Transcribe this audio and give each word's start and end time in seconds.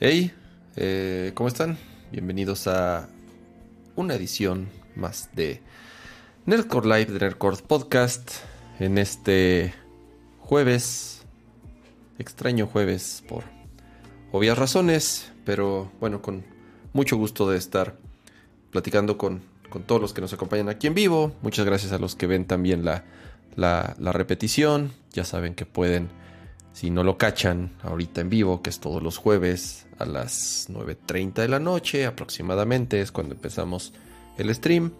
Hey, 0.00 0.30
eh, 0.76 1.32
¿cómo 1.34 1.48
están? 1.48 1.76
Bienvenidos 2.12 2.68
a 2.68 3.08
una 3.96 4.14
edición 4.14 4.68
más 4.94 5.28
de 5.34 5.60
Nerdcore 6.46 6.86
Live 6.86 7.06
de 7.06 7.18
Nerdcore 7.18 7.56
Podcast 7.66 8.30
en 8.78 8.96
este 8.96 9.74
jueves, 10.38 11.26
extraño 12.16 12.68
jueves 12.68 13.24
por 13.28 13.42
obvias 14.30 14.56
razones, 14.56 15.32
pero 15.44 15.90
bueno, 15.98 16.22
con 16.22 16.44
mucho 16.92 17.16
gusto 17.16 17.50
de 17.50 17.58
estar 17.58 17.96
platicando 18.70 19.18
con, 19.18 19.42
con 19.68 19.82
todos 19.82 20.00
los 20.00 20.12
que 20.12 20.20
nos 20.20 20.32
acompañan 20.32 20.68
aquí 20.68 20.86
en 20.86 20.94
vivo. 20.94 21.34
Muchas 21.42 21.66
gracias 21.66 21.90
a 21.90 21.98
los 21.98 22.14
que 22.14 22.28
ven 22.28 22.44
también 22.44 22.84
la, 22.84 23.02
la, 23.56 23.96
la 23.98 24.12
repetición. 24.12 24.92
Ya 25.12 25.24
saben 25.24 25.56
que 25.56 25.66
pueden, 25.66 26.08
si 26.72 26.90
no 26.90 27.02
lo 27.04 27.18
cachan 27.18 27.72
ahorita 27.82 28.20
en 28.20 28.30
vivo, 28.30 28.62
que 28.62 28.70
es 28.70 28.80
todos 28.80 29.02
los 29.02 29.18
jueves 29.18 29.86
a 29.98 30.04
las 30.04 30.68
9.30 30.70 31.34
de 31.34 31.48
la 31.48 31.58
noche 31.58 32.06
aproximadamente, 32.06 33.00
es 33.00 33.12
cuando 33.12 33.34
empezamos 33.34 33.92
el 34.36 34.54
stream. 34.54 34.92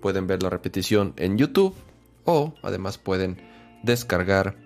Pueden 0.00 0.26
ver 0.26 0.42
la 0.42 0.50
repetición 0.50 1.14
en 1.16 1.38
YouTube 1.38 1.74
o 2.24 2.54
además 2.62 2.98
pueden 2.98 3.36
descargar 3.82 4.56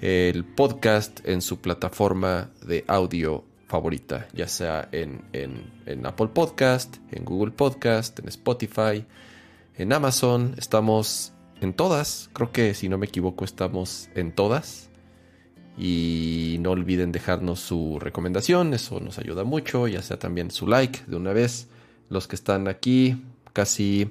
el 0.00 0.44
podcast 0.44 1.20
en 1.26 1.42
su 1.42 1.60
plataforma 1.60 2.50
de 2.64 2.84
audio 2.86 3.44
favorita, 3.66 4.26
ya 4.32 4.48
sea 4.48 4.88
en, 4.92 5.22
en, 5.32 5.70
en, 5.86 6.06
Apple 6.06 6.28
Podcast, 6.28 6.96
en 7.12 7.24
Google 7.24 7.52
Podcast, 7.52 8.18
en 8.18 8.28
Spotify, 8.28 9.04
en 9.76 9.92
Amazon. 9.92 10.54
Estamos 10.58 11.32
en 11.60 11.74
todas, 11.74 12.30
creo 12.32 12.50
que 12.50 12.74
si 12.74 12.88
no 12.88 12.98
me 12.98 13.06
equivoco 13.06 13.44
estamos 13.44 14.08
en 14.14 14.32
todas. 14.32 14.89
Y 15.82 16.58
no 16.60 16.72
olviden 16.72 17.10
dejarnos 17.10 17.58
su 17.58 17.98
recomendación, 17.98 18.74
eso 18.74 19.00
nos 19.00 19.18
ayuda 19.18 19.44
mucho, 19.44 19.88
ya 19.88 20.02
sea 20.02 20.18
también 20.18 20.50
su 20.50 20.66
like 20.66 21.00
de 21.06 21.16
una 21.16 21.32
vez. 21.32 21.68
Los 22.10 22.28
que 22.28 22.36
están 22.36 22.68
aquí, 22.68 23.24
casi 23.54 24.10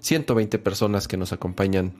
120 0.00 0.58
personas 0.58 1.08
que 1.08 1.16
nos 1.16 1.32
acompañan 1.32 1.94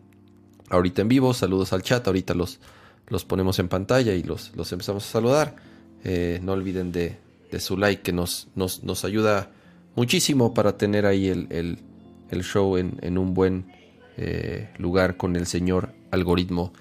ahorita 0.68 1.00
en 1.00 1.08
vivo, 1.08 1.32
saludos 1.32 1.72
al 1.72 1.82
chat, 1.82 2.06
ahorita 2.06 2.34
los, 2.34 2.60
los 3.06 3.24
ponemos 3.24 3.58
en 3.60 3.68
pantalla 3.68 4.12
y 4.12 4.22
los, 4.22 4.54
los 4.54 4.70
empezamos 4.72 5.06
a 5.06 5.10
saludar. 5.10 5.56
Eh, 6.04 6.40
no 6.42 6.52
olviden 6.52 6.92
de, 6.92 7.16
de, 7.50 7.60
su 7.60 7.78
like 7.78 8.02
que 8.02 8.12
nos, 8.12 8.48
nos, 8.54 8.84
nos, 8.84 9.06
ayuda 9.06 9.50
muchísimo 9.96 10.52
para 10.52 10.76
tener 10.76 11.06
ahí 11.06 11.28
el, 11.28 11.46
el, 11.50 11.78
el 12.30 12.42
show 12.44 12.76
en, 12.76 12.98
en, 13.00 13.16
un 13.16 13.32
buen 13.32 13.72
eh, 14.18 14.68
lugar 14.76 15.16
con 15.16 15.34
el 15.34 15.46
señor 15.46 15.94
algoritmo. 16.10 16.74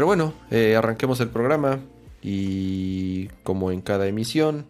Pero 0.00 0.06
bueno, 0.06 0.32
eh, 0.50 0.76
arranquemos 0.76 1.20
el 1.20 1.28
programa 1.28 1.78
y 2.22 3.26
como 3.42 3.70
en 3.70 3.82
cada 3.82 4.06
emisión, 4.06 4.64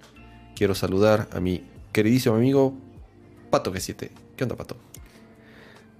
quiero 0.57 0.75
saludar 0.75 1.29
a 1.31 1.39
mi 1.39 1.63
queridísimo 1.93 2.35
amigo 2.35 2.75
Pato 3.49 3.73
G7. 3.73 4.11
¿Qué 4.35 4.43
onda, 4.43 4.57
Pato? 4.57 4.77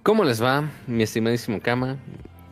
¿Cómo 0.03 0.25
les 0.25 0.43
va, 0.43 0.69
mi 0.85 1.03
estimadísimo 1.03 1.61
cama? 1.61 1.97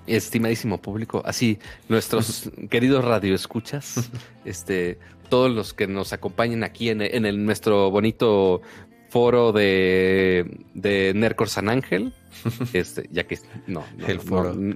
Estimadísimo 0.08 0.82
público, 0.82 1.22
así 1.26 1.60
nuestros 1.90 2.50
queridos 2.70 3.04
radioescuchas, 3.04 4.10
este, 4.46 5.00
todos 5.28 5.52
los 5.52 5.74
que 5.74 5.86
nos 5.86 6.14
acompañan 6.14 6.64
aquí 6.64 6.92
en, 6.92 7.02
en 7.02 7.26
el, 7.26 7.44
nuestro 7.44 7.92
bonito 7.92 8.62
foro 9.10 9.52
de, 9.52 10.60
de 10.74 11.14
Nercor 11.16 11.50
San 11.50 11.70
Ángel. 11.70 12.14
Este, 12.74 13.10
ya 13.12 13.24
que 13.24 13.38
no, 13.68 13.84
no 13.98 14.08
el 14.08 14.20
foro. 14.20 14.54
No, 14.54 14.76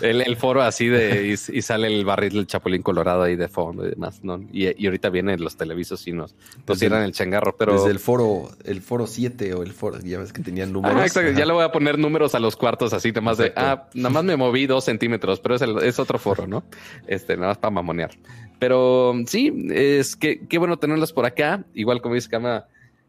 el, 0.00 0.22
el, 0.22 0.36
foro 0.36 0.62
así 0.62 0.86
de 0.86 1.26
y, 1.26 1.32
y, 1.32 1.62
sale 1.62 1.88
el 1.88 2.04
barril 2.04 2.32
del 2.32 2.46
Chapulín 2.46 2.82
Colorado 2.82 3.22
ahí 3.22 3.36
de 3.36 3.48
fondo 3.48 3.86
y 3.86 3.90
demás, 3.90 4.22
¿no? 4.22 4.40
Y, 4.52 4.82
y 4.82 4.86
ahorita 4.86 5.10
vienen 5.10 5.42
los 5.42 5.56
televisos 5.56 6.06
y 6.06 6.12
nos, 6.12 6.34
nos 6.66 6.78
tiran 6.78 7.02
el 7.02 7.12
changarro, 7.12 7.56
pero. 7.56 7.74
Desde 7.74 7.90
el 7.90 7.98
foro, 7.98 8.50
el 8.64 8.80
foro 8.80 9.06
7 9.06 9.54
o 9.54 9.62
el 9.62 9.72
foro, 9.72 9.98
ya 10.00 10.18
ves 10.18 10.32
que 10.32 10.42
tenían 10.42 10.72
números. 10.72 10.98
Ah, 10.98 11.04
exacto. 11.04 11.32
Ya 11.32 11.44
le 11.44 11.52
voy 11.52 11.64
a 11.64 11.72
poner 11.72 11.98
números 11.98 12.34
a 12.34 12.38
los 12.38 12.56
cuartos 12.56 12.92
así, 12.92 13.10
nada 13.10 13.20
más 13.20 13.38
de 13.38 13.52
ah, 13.56 13.88
nada 13.94 14.10
más 14.10 14.24
me 14.24 14.36
moví 14.36 14.66
dos 14.66 14.84
centímetros, 14.84 15.40
pero 15.40 15.56
es, 15.56 15.62
el, 15.62 15.78
es 15.82 15.98
otro 15.98 16.18
foro, 16.18 16.46
¿no? 16.46 16.64
Este, 17.06 17.36
nada 17.36 17.48
más 17.48 17.58
para 17.58 17.72
mamonear. 17.72 18.12
Pero 18.58 19.14
sí, 19.26 19.52
es 19.70 20.16
que 20.16 20.46
qué 20.46 20.58
bueno 20.58 20.78
tenerlos 20.78 21.12
por 21.12 21.26
acá. 21.26 21.64
Igual 21.74 22.00
como 22.00 22.14
dice 22.14 22.30
Cama, 22.30 22.66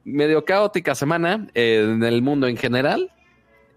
medio 0.07 0.45
caótica 0.45 0.95
semana 0.95 1.47
eh, 1.53 1.81
en 1.83 2.03
el 2.03 2.21
mundo 2.21 2.47
en 2.47 2.57
general. 2.57 3.11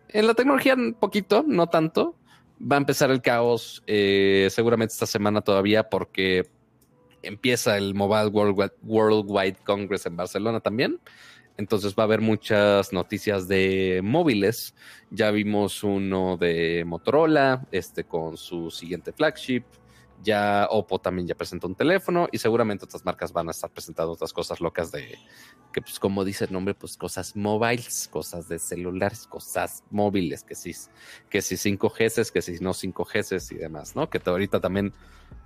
En 0.09 0.27
la 0.27 0.35
tecnología 0.35 0.75
un 0.75 0.95
poquito, 0.95 1.45
no 1.47 1.67
tanto. 1.67 2.15
Va 2.61 2.77
a 2.77 2.79
empezar 2.79 3.11
el 3.11 3.21
caos 3.21 3.83
eh, 3.87 4.49
seguramente 4.51 4.93
esta 4.93 5.07
semana 5.07 5.41
todavía 5.41 5.89
porque 5.89 6.47
empieza 7.23 7.77
el 7.77 7.95
Mobile 7.95 8.29
Worldwide, 8.29 8.75
Worldwide 8.83 9.57
Congress 9.65 10.07
en 10.07 10.17
Barcelona 10.17 10.61
también. 10.61 11.01
Entonces 11.57 11.95
va 11.99 12.05
a 12.05 12.07
haber 12.07 12.21
muchas 12.21 12.93
noticias 12.93 13.49
de 13.49 14.01
móviles. 14.03 14.75
Ya 15.11 15.31
vimos 15.31 15.83
uno 15.83 16.37
de 16.37 16.85
Motorola, 16.87 17.67
este 17.73 18.05
con 18.05 18.37
su 18.37 18.71
siguiente 18.71 19.13
flagship. 19.13 19.65
Ya 20.23 20.67
Oppo 20.71 20.99
también 20.99 21.27
ya 21.27 21.35
presentó 21.35 21.67
un 21.67 21.75
teléfono 21.75 22.29
y 22.31 22.39
seguramente 22.39 22.85
otras 22.85 23.05
marcas 23.05 23.33
van 23.33 23.49
a 23.49 23.53
estar 23.53 23.71
presentando 23.71 24.13
otras 24.13 24.33
cosas 24.33 24.61
locas 24.61 24.93
de 24.93 25.19
que, 25.73 25.81
pues, 25.81 25.99
como 25.99 26.25
dice 26.25 26.45
el 26.45 26.53
nombre, 26.53 26.75
pues 26.75 26.97
cosas 26.97 27.37
móviles, 27.37 28.09
cosas 28.11 28.49
de 28.49 28.59
celulares, 28.59 29.27
cosas 29.27 29.85
móviles, 29.91 30.45
que 30.45 30.55
si, 30.55 30.73
que 31.31 31.41
si 31.41 31.57
5G, 31.57 32.31
que 32.33 32.43
si 32.43 32.53
no 32.61 32.71
5G 32.71 33.53
y 33.53 33.55
demás, 33.57 33.97
¿no? 33.97 34.11
Que 34.11 34.21
ahorita 34.25 34.61
también 34.61 34.93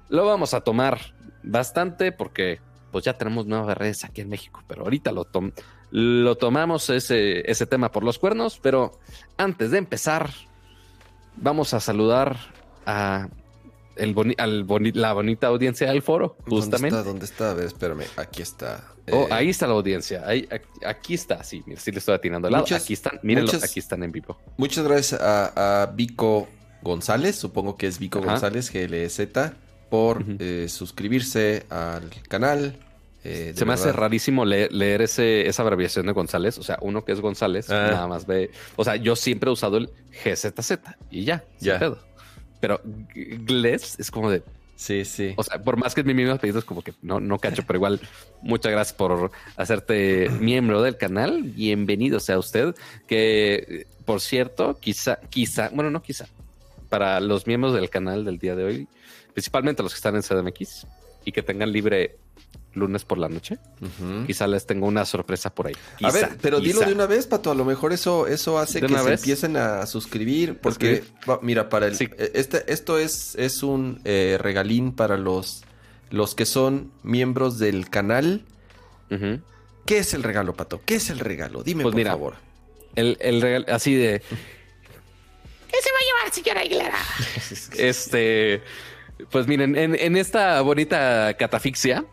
lo 0.08 0.26
vamos 0.26 0.54
a 0.54 0.62
tomar 0.62 1.00
bastante 1.42 2.12
porque 2.12 2.60
pues 2.90 3.04
ya 3.04 3.18
tenemos 3.18 3.46
nuevas 3.46 3.76
redes 3.76 4.04
aquí 4.04 4.20
en 4.20 4.28
México, 4.28 4.62
pero 4.68 4.82
ahorita 4.82 5.10
lo, 5.10 5.24
tom 5.24 5.50
lo 5.90 6.36
tomamos 6.36 6.90
ese, 6.90 7.50
ese 7.50 7.66
tema 7.66 7.90
por 7.90 8.04
los 8.04 8.18
cuernos, 8.18 8.60
pero 8.60 9.00
antes 9.36 9.72
de 9.72 9.78
empezar, 9.78 10.30
vamos 11.36 11.74
a 11.74 11.80
saludar 11.80 12.36
a 12.86 13.28
el 13.96 14.14
boni 14.14 14.34
al 14.38 14.64
boni 14.64 14.92
la 14.92 15.12
bonita 15.12 15.48
audiencia 15.48 15.88
del 15.88 16.02
foro, 16.02 16.36
justamente. 16.46 16.96
¿Dónde 16.96 16.96
está? 16.96 17.02
¿Dónde 17.02 17.24
está? 17.24 17.50
A 17.50 17.54
ver, 17.54 17.66
espérame. 17.66 18.04
Aquí 18.16 18.42
está. 18.42 18.84
Oh, 19.10 19.24
eh... 19.24 19.28
ahí 19.30 19.50
está 19.50 19.66
la 19.66 19.74
audiencia. 19.74 20.22
Ahí, 20.26 20.48
aquí, 20.84 21.14
está. 21.14 21.42
Sí, 21.44 21.62
mira, 21.66 21.80
sí 21.80 21.92
le 21.92 21.98
estoy 21.98 22.14
atinando 22.14 22.48
al 22.48 22.52
lado. 22.52 22.64
Muchas, 22.64 22.82
aquí 22.82 22.92
están. 22.94 23.20
Mírenlo, 23.22 23.52
muchas, 23.52 23.70
aquí 23.70 23.80
están 23.80 24.02
en 24.02 24.12
vivo. 24.12 24.38
Muchas 24.56 24.84
gracias 24.84 25.20
a, 25.20 25.82
a 25.82 25.86
Vico 25.86 26.48
González. 26.82 27.36
Supongo 27.36 27.76
que 27.76 27.86
es 27.86 27.98
Vico 27.98 28.18
Ajá. 28.18 28.32
González, 28.32 28.72
GLZ, 28.72 29.20
por 29.90 30.18
uh 30.18 30.24
-huh. 30.24 30.36
eh, 30.40 30.68
suscribirse 30.68 31.66
al 31.70 32.10
canal. 32.28 32.76
Eh, 33.26 33.52
Se 33.56 33.64
me 33.64 33.70
verdad. 33.70 33.86
hace 33.86 33.92
rarísimo 33.92 34.44
leer, 34.44 34.70
leer 34.70 35.00
ese, 35.00 35.48
esa 35.48 35.62
abreviación 35.62 36.04
de 36.06 36.12
González. 36.12 36.58
O 36.58 36.62
sea, 36.62 36.78
uno 36.82 37.04
que 37.04 37.12
es 37.12 37.20
González, 37.20 37.70
ah. 37.70 37.88
nada 37.90 38.06
más 38.06 38.26
ve. 38.26 38.50
O 38.76 38.84
sea, 38.84 38.96
yo 38.96 39.16
siempre 39.16 39.48
he 39.48 39.52
usado 39.52 39.78
el 39.78 39.88
GZZ 40.24 40.78
y 41.10 41.24
ya, 41.24 41.44
ya. 41.58 41.78
Pedo 41.78 41.98
pero 42.64 42.80
Gles 43.14 44.00
es 44.00 44.10
como 44.10 44.30
de. 44.30 44.42
Sí, 44.74 45.04
sí. 45.04 45.34
O 45.36 45.42
sea, 45.42 45.62
por 45.62 45.76
más 45.76 45.94
que 45.94 46.00
es 46.00 46.06
mi 46.06 46.14
mismo 46.14 46.32
apellido, 46.32 46.60
es 46.60 46.64
como 46.64 46.80
que 46.80 46.94
no, 47.02 47.20
no 47.20 47.38
cacho, 47.38 47.62
pero 47.66 47.76
igual, 47.76 48.00
muchas 48.40 48.72
gracias 48.72 48.96
por 48.96 49.30
hacerte 49.58 50.30
miembro 50.40 50.80
del 50.80 50.96
canal. 50.96 51.42
Bienvenido 51.42 52.20
sea 52.20 52.38
usted. 52.38 52.74
Que, 53.06 53.86
por 54.06 54.22
cierto, 54.22 54.78
quizá, 54.80 55.20
quizá, 55.28 55.68
bueno, 55.74 55.90
no 55.90 56.00
quizá, 56.00 56.24
para 56.88 57.20
los 57.20 57.46
miembros 57.46 57.74
del 57.74 57.90
canal 57.90 58.24
del 58.24 58.38
día 58.38 58.56
de 58.56 58.64
hoy, 58.64 58.88
principalmente 59.34 59.82
los 59.82 59.92
que 59.92 59.98
están 59.98 60.16
en 60.16 60.22
CDMX 60.22 60.86
y 61.26 61.32
que 61.32 61.42
tengan 61.42 61.70
libre 61.70 62.16
lunes 62.74 63.04
por 63.04 63.18
la 63.18 63.28
noche. 63.28 63.58
Uh 63.80 63.86
-huh. 63.86 64.26
Quizá 64.26 64.46
les 64.46 64.66
tengo 64.66 64.86
una 64.86 65.04
sorpresa 65.04 65.54
por 65.54 65.66
ahí. 65.68 65.74
Quizá, 65.98 66.08
a 66.08 66.12
ver, 66.12 66.38
pero 66.40 66.58
quizá. 66.60 66.66
dilo 66.78 66.86
de 66.86 66.92
una 66.92 67.06
vez, 67.06 67.26
Pato. 67.26 67.50
A 67.50 67.54
lo 67.54 67.64
mejor 67.64 67.92
eso, 67.92 68.26
eso 68.26 68.58
hace 68.58 68.80
que 68.80 68.88
se 68.88 69.02
vez? 69.02 69.20
empiecen 69.20 69.56
a 69.56 69.86
suscribir. 69.86 70.58
Porque, 70.58 71.04
mira, 71.42 71.68
para 71.68 71.86
el. 71.86 71.96
Sí. 71.96 72.08
Este, 72.34 72.72
esto 72.72 72.98
es, 72.98 73.34
es 73.36 73.62
un 73.62 74.00
eh, 74.04 74.36
regalín 74.40 74.92
para 74.92 75.16
los, 75.16 75.62
los 76.10 76.34
que 76.34 76.46
son 76.46 76.90
miembros 77.02 77.58
del 77.58 77.88
canal. 77.90 78.44
Uh 79.10 79.14
-huh. 79.14 79.42
¿Qué 79.86 79.98
es 79.98 80.14
el 80.14 80.22
regalo, 80.22 80.54
Pato? 80.54 80.80
¿Qué 80.84 80.94
es 80.96 81.10
el 81.10 81.18
regalo? 81.18 81.62
Dime, 81.62 81.82
pues 81.82 81.92
por 81.92 81.96
mira, 81.96 82.12
favor. 82.12 82.34
El, 82.94 83.16
el 83.20 83.40
regalo, 83.42 83.66
así 83.68 83.94
de. 83.94 84.20
¿Qué 85.70 85.76
se 85.82 85.90
va 85.90 85.98
a 85.98 86.04
llevar, 86.06 86.32
señora 86.34 86.60
Aguilera? 86.60 86.98
este. 87.78 88.62
Pues 89.30 89.46
miren, 89.46 89.76
en, 89.76 89.94
en 89.94 90.16
esta 90.16 90.60
bonita 90.62 91.34
catafixia, 91.38 92.04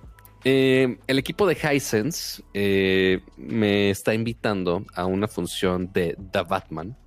eh, 0.43 0.97
el 1.07 1.19
equipo 1.19 1.45
de 1.47 1.55
Hisense 1.55 2.43
eh, 2.53 3.21
me 3.37 3.91
está 3.91 4.13
invitando 4.13 4.85
a 4.95 5.05
una 5.05 5.27
función 5.27 5.91
de 5.93 6.17
The 6.31 6.43
Batman, 6.43 6.97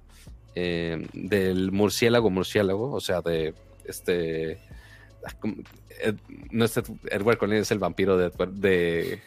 eh, 0.55 1.07
del 1.13 1.73
murciélago 1.73 2.31
murciélago, 2.31 2.93
o 2.93 3.01
sea, 3.01 3.21
de 3.21 3.55
este. 3.85 4.59
No 6.51 6.65
es 6.67 6.77
Edward 6.77 7.39
Cullen, 7.39 7.59
es 7.59 7.71
el 7.71 7.79
vampiro 7.79 8.19
de, 8.19 8.31
de, 8.53 9.23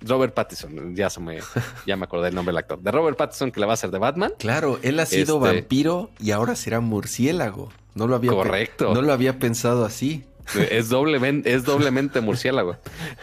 Robert 0.00 0.34
Pattinson. 0.34 0.94
Ya, 0.94 1.08
se 1.08 1.20
me, 1.20 1.38
ya 1.86 1.96
me 1.96 2.04
acordé 2.04 2.28
el 2.28 2.34
nombre 2.34 2.50
del 2.50 2.58
actor. 2.58 2.80
De 2.80 2.90
Robert 2.90 3.16
Pattinson, 3.16 3.52
que 3.52 3.60
le 3.60 3.66
va 3.66 3.72
a 3.72 3.74
hacer 3.74 3.90
de 3.90 3.98
Batman. 3.98 4.32
Claro, 4.38 4.80
él 4.82 4.98
ha 5.00 5.06
sido 5.06 5.36
este, 5.36 5.56
vampiro 5.56 6.10
y 6.18 6.32
ahora 6.32 6.56
será 6.56 6.80
murciélago. 6.80 7.70
No 7.94 8.06
lo 8.06 8.16
había 8.16 8.32
Correcto. 8.32 8.92
No 8.92 9.02
lo 9.02 9.12
había 9.12 9.38
pensado 9.38 9.84
así. 9.84 10.24
Es 10.70 10.88
doblemente, 10.88 11.52
es 11.52 11.64
doblemente 11.64 12.20
murciélago. 12.20 12.76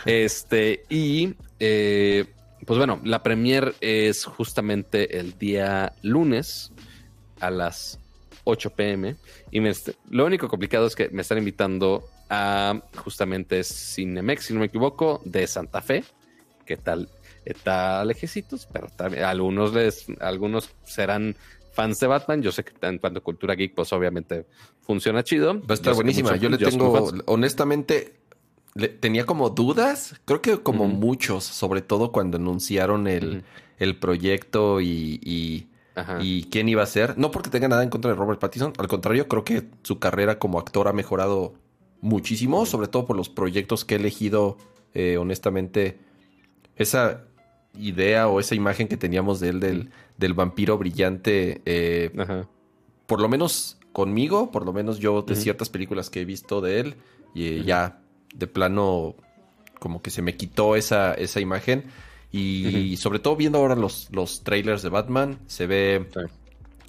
Este, 0.06 0.84
y 0.90 1.36
eh, 1.60 2.26
pues 2.66 2.78
bueno, 2.78 3.00
la 3.04 3.24
premier 3.24 3.76
es 3.82 4.26
justamente 4.26 5.20
el 5.20 5.38
día 5.38 5.94
lunes 6.02 6.72
a 7.40 7.52
las 7.52 8.00
8 8.44 8.72
pm. 8.72 9.16
Y 9.52 9.62
lo 10.10 10.26
único 10.26 10.48
complicado 10.48 10.88
es 10.88 10.96
que 10.96 11.10
me 11.10 11.22
están 11.22 11.38
invitando 11.38 12.08
a 12.30 12.82
justamente 12.98 13.64
Cinemex, 13.64 14.46
si 14.46 14.54
no 14.54 14.62
me 14.62 14.68
equivoco, 14.68 15.22
de 15.26 15.46
Santa 15.48 15.82
Fe. 15.82 16.04
¿Qué 16.66 16.78
tal? 16.78 17.10
Está 17.44 18.04
lejecitos, 18.06 18.68
pero 18.72 18.88
también 18.88 19.24
algunos 19.24 19.74
les, 19.74 20.08
algunos 20.20 20.72
serán 20.84 21.36
fans 21.76 22.00
de 22.00 22.08
Batman. 22.08 22.42
Yo 22.42 22.52
sé 22.52 22.64
que 22.64 22.74
en 22.88 22.98
cuanto 22.98 23.20
a 23.20 23.24
cultura 23.24 23.54
geek, 23.54 23.76
pues 23.76 23.94
obviamente 23.94 24.48
funciona 24.82 25.24
chido. 25.24 25.54
Va 25.62 25.66
a 25.70 25.74
estar 25.74 25.94
buenísima. 25.94 26.36
yo 26.38 26.50
le 26.50 26.58
tengo, 26.58 27.12
honestamente, 27.26 28.16
tenía 29.00 29.26
como 29.26 29.50
dudas, 29.50 30.16
creo 30.26 30.42
que 30.42 30.58
como 30.58 30.88
muchos, 30.88 31.44
sobre 31.44 31.82
todo 31.82 32.12
cuando 32.12 32.38
anunciaron 32.38 33.08
el, 33.08 33.44
proyecto 34.00 34.82
y, 34.82 35.20
y, 35.24 36.44
quién 36.50 36.70
iba 36.70 36.84
a 36.84 36.88
ser. 36.88 37.18
No 37.18 37.32
porque 37.32 37.50
tenga 37.50 37.68
nada 37.68 37.84
en 37.84 37.90
contra 37.90 38.12
de 38.12 38.18
Robert 38.18 38.40
Pattinson, 38.40 38.74
al 38.78 38.88
contrario, 38.88 39.28
creo 39.28 39.44
que 39.44 39.64
su 39.84 40.00
carrera 40.00 40.40
como 40.40 40.60
actor 40.60 40.88
ha 40.88 40.94
mejorado 40.94 41.54
muchísimo, 42.02 42.66
sobre 42.66 42.88
todo 42.88 43.06
por 43.06 43.16
los 43.16 43.30
proyectos 43.30 43.86
que 43.86 43.96
he 43.96 43.98
elegido, 43.98 44.58
eh, 44.94 45.18
honestamente, 45.18 45.98
esa 46.76 47.24
idea 47.78 48.28
o 48.28 48.40
esa 48.40 48.56
imagen 48.56 48.88
que 48.88 48.98
teníamos 48.98 49.40
de 49.40 49.50
él 49.50 49.60
del, 49.60 49.90
del 50.18 50.34
vampiro 50.34 50.78
brillante, 50.78 51.62
eh, 51.66 52.12
por 53.06 53.22
lo 53.22 53.30
menos 53.30 53.78
conmigo, 53.92 54.52
por 54.52 54.66
lo 54.66 54.74
menos 54.74 55.00
yo 55.00 55.22
de 55.22 55.36
ciertas 55.36 55.70
películas 55.70 56.10
que 56.10 56.22
he 56.22 56.26
visto 56.26 56.62
de 56.62 56.80
él, 56.80 56.96
y 57.34 57.64
ya 57.64 58.02
de 58.34 58.48
plano 58.48 59.16
como 59.80 60.02
que 60.02 60.10
se 60.10 60.22
me 60.22 60.36
quitó 60.36 60.76
esa, 60.76 61.14
esa 61.14 61.40
imagen. 61.40 61.86
Y 62.32 62.98
sobre 62.98 63.20
todo 63.20 63.36
viendo 63.36 63.60
ahora 63.60 63.76
los, 63.76 64.10
los 64.12 64.44
trailers 64.44 64.82
de 64.82 64.90
Batman, 64.90 65.40
se 65.48 65.68
ve, 65.68 66.08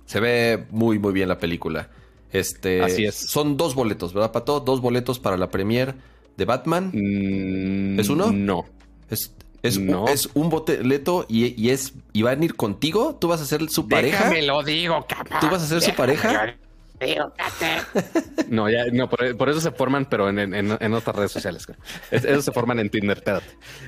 se 0.04 0.18
ve 0.18 0.66
muy, 0.70 0.98
muy 0.98 1.12
bien 1.12 1.28
la 1.28 1.38
película. 1.38 1.90
Este, 2.32 2.82
Así 2.82 3.04
es. 3.04 3.14
Son 3.14 3.56
dos 3.56 3.74
boletos, 3.74 4.12
¿verdad, 4.12 4.32
Pato? 4.32 4.60
Dos 4.60 4.80
boletos 4.80 5.18
para 5.18 5.36
la 5.36 5.48
premier 5.48 5.94
de 6.36 6.44
Batman. 6.44 6.90
Mm, 6.92 8.00
¿Es 8.00 8.08
uno? 8.08 8.32
No. 8.32 8.64
Es, 9.08 9.35
es, 9.66 9.76
un, 9.76 10.08
es 10.08 10.28
un 10.34 10.48
boleto 10.48 11.26
y, 11.28 11.60
y, 11.60 11.70
es 11.70 11.94
y 12.12 12.22
van 12.22 12.40
a 12.40 12.44
ir 12.44 12.54
contigo. 12.54 13.16
¿Tú 13.20 13.28
vas 13.28 13.40
a 13.40 13.46
ser 13.46 13.68
su 13.68 13.88
pareja? 13.88 14.30
Me 14.30 14.42
lo 14.42 14.62
digo, 14.62 15.06
capaz. 15.08 15.40
¿Tú 15.40 15.48
vas 15.48 15.62
a 15.62 15.66
ser 15.66 15.82
su 15.82 15.94
pareja? 15.94 16.56
No, 18.48 18.70
ya, 18.70 18.86
no, 18.92 19.08
por, 19.08 19.48
eso 19.48 19.60
se 19.60 19.70
forman, 19.70 20.06
pero 20.06 20.28
en, 20.28 20.94
otras 20.94 21.16
redes 21.16 21.32
sociales. 21.32 21.66
Eso 22.10 22.42
se 22.42 22.52
forman 22.52 22.78
en 22.78 22.90
Tinder, 22.90 23.22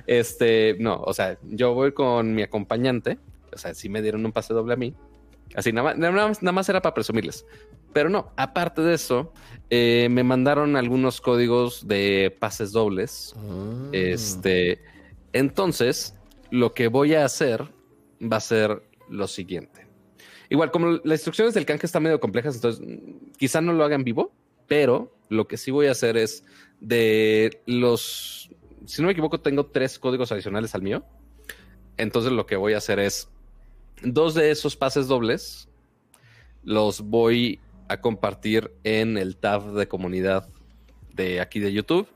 Este, 0.07 0.77
no, 0.79 1.01
o 1.01 1.15
sea, 1.15 1.39
yo 1.43 1.75
voy 1.75 1.93
con 1.93 2.35
mi 2.35 2.43
acompañante. 2.43 3.19
O 3.53 3.59
sea, 3.59 3.75
si 3.75 3.89
me 3.89 4.03
dieron 4.03 4.25
un 4.25 4.33
pase 4.33 4.53
doble 4.53 4.75
a 4.75 4.77
mí. 4.77 4.95
Así, 5.55 5.73
nada 5.73 5.95
más, 5.95 6.43
nada 6.43 6.53
más, 6.53 6.69
era 6.69 6.83
para 6.83 6.95
presumirles. 6.95 7.47
Pero 7.95 8.11
no, 8.11 8.31
aparte 8.37 8.83
de 8.83 8.95
eso, 8.95 9.33
eh, 9.71 10.09
me 10.11 10.23
mandaron 10.23 10.77
algunos 10.77 11.21
códigos 11.21 11.89
de 11.89 12.37
pases 12.39 12.73
dobles. 12.73 13.35
Ah. 13.37 13.89
Este, 13.93 14.83
entonces, 15.33 16.15
lo 16.51 16.73
que 16.75 16.89
voy 16.89 17.15
a 17.15 17.25
hacer 17.25 17.65
va 18.21 18.39
a 18.39 18.41
ser 18.41 18.83
lo 19.09 19.27
siguiente. 19.27 19.87
Igual, 20.51 20.71
como 20.71 20.93
las 21.05 21.19
instrucciones 21.19 21.55
del 21.55 21.67
canje 21.67 21.87
están 21.87 22.03
medio 22.03 22.21
complejas, 22.21 22.55
entonces 22.57 22.85
quizá 23.37 23.61
no 23.61 23.73
lo 23.73 23.85
hagan 23.85 24.05
vivo, 24.05 24.33
pero 24.67 25.15
lo 25.29 25.47
que 25.47 25.57
sí 25.57 25.71
voy 25.71 25.87
a 25.87 25.93
hacer 25.93 26.17
es 26.17 26.45
de 26.81 27.61
los, 27.67 28.51
si 28.87 29.03
no 29.03 29.07
me 29.07 29.13
equivoco, 29.13 29.41
tengo 29.41 29.67
tres 29.67 29.99
códigos 29.99 30.33
adicionales 30.33 30.75
al 30.75 30.83
mío. 30.83 31.05
Entonces 31.97 32.33
lo 32.33 32.47
que 32.47 32.57
voy 32.57 32.73
a 32.75 32.79
hacer 32.79 32.99
es 32.99 33.29
dos 34.03 34.35
de 34.35 34.51
esos 34.51 34.77
pases 34.77 35.09
dobles 35.09 35.69
los 36.63 37.01
voy 37.01 37.61
a 37.89 38.01
compartir 38.01 38.71
en 38.85 39.17
el 39.17 39.37
tab 39.37 39.73
de 39.73 39.89
comunidad 39.89 40.49
de 41.15 41.41
aquí 41.41 41.61
de 41.61 41.73
YouTube, 41.73 42.07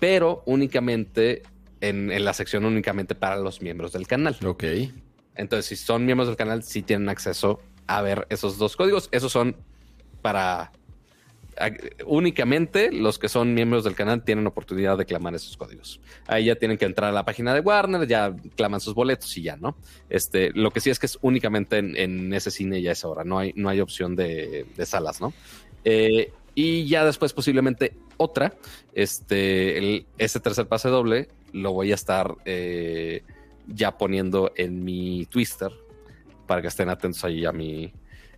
pero 0.00 0.42
únicamente 0.46 1.42
en, 1.88 2.10
en, 2.10 2.24
la 2.24 2.32
sección 2.32 2.64
únicamente 2.64 3.14
para 3.14 3.36
los 3.36 3.62
miembros 3.62 3.92
del 3.92 4.06
canal. 4.06 4.36
Ok. 4.44 4.64
Entonces, 5.36 5.66
si 5.66 5.76
son 5.76 6.04
miembros 6.04 6.28
del 6.28 6.36
canal, 6.36 6.62
sí 6.62 6.82
tienen 6.82 7.08
acceso 7.08 7.60
a 7.86 8.02
ver 8.02 8.26
esos 8.30 8.58
dos 8.58 8.76
códigos. 8.76 9.08
Esos 9.12 9.32
son 9.32 9.56
para 10.22 10.72
únicamente 12.06 12.90
los 12.90 13.18
que 13.18 13.28
son 13.28 13.54
miembros 13.54 13.84
del 13.84 13.94
canal 13.94 14.24
tienen 14.24 14.46
oportunidad 14.46 14.98
de 14.98 15.04
clamar 15.04 15.34
esos 15.34 15.56
códigos. 15.56 16.00
Ahí 16.26 16.46
ya 16.46 16.56
tienen 16.56 16.78
que 16.78 16.84
entrar 16.84 17.10
a 17.10 17.12
la 17.12 17.24
página 17.24 17.54
de 17.54 17.60
Warner, 17.60 18.06
ya 18.06 18.34
claman 18.56 18.80
sus 18.80 18.94
boletos 18.94 19.36
y 19.36 19.42
ya, 19.42 19.56
¿no? 19.56 19.76
Este, 20.08 20.50
lo 20.54 20.70
que 20.70 20.80
sí 20.80 20.90
es 20.90 20.98
que 20.98 21.06
es 21.06 21.18
únicamente 21.22 21.78
en, 21.78 22.32
ese 22.32 22.50
cine 22.50 22.82
ya 22.82 22.92
es 22.92 23.04
hora, 23.04 23.24
no 23.24 23.38
hay, 23.38 23.52
no 23.56 23.68
hay 23.68 23.80
opción 23.80 24.16
de, 24.16 24.66
salas, 24.84 25.20
¿no? 25.20 25.32
Eh, 25.84 26.32
y 26.54 26.86
ya 26.86 27.04
después 27.04 27.32
posiblemente 27.32 27.96
otra, 28.16 28.54
este, 28.92 30.06
ese 30.18 30.40
tercer 30.40 30.66
pase 30.66 30.88
doble 30.88 31.28
lo 31.54 31.72
voy 31.72 31.92
a 31.92 31.94
estar 31.94 32.34
eh, 32.44 33.22
ya 33.66 33.96
poniendo 33.96 34.52
en 34.56 34.84
mi 34.84 35.26
Twitter 35.26 35.70
para 36.46 36.60
que 36.60 36.68
estén 36.68 36.90
atentos 36.90 37.24
ahí 37.24 37.44
a 37.44 37.52
mi, 37.52 37.92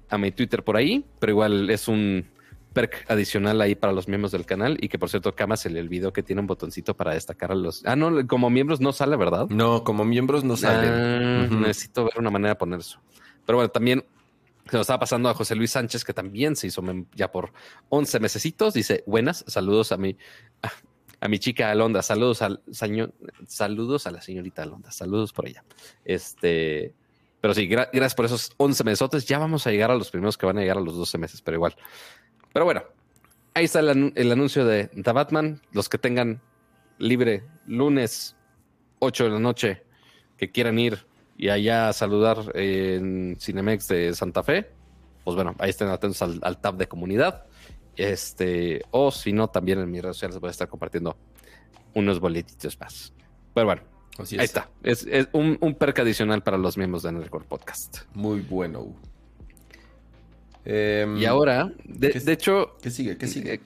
a 0.08 0.18
mi 0.18 0.30
Twitter 0.30 0.62
por 0.62 0.76
ahí, 0.76 1.04
pero 1.18 1.32
igual 1.32 1.68
es 1.70 1.88
un 1.88 2.26
perk 2.72 3.06
adicional 3.08 3.60
ahí 3.62 3.74
para 3.74 3.94
los 3.94 4.06
miembros 4.06 4.32
del 4.32 4.44
canal 4.44 4.76
y 4.78 4.88
que 4.88 4.98
por 4.98 5.08
cierto 5.08 5.34
Kama 5.34 5.56
se 5.56 5.70
le 5.70 5.80
olvidó 5.80 6.12
que 6.12 6.22
tiene 6.22 6.40
un 6.40 6.46
botoncito 6.46 6.94
para 6.94 7.14
destacar 7.14 7.50
a 7.50 7.54
los... 7.54 7.82
Ah, 7.86 7.96
no, 7.96 8.26
como 8.26 8.50
miembros 8.50 8.80
no 8.80 8.92
sale, 8.92 9.16
¿verdad? 9.16 9.46
No, 9.48 9.82
como 9.82 10.04
miembros 10.04 10.44
no 10.44 10.58
sale. 10.58 10.88
Ah, 10.88 11.48
necesito 11.50 12.04
ver 12.04 12.18
una 12.18 12.30
manera 12.30 12.50
de 12.50 12.56
poner 12.56 12.80
eso. 12.80 13.00
Pero 13.46 13.56
bueno, 13.56 13.70
también 13.70 14.04
se 14.66 14.76
nos 14.76 14.82
estaba 14.82 14.98
pasando 14.98 15.28
a 15.30 15.34
José 15.34 15.54
Luis 15.54 15.70
Sánchez, 15.70 16.04
que 16.04 16.12
también 16.12 16.54
se 16.54 16.66
hizo 16.66 16.82
ya 17.14 17.32
por 17.32 17.52
11 17.88 18.20
mesecitos. 18.20 18.74
Dice, 18.74 19.04
buenas, 19.06 19.44
saludos 19.46 19.92
a 19.92 19.96
mi, 19.96 20.16
a 20.62 20.70
mi 21.28 21.38
chica 21.38 21.70
Alonda, 21.70 22.02
saludos 22.02 22.42
al 22.42 22.62
señor, 22.70 23.12
saludos 23.46 24.06
a 24.06 24.10
la 24.10 24.20
señorita 24.20 24.62
Alonda, 24.62 24.90
saludos 24.90 25.32
por 25.32 25.48
ella. 25.48 25.64
Este, 26.04 26.94
pero 27.40 27.54
sí, 27.54 27.66
gracias 27.66 28.14
por 28.14 28.24
esos 28.24 28.52
11 28.56 28.84
meses. 28.84 29.26
Ya 29.26 29.38
vamos 29.38 29.66
a 29.66 29.70
llegar 29.70 29.90
a 29.90 29.94
los 29.94 30.10
primeros 30.10 30.36
que 30.36 30.46
van 30.46 30.58
a 30.58 30.60
llegar 30.60 30.78
a 30.78 30.80
los 30.80 30.96
12 30.96 31.18
meses, 31.18 31.42
pero 31.42 31.56
igual. 31.56 31.76
Pero 32.52 32.64
bueno, 32.64 32.82
ahí 33.54 33.64
está 33.64 33.80
el, 33.80 34.32
anuncio 34.32 34.64
de 34.64 34.88
The 34.88 35.12
Batman. 35.12 35.60
Los 35.72 35.88
que 35.88 35.98
tengan 35.98 36.40
libre 36.98 37.44
lunes 37.66 38.36
8 38.98 39.24
de 39.24 39.30
la 39.30 39.38
noche, 39.38 39.82
que 40.36 40.50
quieran 40.50 40.78
ir 40.78 41.06
y 41.38 41.50
allá 41.50 41.88
a 41.88 41.92
saludar 41.92 42.38
en 42.54 43.36
Cinemex 43.38 43.88
de 43.88 44.14
Santa 44.14 44.42
Fe, 44.42 44.70
pues 45.22 45.34
bueno, 45.34 45.54
ahí 45.58 45.70
estén 45.70 45.88
atentos 45.88 46.22
al 46.22 46.60
tab 46.60 46.76
de 46.76 46.88
comunidad. 46.88 47.46
Este, 47.96 48.82
o 48.90 49.10
si 49.10 49.32
no, 49.32 49.48
también 49.48 49.78
en 49.78 49.90
mis 49.90 50.02
redes 50.02 50.16
sociales 50.16 50.38
voy 50.38 50.48
a 50.48 50.50
estar 50.50 50.68
compartiendo 50.68 51.16
unos 51.94 52.20
boletitos 52.20 52.78
más. 52.78 53.12
Pero 53.54 53.66
bueno, 53.66 53.82
Ahí 54.18 54.44
está. 54.44 54.70
Es, 54.82 55.06
un, 55.32 55.58
un, 55.60 55.74
perk 55.74 55.98
adicional 55.98 56.42
para 56.42 56.56
los 56.56 56.78
miembros 56.78 57.02
de 57.02 57.12
Nerdcore 57.12 57.44
Podcast. 57.44 57.98
Muy 58.14 58.40
bueno. 58.40 58.94
Em, 60.64 61.18
y 61.18 61.26
ahora, 61.26 61.70
de, 61.84 62.32
hecho. 62.32 62.76
¿Qué 62.80 62.90
sigue? 62.90 63.18
¿Qué 63.18 63.26
sigue? 63.26 63.54
Eh, 63.54 63.60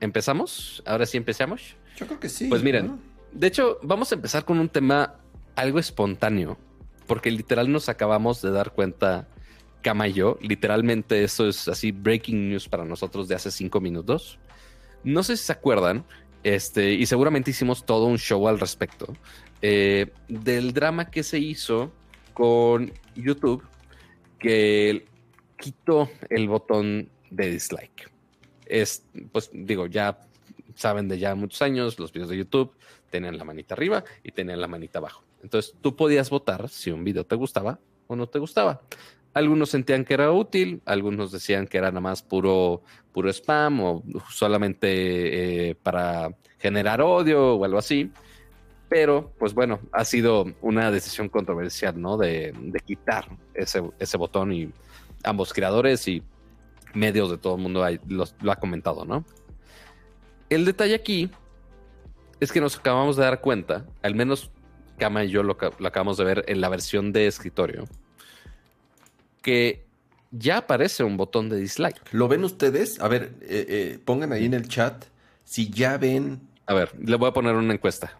¿Empezamos? 0.00 0.82
¿Ahora 0.86 1.06
sí 1.06 1.16
empezamos? 1.16 1.76
Yo 1.96 2.06
creo 2.06 2.18
que 2.18 2.28
sí. 2.28 2.48
Pues 2.48 2.62
miren, 2.62 3.00
de 3.32 3.46
hecho, 3.46 3.78
vamos 3.82 4.10
a 4.10 4.16
empezar 4.16 4.44
con 4.44 4.58
un 4.58 4.68
tema 4.68 5.14
algo 5.54 5.78
espontáneo. 5.78 6.58
Porque 7.06 7.30
literal 7.30 7.70
nos 7.70 7.88
acabamos 7.88 8.42
de 8.42 8.50
dar 8.50 8.72
cuenta, 8.72 9.28
Kama 9.86 10.08
y 10.08 10.14
yo. 10.14 10.36
Literalmente, 10.40 11.22
eso 11.22 11.46
es 11.46 11.68
así 11.68 11.92
breaking 11.92 12.48
news 12.48 12.68
para 12.68 12.84
nosotros 12.84 13.28
de 13.28 13.36
hace 13.36 13.52
cinco 13.52 13.80
minutos. 13.80 14.36
No 15.04 15.22
sé 15.22 15.36
si 15.36 15.44
se 15.44 15.52
acuerdan, 15.52 16.04
este, 16.42 16.94
y 16.94 17.06
seguramente 17.06 17.52
hicimos 17.52 17.86
todo 17.86 18.06
un 18.06 18.18
show 18.18 18.48
al 18.48 18.58
respecto. 18.58 19.14
Eh, 19.62 20.10
del 20.26 20.72
drama 20.72 21.08
que 21.08 21.22
se 21.22 21.38
hizo 21.38 21.92
con 22.34 22.92
YouTube 23.14 23.62
que 24.40 25.06
quitó 25.56 26.10
el 26.30 26.48
botón 26.48 27.08
de 27.30 27.48
dislike. 27.52 28.10
Es, 28.64 29.04
pues 29.30 29.50
digo, 29.52 29.86
ya 29.86 30.18
saben 30.74 31.06
de 31.06 31.20
ya 31.20 31.36
muchos 31.36 31.62
años, 31.62 31.96
los 32.00 32.12
videos 32.12 32.30
de 32.30 32.38
YouTube 32.38 32.72
tenían 33.08 33.38
la 33.38 33.44
manita 33.44 33.74
arriba 33.74 34.02
y 34.24 34.32
tenían 34.32 34.60
la 34.60 34.66
manita 34.66 34.98
abajo. 34.98 35.22
Entonces 35.44 35.76
tú 35.80 35.94
podías 35.94 36.28
votar 36.28 36.68
si 36.68 36.90
un 36.90 37.04
video 37.04 37.24
te 37.24 37.36
gustaba 37.36 37.78
o 38.08 38.16
no 38.16 38.26
te 38.28 38.40
gustaba. 38.40 38.82
Algunos 39.36 39.68
sentían 39.68 40.06
que 40.06 40.14
era 40.14 40.32
útil, 40.32 40.80
algunos 40.86 41.30
decían 41.30 41.66
que 41.66 41.76
era 41.76 41.90
nada 41.90 42.00
más 42.00 42.22
puro, 42.22 42.80
puro 43.12 43.28
spam 43.28 43.80
o 43.82 44.02
solamente 44.30 45.68
eh, 45.68 45.74
para 45.74 46.30
generar 46.58 47.02
odio 47.02 47.56
o 47.56 47.64
algo 47.66 47.76
así. 47.76 48.10
Pero, 48.88 49.34
pues 49.38 49.52
bueno, 49.52 49.78
ha 49.92 50.06
sido 50.06 50.46
una 50.62 50.90
decisión 50.90 51.28
controversial, 51.28 52.00
¿no? 52.00 52.16
De, 52.16 52.54
quitar 52.86 53.28
ese, 53.52 54.16
botón 54.16 54.54
y 54.54 54.72
ambos 55.22 55.52
creadores 55.52 56.08
y 56.08 56.22
medios 56.94 57.30
de 57.30 57.36
todo 57.36 57.56
el 57.56 57.60
mundo 57.60 57.84
lo 58.40 58.52
ha 58.52 58.56
comentado, 58.56 59.04
¿no? 59.04 59.22
el 60.48 60.64
detalle 60.64 60.94
aquí 60.94 61.30
es 62.40 62.52
que 62.52 62.62
nos 62.62 62.78
acabamos 62.78 63.16
de 63.16 63.24
dar 63.24 63.42
cuenta, 63.42 63.84
al 64.02 64.14
menos 64.14 64.50
Kama 64.96 65.24
y 65.24 65.28
yo 65.28 65.42
lo 65.42 65.58
acabamos 65.60 66.16
de 66.16 66.24
ver 66.24 66.44
en 66.48 66.62
la 66.62 66.70
versión 66.70 67.12
de 67.12 67.26
escritorio, 67.26 67.84
que 69.46 69.86
ya 70.32 70.58
aparece 70.58 71.04
un 71.04 71.16
botón 71.16 71.48
de 71.48 71.56
dislike. 71.56 72.12
¿Lo 72.12 72.26
ven 72.26 72.42
ustedes? 72.42 72.98
A 72.98 73.06
ver, 73.06 73.36
eh, 73.42 73.64
eh, 73.68 73.98
pongan 74.04 74.32
ahí 74.32 74.44
en 74.44 74.54
el 74.54 74.66
chat 74.66 75.04
si 75.44 75.70
ya 75.70 75.98
ven. 75.98 76.40
A 76.66 76.74
ver, 76.74 76.92
le 76.98 77.14
voy 77.14 77.28
a 77.28 77.32
poner 77.32 77.54
una 77.54 77.72
encuesta. 77.72 78.18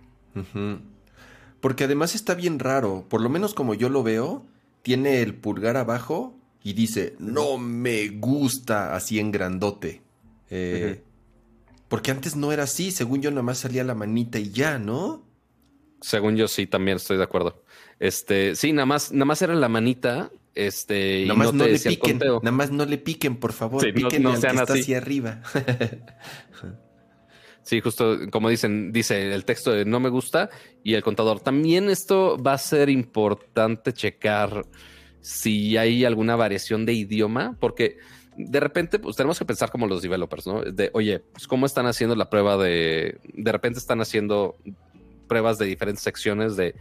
Porque 1.61 1.83
además 1.83 2.15
está 2.15 2.37
bien 2.37 2.61
raro. 2.61 3.07
Por 3.09 3.23
lo 3.23 3.29
menos 3.29 3.55
como 3.55 3.75
yo 3.75 3.89
lo 3.89 4.05
veo, 4.05 4.47
tiene 4.83 5.21
el 5.21 5.35
pulgar 5.35 5.77
abajo 5.77 6.37
y 6.63 6.75
dice, 6.75 7.17
no 7.19 7.59
me 7.59 8.09
gusta 8.11 8.95
así 8.95 9.19
en 9.19 9.33
grandote. 9.33 10.03
Eh, 10.49 11.03
porque 11.89 12.13
antes 12.13 12.37
no 12.37 12.53
era 12.53 12.63
así. 12.63 12.93
Según 12.93 13.21
yo, 13.21 13.33
nada 13.33 13.43
más 13.43 13.59
salía 13.59 13.83
la 13.83 13.97
manita 13.97 14.39
y 14.39 14.53
ya, 14.53 14.79
¿no? 14.79 15.25
Según 16.01 16.37
yo, 16.37 16.47
sí, 16.47 16.69
también 16.69 16.99
estoy 16.99 17.17
de 17.17 17.25
acuerdo. 17.25 17.65
Este, 17.99 18.55
sí, 18.55 18.73
nada 18.73 18.87
más, 18.87 19.11
nada 19.11 19.25
más 19.25 19.43
era 19.43 19.57
la 19.57 19.69
manita 19.69 20.31
este, 20.57 21.25
nada 21.27 21.35
más 21.35 21.55
no, 21.55 21.67
le 21.67 21.79
piquen, 21.79 22.19
nada 22.19 22.51
más 22.51 22.71
no 22.71 22.87
le 22.87 22.99
piquen, 22.99 23.37
por 23.37 23.53
favor, 23.53 23.93
piquen 23.93 24.23
no, 24.23 24.37
sean 24.37 24.59
así. 24.59 24.81
hacia 24.81 24.97
arriba. 24.97 25.43
sí, 27.63 27.81
justo 27.81 28.19
como 28.31 28.49
dicen, 28.49 28.91
dice 28.91 29.35
el 29.35 29.45
texto 29.45 29.71
de 29.71 29.85
no 29.85 30.01
me 30.01 30.09
gusta 30.09 30.49
y 30.83 30.95
el 30.95 31.03
contador. 31.03 31.41
También 31.41 31.91
esto 31.91 32.43
va 32.43 32.55
a 32.55 32.59
ser 32.59 32.89
importante 32.89 33.93
checar 33.93 34.65
si 35.21 35.77
hay 35.77 36.05
alguna 36.05 36.37
variación 36.37 36.87
de 36.87 36.95
idioma, 36.95 37.57
porque 37.61 37.99
de 38.37 38.61
repente 38.61 38.99
pues 38.99 39.17
tenemos 39.17 39.39
que 39.39 39.45
pensar 39.45 39.71
como 39.71 39.87
los 39.87 40.01
developers, 40.01 40.47
¿no? 40.47 40.63
De, 40.63 40.91
oye, 40.95 41.19
pues 41.19 41.47
cómo 41.47 41.67
están 41.67 41.87
haciendo 41.87 42.17
la 42.17 42.31
prueba 42.31 42.57
de, 42.57 43.19
de 43.25 43.53
repente 43.53 43.79
están 43.79 44.01
haciendo 44.01 44.57
pruebas 45.29 45.59
de 45.59 45.67
diferentes 45.67 46.03
secciones 46.03 46.57
de 46.57 46.75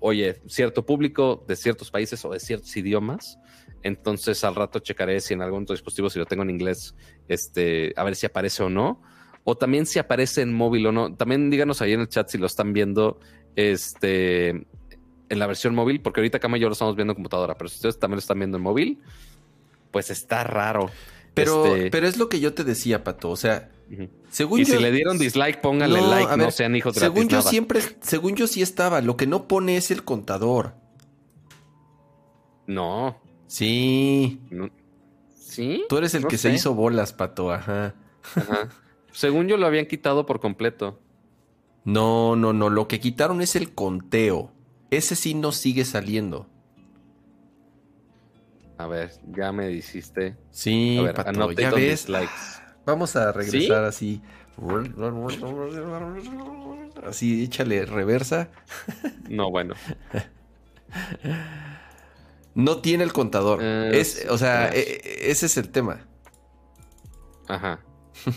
oye, 0.00 0.40
cierto 0.46 0.84
público 0.84 1.44
de 1.46 1.56
ciertos 1.56 1.90
países 1.90 2.24
o 2.24 2.30
de 2.30 2.40
ciertos 2.40 2.76
idiomas. 2.76 3.38
Entonces 3.82 4.42
al 4.44 4.54
rato 4.54 4.78
checaré 4.80 5.20
si 5.20 5.34
en 5.34 5.42
algún 5.42 5.62
otro 5.62 5.74
dispositivo, 5.74 6.10
si 6.10 6.18
lo 6.18 6.26
tengo 6.26 6.42
en 6.42 6.50
inglés, 6.50 6.94
este, 7.28 7.92
a 7.96 8.04
ver 8.04 8.16
si 8.16 8.26
aparece 8.26 8.62
o 8.62 8.68
no. 8.68 9.02
O 9.44 9.56
también 9.56 9.86
si 9.86 9.98
aparece 9.98 10.42
en 10.42 10.52
móvil 10.52 10.86
o 10.86 10.92
no. 10.92 11.14
También 11.14 11.50
díganos 11.50 11.80
ahí 11.80 11.92
en 11.92 12.00
el 12.00 12.08
chat 12.08 12.28
si 12.28 12.36
lo 12.36 12.46
están 12.46 12.72
viendo 12.72 13.20
este, 13.54 14.48
en 15.28 15.38
la 15.38 15.46
versión 15.46 15.74
móvil, 15.74 16.00
porque 16.00 16.20
ahorita 16.20 16.38
Cama 16.38 16.58
y 16.58 16.60
yo 16.60 16.68
lo 16.68 16.72
estamos 16.72 16.96
viendo 16.96 17.12
en 17.12 17.16
computadora, 17.16 17.54
pero 17.56 17.68
si 17.68 17.76
ustedes 17.76 17.98
también 17.98 18.16
lo 18.16 18.20
están 18.20 18.38
viendo 18.38 18.56
en 18.56 18.62
móvil, 18.62 19.00
pues 19.90 20.10
está 20.10 20.44
raro. 20.44 20.90
Pero, 21.34 21.66
este 21.66 21.90
pero 21.90 22.06
es 22.06 22.16
lo 22.16 22.28
que 22.28 22.40
yo 22.40 22.54
te 22.54 22.64
decía, 22.64 23.04
Pato. 23.04 23.30
O 23.30 23.36
sea, 23.36 23.70
según 24.36 24.60
y 24.60 24.64
si 24.66 24.76
le 24.76 24.92
dieron 24.92 25.16
dislike, 25.16 25.62
pónganle 25.62 25.98
like, 25.98 26.36
no 26.36 26.50
sean 26.50 26.76
hijos 26.76 26.94
de 26.94 27.00
Según 27.00 27.26
yo 27.26 27.40
siempre, 27.40 27.80
según 28.02 28.36
yo 28.36 28.46
sí 28.46 28.60
estaba. 28.60 29.00
Lo 29.00 29.16
que 29.16 29.26
no 29.26 29.48
pone 29.48 29.78
es 29.78 29.90
el 29.90 30.04
contador. 30.04 30.74
No. 32.66 33.18
Sí. 33.46 34.38
¿Sí? 35.38 35.84
Tú 35.88 35.96
eres 35.96 36.14
el 36.14 36.26
que 36.26 36.36
se 36.36 36.52
hizo 36.52 36.74
bolas, 36.74 37.14
Pato, 37.14 37.50
ajá. 37.50 37.94
Ajá. 38.34 38.68
Según 39.10 39.48
yo 39.48 39.56
lo 39.56 39.66
habían 39.66 39.86
quitado 39.86 40.26
por 40.26 40.38
completo. 40.38 41.00
No, 41.84 42.36
no, 42.36 42.52
no. 42.52 42.68
Lo 42.68 42.88
que 42.88 43.00
quitaron 43.00 43.40
es 43.40 43.56
el 43.56 43.72
conteo. 43.72 44.52
Ese 44.90 45.16
sí 45.16 45.32
no 45.32 45.50
sigue 45.50 45.86
saliendo. 45.86 46.46
A 48.76 48.86
ver, 48.86 49.12
ya 49.34 49.50
me 49.52 49.68
dijiste. 49.68 50.36
Sí, 50.50 51.02
Pato, 51.14 51.52
ya 51.52 51.70
ves. 51.70 52.06
Vamos 52.86 53.16
a 53.16 53.32
regresar 53.32 53.84
así. 53.84 54.22
Así, 57.06 57.44
échale 57.44 57.84
reversa. 57.84 58.48
No, 59.28 59.50
bueno. 59.50 59.74
No 62.54 62.80
tiene 62.80 63.04
el 63.04 63.12
contador. 63.12 63.62
es, 63.62 64.26
o 64.30 64.38
sea, 64.38 64.70
e, 64.70 64.80
e, 64.80 65.30
ese 65.30 65.46
es 65.46 65.56
el 65.58 65.68
tema. 65.68 66.06
Ajá. 67.48 67.80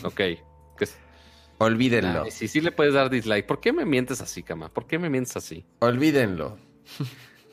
Ok. 0.04 0.22
Olvídenlo. 1.60 2.26
Si 2.32 2.48
sí 2.48 2.62
le 2.62 2.72
puedes 2.72 2.94
dar 2.94 3.10
dislike. 3.10 3.46
¿Por 3.46 3.60
qué 3.60 3.74
me 3.74 3.86
mientes 3.86 4.22
así, 4.22 4.44
cama? 4.44 4.70
¿Por 4.70 4.88
qué 4.88 4.98
me 4.98 5.10
mientes 5.10 5.36
así? 5.36 5.66
Olvídenlo. 5.80 6.58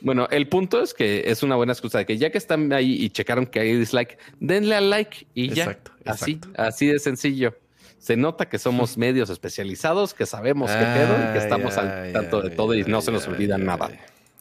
Bueno, 0.00 0.28
el 0.30 0.48
punto 0.48 0.82
es 0.82 0.94
que 0.94 1.30
es 1.30 1.42
una 1.42 1.56
buena 1.56 1.72
excusa 1.72 1.98
de 1.98 2.06
que 2.06 2.18
ya 2.18 2.30
que 2.30 2.38
están 2.38 2.72
ahí 2.72 2.92
y 3.02 3.10
checaron 3.10 3.46
que 3.46 3.60
hay 3.60 3.76
dislike, 3.76 4.18
denle 4.40 4.74
al 4.74 4.90
like 4.90 5.26
y 5.34 5.50
ya. 5.50 5.78
Así, 6.04 6.40
así 6.56 6.86
de 6.86 6.98
sencillo. 6.98 7.56
Se 7.98 8.16
nota 8.16 8.48
que 8.48 8.58
somos 8.58 8.96
medios 8.98 9.30
especializados, 9.30 10.14
que 10.14 10.26
sabemos 10.26 10.70
qué 10.70 10.84
pedo 10.84 11.16
y 11.16 11.32
que 11.32 11.38
estamos 11.38 11.76
al 11.76 12.12
tanto 12.12 12.42
de 12.42 12.50
todo 12.50 12.74
y 12.74 12.84
no 12.84 13.00
se 13.00 13.12
nos 13.12 13.26
olvida 13.26 13.58
nada. 13.58 13.90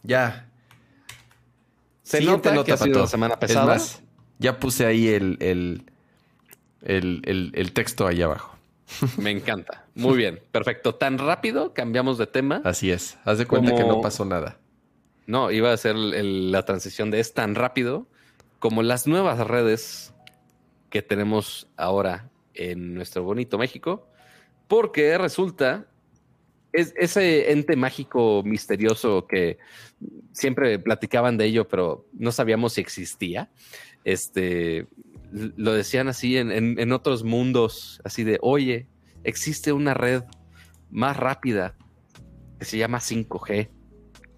Ya. 0.03 0.49
Se 2.03 2.21
nota, 2.21 2.63
que 2.63 2.71
ha 2.71 2.77
sido 2.77 3.01
la 3.01 3.07
semana 3.07 3.39
pesada. 3.39 3.77
ya 4.37 4.59
puse 4.59 4.85
ahí 4.85 5.07
el, 5.07 5.37
el, 5.39 5.83
el, 6.83 7.51
el 7.55 7.73
texto 7.73 8.05
ahí 8.05 8.21
abajo. 8.21 8.55
Me 9.17 9.31
encanta. 9.31 9.85
Muy 9.95 10.17
bien. 10.17 10.39
Perfecto. 10.51 10.95
Tan 10.95 11.17
rápido 11.17 11.73
cambiamos 11.73 12.17
de 12.17 12.27
tema. 12.27 12.61
Así 12.63 12.91
es. 12.91 13.17
Haz 13.25 13.37
de 13.37 13.45
cuenta 13.45 13.75
que 13.75 13.83
no 13.83 14.01
pasó 14.01 14.25
nada. 14.25 14.57
No, 15.27 15.51
iba 15.51 15.71
a 15.71 15.77
ser 15.77 15.95
la 15.95 16.63
transición 16.65 17.09
de 17.09 17.19
es 17.19 17.33
tan 17.33 17.55
rápido 17.55 18.07
como 18.59 18.83
las 18.83 19.07
nuevas 19.07 19.39
redes 19.45 20.13
que 20.89 21.01
tenemos 21.01 21.67
ahora 21.77 22.29
en 22.53 22.93
nuestro 22.93 23.23
bonito 23.23 23.57
México, 23.57 24.07
porque 24.67 25.17
resulta 25.17 25.87
es 26.71 26.93
ese 26.97 27.51
ente 27.51 27.75
mágico 27.75 28.43
misterioso 28.43 29.27
que 29.27 29.57
siempre 30.31 30.77
platicaban 30.77 31.37
de 31.37 31.45
ello, 31.45 31.67
pero 31.67 32.05
no 32.13 32.31
sabíamos 32.31 32.73
si 32.73 32.81
existía. 32.81 33.49
Este 34.03 34.87
lo 35.31 35.73
decían 35.73 36.07
así 36.07 36.37
en, 36.37 36.51
en 36.51 36.91
otros 36.91 37.23
mundos, 37.23 38.01
así 38.03 38.23
de 38.23 38.37
oye, 38.41 38.87
existe 39.23 39.73
una 39.73 39.93
red 39.93 40.23
más 40.91 41.17
rápida 41.17 41.75
que 42.59 42.65
se 42.65 42.77
llama 42.77 42.99
5G 42.99 43.74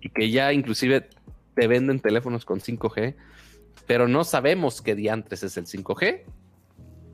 y 0.08 0.10
que 0.10 0.32
ya 0.32 0.54
inclusive 0.54 1.10
te 1.54 1.68
venden 1.68 2.00
teléfonos 2.00 2.46
con 2.46 2.62
5G, 2.62 3.16
pero 3.86 4.08
no 4.08 4.24
sabemos 4.24 4.82
qué 4.82 4.96
diantres 4.96 5.44
es 5.44 5.58
el 5.58 5.66
5G 5.66 6.24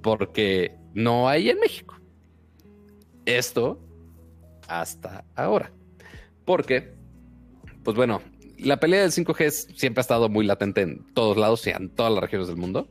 porque 0.01 0.75
no 0.93 1.27
hay 1.27 1.49
en 1.49 1.59
México. 1.59 1.97
Esto 3.25 3.79
hasta 4.67 5.25
ahora. 5.35 5.71
Porque, 6.45 6.93
pues 7.83 7.95
bueno, 7.95 8.21
la 8.59 8.79
pelea 8.79 9.01
del 9.01 9.11
5G 9.11 9.75
siempre 9.75 10.01
ha 10.01 10.03
estado 10.03 10.29
muy 10.29 10.45
latente 10.45 10.81
en 10.81 11.03
todos 11.13 11.37
lados 11.37 11.65
y 11.65 11.71
en 11.71 11.89
todas 11.89 12.13
las 12.13 12.21
regiones 12.21 12.47
del 12.47 12.57
mundo. 12.57 12.89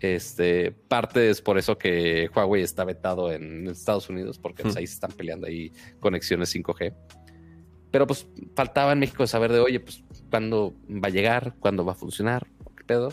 Este, 0.00 0.72
parte 0.72 1.30
es 1.30 1.40
por 1.40 1.56
eso 1.56 1.78
que 1.78 2.28
Huawei 2.34 2.62
está 2.62 2.84
vetado 2.84 3.32
en 3.32 3.68
Estados 3.68 4.08
Unidos, 4.08 4.38
porque 4.38 4.64
pues, 4.64 4.76
ahí 4.76 4.86
se 4.86 4.94
están 4.94 5.12
peleando 5.12 5.46
ahí 5.46 5.72
conexiones 6.00 6.54
5G. 6.54 6.94
Pero 7.90 8.06
pues 8.06 8.26
faltaba 8.54 8.92
en 8.92 9.00
México 9.00 9.26
saber 9.26 9.52
de, 9.52 9.60
oye, 9.60 9.80
pues 9.80 10.04
cuándo 10.30 10.74
va 10.88 11.08
a 11.08 11.10
llegar, 11.10 11.54
cuándo 11.58 11.84
va 11.84 11.92
a 11.92 11.96
funcionar, 11.96 12.46
qué 12.76 12.84
pedo. 12.84 13.12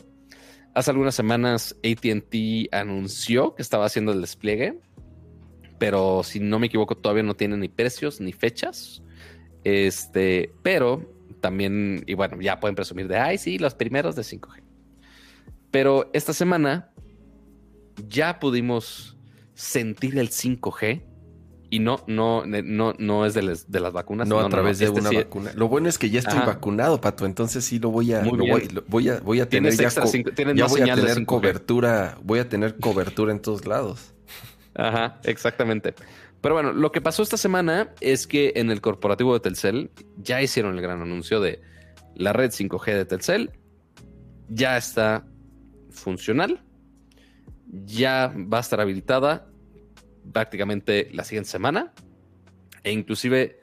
Hace 0.73 0.91
algunas 0.91 1.15
semanas 1.15 1.75
ATT 1.83 2.71
anunció 2.71 3.55
que 3.55 3.63
estaba 3.63 3.85
haciendo 3.85 4.11
el 4.11 4.21
despliegue, 4.21 4.79
pero 5.79 6.21
si 6.23 6.39
no 6.39 6.59
me 6.59 6.67
equivoco 6.67 6.95
todavía 6.95 7.23
no 7.23 7.35
tiene 7.35 7.57
ni 7.57 7.67
precios 7.67 8.21
ni 8.21 8.31
fechas. 8.31 9.01
Este, 9.63 10.53
pero 10.61 11.11
también, 11.41 12.03
y 12.05 12.13
bueno, 12.13 12.39
ya 12.41 12.59
pueden 12.59 12.75
presumir 12.75 13.07
de, 13.07 13.17
ay, 13.17 13.37
sí, 13.37 13.57
los 13.57 13.73
primeros 13.73 14.15
de 14.15 14.21
5G. 14.21 14.63
Pero 15.71 16.09
esta 16.13 16.33
semana 16.33 16.91
ya 18.07 18.39
pudimos 18.39 19.17
sentir 19.53 20.17
el 20.17 20.29
5G 20.29 21.03
y 21.69 21.79
no, 21.79 22.01
no, 22.07 22.45
no, 22.45 22.93
no 22.97 23.25
es 23.25 23.33
de, 23.33 23.41
las 23.41 23.93
vacunas. 23.93 24.27
No, 24.27 24.39
a 24.39 24.49
través 24.49 24.79
de 24.79 24.85
este 24.85 24.99
una 24.99 25.11
vacuna. 25.11 25.51
Lo 25.55 25.67
bueno 25.67 25.89
es 25.89 25.97
que 25.97 26.09
ya 26.09 26.19
estoy 26.19 26.39
vacunado, 26.39 27.01
Pato. 27.01 27.25
Entonces 27.25 27.65
sí 27.65 27.79
lo 27.79 27.89
voy 27.89 28.13
a, 28.13 28.21
voy, 28.21 29.09
a, 29.09 29.19
voy 29.19 29.39
a 29.41 29.49
tener 29.49 29.73
ya, 29.75 29.89
voy 30.67 30.81
a 30.81 30.95
tener 30.95 31.25
cobertura, 31.25 32.17
voy 32.23 32.39
a 32.39 32.47
tener 32.47 32.77
cobertura 32.77 33.31
en 33.33 33.41
todos 33.41 33.65
lados. 33.65 34.13
Ajá, 34.75 35.19
exactamente. 35.23 35.93
Pero 36.39 36.55
bueno, 36.55 36.71
lo 36.71 36.91
que 36.91 37.01
pasó 37.01 37.23
esta 37.23 37.37
semana 37.37 37.89
es 37.99 38.27
que 38.27 38.53
en 38.55 38.71
el 38.71 38.79
corporativo 38.79 39.33
de 39.33 39.39
Telcel 39.39 39.91
ya 40.17 40.41
hicieron 40.41 40.75
el 40.75 40.81
gran 40.81 41.01
anuncio 41.01 41.41
de 41.41 41.61
la 42.15 42.31
red 42.31 42.51
5G 42.51 42.93
de 42.93 43.05
Telcel. 43.05 43.51
Ya 44.47 44.77
está 44.77 45.25
funcional. 45.89 46.61
Ya 47.85 48.33
va 48.37 48.59
a 48.59 48.61
estar 48.61 48.79
habilitada 48.79 49.47
prácticamente 50.31 51.09
la 51.13 51.23
siguiente 51.23 51.49
semana. 51.49 51.93
E 52.83 52.91
inclusive 52.91 53.59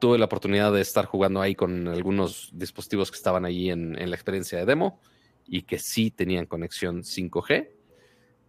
tuve 0.00 0.18
la 0.18 0.26
oportunidad 0.26 0.72
de 0.72 0.80
estar 0.80 1.06
jugando 1.06 1.40
ahí 1.40 1.54
con 1.54 1.88
algunos 1.88 2.50
dispositivos 2.52 3.10
que 3.10 3.16
estaban 3.16 3.44
allí 3.44 3.70
en, 3.70 3.94
la 3.94 4.14
experiencia 4.14 4.58
de 4.58 4.66
demo 4.66 5.00
y 5.46 5.62
que 5.62 5.78
sí 5.78 6.10
tenían 6.10 6.46
conexión 6.46 7.02
5G. 7.02 7.70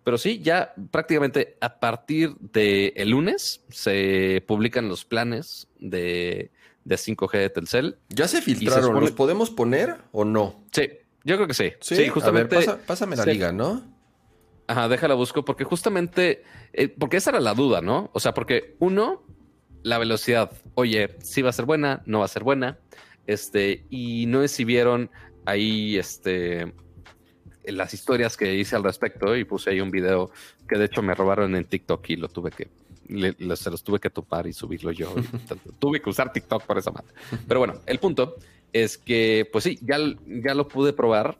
Pero 0.03 0.17
sí, 0.17 0.39
ya 0.39 0.73
prácticamente 0.91 1.57
a 1.59 1.79
partir 1.79 2.35
del 2.37 2.93
el 2.95 3.09
lunes 3.09 3.65
se 3.69 4.43
publican 4.47 4.87
los 4.87 5.03
planes 5.03 5.67
de, 5.79 6.51
de 6.85 6.95
5G 6.95 7.31
de 7.39 7.49
Telcel. 7.49 7.97
¿Ya 8.09 8.27
se 8.27 8.41
filtraron? 8.41 8.99
¿Los 9.01 9.11
podemos 9.11 9.49
poner 9.49 9.97
o 10.13 10.23
no? 10.23 10.63
Sí, 10.71 10.89
yo 11.23 11.35
creo 11.35 11.47
que 11.47 11.53
sí. 11.53 11.73
Sí, 11.81 12.07
justamente. 12.07 12.57
pásame 12.85 13.17
la 13.17 13.25
liga, 13.25 13.51
¿no? 13.51 13.96
Ajá, 14.67 14.89
déjala 14.89 15.15
busco, 15.15 15.45
porque 15.45 15.63
justamente, 15.63 16.43
eh, 16.73 16.89
porque 16.89 17.17
esa 17.17 17.29
era 17.31 17.39
la 17.39 17.53
duda, 17.53 17.81
¿no? 17.81 18.09
O 18.13 18.19
sea, 18.19 18.33
porque 18.33 18.75
uno, 18.79 19.23
la 19.83 19.97
velocidad, 19.97 20.51
oye, 20.75 21.15
si 21.19 21.41
va 21.41 21.49
a 21.49 21.53
ser 21.53 21.65
buena, 21.65 22.03
no 22.05 22.19
va 22.19 22.25
a 22.25 22.29
ser 22.29 22.43
buena, 22.43 22.77
este, 23.27 23.85
y 23.89 24.25
no 24.27 24.43
es 24.43 24.51
si 24.51 24.65
vieron 24.65 25.09
ahí, 25.45 25.97
este, 25.97 26.73
las 27.63 27.93
historias 27.93 28.35
que 28.35 28.55
hice 28.55 28.75
al 28.75 28.83
respecto 28.83 29.35
y 29.35 29.45
puse 29.45 29.69
ahí 29.69 29.79
un 29.79 29.91
video 29.91 30.31
que 30.67 30.77
de 30.77 30.85
hecho 30.85 31.01
me 31.01 31.15
robaron 31.15 31.55
en 31.55 31.65
TikTok 31.65 32.09
y 32.09 32.15
lo 32.17 32.27
tuve 32.27 32.51
que, 32.51 32.69
se 33.55 33.71
los 33.71 33.83
tuve 33.83 33.99
que 33.99 34.09
topar 34.09 34.47
y 34.47 34.53
subirlo 34.53 34.91
yo. 34.91 35.13
tuve 35.79 36.01
que 36.01 36.09
usar 36.09 36.31
TikTok 36.31 36.63
por 36.63 36.77
esa 36.77 36.91
madre. 36.91 37.13
Pero 37.47 37.59
bueno, 37.59 37.75
el 37.85 37.99
punto 37.99 38.35
es 38.73 38.97
que, 38.97 39.47
pues 39.51 39.63
sí, 39.63 39.79
ya, 39.81 39.97
ya 40.25 40.53
lo 40.53 40.67
pude 40.67 40.93
probar 40.93 41.37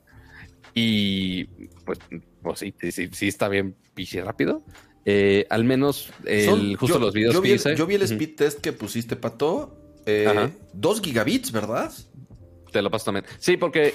y 0.74 1.46
pues, 1.86 2.00
pues 2.48 2.60
sí, 2.60 2.74
sí, 2.92 3.10
sí, 3.12 3.28
está 3.28 3.50
bien 3.50 3.76
pichi 3.94 4.20
rápido. 4.22 4.64
Eh, 5.06 5.46
al 5.50 5.64
menos 5.64 6.12
el, 6.26 6.76
justo 6.76 7.00
los 7.00 7.14
videos 7.14 7.34
yo 7.34 7.42
que 7.42 7.50
vi, 7.50 7.56
hice. 7.56 7.76
Yo 7.76 7.86
vi 7.86 7.96
el 7.96 8.04
speed 8.04 8.36
test 8.36 8.60
que 8.62 8.74
pusiste, 8.74 9.16
Pato. 9.16 9.78
Eh, 10.06 10.52
dos 10.74 11.02
gigabits, 11.02 11.52
¿verdad? 11.52 11.92
Te 12.72 12.82
lo 12.82 12.90
paso 12.92 13.06
también. 13.06 13.26
Sí, 13.40 13.58
porque 13.58 13.94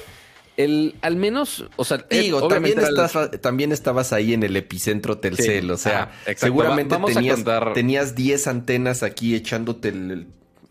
el, 0.56 0.94
al 1.00 1.16
menos, 1.16 1.64
o 1.76 1.84
sea, 1.84 1.98
digo, 2.10 2.46
también, 2.48 2.78
también 3.40 3.72
estabas 3.72 4.12
ahí 4.12 4.34
en 4.34 4.42
el 4.42 4.56
epicentro 4.56 5.18
Telcel, 5.18 5.70
o 5.70 5.76
sea, 5.76 6.12
seguramente 6.36 6.96
tenías, 7.12 7.44
tenías 7.74 8.14
10 8.14 8.46
antenas 8.46 9.02
aquí 9.02 9.34
echándote 9.34 9.88
el, 9.88 10.26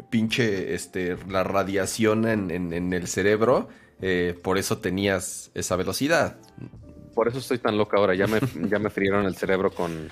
pinche, 0.09 0.75
este, 0.75 1.17
la 1.27 1.43
radiación 1.43 2.27
en, 2.27 2.51
en 2.51 2.93
el 2.93 3.07
cerebro 3.07 3.69
eh, 4.01 4.35
por 4.41 4.57
eso 4.57 4.79
tenías 4.79 5.51
esa 5.53 5.75
velocidad. 5.75 6.37
Por 7.13 7.27
eso 7.27 7.39
estoy 7.39 7.57
tan 7.57 7.77
loca 7.77 7.97
ahora. 7.97 8.15
Ya 8.15 8.27
me, 8.27 8.39
ya 8.69 8.79
me 8.79 8.89
frieron 8.89 9.25
el 9.25 9.35
cerebro 9.35 9.71
con, 9.71 10.09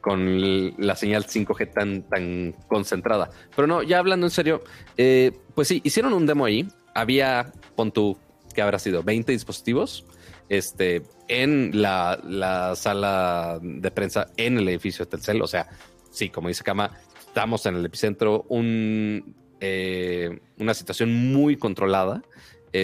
con 0.00 0.74
la 0.78 0.94
señal 0.94 1.26
5G 1.26 1.72
tan, 1.72 2.02
tan 2.02 2.54
concentrada. 2.68 3.30
Pero 3.54 3.66
no, 3.66 3.82
ya 3.82 3.98
hablando 3.98 4.26
en 4.26 4.30
serio, 4.30 4.62
eh, 4.96 5.32
pues 5.54 5.68
sí, 5.68 5.80
hicieron 5.84 6.12
un 6.12 6.26
demo 6.26 6.44
ahí. 6.44 6.68
Había, 6.94 7.52
pon 7.74 7.92
tú, 7.92 8.16
que 8.54 8.62
habrá 8.62 8.78
sido 8.78 9.02
20 9.02 9.32
dispositivos 9.32 10.06
este, 10.48 11.02
en 11.28 11.82
la, 11.82 12.18
la, 12.24 12.74
sala 12.76 13.58
de 13.60 13.90
prensa 13.90 14.28
en 14.36 14.58
el 14.58 14.68
edificio 14.68 15.04
de 15.04 15.10
Telcel. 15.10 15.42
O 15.42 15.46
sea, 15.46 15.68
sí, 16.10 16.30
como 16.30 16.48
dice 16.48 16.64
Kama, 16.64 16.92
estamos 17.18 17.66
en 17.66 17.76
el 17.76 17.84
epicentro, 17.84 18.46
un, 18.48 19.34
eh, 19.60 20.40
una 20.58 20.74
situación 20.74 21.32
muy 21.32 21.56
controlada. 21.56 22.22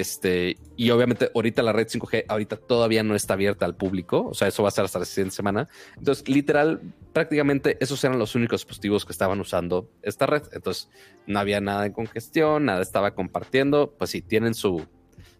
Este, 0.00 0.56
y 0.75 0.88
obviamente 0.88 1.30
ahorita 1.34 1.62
la 1.62 1.75
red 1.75 1.87
5G 1.87 2.25
ahorita 2.26 2.56
todavía 2.56 3.02
no 3.02 3.14
está 3.14 3.34
abierta 3.34 3.66
al 3.66 3.76
público, 3.76 4.28
o 4.28 4.32
sea, 4.32 4.49
eso 4.49 4.62
va 4.62 4.70
a 4.70 4.72
ser 4.72 4.87
hasta 4.87 4.99
la 4.99 5.04
siguiente 5.04 5.34
semana. 5.34 5.68
Entonces, 5.99 6.26
literal, 6.26 6.80
prácticamente 7.12 7.76
esos 7.78 8.02
eran 8.02 8.18
los 8.18 8.34
únicos 8.34 8.62
dispositivos 8.62 9.04
que 9.04 9.12
estaban 9.12 9.38
usando 9.38 9.90
esta 10.00 10.25
red. 10.25 10.44
Entonces, 10.52 10.88
no 11.26 11.38
había 11.38 11.61
nada 11.61 11.82
de 11.82 11.92
congestión, 11.92 12.64
nada 12.64 12.80
estaba 12.80 13.14
compartiendo, 13.14 13.94
pues 13.98 14.12
sí, 14.12 14.22
tienen 14.22 14.55
su, 14.55 14.83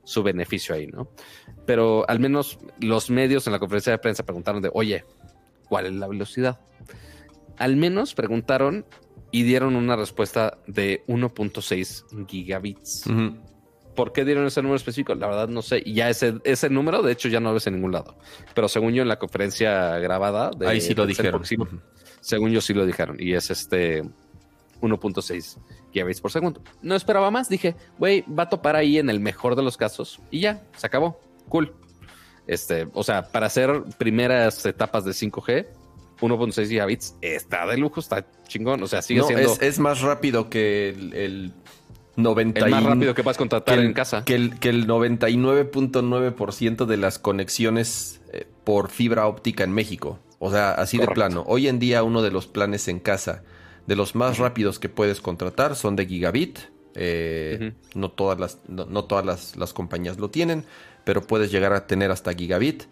su 0.05 0.23
beneficio 0.23 0.75
ahí, 0.75 0.87
¿no? 0.87 1.09
Pero 1.65 2.05
al 2.07 2.21
menos 2.21 2.59
los 2.79 3.09
medios 3.09 3.47
en 3.47 3.55
la 3.55 3.59
conferencia 3.59 3.93
de 3.93 3.99
prensa 4.01 4.23
preguntaron 4.23 4.61
de, 4.61 4.71
oye, 4.75 5.07
¿cuál 5.67 5.87
es 5.87 5.95
la 5.95 6.09
velocidad? 6.09 6.61
Al 7.57 7.77
menos 7.77 8.13
preguntaron 8.15 8.85
y 9.31 9.45
dieron 9.45 9.77
una 9.77 9.97
respuesta 9.97 10.59
de 10.67 11.05
1.6 11.07 12.27
gigabits. 12.29 13.07
¿Por 13.95 14.13
qué 14.13 14.25
dieron 14.25 14.47
ese 14.47 14.63
número 14.63 14.77
específico? 14.77 15.15
La 15.15 15.27
verdad 15.27 15.49
no 15.49 15.63
sé. 15.63 15.83
Y 15.85 15.95
ya 15.95 16.09
ese, 16.09 16.35
ese 16.45 16.71
número, 16.71 17.03
de 17.03 17.13
hecho, 17.13 17.29
ya 17.29 17.41
no 17.41 17.51
lo 17.51 17.55
ves 17.55 17.67
en 17.67 17.75
ningún 17.75 17.93
lado. 17.93 18.17
Pero 18.55 18.69
según 18.69 18.95
yo 18.95 19.03
en 19.03 19.09
la 19.09 19.19
conferencia 19.19 19.99
grabada... 19.99 20.51
De, 20.57 20.69
Ahí 20.69 20.81
sí 20.81 20.95
lo 20.95 21.07
dijeron. 21.07 21.43
según 22.21 22.51
yo 22.51 22.61
sí 22.61 22.75
lo 22.75 22.87
dijeron. 22.87 23.17
Y 23.19 23.35
es 23.35 23.51
este 23.51 24.03
1.6 24.83 25.59
gigabits 25.93 26.21
por 26.21 26.31
segundo. 26.31 26.63
No 26.83 26.95
esperaba 26.95 27.31
más. 27.31 27.49
Dije, 27.49 27.77
güey, 27.99 28.25
va 28.27 28.45
a 28.45 28.49
topar 28.49 28.77
ahí 28.77 28.99
en 28.99 29.11
el 29.11 29.21
mejor 29.21 29.57
de 29.57 29.63
los 29.63 29.77
casos. 29.77 30.21
Y 30.31 30.41
ya, 30.41 30.63
se 30.77 30.87
acabó. 30.87 31.21
Cool. 31.49 31.75
Este, 32.47 32.89
o 32.93 33.05
sea, 33.05 33.31
para 33.31 33.47
hacer 33.47 33.85
primeras 33.99 34.65
etapas 34.67 35.05
de 35.05 35.13
5G, 35.13 35.67
1.6 36.21 36.69
gigabits 36.69 37.17
está 37.21 37.67
de 37.67 37.77
lujo, 37.77 38.01
está 38.01 38.27
chingón. 38.49 38.83
O 38.83 38.87
sea, 38.87 39.03
sigue 39.03 39.23
siendo. 39.23 39.57
Es, 39.61 39.79
más 39.79 40.01
rápido 40.01 40.49
que 40.49 40.91
el 40.91 41.53
90 42.17 42.65
el 42.65 42.71
más 42.71 42.85
rápido 42.85 43.15
que 43.15 43.23
puedas 43.23 43.39
contratar 43.39 43.79
en 43.79 43.93
casa. 43.93 44.25
Que 44.25 44.35
el, 44.35 44.59
que 44.59 44.69
el 44.69 44.87
99.9% 44.87 46.85
de 46.87 46.97
las 46.97 47.19
conexiones 47.19 48.21
eh, 48.33 48.47
por 48.65 48.91
fibra 48.91 49.27
óptica 49.27 49.65
en 49.65 49.73
México. 49.73 50.19
O 50.39 50.51
sea, 50.51 50.73
así 50.73 50.99
de 50.99 51.07
plano. 51.07 51.45
Hoy 51.47 51.69
en 51.69 51.79
día 51.79 52.03
uno 52.03 52.23
de 52.23 52.31
los 52.31 52.47
planes 52.47 52.89
en 52.89 52.99
casa 52.99 53.43
de 53.87 53.97
los 53.97 54.15
más 54.15 54.39
rápidos 54.39 54.79
que 54.79 54.89
puedes 54.89 55.21
contratar 55.21 55.77
son 55.77 55.97
de 55.97 56.07
gigabit. 56.07 56.59
Eh, 56.95 57.73
no 57.95 58.11
todas, 58.11 58.39
las, 58.39 58.59
no, 58.69 59.05
todas 59.05 59.55
las, 59.57 59.73
compañías 59.73 60.19
lo 60.19 60.31
tienen, 60.31 60.65
pero 61.05 61.23
puedes 61.23 61.51
llegar 61.51 61.73
a 61.73 61.87
tener 61.87 62.11
hasta 62.11 62.35
gigabit. 62.35 62.85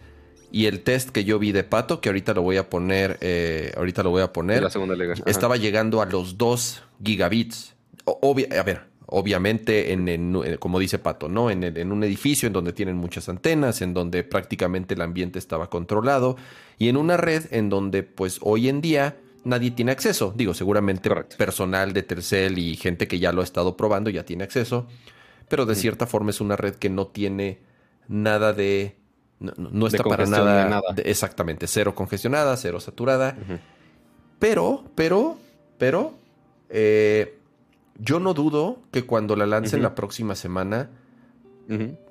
Y 0.53 0.67
el 0.67 0.83
test 0.83 1.11
que 1.11 1.25
yo 1.25 1.39
vi 1.39 1.53
de 1.53 1.63
Pato, 1.63 2.01
que 2.01 2.09
ahorita 2.09 2.35
lo 2.35 2.43
voy 2.43 2.57
a 2.57 2.69
poner, 2.71 3.19
eh, 3.21 3.73
ahorita 3.77 4.03
lo 4.03 4.11
voy 4.11 4.23
a 4.23 4.33
poner, 4.33 4.63
la 4.63 4.71
segunda 4.71 4.97
estaba 5.27 5.57
llegando 5.57 6.03
a 6.03 6.07
los 6.07 6.39
2 6.39 6.83
gigabits. 7.05 7.77
a 8.07 8.63
ver, 8.63 8.90
obviamente, 9.11 9.93
en, 9.93 10.09
eh, 10.09 10.57
como 10.59 10.79
dice 10.79 10.99
Pato, 10.99 11.29
¿no? 11.29 11.51
En, 11.51 11.65
en, 11.65 11.93
un 11.93 12.05
edificio 12.05 12.47
en 12.47 12.53
donde 12.53 12.73
tienen 12.73 12.97
muchas 12.97 13.29
antenas, 13.29 13.83
en 13.83 13.95
donde 13.95 14.25
prácticamente 14.25 14.95
el 14.95 15.03
ambiente 15.03 15.39
estaba 15.39 15.69
controlado 15.69 16.37
y 16.79 16.89
en 16.89 16.97
una 16.97 17.17
red 17.17 17.45
en 17.51 17.69
donde, 17.69 18.03
pues, 18.03 18.39
hoy 18.43 18.69
en 18.69 18.81
día 18.81 19.17
nadie 19.45 19.71
tiene 19.71 19.93
acceso. 19.93 20.33
Digo, 20.37 20.55
seguramente 20.55 21.11
personal 21.37 21.93
de 21.93 22.03
Tercel 22.03 22.59
y 22.59 22.77
gente 22.77 23.09
que 23.09 23.19
ya 23.19 23.33
lo 23.33 23.41
ha 23.41 23.45
estado 23.45 23.77
probando 23.77 24.11
ya 24.11 24.25
tiene 24.25 24.45
acceso, 24.45 24.87
pero 25.49 25.67
de 25.67 25.75
cierta 25.75 26.07
forma 26.07 26.31
es 26.31 26.41
una 26.41 26.57
red 26.57 26.77
que 26.77 26.91
no 26.91 27.07
tiene 27.07 27.61
nada 28.09 28.53
de... 28.53 28.97
No, 29.39 29.87
está 29.87 30.05
para 30.05 30.27
nada, 30.27 30.83
exactamente, 31.03 31.67
cero 31.67 31.95
congestionada, 31.95 32.57
cero 32.59 32.79
saturada. 32.79 33.37
Pero, 34.39 34.85
pero, 34.95 35.39
pero, 35.79 36.15
eh, 36.69 37.40
yo 38.01 38.19
no 38.19 38.35
dudo 38.35 38.83
que 38.91 39.05
cuando 39.05 39.37
la 39.37 39.47
lancen 39.47 39.83
la 39.83 39.95
próxima 39.95 40.35
semana 40.35 40.91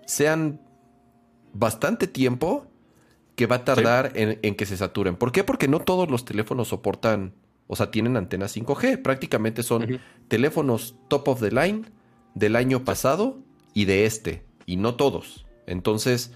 sean 0.05 0.61
bastante 1.53 2.07
tiempo 2.07 2.65
que 3.35 3.47
va 3.47 3.57
a 3.57 3.65
tardar 3.65 4.11
en, 4.15 4.55
que 4.55 4.65
se 4.65 4.77
saturen. 4.77 5.15
¿Por 5.15 5.31
qué? 5.31 5.43
Porque 5.43 5.67
no 5.67 5.79
todos 5.79 6.09
los 6.09 6.25
teléfonos 6.25 6.69
soportan, 6.69 7.33
o 7.67 7.75
sea, 7.75 7.91
tienen 7.91 8.17
antenas 8.17 8.55
5G. 8.55 9.01
Prácticamente 9.01 9.63
son 9.63 9.99
teléfonos 10.27 10.95
top 11.07 11.27
of 11.29 11.39
the 11.41 11.51
line 11.51 11.83
del 12.35 12.55
año 12.55 12.85
pasado 12.85 13.39
y 13.73 13.85
de 13.85 14.05
este, 14.05 14.43
y 14.65 14.77
no 14.77 14.95
todos. 14.95 15.45
Entonces, 15.65 16.33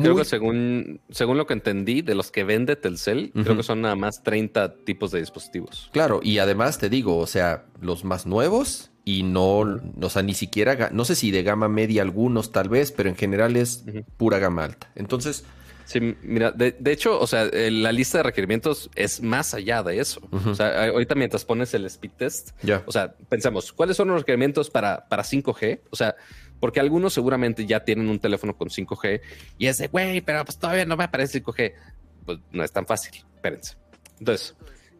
Creo 0.00 0.14
que 0.14 0.24
según, 0.24 1.00
según 1.10 1.38
lo 1.38 1.46
que 1.46 1.54
entendí 1.54 2.02
de 2.02 2.14
los 2.14 2.30
que 2.30 2.44
vende 2.44 2.76
Telcel, 2.76 3.32
creo 3.32 3.56
que 3.56 3.64
son 3.64 3.80
nada 3.80 3.96
más 3.96 4.22
30 4.22 4.76
tipos 4.84 5.10
de 5.10 5.18
dispositivos. 5.18 5.90
Claro, 5.92 6.20
y 6.22 6.38
además 6.38 6.78
te 6.78 6.88
digo, 6.88 7.18
o 7.18 7.26
sea, 7.26 7.64
los 7.80 8.04
más 8.04 8.24
nuevos 8.24 8.92
y 9.04 9.24
no, 9.24 9.58
o 10.00 10.08
sea, 10.08 10.22
ni 10.22 10.34
siquiera, 10.34 10.90
no 10.92 11.04
sé 11.04 11.16
si 11.16 11.32
de 11.32 11.42
gama 11.42 11.68
media 11.68 12.02
algunos 12.02 12.52
tal 12.52 12.68
vez, 12.68 12.92
pero 12.92 13.08
en 13.08 13.16
general 13.16 13.56
es 13.56 13.84
pura 14.16 14.38
gama 14.38 14.64
alta. 14.64 14.90
Entonces... 14.94 15.44
Sí, 15.84 16.16
mira, 16.22 16.52
de, 16.52 16.76
hecho, 16.86 17.20
o 17.20 17.26
sea, 17.26 17.50
la 17.52 17.90
lista 17.90 18.18
de 18.18 18.22
requerimientos 18.22 18.88
es 18.94 19.20
más 19.20 19.52
allá 19.52 19.82
de 19.82 19.98
eso. 19.98 20.22
O 20.46 20.54
sea, 20.54 20.86
ahorita 20.86 21.16
mientras 21.16 21.44
pones 21.44 21.74
el 21.74 21.84
speed 21.86 22.12
test, 22.16 22.50
o 22.86 22.92
sea, 22.92 23.12
pensamos, 23.28 23.72
¿cuáles 23.72 23.96
son 23.96 24.08
los 24.08 24.20
requerimientos 24.20 24.70
para, 24.70 25.06
para 25.08 25.24
5G? 25.24 25.80
O 25.90 25.96
sea, 25.96 26.14
porque 26.62 26.78
algunos 26.78 27.12
seguramente 27.12 27.66
ya 27.66 27.80
tienen 27.80 28.08
un 28.08 28.20
teléfono 28.20 28.56
con 28.56 28.68
5G 28.68 29.20
y 29.58 29.66
es 29.66 29.78
de, 29.78 29.88
güey, 29.88 30.20
pero 30.20 30.44
pues 30.44 30.56
todavía 30.58 30.84
no 30.84 30.96
me 30.96 31.02
aparece 31.02 31.42
5G. 31.42 31.72
Pues 32.24 32.38
no 32.52 32.62
es 32.62 32.70
tan 32.70 32.86
fácil, 32.86 33.24
espérense. 33.34 33.74
Entonces, 34.20 34.54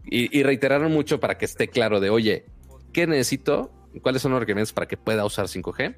y, 0.04 0.42
reiteraron 0.42 0.90
mucho 0.90 1.20
para 1.20 1.38
que 1.38 1.44
esté 1.44 1.68
claro 1.68 2.00
de, 2.00 2.10
oye, 2.10 2.46
¿qué 2.92 3.06
necesito? 3.06 3.70
¿Cuáles 4.02 4.22
son 4.22 4.32
los 4.32 4.40
requerimientos 4.40 4.72
para 4.72 4.88
que 4.88 4.96
pueda 4.96 5.24
usar 5.24 5.46
5G? 5.46 5.94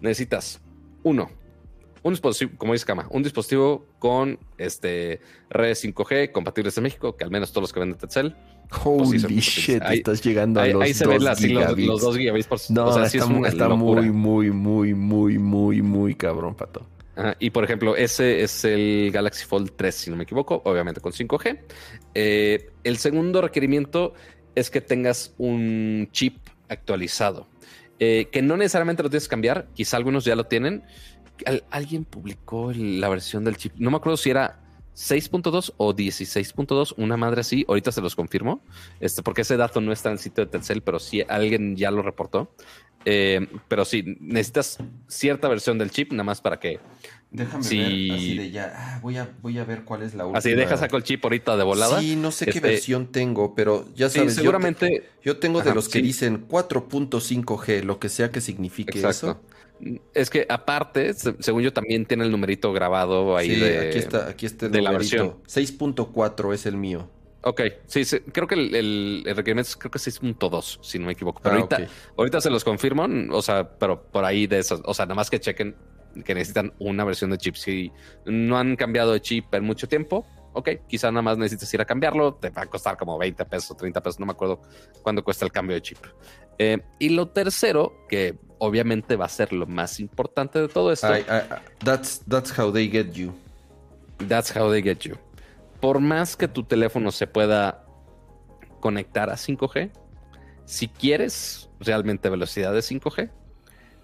Necesitas, 0.00 0.62
uno, 1.02 1.30
un 2.02 2.14
dispositivo, 2.14 2.56
como 2.56 2.72
dice 2.72 2.86
Kama, 2.86 3.08
un 3.10 3.22
dispositivo 3.22 3.84
con 3.98 4.38
este 4.56 5.20
redes 5.50 5.84
5G 5.84 6.32
compatibles 6.32 6.78
en 6.78 6.84
México, 6.84 7.14
que 7.14 7.24
al 7.24 7.30
menos 7.30 7.50
todos 7.52 7.64
los 7.64 7.72
que 7.74 7.80
venden 7.80 7.98
Tetzel 7.98 8.34
Holy 8.70 9.18
shit, 9.40 9.82
estás 9.82 10.22
llegando 10.22 10.60
a 10.60 10.66
los 10.66 10.82
ahí 10.82 10.94
se 10.94 11.06
ven 11.06 11.24
los, 11.24 12.00
dos 12.02 12.16
gigabits 12.16 12.46
por 12.46 12.58
No, 12.68 12.86
o 12.86 12.92
sea, 12.92 13.04
está, 13.04 13.26
muy, 13.26 14.10
muy, 14.10 14.50
muy, 14.50 14.52
muy, 14.52 14.94
muy, 14.94 15.38
muy, 15.38 15.82
muy 15.82 16.14
cabrón, 16.14 16.54
pato. 16.54 16.86
y 17.38 17.50
por 17.50 17.64
ejemplo, 17.64 17.96
ese 17.96 18.42
es 18.42 18.64
el 18.64 19.10
Galaxy 19.12 19.46
Fold 19.46 19.72
3, 19.74 19.94
si 19.94 20.10
no 20.10 20.16
me 20.16 20.24
equivoco, 20.24 20.60
obviamente 20.64 21.00
con 21.00 21.12
5G. 21.12 21.60
Eh, 22.14 22.70
el 22.84 22.98
segundo 22.98 23.40
requerimiento 23.40 24.12
es 24.54 24.70
que 24.70 24.80
tengas 24.80 25.34
un 25.38 26.08
chip 26.12 26.36
actualizado, 26.68 27.46
eh, 27.98 28.28
que 28.30 28.42
no 28.42 28.56
necesariamente 28.56 29.02
lo 29.02 29.08
tienes 29.08 29.28
que 29.28 29.30
cambiar, 29.30 29.68
quizá 29.74 29.96
algunos 29.96 30.24
ya 30.24 30.36
lo 30.36 30.44
tienen. 30.44 30.84
alguien 31.70 32.04
publicó 32.04 32.72
la 32.74 33.08
versión 33.08 33.44
del 33.44 33.56
chip, 33.56 33.72
no 33.78 33.90
me 33.90 33.96
acuerdo 33.96 34.18
si 34.18 34.28
era 34.28 34.67
6.2 34.98 35.74
o 35.76 35.94
16.2, 35.94 36.94
una 36.96 37.16
madre 37.16 37.42
así, 37.42 37.64
ahorita 37.68 37.92
se 37.92 38.00
los 38.00 38.16
confirmo, 38.16 38.60
este, 38.98 39.22
porque 39.22 39.42
ese 39.42 39.56
dato 39.56 39.80
no 39.80 39.92
está 39.92 40.08
en 40.08 40.14
el 40.14 40.18
sitio 40.18 40.44
de 40.44 40.50
Telcel, 40.50 40.82
pero 40.82 40.98
sí 40.98 41.22
alguien 41.28 41.76
ya 41.76 41.92
lo 41.92 42.02
reportó. 42.02 42.50
Eh, 43.04 43.46
pero 43.68 43.84
sí, 43.84 44.16
necesitas 44.20 44.78
cierta 45.06 45.48
versión 45.48 45.78
del 45.78 45.92
chip, 45.92 46.10
nada 46.10 46.24
más 46.24 46.40
para 46.40 46.58
que. 46.58 46.80
Déjame 47.30 47.62
ver, 47.62 48.12
así 48.12 48.36
de 48.36 48.50
ya. 48.50 48.72
Ah, 48.74 48.98
voy, 49.00 49.18
a, 49.18 49.30
voy 49.40 49.56
a 49.58 49.64
ver 49.64 49.84
cuál 49.84 50.02
es 50.02 50.14
la 50.14 50.24
última. 50.24 50.40
Así, 50.40 50.52
deja 50.52 50.76
saco 50.76 50.96
el 50.96 51.04
chip 51.04 51.24
ahorita 51.24 51.56
de 51.56 51.62
volada. 51.62 52.00
Sí, 52.00 52.16
no 52.16 52.32
sé 52.32 52.46
qué 52.46 52.58
este, 52.58 52.60
versión 52.60 53.06
tengo, 53.06 53.54
pero 53.54 53.86
ya 53.94 54.10
sabes. 54.10 54.34
seguramente. 54.34 55.08
Yo, 55.22 55.38
tengo 55.38 55.62
de 55.62 55.74
los 55.74 55.88
que 55.88 56.02
dicen 56.02 56.48
4.5G, 56.48 57.82
lo 57.84 58.00
que 58.00 58.08
sea 58.08 58.32
que 58.32 58.40
signifique 58.40 58.98
eso. 58.98 59.40
Es 60.14 60.30
que 60.30 60.46
aparte, 60.48 61.14
según 61.14 61.62
yo, 61.62 61.72
también 61.72 62.06
tiene 62.06 62.24
el 62.24 62.30
numerito 62.30 62.72
grabado 62.72 63.36
ahí 63.36 63.54
de, 63.58 63.88
aquí 63.88 63.98
está, 63.98 64.28
aquí 64.28 64.46
está 64.46 64.66
el 64.66 64.72
de 64.72 64.82
la 64.82 64.92
versión. 64.92 65.36
6.4 65.46 66.54
es 66.54 66.66
el 66.66 66.76
mío. 66.76 67.08
Ok, 67.42 67.62
sí, 67.86 68.02
creo 68.32 68.48
que 68.48 68.56
el, 68.56 68.74
el, 68.74 69.24
requerimiento 69.36 69.70
es 69.70 69.76
creo 69.76 69.92
que 69.92 69.98
6.2, 69.98 70.80
si 70.82 70.98
no 70.98 71.06
me 71.06 71.12
equivoco. 71.12 71.40
Pero 71.40 71.54
ah, 71.54 71.58
ahorita, 71.58 71.88
ahorita 72.16 72.40
se 72.40 72.50
los 72.50 72.64
confirmo, 72.64 73.06
o 73.30 73.42
sea, 73.42 73.78
pero 73.78 74.02
por 74.02 74.24
ahí 74.24 74.46
de 74.48 74.58
esos, 74.58 74.82
o 74.84 74.92
sea, 74.92 75.06
nada 75.06 75.14
más 75.14 75.30
que 75.30 75.38
chequen 75.38 75.76
que 76.24 76.34
necesitan 76.34 76.72
una 76.78 77.04
versión 77.04 77.30
de 77.30 77.38
chip. 77.38 77.54
Si 77.54 77.92
no 78.26 78.58
han 78.58 78.76
cambiado 78.76 79.12
de 79.12 79.20
chip 79.20 79.54
en 79.54 79.64
mucho 79.64 79.88
tiempo, 79.88 80.26
ok, 80.52 80.70
quizá 80.88 81.10
nada 81.10 81.22
más 81.22 81.38
necesites 81.38 81.72
ir 81.74 81.80
a 81.80 81.84
cambiarlo, 81.84 82.34
te 82.34 82.50
va 82.50 82.62
a 82.62 82.66
costar 82.66 82.96
como 82.96 83.16
20 83.18 83.44
pesos, 83.44 83.76
30 83.76 84.02
pesos, 84.02 84.20
no 84.20 84.26
me 84.26 84.32
acuerdo 84.32 84.60
cuándo 85.02 85.22
cuesta 85.22 85.44
el 85.44 85.52
cambio 85.52 85.74
de 85.74 85.82
chip. 85.82 85.98
Eh, 86.58 86.78
y 86.98 87.10
lo 87.10 87.28
tercero, 87.28 88.04
que 88.08 88.36
obviamente 88.58 89.16
va 89.16 89.26
a 89.26 89.28
ser 89.28 89.52
lo 89.52 89.66
más 89.66 90.00
importante 90.00 90.60
de 90.60 90.68
todo 90.68 90.92
esto. 90.92 91.08
that's, 91.84 92.22
that's 92.28 92.56
how 92.56 92.72
they 92.72 92.88
get 92.88 93.12
you. 93.12 93.32
That's 94.26 94.54
how 94.54 94.70
they 94.70 94.82
get 94.82 95.00
you. 95.00 95.16
Por 95.80 96.00
más 96.00 96.36
que 96.36 96.48
tu 96.48 96.64
teléfono 96.64 97.12
se 97.12 97.26
pueda 97.26 97.84
conectar 98.80 99.30
a 99.30 99.34
5G, 99.34 99.90
si 100.64 100.88
quieres 100.88 101.70
realmente 101.80 102.28
velocidad 102.28 102.72
de 102.72 102.80
5G, 102.80 103.30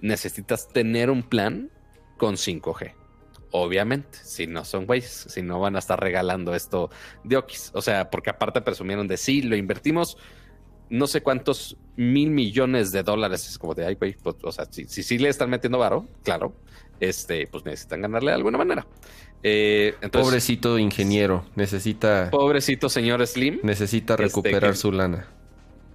necesitas 0.01 0.69
tener 0.69 1.11
un 1.11 1.23
plan 1.23 1.71
con 2.17 2.35
5G. 2.35 2.95
Obviamente, 3.51 4.19
si 4.23 4.47
no 4.47 4.65
son 4.65 4.87
güeyes, 4.87 5.27
si 5.29 5.43
no 5.43 5.61
van 5.61 5.77
a 5.77 5.79
estar 5.79 6.01
regalando 6.01 6.55
esto 6.55 6.91
de 7.23 7.37
Okis. 7.37 7.71
O 7.75 7.83
sea, 7.83 8.11
porque 8.11 8.31
aparte 8.31 8.61
presumieron 8.61 9.07
de 9.07 9.17
sí, 9.17 9.43
lo 9.43 9.57
invertimos 9.57 10.17
no 10.91 11.07
sé 11.07 11.23
cuántos 11.23 11.77
mil 11.97 12.31
millones 12.31 12.93
de 12.93 13.03
dólares. 13.03 13.49
Es 13.49 13.59
como 13.59 13.75
de, 13.75 13.87
ay, 13.87 13.95
güey, 13.95 14.15
pues, 14.15 14.37
o 14.43 14.53
sea, 14.53 14.67
si, 14.71 14.87
si, 14.87 15.19
le 15.19 15.29
están 15.29 15.51
metiendo 15.51 15.79
varo, 15.79 16.07
claro, 16.23 16.55
este, 17.01 17.47
pues 17.47 17.65
necesitan 17.65 18.03
ganarle 18.03 18.31
de 18.31 18.37
alguna 18.37 18.59
manera. 18.59 18.87
Eh, 19.43 19.95
pobrecito 20.11 20.79
ingeniero, 20.79 21.45
necesita. 21.55 22.31
Pobrecito 22.31 22.89
señor 22.89 23.27
Slim. 23.27 23.61
Necesita 23.63 24.15
este, 24.15 24.25
recuperar 24.25 24.77
su 24.77 24.91
lana. 24.91 25.29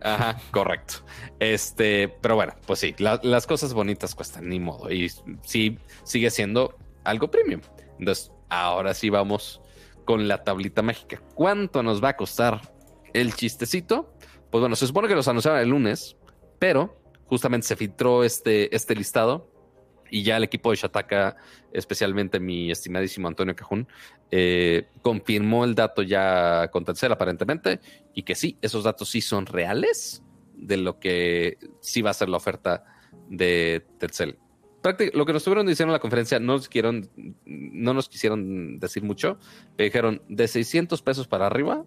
Ajá, 0.02 0.39
correcto. 0.52 0.95
Este, 1.39 2.08
pero 2.08 2.36
bueno, 2.36 2.54
pues 2.65 2.80
sí, 2.80 2.95
las 2.97 3.47
cosas 3.47 3.73
bonitas 3.73 4.15
cuestan, 4.15 4.47
ni 4.47 4.60
modo. 4.60 4.91
Y 4.91 5.12
sí, 5.43 5.78
sigue 6.04 6.30
siendo 6.30 6.78
algo 7.04 7.30
premium. 7.30 7.62
Entonces, 7.97 8.32
ahora 8.49 8.93
sí 8.93 9.10
vamos 9.10 9.62
con 10.06 10.28
la 10.28 10.43
tablita 10.43 10.82
mágica. 10.82 11.21
¿Cuánto 11.36 11.84
nos 11.84 12.04
va 12.04 12.10
a 12.10 12.17
costar 12.17 12.62
el 13.13 13.34
chistecito? 13.36 14.13
Pues 14.52 14.62
bueno, 14.62 14.76
se 14.76 14.88
supone 14.88 15.08
que 15.08 15.16
los 15.16 15.28
anunciaron 15.28 15.60
el 15.60 15.70
lunes, 15.70 16.18
pero 16.58 16.98
justamente 17.26 17.68
se 17.68 17.76
filtró 17.76 18.24
este, 18.24 18.76
este 18.76 18.96
listado 18.96 19.50
y 20.12 20.24
ya 20.24 20.38
el 20.38 20.44
equipo 20.44 20.72
de 20.72 20.78
Shataka, 20.78 21.38
especialmente 21.72 22.40
mi 22.40 22.72
estimadísimo 22.72 23.28
Antonio 23.28 23.56
Cajún, 23.56 23.88
eh, 24.32 24.88
confirmó 25.02 25.66
el 25.66 25.76
dato 25.76 26.02
ya 26.02 26.70
con 26.72 26.84
Telcel 26.84 27.12
aparentemente 27.12 27.80
y 28.14 28.24
que 28.24 28.36
sí, 28.36 28.58
esos 28.62 28.84
datos 28.84 29.10
sí 29.10 29.22
son 29.22 29.46
reales 29.46 30.24
de 30.56 30.78
lo 30.78 31.00
que 31.00 31.58
sí 31.80 32.02
va 32.02 32.10
a 32.10 32.14
ser 32.14 32.30
la 32.30 32.38
oferta 32.38 32.84
de 33.30 33.86
Telcel. 34.00 34.38
lo 35.14 35.26
que 35.26 35.34
nos 35.34 35.42
estuvieron 35.42 35.68
diciendo 35.68 35.92
en 35.92 35.94
la 35.94 36.00
conferencia 36.00 36.40
no 36.40 36.54
nos, 36.54 36.70
no 37.46 37.94
nos 37.94 38.10
quisieron 38.10 38.80
decir 38.80 39.04
mucho, 39.04 39.38
pero 39.76 39.86
dijeron 39.86 40.22
de 40.28 40.48
600 40.48 41.02
pesos 41.02 41.28
para 41.28 41.46
arriba 41.46 41.86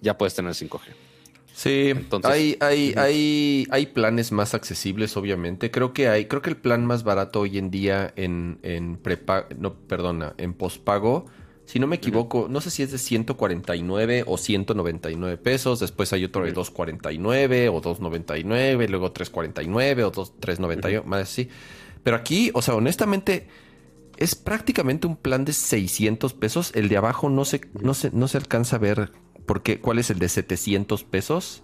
ya 0.00 0.16
puedes 0.16 0.34
tener 0.34 0.52
5G. 0.52 1.15
Sí, 1.56 1.94
hay, 2.24 2.58
hay, 2.60 2.92
hay, 2.98 3.66
hay 3.70 3.86
planes 3.86 4.30
más 4.30 4.52
accesibles, 4.52 5.16
obviamente. 5.16 5.70
Creo 5.70 5.94
que 5.94 6.06
hay, 6.06 6.26
creo 6.26 6.42
que 6.42 6.50
el 6.50 6.58
plan 6.58 6.84
más 6.84 7.02
barato 7.02 7.40
hoy 7.40 7.56
en 7.56 7.70
día 7.70 8.12
en, 8.14 8.58
en 8.62 8.98
prepago, 8.98 9.46
no, 9.58 9.72
perdona, 9.72 10.34
en 10.36 10.52
pospago, 10.52 11.24
si 11.64 11.78
no 11.78 11.86
me 11.86 11.96
equivoco, 11.96 12.46
no 12.50 12.60
sé 12.60 12.70
si 12.70 12.82
es 12.82 12.92
de 12.92 12.98
149 12.98 14.24
o 14.26 14.36
199 14.36 15.38
pesos, 15.38 15.80
después 15.80 16.12
hay 16.12 16.24
otro 16.24 16.44
de 16.44 16.52
249 16.52 17.70
o 17.70 17.80
299, 17.80 18.88
luego 18.88 19.10
349 19.12 20.04
o 20.04 20.10
399, 20.10 21.08
más 21.08 21.22
así. 21.22 21.48
Pero 22.02 22.18
aquí, 22.18 22.50
o 22.52 22.60
sea, 22.60 22.74
honestamente, 22.74 23.48
es 24.18 24.34
prácticamente 24.34 25.06
un 25.06 25.16
plan 25.16 25.46
de 25.46 25.54
600 25.54 26.34
pesos. 26.34 26.70
El 26.74 26.90
de 26.90 26.98
abajo 26.98 27.30
no 27.30 27.46
se, 27.46 27.62
no 27.80 27.94
se, 27.94 28.10
no 28.10 28.28
se 28.28 28.36
alcanza 28.36 28.76
a 28.76 28.78
ver 28.78 29.10
porque, 29.46 29.80
¿cuál 29.80 29.98
es 29.98 30.10
el 30.10 30.18
de 30.18 30.28
700 30.28 31.04
pesos? 31.04 31.62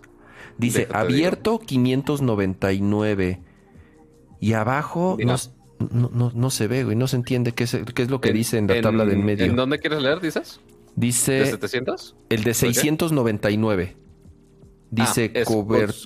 Dice 0.59 0.89
abierto 0.93 1.59
599 1.59 3.41
y 4.41 4.53
abajo 4.53 5.17
no, 5.21 6.51
se 6.51 6.67
ve, 6.69 6.85
güey, 6.85 6.97
no 6.97 7.09
se 7.09 7.17
entiende 7.17 7.53
qué 7.53 7.65
es, 7.65 7.77
qué 7.95 8.03
es 8.03 8.11
lo 8.11 8.21
que 8.21 8.33
dice 8.33 8.59
en 8.59 8.67
la 8.67 8.81
tabla 8.81 9.05
del 9.05 9.19
medio. 9.19 9.47
¿En 9.47 9.57
dónde 9.57 9.79
quieres 9.79 10.03
leer, 10.03 10.21
dices? 10.21 10.61
Dice... 10.95 11.33
¿De 11.33 11.47
700? 11.47 12.17
El 12.29 12.45
de 12.45 12.55
699. 12.55 13.97
Dice 14.91 15.33
ah, 15.35 15.45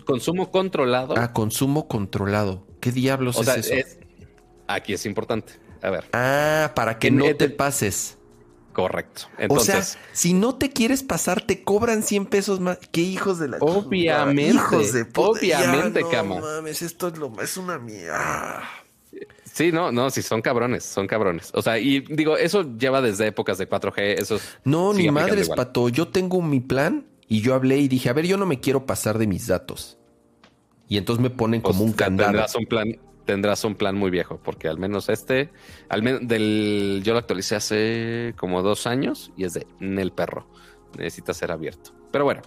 consumo 0.04 0.52
controlado. 0.52 1.14
Ah, 1.16 1.32
consumo 1.32 1.88
controlado. 1.88 2.66
¿Qué 2.78 2.92
diablos 2.92 3.40
es 3.40 3.70
eso? 3.70 3.98
aquí 4.68 4.92
es 4.92 5.06
importante. 5.06 5.54
A 5.82 5.90
ver. 5.90 6.04
Ah, 6.12 6.72
para 6.76 6.98
que 6.98 7.10
no 7.10 7.34
te 7.34 7.50
pases. 7.50 8.16
Correcto. 8.76 9.22
Entonces, 9.38 9.74
o 9.74 9.82
sea, 9.84 10.00
si 10.12 10.34
no 10.34 10.56
te 10.56 10.68
quieres 10.68 11.02
pasar, 11.02 11.40
te 11.40 11.64
cobran 11.64 12.02
100 12.02 12.26
pesos 12.26 12.60
más. 12.60 12.78
¿Qué 12.92 13.00
hijos 13.00 13.38
de 13.38 13.48
la 13.48 13.56
Obviamente. 13.60 14.52
Hijos 14.52 14.92
de 14.92 15.06
Obviamente, 15.14 16.02
ya, 16.12 16.22
no, 16.22 16.40
mames, 16.40 16.82
esto 16.82 17.08
es, 17.08 17.16
lo, 17.16 17.32
es 17.40 17.56
una 17.56 17.78
mierda. 17.78 18.68
Sí, 19.50 19.72
no, 19.72 19.90
no, 19.92 20.10
sí, 20.10 20.20
son 20.20 20.42
cabrones, 20.42 20.84
son 20.84 21.06
cabrones. 21.06 21.52
O 21.54 21.62
sea, 21.62 21.78
y 21.78 22.00
digo, 22.00 22.36
eso 22.36 22.76
lleva 22.76 23.00
desde 23.00 23.28
épocas 23.28 23.56
de 23.56 23.66
4G, 23.66 24.20
eso 24.20 24.38
No, 24.64 24.92
ni 24.92 25.10
madres, 25.10 25.48
pato. 25.48 25.88
Yo 25.88 26.08
tengo 26.08 26.42
mi 26.42 26.60
plan 26.60 27.06
y 27.28 27.40
yo 27.40 27.54
hablé 27.54 27.78
y 27.78 27.88
dije, 27.88 28.10
a 28.10 28.12
ver, 28.12 28.26
yo 28.26 28.36
no 28.36 28.44
me 28.44 28.60
quiero 28.60 28.84
pasar 28.84 29.16
de 29.16 29.26
mis 29.26 29.46
datos. 29.46 29.96
Y 30.86 30.98
entonces 30.98 31.22
me 31.22 31.30
ponen 31.30 31.62
como 31.62 31.82
un 31.82 31.94
candado. 31.94 32.32
Tendrás 32.32 32.54
un 32.54 32.66
plan, 32.66 32.94
tendrás 33.26 33.64
un 33.64 33.74
plan 33.74 33.96
muy 33.96 34.10
viejo, 34.10 34.40
porque 34.42 34.68
al 34.68 34.78
menos 34.78 35.10
este, 35.10 35.50
al 35.88 36.02
menos 36.02 36.20
del, 36.26 37.02
yo 37.04 37.12
lo 37.12 37.18
actualicé 37.18 37.56
hace 37.56 38.34
como 38.38 38.62
dos 38.62 38.86
años 38.86 39.32
y 39.36 39.44
es 39.44 39.52
de 39.52 39.66
el 39.80 40.12
perro. 40.12 40.46
Necesita 40.96 41.34
ser 41.34 41.52
abierto. 41.52 41.90
Pero 42.10 42.24
bueno. 42.24 42.40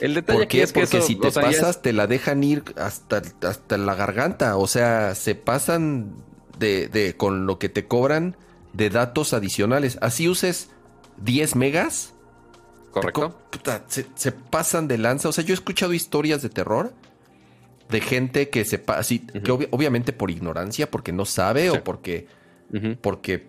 El 0.00 0.12
detalle 0.12 0.42
aquí 0.42 0.60
es 0.60 0.72
que 0.72 0.80
Porque 0.80 1.00
si 1.00 1.16
te 1.16 1.30
pasas, 1.30 1.80
te 1.80 1.94
la 1.94 2.06
dejan 2.06 2.44
ir 2.44 2.64
hasta, 2.76 3.22
hasta 3.42 3.78
la 3.78 3.94
garganta. 3.94 4.58
O 4.58 4.66
sea, 4.66 5.14
se 5.14 5.34
pasan 5.34 6.12
de, 6.58 6.88
de, 6.88 7.16
con 7.16 7.46
lo 7.46 7.58
que 7.58 7.70
te 7.70 7.86
cobran 7.86 8.36
de 8.74 8.90
datos 8.90 9.32
adicionales. 9.32 9.96
Así 10.02 10.28
uses 10.28 10.68
10 11.22 11.56
megas. 11.56 12.12
Correcto. 12.90 13.38
se, 13.88 14.06
se, 14.14 14.32
pasan 14.32 14.88
de 14.88 14.98
lanza. 14.98 15.30
O 15.30 15.32
sea, 15.32 15.44
yo 15.44 15.54
he 15.54 15.54
escuchado 15.54 15.94
historias 15.94 16.42
de 16.42 16.50
terror 16.50 16.92
de 17.88 18.00
gente 18.00 18.48
que 18.50 18.64
se 18.64 18.82
así, 18.88 19.20
que 19.20 19.68
obviamente 19.70 20.12
por 20.12 20.30
ignorancia, 20.30 20.90
porque 20.90 21.12
no 21.12 21.24
sabe 21.24 21.70
o 21.70 21.84
porque, 21.84 22.26
porque, 23.00 23.48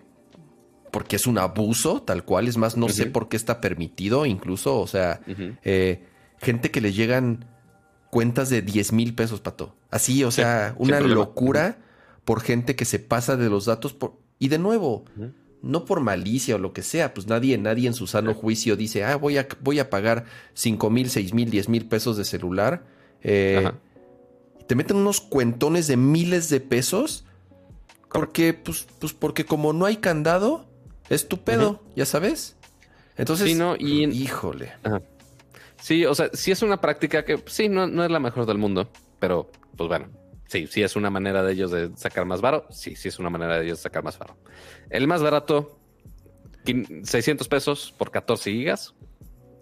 porque 0.90 1.16
es 1.16 1.26
un 1.26 1.38
abuso, 1.38 2.02
tal 2.02 2.24
cual. 2.24 2.48
Es 2.48 2.56
más, 2.56 2.76
no 2.76 2.88
sé 2.88 3.06
por 3.06 3.28
qué 3.28 3.36
está 3.36 3.60
permitido, 3.60 4.26
incluso, 4.26 4.78
o 4.78 4.86
sea, 4.86 5.20
eh, 5.62 6.04
gente 6.38 6.70
que 6.70 6.80
le 6.80 6.92
llegan 6.92 7.46
cuentas 8.10 8.48
de 8.48 8.62
10 8.62 8.92
mil 8.92 9.14
pesos, 9.14 9.40
pato. 9.40 9.74
Así, 9.90 10.24
o 10.24 10.30
sea, 10.30 10.74
una 10.78 11.00
locura 11.00 11.78
por 12.24 12.40
gente 12.40 12.76
que 12.76 12.84
se 12.84 12.98
pasa 12.98 13.36
de 13.36 13.48
los 13.48 13.64
datos 13.64 13.92
por, 13.94 14.18
y 14.38 14.48
de 14.48 14.58
nuevo. 14.58 15.04
No 15.60 15.84
por 15.84 15.98
malicia 15.98 16.54
o 16.54 16.58
lo 16.58 16.72
que 16.72 16.82
sea, 16.82 17.14
pues 17.14 17.26
nadie, 17.26 17.58
nadie 17.58 17.88
en 17.88 17.94
su 17.94 18.06
sano 18.06 18.32
juicio 18.32 18.76
dice, 18.76 19.02
ah, 19.02 19.16
voy 19.16 19.38
a, 19.38 19.48
voy 19.60 19.80
a 19.80 19.90
pagar 19.90 20.24
5 20.54 20.88
mil, 20.88 21.10
6 21.10 21.34
mil, 21.34 21.50
10 21.50 21.68
mil 21.68 21.86
pesos 21.86 22.16
de 22.16 22.24
celular. 22.24 22.84
Eh, 23.22 23.68
te 24.68 24.74
meten 24.76 24.96
unos 24.98 25.20
cuentones 25.20 25.88
de 25.88 25.96
miles 25.96 26.48
de 26.50 26.60
pesos 26.60 27.24
Porque, 28.12 28.54
pues, 28.54 28.86
pues 29.00 29.12
porque 29.12 29.44
como 29.44 29.72
no 29.72 29.84
hay 29.84 29.96
candado, 29.98 30.66
es 31.10 31.28
tu 31.28 31.38
pedo, 31.44 31.82
ya 31.96 32.06
sabes. 32.06 32.56
Entonces, 33.16 33.48
Sí, 33.50 33.54
no, 33.54 33.74
y- 33.76 34.04
híjole. 34.04 34.72
Ajá. 34.82 35.02
Sí, 35.82 36.06
o 36.06 36.14
sea, 36.14 36.30
sí 36.32 36.50
es 36.50 36.62
una 36.62 36.80
práctica 36.80 37.24
que 37.24 37.42
sí, 37.46 37.68
no, 37.68 37.86
no 37.86 38.04
es 38.04 38.10
la 38.10 38.18
mejor 38.20 38.46
del 38.46 38.56
mundo, 38.58 38.88
pero 39.18 39.50
pues 39.76 39.88
bueno, 39.88 40.08
sí, 40.46 40.66
sí 40.68 40.82
es 40.82 40.96
una 40.96 41.10
manera 41.10 41.42
de 41.42 41.52
ellos 41.52 41.70
de 41.70 41.90
sacar 41.96 42.24
más 42.24 42.40
varo. 42.40 42.66
Sí, 42.70 42.96
sí 42.96 43.08
es 43.08 43.18
una 43.18 43.28
manera 43.30 43.58
de 43.58 43.64
ellos 43.66 43.78
de 43.78 43.82
sacar 43.82 44.02
más 44.02 44.18
varo. 44.18 44.36
El 44.90 45.06
más 45.06 45.22
barato, 45.22 45.78
quin- 46.64 47.04
600 47.04 47.46
pesos 47.48 47.94
por 47.98 48.10
14 48.10 48.50
gigas. 48.52 48.94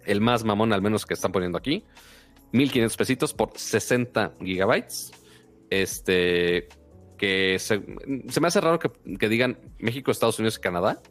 El 0.05 0.21
más 0.21 0.43
mamón, 0.45 0.71
al 0.71 0.81
menos 0.81 1.05
que 1.05 1.13
están 1.15 1.31
poniendo 1.33 1.57
aquí, 1.57 1.83
1500 2.51 2.97
pesitos 2.97 3.33
por 3.33 3.57
60 3.57 4.33
gigabytes. 4.39 5.11
Este, 5.69 6.69
que 7.17 7.57
se, 7.59 7.79
me 7.79 8.47
hace 8.47 8.61
raro 8.61 8.79
que, 8.79 8.91
que 9.17 9.29
digan 9.29 9.59
México, 9.79 10.11
Estados 10.11 10.39
Unidos 10.39 10.57
y 10.57 10.61
Canadá. 10.61 11.01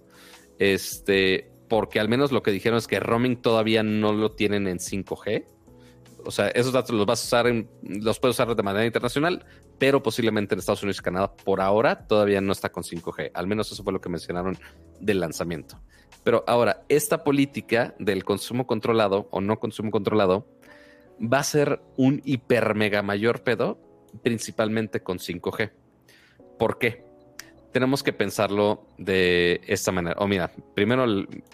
Este, 0.59 1.51
porque 1.69 2.01
al 2.01 2.09
menos 2.09 2.33
lo 2.33 2.43
que 2.43 2.51
dijeron 2.51 2.79
es 2.79 2.87
que 2.87 3.01
roaming 3.01 3.37
todavía 3.37 3.83
no 3.83 4.13
lo 4.13 4.31
tienen 4.33 4.67
en 4.69 4.79
5G. 4.79 5.45
O 6.25 6.31
sea, 6.31 6.49
esos 6.49 6.73
datos 6.73 6.91
los 6.91 7.07
vas 7.07 7.23
a 7.23 7.27
usar 7.27 7.47
en, 7.47 7.69
los 7.83 8.19
puedes 8.19 8.35
usar 8.35 8.55
de 8.55 8.63
manera 8.63 8.85
internacional, 8.85 9.45
pero 9.79 10.03
posiblemente 10.03 10.55
en 10.55 10.59
Estados 10.59 10.83
Unidos 10.83 10.99
y 10.99 11.03
Canadá 11.03 11.33
por 11.33 11.61
ahora 11.61 12.07
todavía 12.07 12.41
no 12.41 12.53
está 12.53 12.71
con 12.71 12.83
5G. 12.83 13.31
Al 13.35 13.47
menos 13.47 13.71
eso 13.71 13.85
fue 13.85 13.93
lo 13.93 14.01
que 14.01 14.09
mencionaron 14.09 14.59
del 15.01 15.21
lanzamiento. 15.21 15.81
Pero 16.25 16.43
ahora, 16.49 16.83
esta 16.89 17.23
política 17.23 17.95
del 18.01 18.25
consumo 18.25 18.67
controlado 18.67 19.29
o 19.31 19.41
no 19.41 19.61
consumo 19.61 19.93
controlado 19.93 20.49
va 21.21 21.39
a 21.39 21.45
ser 21.45 21.81
un 21.97 22.21
hiper 22.25 22.75
mega 22.75 23.03
mayor 23.03 23.43
pedo, 23.43 23.79
principalmente 24.23 25.03
con 25.03 25.19
5G. 25.19 25.73
¿Por 26.59 26.79
qué? 26.79 27.06
Tenemos 27.77 28.03
que 28.03 28.15
pensarlo 28.15 28.87
de 28.97 29.61
esta 29.67 29.93
manera. 29.93 30.17
Oh, 30.19 30.27
mira, 30.27 30.51
primero 30.75 31.05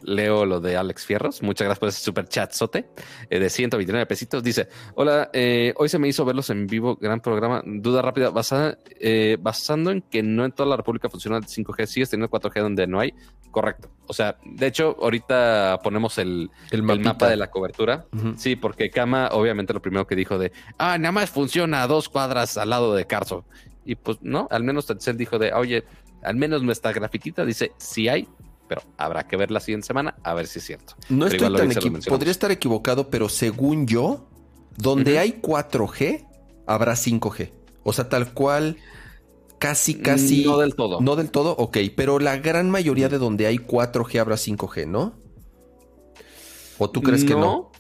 leo 0.03 0.47
lo 0.47 0.61
de 0.61 0.77
Alex 0.77 1.05
Fierros. 1.05 1.43
Muchas 1.43 1.65
gracias 1.65 1.81
por 1.81 1.89
ese 1.89 2.01
super 2.01 2.29
chat 2.29 2.53
sote 2.53 2.87
eh, 3.29 3.41
de 3.41 3.51
129 3.51 4.07
pesitos. 4.07 4.41
Dice: 4.41 4.69
Hola, 4.95 5.31
eh, 5.33 5.75
hoy 5.79 5.89
se 5.89 5.99
me 5.99 6.07
hizo 6.07 6.25
verlos 6.25 6.49
en 6.51 6.69
vivo. 6.69 6.95
Gran 6.95 7.19
programa. 7.19 7.61
Duda 7.67 8.03
rápida. 8.03 8.31
Basada, 8.31 8.79
eh, 9.01 9.37
basando 9.41 9.91
en 9.91 10.01
que 10.01 10.23
no 10.23 10.45
en 10.45 10.53
toda 10.53 10.69
la 10.69 10.77
República 10.77 11.09
funciona 11.11 11.39
el 11.39 11.45
5G, 11.45 11.87
sigues 11.87 12.11
teniendo 12.11 12.31
4G 12.31 12.61
donde 12.61 12.87
no 12.87 13.01
hay. 13.01 13.13
Correcto. 13.51 13.91
O 14.07 14.13
sea, 14.13 14.37
de 14.45 14.69
hecho, 14.69 14.97
ahorita 15.01 15.81
ponemos 15.83 16.19
el, 16.19 16.51
El, 16.71 16.85
mapa 16.85 17.29
de 17.29 17.37
la 17.37 17.51
cobertura. 17.51 18.07
Sí, 18.37 18.55
porque 18.55 18.91
Kama, 18.91 19.31
obviamente, 19.33 19.75
lo 19.75 19.83
primero 19.83 20.07
que 20.07 20.15
dijo 20.15 20.39
de 20.39 20.53
ah, 20.79 20.99
nada 20.99 21.11
más 21.11 21.31
funciona 21.31 21.83
a 21.83 21.89
dos 21.89 22.09
cuadras 22.09 22.57
al 22.59 22.71
lado 22.71 22.95
de 22.95 23.09
Carso. 23.09 23.45
Y 23.85 23.97
pues 23.97 24.19
no, 24.23 24.47
al 24.51 24.63
menos 24.63 24.87
Telcel 24.87 25.17
dijo 25.17 25.39
de 25.39 25.53
oye, 25.53 25.85
al 26.23 26.37
menos 26.37 26.63
nuestra 26.63 26.93
grafiquita 26.93 27.45
dice 27.45 27.73
sí 27.79 28.09
hay, 28.09 28.29
pero 28.69 28.83
habrá 28.97 29.27
que 29.27 29.37
ver 29.37 29.51
la 29.51 29.61
siguiente 29.61 29.87
semana 29.87 30.15
a 30.23 30.35
ver 30.35 30.47
si 30.47 30.59
es 30.61 30.65
cierto. 30.65 30.95
No 31.09 31.27
Pero 31.27 31.27
estoy 31.27 31.39
tan 31.39 31.47
ahorita 31.47 31.65
lo 31.65 31.69
equi- 31.71 31.93
mencionamos. 31.93 32.07
Podría 32.19 32.31
estar 32.31 32.51
equivocado, 32.51 33.11
pero 33.11 33.29
según 33.29 33.87
yo, 33.87 34.29
donde 34.77 35.19
hay 35.19 35.41
4G, 35.43 36.27
habrá 36.67 36.95
5G. 36.95 37.53
O 37.83 37.93
sea, 37.93 38.09
tal 38.09 38.33
cual, 38.33 38.77
casi, 39.59 39.97
casi. 39.97 40.45
No 40.45 40.57
del 40.59 40.75
todo. 40.77 41.01
No 41.01 41.17
del 41.17 41.31
todo, 41.31 41.57
ok. 41.59 41.79
Pero 41.97 42.19
la 42.21 42.37
gran 42.39 42.71
mayoría 42.71 43.09
de 43.09 43.19
donde 43.19 43.47
hay 43.47 43.59
4G 43.59 44.21
habrá 44.21 44.37
5G, 44.37 44.87
¿no? 44.87 45.15
¿O 46.79 46.89
tú 46.89 47.03
crees 47.03 47.25
que 47.25 47.35
no? 47.35 47.72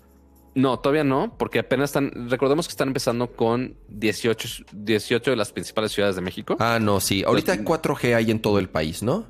No, 0.54 0.78
todavía 0.78 1.04
no, 1.04 1.36
porque 1.38 1.60
apenas 1.60 1.90
están, 1.90 2.28
recordemos 2.28 2.66
que 2.66 2.72
están 2.72 2.88
empezando 2.88 3.32
con 3.32 3.76
18, 3.88 4.64
18 4.72 5.30
de 5.30 5.36
las 5.36 5.52
principales 5.52 5.92
ciudades 5.92 6.16
de 6.16 6.22
México. 6.22 6.56
Ah, 6.58 6.78
no, 6.80 7.00
sí. 7.00 7.22
Ahorita 7.26 7.56
4G 7.56 8.14
hay 8.14 8.30
en 8.30 8.40
todo 8.40 8.58
el 8.58 8.68
país, 8.68 9.02
¿no? 9.02 9.28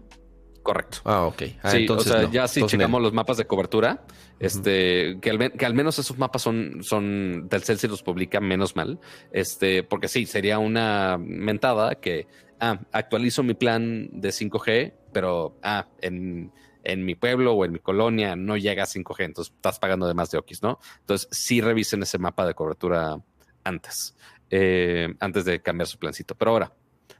Correcto. 0.62 0.98
Ah, 1.04 1.24
ok. 1.26 1.42
Ah, 1.62 1.70
sí, 1.70 1.78
entonces 1.78 2.10
o 2.10 2.14
sea, 2.14 2.22
no. 2.22 2.32
ya 2.32 2.46
si 2.46 2.60
Entonces, 2.60 2.78
checamos 2.78 3.00
no. 3.00 3.04
los 3.04 3.12
mapas 3.12 3.36
de 3.36 3.46
cobertura, 3.46 4.04
este, 4.38 5.18
que 5.20 5.30
al, 5.30 5.52
que 5.52 5.66
al 5.66 5.74
menos 5.74 5.98
esos 5.98 6.18
mapas 6.18 6.42
son, 6.42 6.82
son 6.82 7.46
Telcel 7.48 7.78
si 7.78 7.88
los 7.88 8.02
publica 8.02 8.40
menos 8.40 8.76
mal, 8.76 9.00
este, 9.32 9.82
porque 9.82 10.08
sí, 10.08 10.26
sería 10.26 10.58
una 10.58 11.18
mentada 11.18 11.96
que, 11.96 12.28
ah, 12.60 12.80
actualizo 12.92 13.42
mi 13.42 13.54
plan 13.54 14.08
de 14.12 14.28
5G, 14.30 14.94
pero, 15.12 15.58
ah, 15.62 15.88
en, 16.00 16.52
en 16.84 17.04
mi 17.04 17.14
pueblo 17.14 17.54
o 17.54 17.64
en 17.64 17.72
mi 17.72 17.78
colonia 17.78 18.36
no 18.36 18.56
llega 18.56 18.84
a 18.84 18.86
5G, 18.86 19.24
entonces 19.24 19.54
estás 19.54 19.78
pagando 19.78 20.06
de 20.06 20.14
más 20.14 20.30
de 20.30 20.38
Oquis, 20.38 20.62
¿no? 20.62 20.78
Entonces, 21.00 21.28
sí 21.30 21.60
revisen 21.60 22.02
ese 22.02 22.18
mapa 22.18 22.46
de 22.46 22.54
cobertura 22.54 23.18
antes, 23.64 24.14
eh, 24.50 25.14
antes 25.20 25.44
de 25.44 25.60
cambiar 25.62 25.86
su 25.86 25.98
plancito. 25.98 26.34
Pero 26.34 26.52
ahora, 26.52 26.72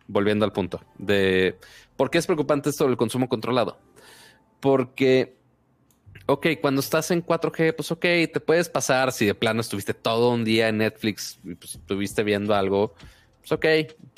volviendo 0.07 0.44
al 0.44 0.53
punto 0.53 0.81
de 0.98 1.59
por 1.96 2.11
qué 2.11 2.18
es 2.18 2.27
preocupante 2.27 2.70
esto 2.70 2.87
del 2.87 2.96
consumo 2.96 3.29
controlado. 3.29 3.79
Porque, 4.61 5.37
ok, 6.27 6.46
cuando 6.61 6.81
estás 6.81 7.11
en 7.11 7.25
4G, 7.25 7.75
pues 7.75 7.90
ok, 7.90 8.01
te 8.33 8.40
puedes 8.40 8.68
pasar 8.68 9.12
si 9.12 9.27
de 9.27 9.35
plano 9.35 9.61
estuviste 9.61 9.94
todo 9.94 10.31
un 10.31 10.44
día 10.44 10.68
en 10.68 10.79
Netflix 10.79 11.40
pues 11.59 11.75
estuviste 11.75 12.22
viendo 12.22 12.55
algo, 12.55 12.94
pues 13.40 13.53
ok, 13.53 13.66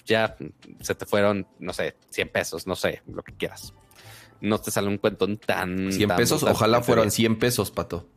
ya 0.05 0.37
se 0.81 0.95
te 0.95 1.07
fueron, 1.07 1.47
no 1.59 1.73
sé, 1.73 1.97
100 2.11 2.29
pesos, 2.29 2.67
no 2.67 2.77
sé, 2.77 3.03
lo 3.07 3.23
que 3.23 3.33
quieras. 3.33 3.73
No 4.45 4.59
te 4.61 4.71
sale 4.71 4.89
un 4.89 4.99
cuento 4.99 5.27
tan... 5.39 5.91
100 5.93 6.09
tan 6.09 6.17
pesos, 6.17 6.41
brutal, 6.41 6.55
ojalá 6.55 6.83
fueran 6.83 7.05
teoría. 7.05 7.17
100 7.17 7.39
pesos, 7.39 7.71
pato. 7.71 8.09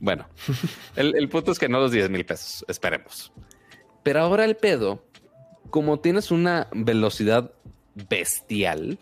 Bueno, 0.00 0.28
el, 0.96 1.16
el 1.16 1.28
punto 1.28 1.52
es 1.52 1.58
que 1.58 1.68
no 1.68 1.80
los 1.80 1.90
10 1.92 2.10
mil 2.10 2.24
pesos, 2.24 2.64
esperemos. 2.68 3.32
Pero 4.02 4.20
ahora 4.20 4.44
el 4.44 4.56
pedo, 4.56 5.04
como 5.70 5.98
tienes 6.00 6.30
una 6.30 6.68
velocidad 6.72 7.52
bestial, 8.08 8.98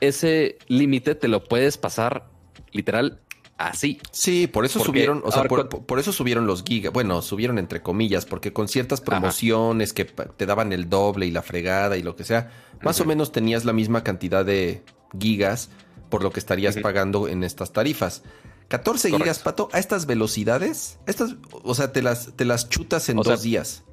ese 0.00 0.58
límite 0.68 1.14
te 1.14 1.28
lo 1.28 1.44
puedes 1.44 1.78
pasar 1.78 2.28
literal 2.72 3.20
así. 3.56 4.00
Sí, 4.10 4.46
por 4.46 4.64
eso 4.64 4.80
Porque 4.80 4.88
subieron, 4.90 5.22
o 5.24 5.30
sea, 5.30 5.44
por, 5.44 5.68
con- 5.68 5.84
por 5.86 5.98
eso 5.98 6.12
subieron 6.12 6.46
los 6.46 6.64
gigas. 6.64 6.92
Bueno, 6.92 7.22
subieron 7.22 7.58
entre 7.58 7.80
comillas, 7.82 8.26
porque 8.26 8.52
con 8.52 8.68
ciertas 8.68 9.00
promociones 9.00 9.92
que 9.92 10.04
te 10.04 10.46
daban 10.46 10.72
el 10.72 10.88
doble 10.88 11.26
y 11.26 11.30
la 11.30 11.42
fregada 11.42 11.96
y 11.96 12.02
lo 12.02 12.16
que 12.16 12.24
sea, 12.24 12.50
más 12.82 13.00
o 13.00 13.04
menos 13.04 13.30
tenías 13.32 13.64
la 13.64 13.72
misma 13.72 14.02
cantidad 14.02 14.44
de 14.44 14.82
gigas 15.18 15.70
por 16.10 16.22
lo 16.22 16.30
que 16.30 16.40
estarías 16.40 16.76
pagando 16.78 17.28
en 17.28 17.42
estas 17.44 17.72
tarifas. 17.72 18.22
14 18.68 19.10
Correcto. 19.10 19.24
gigas, 19.24 19.38
pato, 19.40 19.68
a 19.72 19.78
estas 19.78 20.06
velocidades, 20.06 20.98
estas, 21.06 21.36
o 21.62 21.74
sea, 21.74 21.92
te 21.92 22.00
las, 22.02 22.34
te 22.36 22.44
las 22.44 22.68
chutas 22.68 23.08
en 23.08 23.18
O 23.18 23.24
sea, 23.24 23.34
dos 23.34 23.42
días. 23.42 23.84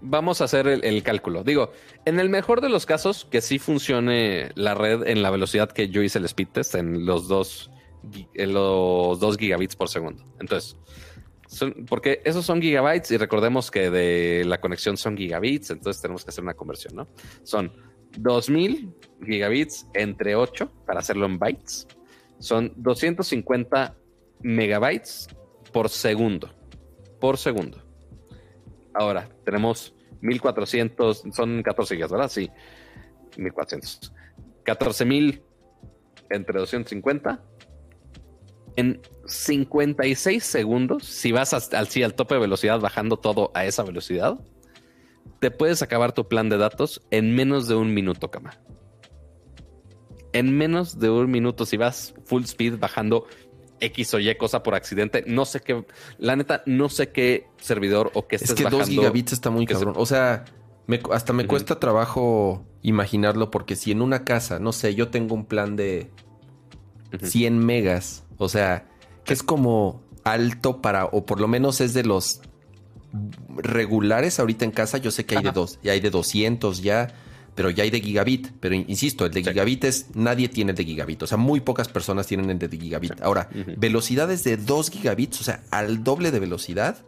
Vamos 0.00 0.40
a 0.40 0.44
hacer 0.44 0.66
el, 0.66 0.84
el 0.84 1.02
cálculo. 1.02 1.42
Digo, 1.44 1.72
en 2.04 2.20
el 2.20 2.28
mejor 2.30 2.60
de 2.60 2.68
los 2.68 2.86
casos, 2.86 3.26
que 3.30 3.40
sí 3.40 3.58
funcione 3.58 4.50
la 4.54 4.74
red 4.74 5.06
en 5.06 5.22
la 5.22 5.30
velocidad 5.30 5.70
que 5.72 5.88
yo 5.88 6.02
hice 6.02 6.18
el 6.18 6.24
speed 6.26 6.48
test, 6.48 6.74
en 6.76 7.04
los 7.06 7.28
dos, 7.28 7.70
en 8.34 8.54
los 8.54 9.18
dos 9.20 9.36
gigabits 9.36 9.76
por 9.76 9.88
segundo. 9.88 10.24
Entonces, 10.40 10.76
son- 11.48 11.84
porque 11.88 12.22
esos 12.24 12.46
son 12.46 12.62
gigabytes 12.62 13.10
y 13.10 13.16
recordemos 13.16 13.70
que 13.70 13.90
de 13.90 14.44
la 14.46 14.60
conexión 14.60 14.96
son 14.96 15.16
gigabits, 15.16 15.70
entonces 15.70 16.00
tenemos 16.00 16.24
que 16.24 16.30
hacer 16.30 16.44
una 16.44 16.54
conversión, 16.54 16.94
¿no? 16.94 17.08
Son 17.42 17.72
2000 18.18 18.94
gigabits 19.24 19.86
entre 19.94 20.34
8 20.34 20.70
para 20.86 21.00
hacerlo 21.00 21.26
en 21.26 21.38
bytes. 21.38 21.86
Son 22.38 22.72
250 22.76 23.96
megabytes 24.42 25.28
por 25.72 25.88
segundo. 25.88 26.50
Por 27.20 27.36
segundo. 27.36 27.82
Ahora, 28.94 29.28
tenemos 29.44 29.94
1400, 30.22 31.24
son 31.32 31.62
14 31.62 31.94
gigas, 31.96 32.10
¿verdad? 32.10 32.28
Sí, 32.30 32.50
1400. 33.36 34.12
14000 34.64 35.42
entre 36.30 36.58
250. 36.58 37.42
En 38.76 39.00
56 39.26 40.42
segundos, 40.44 41.04
si 41.04 41.32
vas 41.32 41.52
hasta- 41.54 41.78
al, 41.78 41.88
sí, 41.88 42.02
al 42.02 42.14
tope 42.14 42.34
de 42.34 42.40
velocidad, 42.40 42.80
bajando 42.80 43.16
todo 43.18 43.50
a 43.54 43.64
esa 43.66 43.82
velocidad, 43.82 44.38
te 45.40 45.50
puedes 45.50 45.82
acabar 45.82 46.12
tu 46.12 46.28
plan 46.28 46.48
de 46.48 46.58
datos 46.58 47.02
en 47.10 47.34
menos 47.34 47.66
de 47.68 47.74
un 47.74 47.92
minuto, 47.94 48.30
cama. 48.30 48.58
En 50.32 50.56
menos 50.56 50.98
de 50.98 51.10
un 51.10 51.30
minuto, 51.30 51.66
si 51.66 51.76
vas 51.76 52.14
full 52.24 52.44
speed 52.44 52.78
bajando 52.78 53.26
X 53.80 54.14
o 54.14 54.18
Y 54.20 54.34
cosa 54.36 54.62
por 54.62 54.74
accidente, 54.74 55.24
no 55.26 55.44
sé 55.44 55.60
qué, 55.60 55.84
la 56.18 56.36
neta, 56.36 56.62
no 56.66 56.88
sé 56.88 57.10
qué 57.10 57.46
servidor 57.58 58.10
o 58.14 58.28
qué 58.28 58.36
Es 58.36 58.42
estés 58.42 58.56
que 58.56 58.62
2 58.64 58.72
bajando. 58.72 58.92
gigabits 59.02 59.32
está 59.32 59.50
muy 59.50 59.66
que 59.66 59.74
se- 59.74 59.80
cabrón. 59.80 59.94
O 59.98 60.06
sea, 60.06 60.44
me- 60.86 61.00
hasta 61.12 61.32
me 61.32 61.46
cuesta 61.46 61.80
trabajo 61.80 62.64
imaginarlo 62.82 63.50
porque 63.50 63.74
si 63.76 63.90
en 63.90 64.02
una 64.02 64.24
casa, 64.24 64.58
no 64.60 64.72
sé, 64.72 64.94
yo 64.94 65.08
tengo 65.08 65.34
un 65.34 65.46
plan 65.46 65.74
de 65.76 66.10
Ujú. 67.14 67.26
100 67.26 67.58
megas, 67.58 68.24
o 68.38 68.48
sea, 68.48 68.86
que 69.24 69.32
es 69.32 69.42
como 69.42 70.02
alto 70.24 70.80
para, 70.80 71.06
o 71.06 71.24
por 71.26 71.40
lo 71.40 71.48
menos 71.48 71.80
es 71.80 71.92
de 71.94 72.04
los 72.04 72.40
regulares 73.56 74.38
ahorita 74.40 74.64
en 74.64 74.70
casa, 74.70 74.98
yo 74.98 75.10
sé 75.10 75.24
que 75.26 75.36
hay 75.36 75.42
de 75.44 75.52
dos, 75.52 75.78
y 75.82 75.88
hay 75.88 76.00
de 76.00 76.10
200 76.10 76.82
ya, 76.82 77.08
pero 77.54 77.70
ya 77.70 77.82
hay 77.84 77.90
de 77.90 78.00
gigabit, 78.00 78.48
pero 78.60 78.74
in- 78.74 78.84
insisto, 78.88 79.26
el 79.26 79.32
de 79.32 79.42
Sí. 79.42 79.50
gigabit 79.50 79.84
es, 79.84 80.06
nadie 80.14 80.48
tiene 80.48 80.70
el 80.72 80.76
de 80.76 80.84
gigabit, 80.84 81.22
o 81.22 81.26
sea, 81.26 81.36
muy 81.38 81.60
pocas 81.60 81.88
personas 81.88 82.26
tienen 82.26 82.48
el 82.50 82.58
de 82.58 82.68
gigabit. 82.68 83.20
Ahora, 83.20 83.48
velocidades 83.76 84.44
de 84.44 84.56
2 84.56 84.90
gigabits, 84.90 85.40
o 85.40 85.44
sea, 85.44 85.62
al 85.70 86.02
doble 86.04 86.30
de 86.30 86.40
velocidad. 86.40 86.98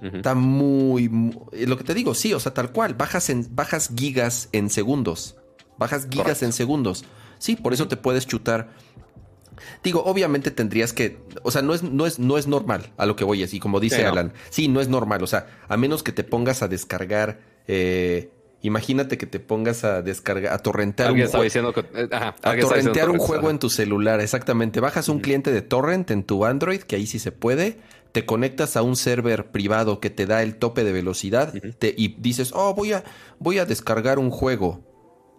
Está 0.00 0.36
muy, 0.36 1.08
mu- 1.08 1.46
eh, 1.52 1.66
Lo 1.66 1.76
que 1.76 1.82
te 1.82 1.92
digo, 1.92 2.14
sí, 2.14 2.32
o 2.32 2.38
sea, 2.38 2.54
tal 2.54 2.70
cual. 2.70 2.94
Bajas, 2.94 3.30
en, 3.30 3.48
bajas 3.56 3.90
gigas 3.96 4.48
en 4.52 4.70
segundos. 4.70 5.34
bajas 5.76 6.06
gigas 6.10 6.42
en 6.42 6.52
segundos. 6.52 7.04
Sí, 7.38 7.54
por 7.56 7.72
eso 7.72 7.86
te 7.88 7.96
puedes 7.96 8.26
chutar. 8.26 8.70
Digo, 9.82 10.04
obviamente 10.04 10.50
tendrías 10.50 10.92
que, 10.92 11.18
o 11.42 11.50
sea, 11.50 11.62
no 11.62 11.74
es, 11.74 11.82
no 11.82 12.06
es, 12.06 12.18
no 12.18 12.38
es 12.38 12.46
normal 12.46 12.92
a 12.96 13.06
lo 13.06 13.16
que 13.16 13.24
voy 13.24 13.42
así, 13.42 13.60
como 13.60 13.80
dice 13.80 14.04
Alan. 14.04 14.32
Sí, 14.50 14.68
no 14.68 14.80
es 14.80 14.88
normal, 14.88 15.22
o 15.22 15.26
sea, 15.26 15.46
a 15.68 15.76
menos 15.76 16.02
que 16.02 16.12
te 16.12 16.24
pongas 16.24 16.62
a 16.62 16.68
descargar 16.68 17.40
eh, 17.66 18.30
Imagínate 18.60 19.18
que 19.18 19.26
te 19.26 19.38
pongas 19.38 19.84
a 19.84 20.02
descargar, 20.02 20.52
a 20.52 20.58
torrentear 20.58 21.12
un, 21.12 21.26
juego, 21.28 21.44
eh, 21.44 22.08
a 22.10 22.34
torrentear 22.58 23.08
un 23.08 23.18
juego 23.18 23.50
en 23.50 23.60
tu 23.60 23.70
celular. 23.70 24.20
Exactamente. 24.20 24.80
Bajas 24.80 25.08
un 25.08 25.20
cliente 25.20 25.52
de 25.52 25.62
torrent 25.62 26.10
en 26.10 26.24
tu 26.24 26.44
Android, 26.44 26.80
que 26.80 26.96
ahí 26.96 27.06
sí 27.06 27.20
se 27.20 27.30
puede. 27.30 27.78
Te 28.10 28.26
conectas 28.26 28.76
a 28.76 28.82
un 28.82 28.96
server 28.96 29.52
privado 29.52 30.00
que 30.00 30.10
te 30.10 30.26
da 30.26 30.42
el 30.42 30.56
tope 30.56 30.82
de 30.82 30.90
velocidad 30.90 31.54
y 31.54 32.08
dices, 32.20 32.50
oh, 32.52 32.74
voy 32.74 32.94
a, 32.94 33.04
voy 33.38 33.58
a 33.58 33.64
descargar 33.64 34.18
un 34.18 34.30
juego. 34.30 34.82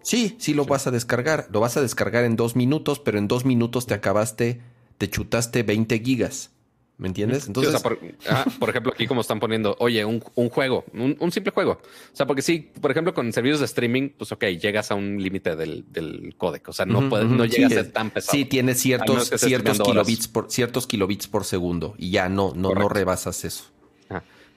Sí, 0.01 0.35
sí 0.39 0.53
lo 0.53 0.65
vas 0.65 0.87
a 0.87 0.91
descargar. 0.91 1.47
Lo 1.51 1.59
vas 1.59 1.77
a 1.77 1.81
descargar 1.81 2.23
en 2.23 2.35
dos 2.35 2.55
minutos, 2.55 2.99
pero 2.99 3.17
en 3.17 3.27
dos 3.27 3.45
minutos 3.45 3.85
te 3.85 3.93
acabaste, 3.93 4.61
te 4.97 5.09
chutaste 5.09 5.63
20 5.63 5.99
gigas. 5.99 6.51
¿Me 6.99 7.07
entiendes? 7.07 7.47
Entonces, 7.47 7.81
por, 7.81 8.69
ejemplo, 8.69 8.91
aquí 8.93 9.07
como 9.07 9.21
están 9.21 9.39
poniendo, 9.39 9.73
oye, 9.79 10.03
un, 10.03 10.19
juego, 10.19 10.83
un, 10.93 11.31
simple 11.31 11.53
juego. 11.53 11.79
O 11.81 12.15
sea, 12.15 12.27
porque 12.27 12.41
sí, 12.41 12.71
por 12.81 12.91
ejemplo, 12.91 13.13
con 13.13 13.31
servicios 13.31 13.59
de 13.61 13.67
streaming, 13.67 14.09
pues 14.17 14.33
ok, 14.33 14.43
llegas 14.61 14.91
a 14.91 14.95
un 14.95 15.23
límite 15.23 15.55
del, 15.55 15.85
del 15.93 16.35
códec. 16.37 16.67
O 16.67 16.73
sea, 16.73 16.85
no, 16.85 16.99
no 16.99 17.45
llegas 17.45 17.71
a 17.71 17.75
ser 17.75 17.91
tan 17.93 18.09
pesado. 18.09 18.37
Sí, 18.37 18.43
tiene 18.43 18.75
ciertos, 18.75 19.29
ciertos 19.29 19.79
kilobits 19.79 20.27
por, 20.27 20.51
ciertos 20.51 20.87
kilobits 20.87 21.29
por 21.29 21.45
segundo 21.45 21.95
y 21.97 22.11
ya 22.11 22.27
no, 22.27 22.51
no, 22.53 22.73
no 22.73 22.89
rebasas 22.89 23.45
eso. 23.45 23.63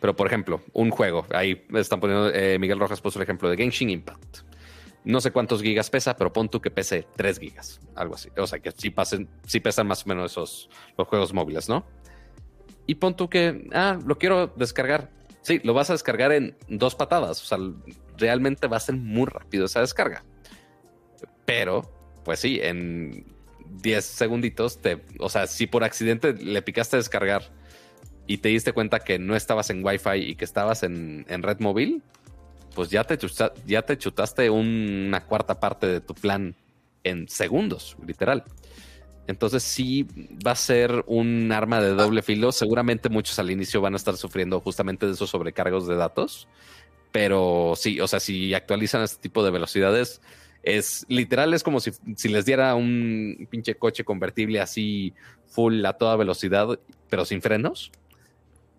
Pero, 0.00 0.16
por 0.16 0.26
ejemplo, 0.26 0.62
un 0.72 0.90
juego. 0.90 1.24
Ahí 1.30 1.64
están 1.74 2.00
poniendo, 2.00 2.28
eh, 2.34 2.58
Miguel 2.58 2.80
Rojas 2.80 3.00
puso 3.00 3.20
el 3.20 3.22
ejemplo 3.22 3.48
de 3.48 3.56
Genshin 3.56 3.88
Impact. 3.88 4.38
No 5.04 5.20
sé 5.20 5.32
cuántos 5.32 5.62
gigas 5.62 5.90
pesa, 5.90 6.16
pero 6.16 6.32
pon 6.32 6.48
tú 6.48 6.60
que 6.60 6.70
pese 6.70 7.06
3 7.16 7.38
gigas, 7.38 7.80
algo 7.94 8.14
así. 8.14 8.28
O 8.36 8.46
sea, 8.46 8.60
que 8.60 8.70
sí, 8.70 8.90
pasen, 8.90 9.28
sí 9.46 9.60
pesan 9.60 9.86
más 9.86 10.06
o 10.06 10.08
menos 10.08 10.32
esos 10.32 10.70
los 10.96 11.08
juegos 11.08 11.32
móviles, 11.32 11.68
¿no? 11.68 11.84
y 12.86 12.96
pon 12.96 13.16
tú 13.16 13.28
que, 13.28 13.68
ah, 13.72 13.98
lo 14.04 14.18
quiero 14.18 14.48
descargar. 14.48 15.10
Sí, 15.42 15.60
lo 15.64 15.74
vas 15.74 15.90
a 15.90 15.94
descargar 15.94 16.32
en 16.32 16.56
dos 16.68 16.94
patadas. 16.94 17.42
O 17.42 17.44
sea, 17.44 17.58
realmente 18.16 18.66
va 18.66 18.76
a 18.76 18.80
ser 18.80 18.96
muy 18.96 19.26
rápido 19.26 19.66
esa 19.66 19.80
descarga. 19.80 20.24
Pero, 21.44 21.82
pues 22.24 22.40
sí, 22.40 22.60
en 22.62 23.24
10 23.82 24.04
segunditos, 24.04 24.80
te, 24.80 25.02
o 25.18 25.28
sea, 25.28 25.46
si 25.46 25.66
por 25.66 25.84
accidente 25.84 26.32
le 26.34 26.62
picaste 26.62 26.96
a 26.96 26.98
descargar 26.98 27.50
y 28.26 28.38
te 28.38 28.50
diste 28.50 28.72
cuenta 28.72 29.00
que 29.00 29.18
no 29.18 29.34
estabas 29.34 29.70
en 29.70 29.84
Wi-Fi 29.84 30.18
y 30.18 30.34
que 30.36 30.44
estabas 30.44 30.82
en, 30.82 31.24
red 31.26 31.58
móvil, 31.60 32.02
pues 32.74 32.90
ya 32.90 33.04
te, 33.04 33.18
ya 33.66 33.82
te 33.82 33.98
chutaste 33.98 34.50
una 34.50 35.24
cuarta 35.24 35.58
parte 35.58 35.86
de 35.86 36.00
tu 36.00 36.14
plan 36.14 36.54
en 37.04 37.28
segundos, 37.28 37.96
literal. 38.06 38.44
Entonces 39.26 39.62
sí 39.62 40.06
va 40.44 40.52
a 40.52 40.56
ser 40.56 41.04
un 41.06 41.52
arma 41.52 41.80
de 41.80 41.90
doble 41.90 42.22
filo. 42.22 42.52
Seguramente 42.52 43.08
muchos 43.08 43.38
al 43.38 43.50
inicio 43.50 43.80
van 43.80 43.94
a 43.94 43.96
estar 43.96 44.16
sufriendo 44.16 44.60
justamente 44.60 45.06
de 45.06 45.12
esos 45.12 45.30
sobrecargos 45.30 45.86
de 45.86 45.94
datos. 45.94 46.48
Pero 47.12 47.74
sí, 47.76 48.00
o 48.00 48.08
sea, 48.08 48.20
si 48.20 48.54
actualizan 48.54 49.02
este 49.02 49.20
tipo 49.20 49.44
de 49.44 49.50
velocidades, 49.50 50.22
es 50.62 51.04
literal, 51.08 51.52
es 51.54 51.62
como 51.62 51.80
si, 51.80 51.90
si 52.16 52.28
les 52.28 52.44
diera 52.44 52.74
un 52.74 53.46
pinche 53.50 53.74
coche 53.74 54.04
convertible 54.04 54.60
así 54.60 55.12
full 55.46 55.84
a 55.84 55.92
toda 55.92 56.16
velocidad, 56.16 56.78
pero 57.10 57.24
sin 57.24 57.42
frenos. 57.42 57.92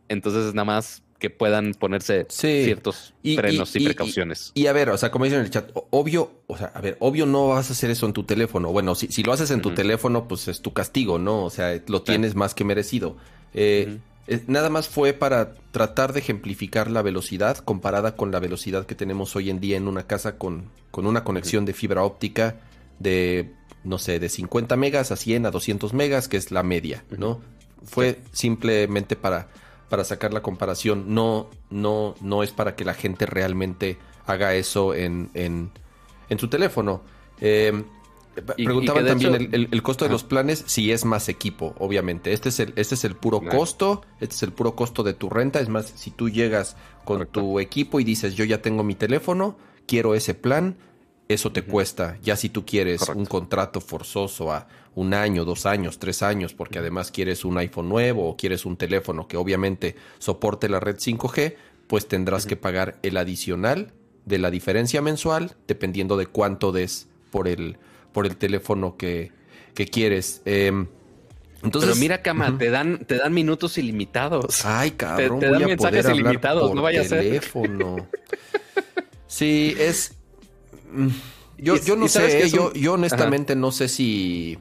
Entonces 0.07 0.45
es 0.45 0.53
nada 0.53 0.65
más 0.65 1.02
que 1.23 1.29
puedan 1.29 1.73
ponerse 1.73 2.25
ciertos 2.27 3.13
frenos 3.23 3.73
y, 3.77 3.85
precauciones. 3.85 4.51
Y, 4.55 4.67
a 4.67 4.73
ver, 4.73 4.89
o 4.89 4.97
sea, 4.97 5.09
como 5.09 5.23
dicen 5.23 5.39
en 5.39 5.45
el 5.45 5.51
chat, 5.51 5.71
obvio, 5.89 6.41
o 6.47 6.57
sea, 6.57 6.73
a 6.75 6.81
ver, 6.81 6.97
obvio 6.99 7.25
no 7.25 7.47
vas 7.47 7.69
a 7.69 7.71
hacer 7.71 7.89
eso 7.91 8.05
en 8.05 8.11
tu 8.11 8.25
teléfono. 8.25 8.73
Bueno, 8.73 8.93
si, 8.93 9.07
si 9.07 9.23
lo 9.23 9.31
haces 9.31 9.49
en 9.49 9.61
tu 9.61 9.73
teléfono, 9.73 10.27
pues 10.27 10.49
es 10.49 10.61
tu 10.61 10.73
castigo, 10.73 11.19
¿no? 11.19 11.45
O 11.45 11.49
sea, 11.49 11.81
lo 11.87 12.01
tienes 12.01 12.35
más 12.35 12.53
que 12.53 12.65
merecido. 12.65 13.15
Eh, 13.53 13.99
nada 14.47 14.69
más 14.69 14.89
fue 14.89 15.13
para 15.13 15.53
tratar 15.71 16.11
de 16.11 16.19
ejemplificar 16.19 16.91
la 16.91 17.01
velocidad 17.01 17.59
comparada 17.59 18.17
con 18.17 18.33
la 18.33 18.41
velocidad 18.41 18.85
que 18.85 18.95
tenemos 18.95 19.33
hoy 19.37 19.49
en 19.49 19.61
día 19.61 19.77
en 19.77 19.87
una 19.87 20.05
casa 20.05 20.37
con, 20.37 20.71
con 20.91 21.07
una 21.07 21.23
conexión 21.23 21.63
de 21.63 21.71
fibra 21.71 22.03
óptica 22.03 22.57
de, 22.99 23.53
no 23.85 23.97
sé, 23.97 24.19
de 24.19 24.27
50 24.27 24.75
megas 24.75 25.13
a 25.13 25.15
100 25.15 25.45
a 25.45 25.51
200 25.51 25.93
megas, 25.93 26.27
que 26.27 26.35
es 26.35 26.51
la 26.51 26.63
media, 26.63 27.05
¿no? 27.17 27.39
Fue 27.85 28.19
simplemente 28.33 29.15
para 29.15 29.47
para 29.93 30.05
sacar 30.05 30.33
la 30.33 30.41
comparación. 30.41 31.13
No, 31.13 31.51
no, 31.69 32.15
no 32.19 32.41
es 32.41 32.49
para 32.49 32.75
que 32.75 32.83
la 32.83 32.95
gente 32.95 33.27
realmente 33.27 33.99
haga 34.25 34.55
eso 34.55 34.95
en, 34.95 35.29
en, 35.35 35.69
su 36.39 36.47
teléfono. 36.47 37.03
Eh, 37.39 37.83
preguntaban 38.55 39.05
también 39.05 39.49
el, 39.51 39.83
costo 39.83 40.05
de 40.05 40.09
los 40.09 40.23
planes, 40.23 40.63
si 40.65 40.91
es 40.91 41.05
más 41.05 41.29
equipo, 41.29 41.75
obviamente. 41.77 42.33
Este 42.33 42.49
es 42.49 42.59
el, 42.59 42.73
este 42.75 42.95
es 42.95 43.03
el 43.03 43.15
puro 43.15 43.39
costo, 43.39 44.01
este 44.19 44.33
es 44.33 44.41
el 44.41 44.51
puro 44.51 44.75
costo 44.75 45.03
de 45.03 45.13
tu 45.13 45.29
renta. 45.29 45.59
Es 45.59 45.69
más, 45.69 45.93
si 45.95 46.09
tú 46.09 46.27
llegas 46.27 46.75
con 47.05 47.27
tu 47.27 47.59
equipo 47.59 47.99
y 47.99 48.03
dices, 48.03 48.33
yo 48.33 48.45
ya 48.45 48.63
tengo 48.63 48.83
mi 48.83 48.95
teléfono, 48.95 49.57
quiero 49.85 50.15
ese 50.15 50.33
plan, 50.33 50.75
eso 51.27 51.51
te 51.51 51.61
cuesta. 51.61 52.17
Ya 52.23 52.35
si 52.35 52.49
tú 52.49 52.65
quieres 52.65 53.07
un 53.09 53.27
contrato 53.27 53.79
forzoso 53.79 54.51
a 54.51 54.67
un 54.95 55.13
año, 55.13 55.45
dos 55.45 55.65
años, 55.65 55.99
tres 55.99 56.21
años, 56.21 56.53
porque 56.53 56.79
además 56.79 57.11
quieres 57.11 57.45
un 57.45 57.57
iPhone 57.57 57.89
nuevo 57.89 58.29
o 58.29 58.37
quieres 58.37 58.65
un 58.65 58.77
teléfono 58.77 59.27
que 59.27 59.37
obviamente 59.37 59.95
soporte 60.19 60.69
la 60.69 60.79
red 60.79 60.97
5G, 60.97 61.55
pues 61.87 62.07
tendrás 62.07 62.45
que 62.45 62.55
pagar 62.55 62.99
el 63.01 63.17
adicional 63.17 63.91
de 64.25 64.37
la 64.37 64.51
diferencia 64.51 65.01
mensual, 65.01 65.55
dependiendo 65.67 66.17
de 66.17 66.27
cuánto 66.27 66.71
des 66.71 67.07
por 67.31 67.47
el, 67.47 67.77
por 68.11 68.25
el 68.25 68.37
teléfono 68.37 68.95
que, 68.97 69.31
que 69.73 69.87
quieres. 69.87 70.41
Em, 70.45 70.87
entonces, 71.63 71.91
Pero 71.91 71.99
mira, 71.99 72.21
Cama, 72.21 72.57
te 72.57 72.69
dan, 72.69 72.99
te 73.05 73.17
dan 73.17 73.33
minutos 73.33 73.77
ilimitados. 73.77 74.65
Ay, 74.65 74.91
cabrón, 74.91 75.39
te, 75.39 75.49
dan 75.49 75.65
mensajes 75.65 76.09
ilimitados, 76.09 76.73
no 76.73 76.81
vaya 76.81 77.01
a 77.01 77.03
ser. 77.05 77.23
teléfono. 77.23 78.07
sí, 79.27 79.75
es. 79.79 80.13
Mm, 80.91 81.07
yo, 81.57 81.77
yo 81.77 81.95
no 81.95 82.07
sé, 82.07 82.49
yo, 82.49 82.73
yo 82.73 82.93
honestamente 82.93 83.55
no 83.55 83.71
sé 83.71 83.87
si 83.87 84.59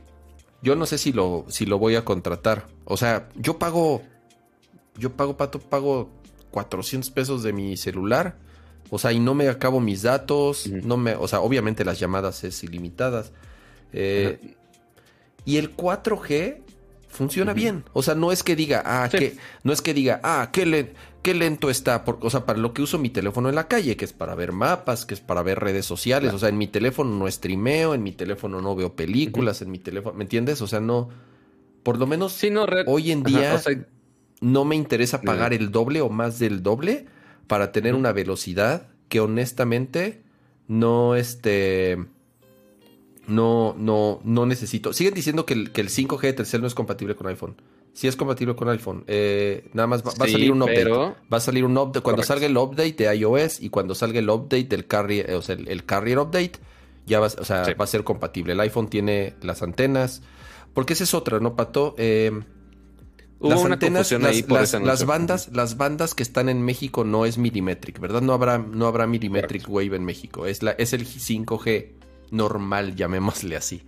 yo 0.63 0.77
no 0.77 0.87
sé 0.87 0.97
si 0.97 1.13
lo, 1.13 1.45
si 1.49 1.67
lo 1.67 1.79
voy 1.79 1.97
a 1.97 2.05
contratar. 2.05 2.69
O 2.85 2.97
sea, 2.97 3.29
yo 3.37 3.59
pago, 3.59 4.03
yo 4.97 5.13
pago, 5.13 5.37
Pato, 5.37 5.59
pago 5.59 6.09
400 6.53 7.11
pesos 7.11 7.43
de 7.43 7.53
mi 7.53 7.77
celular. 7.77 8.37
O 8.91 8.99
sea, 8.99 9.13
y 9.13 9.19
no 9.19 9.35
me 9.35 9.49
acabo 9.49 9.81
mis 9.81 10.03
datos, 10.03 10.69
no 10.69 10.97
me, 10.97 11.15
o 11.15 11.27
sea, 11.27 11.41
obviamente 11.41 11.85
las 11.85 11.99
llamadas 11.99 12.45
es 12.45 12.63
ilimitadas. 12.63 13.33
Eh, 13.93 14.55
y 15.45 15.57
el 15.57 15.75
4G 15.75 16.61
funciona 17.13 17.53
bien. 17.53 17.85
O 17.93 18.03
sea, 18.03 18.15
no 18.15 18.33
es 18.33 18.43
que 18.43 18.57
diga, 18.57 18.83
ah, 18.85 19.09
que, 19.09 19.37
no 19.63 19.73
es 19.73 19.83
que 19.83 19.95
diga, 19.95 20.21
ah, 20.25 20.49
qué, 20.53 20.95
qué 21.23 21.35
lento 21.35 21.71
está. 21.71 22.05
o 22.07 22.31
sea, 22.31 22.47
para 22.47 22.59
lo 22.59 22.73
que 22.73 22.83
uso 22.83 22.99
mi 22.99 23.11
teléfono 23.11 23.49
en 23.49 23.55
la 23.55 23.69
calle, 23.69 23.97
que 23.97 24.05
es 24.05 24.13
para 24.13 24.35
ver 24.35 24.53
mapas, 24.53 25.07
que 25.07 25.15
es 25.15 25.21
para 25.21 25.43
ver 25.43 25.61
redes 25.61 25.87
sociales. 25.87 26.33
O 26.33 26.39
sea, 26.39 26.49
en 26.49 26.59
mi 26.59 26.67
teléfono 26.67 27.15
no 27.17 27.31
streameo, 27.31 27.95
en 27.95 28.03
mi 28.03 28.13
teléfono 28.13 28.61
no 28.61 28.75
veo 28.75 28.97
películas, 28.97 29.63
en 29.63 29.71
mi 29.71 29.79
teléfono, 29.79 30.17
¿me 30.17 30.25
entiendes? 30.25 30.63
O 30.63 30.67
sea, 30.67 30.81
no, 30.81 31.11
por 31.83 31.99
lo 31.99 32.07
menos 32.07 32.41
hoy 32.87 33.13
en 33.13 33.23
día 33.23 33.61
no 34.41 34.65
me 34.65 34.75
interesa 34.75 35.21
pagar 35.21 35.53
el 35.53 35.71
doble 35.71 36.01
o 36.01 36.09
más 36.09 36.39
del 36.39 36.63
doble 36.63 37.07
para 37.47 37.73
tener 37.73 37.95
una 37.95 38.13
velocidad 38.13 38.89
que 39.09 39.21
honestamente 39.21 40.23
no, 40.67 41.15
este 41.15 41.99
no, 43.27 43.75
no, 43.79 44.21
no 44.25 44.47
necesito. 44.47 44.93
Siguen 44.93 45.15
diciendo 45.15 45.47
que 45.47 45.55
el, 45.55 45.73
que 45.73 45.81
el 45.81 45.89
5G 45.89 46.21
de 46.21 46.33
Telcel 46.33 46.61
no 46.61 46.67
es 46.67 46.75
compatible 46.75 47.15
con 47.15 47.29
iPhone. 47.29 47.57
Sí 47.93 48.09
es 48.09 48.17
compatible 48.17 48.57
con 48.57 48.69
iPhone. 48.69 49.05
Eh, 49.07 49.69
nada 49.75 49.87
más 49.87 50.03
va, 50.03 50.11
a 50.11 50.29
salir 50.29 50.51
un 50.51 50.63
update. 50.63 50.89
Va 50.89 51.37
a 51.37 51.41
salir 51.41 51.65
un 51.65 51.77
update. 51.77 52.01
Cuando 52.01 52.23
salga 52.23 52.47
el 52.47 52.57
update 52.57 52.95
de 52.95 53.17
iOS 53.17 53.61
y 53.61 53.69
cuando 53.69 53.95
salga 53.95 54.19
el 54.19 54.31
update 54.31 54.65
del 54.65 54.87
carrier, 54.87 55.35
o 55.35 55.43
sea, 55.43 55.55
el, 55.55 55.85
carrier 55.85 56.19
update, 56.19 56.53
ya 57.07 57.21
va, 57.21 57.27
o 57.27 57.45
sea, 57.45 57.75
va 57.79 57.85
a 57.85 57.87
ser 57.87 58.03
compatible. 58.03 58.55
El 58.55 58.61
iPhone 58.61 58.89
tiene 58.89 59.35
las 59.43 59.63
antenas. 59.63 60.23
Porque 60.73 60.95
esa 60.95 61.05
es 61.05 61.13
otra, 61.13 61.39
¿no, 61.39 61.55
Pato? 61.55 61.95
Eh, 61.99 62.33
las 63.41 63.65
antenas, 63.65 64.11
las, 64.11 65.05
bandas, 65.05 65.51
las 65.53 65.77
bandas 65.77 66.15
que 66.15 66.23
están 66.23 66.49
en 66.49 66.63
México 66.63 67.05
no 67.05 67.27
es 67.27 67.39
millimetric, 67.39 67.99
¿verdad? 67.99 68.23
No 68.23 68.33
habrá, 68.33 68.59
no 68.59 68.87
habrá 68.87 69.07
millimetric 69.07 69.69
wave 69.69 69.97
en 69.97 70.05
México. 70.05 70.47
Es 70.47 70.63
la, 70.63 70.71
es 70.73 70.93
el 70.93 71.07
5G 71.07 72.02
normal, 72.33 72.97
llamémosle 72.97 73.57
así. 73.57 73.83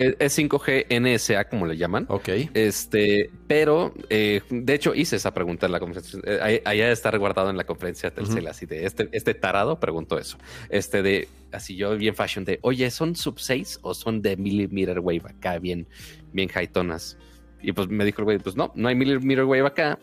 Es 0.00 0.38
5G 0.38 0.86
NSA, 0.98 1.44
como 1.50 1.66
le 1.66 1.76
llaman. 1.76 2.06
Ok. 2.08 2.30
Este, 2.54 3.30
pero 3.46 3.92
eh, 4.08 4.40
de 4.48 4.74
hecho 4.74 4.94
hice 4.94 5.16
esa 5.16 5.34
pregunta 5.34 5.66
en 5.66 5.72
la 5.72 5.78
conferencia. 5.78 6.18
Eh, 6.24 6.62
allá 6.64 6.90
está 6.90 7.14
guardado 7.18 7.50
en 7.50 7.58
la 7.58 7.64
conferencia 7.64 8.10
Telcel, 8.10 8.46
así 8.46 8.64
de 8.64 8.86
este, 8.86 9.10
este 9.12 9.34
tarado 9.34 9.78
preguntó 9.78 10.18
eso. 10.18 10.38
Este 10.70 11.02
de 11.02 11.28
así 11.52 11.76
yo 11.76 11.98
bien 11.98 12.14
fashion 12.14 12.46
de 12.46 12.60
oye, 12.62 12.90
¿son 12.90 13.14
sub 13.14 13.38
6 13.38 13.80
o 13.82 13.92
son 13.92 14.22
de 14.22 14.38
millimeter 14.38 15.00
wave 15.00 15.22
acá? 15.26 15.58
Bien, 15.58 15.86
bien 16.32 16.48
tonas. 16.72 17.18
Y 17.60 17.72
pues 17.72 17.88
me 17.88 18.06
dijo 18.06 18.22
el 18.22 18.24
güey, 18.24 18.38
pues 18.38 18.56
no, 18.56 18.72
no 18.74 18.88
hay 18.88 18.94
millimeter 18.94 19.44
wave 19.44 19.66
acá, 19.66 19.98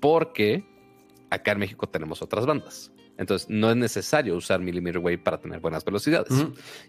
porque 0.00 0.64
acá 1.30 1.52
en 1.52 1.60
México 1.60 1.88
tenemos 1.88 2.22
otras 2.22 2.44
bandas. 2.44 2.90
Entonces, 3.18 3.50
no 3.50 3.68
es 3.68 3.76
necesario 3.76 4.36
usar 4.36 4.60
millimeter 4.60 5.00
wave 5.00 5.18
para 5.18 5.38
tener 5.38 5.58
buenas 5.58 5.84
velocidades. 5.84 6.32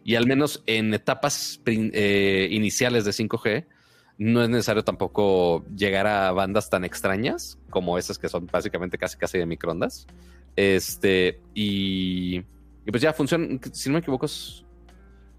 Y 0.04 0.16
al 0.16 0.28
menos 0.28 0.64
en 0.68 0.94
etapas 0.94 1.60
eh, 1.66 2.48
iniciales 2.52 3.04
de 3.04 3.12
5G, 3.12 3.66
no 4.20 4.44
es 4.44 4.50
necesario 4.50 4.84
tampoco 4.84 5.66
llegar 5.76 6.06
a 6.06 6.32
bandas 6.32 6.70
tan 6.70 6.86
extrañas 6.86 7.58
como 7.70 7.98
esas 7.98 8.20
que 8.20 8.30
son 8.30 8.46
básicamente 8.46 8.98
casi 8.98 9.18
casi 9.18 9.40
de 9.40 9.48
microondas. 9.48 10.06
Este, 10.56 11.42
y, 11.56 12.38
y 12.38 12.92
pues 12.92 13.02
ya 13.02 13.12
funciona, 13.12 13.60
si 13.72 13.90
no 13.90 13.94
me 13.94 14.00
equivoco, 14.00 14.28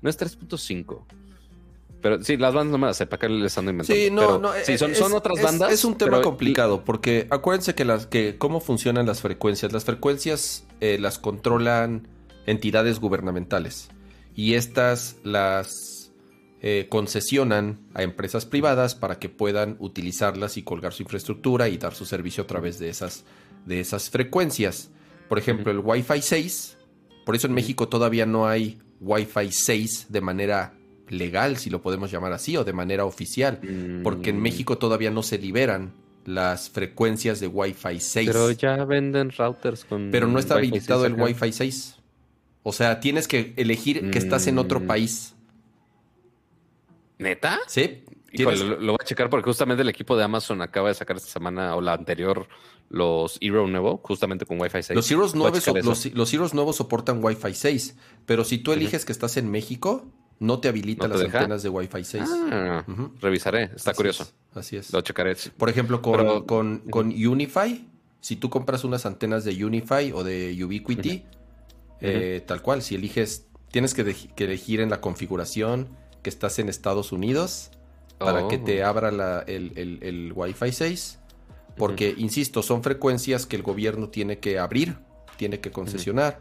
no 0.03 0.11
es 0.11 0.19
3.5. 0.19 1.05
Pero 2.03 2.23
sí, 2.23 2.37
las 2.37 2.53
bandas 2.53 2.73
no 2.73 2.79
me 2.79 2.87
las 2.87 2.97
sé, 2.97 3.07
para 3.07 3.21
qué 3.21 3.29
les 3.29 3.57
ando 3.59 3.71
inventando. 3.71 4.03
Sí, 4.03 4.11
no, 4.11 4.39
no. 4.39 4.51
Sí, 4.65 4.77
son, 4.79 4.95
son 4.95 5.13
otras 5.13 5.41
bandas. 5.41 5.71
Es 5.71 5.85
un 5.85 5.97
tema 5.97 6.21
complicado 6.23 6.85
porque 6.85 7.29
acuérdense 7.31 7.75
que 7.75 7.85
las 7.85 8.07
que 8.07 8.39
cómo 8.39 8.61
funcionan 8.61 9.07
las 9.07 9.21
frecuencias. 9.21 9.73
Las 9.73 9.85
frecuencias 9.85 10.65
eh, 10.81 10.99
las 10.99 11.19
controlan 11.19 12.09
entidades 12.47 13.01
gubernamentales 13.01 13.91
y 14.35 14.55
estas 14.55 15.17
las 15.23 16.13
eh, 16.63 16.87
concesionan 16.91 17.81
a 17.95 18.03
empresas 18.03 18.45
privadas 18.45 18.95
para 18.95 19.19
que 19.19 19.29
puedan 19.29 19.77
utilizarlas 19.79 20.57
y 20.57 20.63
colgar 20.63 20.93
su 20.93 21.03
infraestructura 21.03 21.69
y 21.69 21.79
dar 21.79 21.95
su 21.95 22.05
servicio 22.05 22.45
a 22.45 22.47
través 22.47 22.79
de 22.79 22.91
esas, 22.91 23.25
de 23.65 23.81
esas 23.81 24.11
frecuencias. 24.11 24.91
Por 25.29 25.39
ejemplo, 25.39 25.73
el 25.73 25.79
Wi-Fi 25.79 26.21
6. 26.21 26.77
Por 27.25 27.35
eso 27.35 27.47
en 27.47 27.55
México 27.55 27.89
todavía 27.89 28.27
no 28.27 28.47
hay 28.47 28.79
Wi-Fi 29.01 29.51
6 29.51 30.07
de 30.11 30.21
manera 30.21 30.75
legal, 31.09 31.57
si 31.57 31.71
lo 31.71 31.81
podemos 31.83 32.11
llamar 32.11 32.33
así, 32.33 32.57
o 32.57 32.65
de 32.65 32.73
manera 32.73 33.05
oficial, 33.05 33.61
porque 34.03 34.31
en 34.31 34.39
mm. 34.39 34.43
México 34.43 34.79
todavía 34.79 35.11
no 35.11 35.23
se 35.23 35.39
liberan 35.39 35.95
las 36.25 36.71
frecuencias 36.71 37.41
de 37.41 37.47
Wi-Fi 37.47 38.01
6. 38.01 38.27
Pero 38.27 38.51
ya 38.51 38.85
venden 38.85 39.31
routers 39.31 39.85
con. 39.85 40.11
Pero 40.11 40.27
no 40.27 40.39
está 40.39 40.55
habilitado 40.55 41.07
el 41.07 41.15
Wi-Fi 41.15 41.53
6. 41.53 41.97
O 42.63 42.73
sea, 42.73 43.01
tienes 43.01 43.27
que 43.27 43.55
elegir 43.57 44.11
que 44.11 44.19
estás 44.19 44.47
en 44.47 44.59
otro 44.59 44.81
mm. 44.81 44.87
país. 44.87 45.35
¿Neta? 47.19 47.59
Sí. 47.67 48.05
lo, 48.33 48.79
voy 48.79 48.97
a 48.99 49.05
checar 49.05 49.29
porque 49.29 49.45
justamente 49.45 49.83
el 49.83 49.89
equipo 49.89 50.17
de 50.17 50.25
Amazon 50.25 50.63
acaba 50.63 50.89
de 50.89 50.95
sacar 50.95 51.17
esta 51.17 51.29
semana 51.29 51.75
o 51.75 51.81
la 51.81 51.93
anterior 51.93 52.49
los 52.89 53.39
Hero 53.41 53.67
nuevo, 53.67 54.01
justamente 54.03 54.45
con 54.45 54.61
Wi-Fi 54.61 54.83
6. 54.83 54.97
Los 54.97 55.11
Heroes 55.11 55.35
nuevos, 55.35 55.67
los, 55.85 56.07
los 56.07 56.35
Heroes 56.35 56.55
nuevos 56.55 56.77
soportan 56.77 57.23
Wi-Fi 57.23 57.55
6, 57.55 57.97
pero 58.27 58.45
si 58.45 58.59
tú 58.59 58.73
eliges 58.73 59.05
que 59.05 59.13
estás 59.13 59.37
en 59.37 59.51
México, 59.51 60.11
no 60.41 60.59
te 60.59 60.69
habilita 60.69 61.07
las 61.07 61.21
antenas 61.21 61.63
de 61.63 61.69
Wi-Fi 61.69 62.03
6. 62.03 62.25
Ah, 62.51 62.85
revisaré, 63.21 63.71
está 63.77 63.93
curioso. 63.93 64.27
así 64.55 64.77
es. 64.77 64.93
Lo 64.93 65.03
checaré. 65.03 65.37
Por 65.57 65.69
ejemplo, 65.69 66.01
con, 66.03 66.81
con, 66.87 67.07
Unify, 67.09 67.87
si 68.21 68.37
tú 68.37 68.49
compras 68.49 68.83
unas 68.83 69.07
antenas 69.07 69.45
de 69.45 69.65
Unify 69.65 70.13
o 70.13 70.25
de 70.25 70.59
Ubiquiti, 70.65 71.25
eh, 72.01 72.43
tal 72.47 72.63
cual, 72.63 72.81
si 72.81 72.95
eliges, 72.95 73.47
tienes 73.71 73.93
que, 73.93 74.17
elegir 74.39 74.81
en 74.81 74.89
la 74.89 75.03
configuración 75.03 75.91
que 76.23 76.31
estás 76.31 76.59
en 76.59 76.71
Estados 76.71 77.13
Unidos 77.13 77.71
para 78.19 78.49
que 78.49 78.57
te 78.57 78.83
oh. 78.83 78.87
abra 78.87 79.11
la, 79.11 79.41
el, 79.41 79.73
el, 79.77 80.33
Wi-Fi 80.35 80.73
6. 80.73 81.19
Porque, 81.77 82.15
insisto, 82.17 82.63
son 82.63 82.83
frecuencias 82.83 83.47
que 83.47 83.57
el 83.57 83.63
gobierno 83.63 84.09
tiene 84.09 84.39
que 84.39 84.59
abrir, 84.59 84.97
tiene 85.37 85.61
que 85.61 85.71
concesionar. 85.71 86.41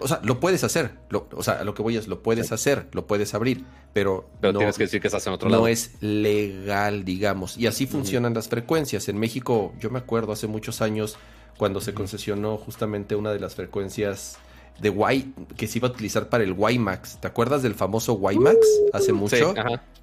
O 0.00 0.08
sea, 0.08 0.20
lo 0.22 0.40
puedes 0.40 0.64
hacer. 0.64 0.92
o 1.10 1.42
sea, 1.42 1.64
lo 1.64 1.74
que 1.74 1.82
voy 1.82 1.96
es, 1.96 2.08
lo 2.08 2.22
puedes 2.22 2.52
hacer, 2.52 2.88
lo 2.92 3.06
puedes 3.06 3.34
abrir, 3.34 3.64
pero, 3.92 4.28
pero 4.40 4.52
no, 4.52 4.58
tienes 4.58 4.76
que 4.76 4.84
decir 4.84 5.00
que 5.00 5.08
estás 5.08 5.26
en 5.26 5.32
otro 5.32 5.48
lado. 5.48 5.62
No 5.62 5.68
es 5.68 5.92
legal, 6.00 7.04
digamos. 7.04 7.56
Y 7.56 7.66
así 7.66 7.86
funcionan 7.86 8.34
las 8.34 8.48
frecuencias. 8.48 9.08
En 9.08 9.18
México, 9.18 9.72
yo 9.80 9.90
me 9.90 9.98
acuerdo 9.98 10.32
hace 10.32 10.46
muchos 10.46 10.82
años 10.82 11.16
cuando 11.56 11.80
se 11.80 11.94
concesionó 11.94 12.56
justamente 12.58 13.14
una 13.14 13.32
de 13.32 13.40
las 13.40 13.54
frecuencias 13.54 14.38
de 14.80 14.90
Y 15.14 15.32
que 15.56 15.66
se 15.66 15.78
iba 15.78 15.88
a 15.88 15.90
utilizar 15.90 16.28
para 16.28 16.44
el 16.44 16.52
WiMAX. 16.52 17.18
¿Te 17.20 17.26
acuerdas 17.26 17.62
del 17.62 17.74
famoso 17.74 18.14
WiMAX 18.14 18.58
hace 18.92 19.12
mucho? 19.12 19.54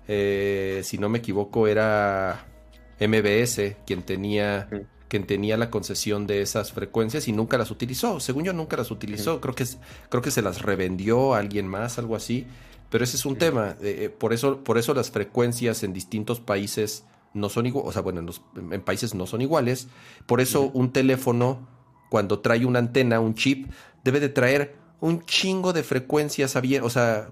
Eh, 0.07 0.81
si 0.83 0.97
no 0.97 1.09
me 1.09 1.19
equivoco, 1.19 1.67
era 1.67 2.45
MBS 2.99 3.75
quien 3.85 4.03
tenía 4.03 4.67
quien 5.13 5.27
tenía 5.27 5.57
la 5.57 5.69
concesión 5.69 6.25
de 6.25 6.41
esas 6.41 6.71
frecuencias 6.71 7.27
y 7.27 7.33
nunca 7.33 7.55
las 7.55 7.69
utilizó. 7.69 8.19
Según 8.19 8.45
yo, 8.45 8.53
nunca 8.53 8.77
las 8.77 8.89
utilizó. 8.89 9.39
Creo, 9.41 9.53
que, 9.53 9.63
creo 10.09 10.23
que 10.23 10.31
se 10.31 10.41
las 10.41 10.63
revendió 10.63 11.35
a 11.35 11.37
alguien 11.37 11.67
más, 11.67 11.99
algo 11.99 12.15
así. 12.15 12.47
Pero 12.89 13.03
ese 13.03 13.17
es 13.17 13.23
un 13.23 13.35
tema. 13.35 13.75
Eh, 13.83 14.09
por, 14.09 14.33
eso, 14.33 14.63
por 14.63 14.79
eso 14.79 14.95
las 14.95 15.11
frecuencias 15.11 15.83
en 15.83 15.93
distintos 15.93 16.39
países 16.39 17.05
no 17.35 17.49
son 17.49 17.67
iguales. 17.67 17.89
O 17.89 17.93
sea, 17.93 18.01
bueno, 18.01 18.25
en, 18.55 18.81
países 18.81 19.13
no 19.13 19.27
son 19.27 19.43
iguales. 19.43 19.87
Por 20.25 20.41
eso 20.41 20.71
un 20.73 20.91
teléfono, 20.91 21.67
cuando 22.09 22.39
trae 22.39 22.65
una 22.65 22.79
antena, 22.79 23.19
un 23.19 23.35
chip, 23.35 23.69
debe 24.03 24.19
de 24.19 24.29
traer 24.29 24.73
un 24.99 25.23
chingo 25.27 25.73
de 25.73 25.83
frecuencias 25.83 26.55
abiertas. 26.55 26.87
O 26.87 26.89
sea, 26.89 27.29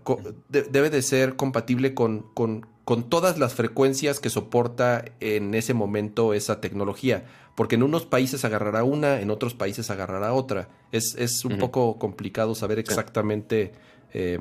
debe 0.49 0.91
de 0.91 1.01
ser 1.01 1.35
compatible 1.35 1.95
con, 1.95 2.27
con, 2.35 2.67
con 2.85 3.09
todas 3.09 3.39
las 3.39 3.55
frecuencias 3.55 4.19
que 4.19 4.29
soporta 4.29 5.03
en 5.19 5.55
ese 5.55 5.73
momento 5.73 6.35
esa 6.35 6.61
tecnología 6.61 7.25
porque 7.55 7.75
en 7.75 7.83
unos 7.83 8.05
países 8.05 8.45
agarrará 8.45 8.83
una, 8.83 9.19
en 9.19 9.29
otros 9.29 9.53
países 9.53 9.89
agarrará 9.89 10.33
otra. 10.33 10.69
Es, 10.91 11.15
es 11.15 11.45
un 11.45 11.57
poco 11.57 11.97
complicado 11.97 12.55
saber 12.55 12.79
exactamente, 12.79 13.73
eh, 14.13 14.39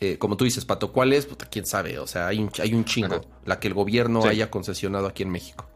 eh, 0.00 0.18
como 0.18 0.36
tú 0.36 0.44
dices, 0.44 0.64
Pato, 0.64 0.92
¿cuál 0.92 1.12
es? 1.12 1.28
quién 1.50 1.66
sabe, 1.66 1.98
o 1.98 2.06
sea, 2.06 2.26
hay 2.26 2.38
un, 2.38 2.50
hay 2.60 2.74
un 2.74 2.84
chingo, 2.84 3.20
la 3.44 3.60
que 3.60 3.68
el 3.68 3.74
gobierno 3.74 4.24
haya 4.24 4.50
concesionado 4.50 5.06
aquí 5.06 5.22
en 5.22 5.30
México. 5.30 5.66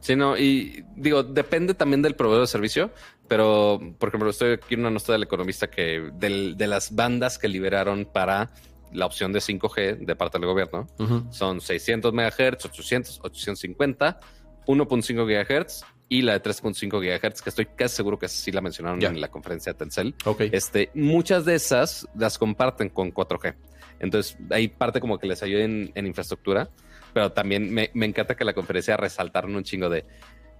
Sí, 0.00 0.16
no, 0.16 0.36
y 0.36 0.84
digo, 0.96 1.22
depende 1.22 1.72
también 1.72 2.02
del 2.02 2.14
proveedor 2.14 2.42
de 2.42 2.46
servicio, 2.46 2.90
pero 3.26 3.80
por 3.98 4.10
ejemplo, 4.10 4.28
estoy 4.28 4.52
aquí 4.52 4.74
en 4.74 4.80
una 4.80 4.90
nota 4.90 5.12
del 5.12 5.22
economista 5.22 5.70
que 5.70 6.10
de 6.12 6.66
las 6.66 6.94
bandas 6.94 7.38
que 7.38 7.48
liberaron 7.48 8.04
para 8.04 8.50
la 8.92 9.06
opción 9.06 9.32
de 9.32 9.40
5G 9.40 10.04
de 10.04 10.16
parte 10.16 10.38
del 10.38 10.46
gobierno 10.46 10.86
son 11.30 11.60
600 11.60 12.12
MHz, 12.12 12.66
800, 12.66 13.20
850 13.22 14.20
1.5 14.66 15.24
GHz 15.24 15.84
y 16.08 16.22
la 16.22 16.38
de 16.38 16.42
3.5 16.42 17.00
GHz, 17.00 17.42
que 17.42 17.50
estoy 17.50 17.66
casi 17.66 17.96
seguro 17.96 18.18
que 18.18 18.28
sí 18.28 18.52
la 18.52 18.60
mencionaron 18.60 19.02
en 19.02 19.20
la 19.20 19.28
conferencia 19.28 19.72
de 19.72 19.78
Tencel. 19.78 20.14
Este, 20.52 20.90
muchas 20.94 21.44
de 21.44 21.54
esas 21.54 22.06
las 22.14 22.38
comparten 22.38 22.88
con 22.88 23.12
4G. 23.12 23.54
Entonces, 24.00 24.36
hay 24.50 24.68
parte 24.68 25.00
como 25.00 25.18
que 25.18 25.26
les 25.26 25.42
ayuden 25.42 25.92
en, 25.94 26.06
infraestructura, 26.06 26.68
pero 27.12 27.32
también 27.32 27.72
me, 27.72 27.90
encanta 27.94 28.36
que 28.36 28.44
la 28.44 28.52
conferencia 28.52 28.96
resaltaron 28.96 29.56
un 29.56 29.64
chingo 29.64 29.88
de, 29.88 30.04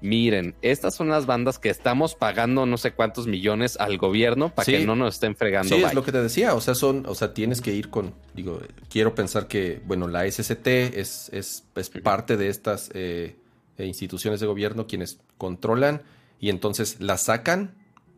miren, 0.00 0.54
estas 0.62 0.94
son 0.94 1.08
las 1.08 1.26
bandas 1.26 1.58
que 1.58 1.68
estamos 1.68 2.14
pagando 2.14 2.64
no 2.64 2.76
sé 2.78 2.92
cuántos 2.92 3.26
millones 3.26 3.76
al 3.78 3.98
gobierno 3.98 4.54
para 4.54 4.66
que 4.66 4.86
no 4.86 4.96
nos 4.96 5.14
estén 5.14 5.36
fregando. 5.36 5.76
Sí, 5.76 5.82
es 5.82 5.94
lo 5.94 6.04
que 6.04 6.12
te 6.12 6.22
decía, 6.22 6.54
o 6.54 6.60
sea, 6.60 6.74
son, 6.74 7.04
o 7.06 7.14
sea, 7.14 7.34
tienes 7.34 7.60
que 7.60 7.72
ir 7.72 7.90
con, 7.90 8.14
digo, 8.34 8.60
quiero 8.88 9.14
pensar 9.14 9.46
que, 9.46 9.80
bueno, 9.84 10.08
la 10.08 10.30
SST 10.30 10.66
es, 10.66 11.28
es, 11.32 11.64
es 11.74 11.90
parte 11.90 12.36
de 12.36 12.48
estas... 12.48 12.90
Eh, 12.94 13.36
e 13.78 13.86
instituciones 13.86 14.40
de 14.40 14.46
gobierno 14.46 14.86
quienes 14.86 15.18
controlan 15.38 16.02
y 16.40 16.50
entonces 16.50 17.00
la 17.00 17.16
sacan 17.16 17.74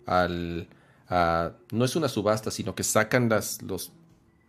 al... 0.07 0.69
no 1.09 1.85
es 1.85 1.97
una 1.97 2.09
subasta, 2.09 2.51
sino 2.51 2.75
que 2.75 2.83
sacan 2.83 3.29
las, 3.29 3.63
los, 3.63 3.93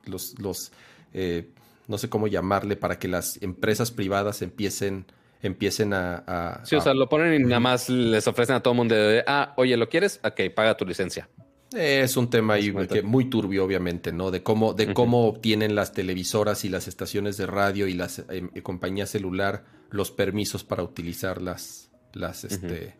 los, 0.05 0.39
los 0.39 0.72
eh, 1.14 1.49
no 1.88 1.97
sé 1.97 2.10
cómo 2.10 2.28
llamarle, 2.28 2.76
para 2.76 2.99
que 2.99 3.08
las 3.08 3.41
empresas 3.41 3.91
privadas 3.91 4.41
empiecen 4.41 5.05
empiecen 5.43 5.93
a, 5.93 6.62
sí, 6.64 6.76
o 6.76 6.82
sea, 6.82 6.95
lo 6.95 7.08
ponen 7.08 7.34
y 7.34 7.43
nada 7.43 7.60
más 7.60 7.89
les 7.89 8.28
ofrecen 8.28 8.55
a 8.55 8.60
todo 8.62 8.74
el 8.74 8.78
mundo 8.78 8.95
de, 8.95 9.24
ah, 9.28 9.53
oye, 9.58 9.78
¿lo 9.78 9.88
quieres? 9.88 10.20
Ok, 10.24 10.53
paga 10.55 10.76
tu 10.76 10.86
licencia. 10.86 11.30
Es 11.74 12.15
un 12.15 12.30
tema 12.30 12.53
ahí 12.53 12.74
muy 13.03 13.26
turbio, 13.26 13.65
obviamente, 13.65 14.13
¿no? 14.13 14.32
De 14.32 14.41
cómo, 14.41 14.74
de 14.74 14.93
cómo 14.93 15.28
obtienen 15.28 15.76
las 15.76 15.91
televisoras 15.91 16.63
y 16.63 16.70
las 16.70 16.88
estaciones 16.88 17.36
de 17.38 17.45
radio 17.45 17.88
y 17.88 17.93
las 17.93 18.20
eh, 18.30 18.61
compañías 18.63 19.09
celular 19.09 19.65
los 19.89 20.11
permisos 20.11 20.63
para 20.63 20.84
utilizar 20.84 21.41
las, 21.41 21.89
las, 22.13 22.43
este, 22.43 22.95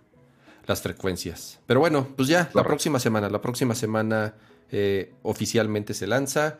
las 0.66 0.82
frecuencias. 0.82 1.60
Pero 1.66 1.80
bueno, 1.80 2.08
pues 2.16 2.28
ya, 2.28 2.50
la 2.54 2.64
próxima 2.64 3.00
semana, 3.00 3.30
la 3.30 3.42
próxima 3.42 3.76
semana 3.76 4.36
eh, 4.72 5.14
oficialmente 5.24 5.94
se 5.94 6.08
lanza. 6.08 6.60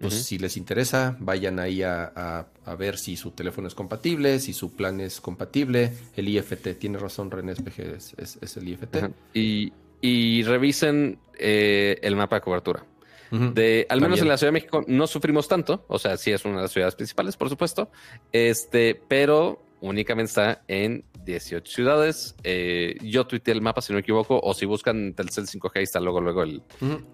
Pues 0.00 0.14
si 0.24 0.36
les 0.36 0.56
interesa, 0.56 1.16
vayan 1.20 1.60
ahí 1.60 1.84
a, 1.84 2.48
ver 2.76 2.98
si 2.98 3.16
su 3.16 3.30
teléfono 3.30 3.68
es 3.68 3.74
compatible, 3.76 4.40
si 4.40 4.52
su 4.52 4.74
plan 4.74 5.00
es 5.00 5.20
compatible. 5.20 5.92
El 6.16 6.28
IFT, 6.28 6.76
tiene 6.76 6.98
razón 6.98 7.30
René 7.30 7.52
Espeje, 7.52 7.94
es, 7.94 8.56
el 8.56 8.68
IFT. 8.68 8.96
y, 9.32 9.72
y, 10.02 10.42
revisen 10.42 11.18
eh, 11.38 11.98
el 12.02 12.16
mapa 12.16 12.36
de 12.36 12.42
cobertura. 12.42 12.84
De, 13.30 13.86
al 13.88 14.02
menos 14.02 14.20
en 14.20 14.28
la 14.28 14.36
Ciudad 14.36 14.48
de 14.48 14.60
México 14.60 14.84
no 14.86 15.06
sufrimos 15.06 15.48
tanto, 15.48 15.86
o 15.88 15.98
sea, 15.98 16.18
sí 16.18 16.30
es 16.30 16.44
una 16.44 16.56
de 16.56 16.62
las 16.62 16.70
ciudades 16.70 16.94
principales, 16.94 17.34
por 17.34 17.48
supuesto, 17.48 17.90
este, 18.30 19.00
pero 19.08 19.64
únicamente 19.82 20.28
está 20.28 20.62
en 20.68 21.04
18 21.24 21.70
ciudades. 21.70 22.34
Eh, 22.44 22.96
yo 23.02 23.26
tuiteé 23.26 23.52
el 23.52 23.60
mapa, 23.60 23.82
si 23.82 23.92
no 23.92 23.96
me 23.96 24.00
equivoco, 24.00 24.40
o 24.42 24.54
si 24.54 24.64
buscan 24.64 25.14
Telcel 25.14 25.46
5G, 25.46 25.80
está 25.80 26.00
luego, 26.00 26.20
luego 26.20 26.42
el, 26.42 26.62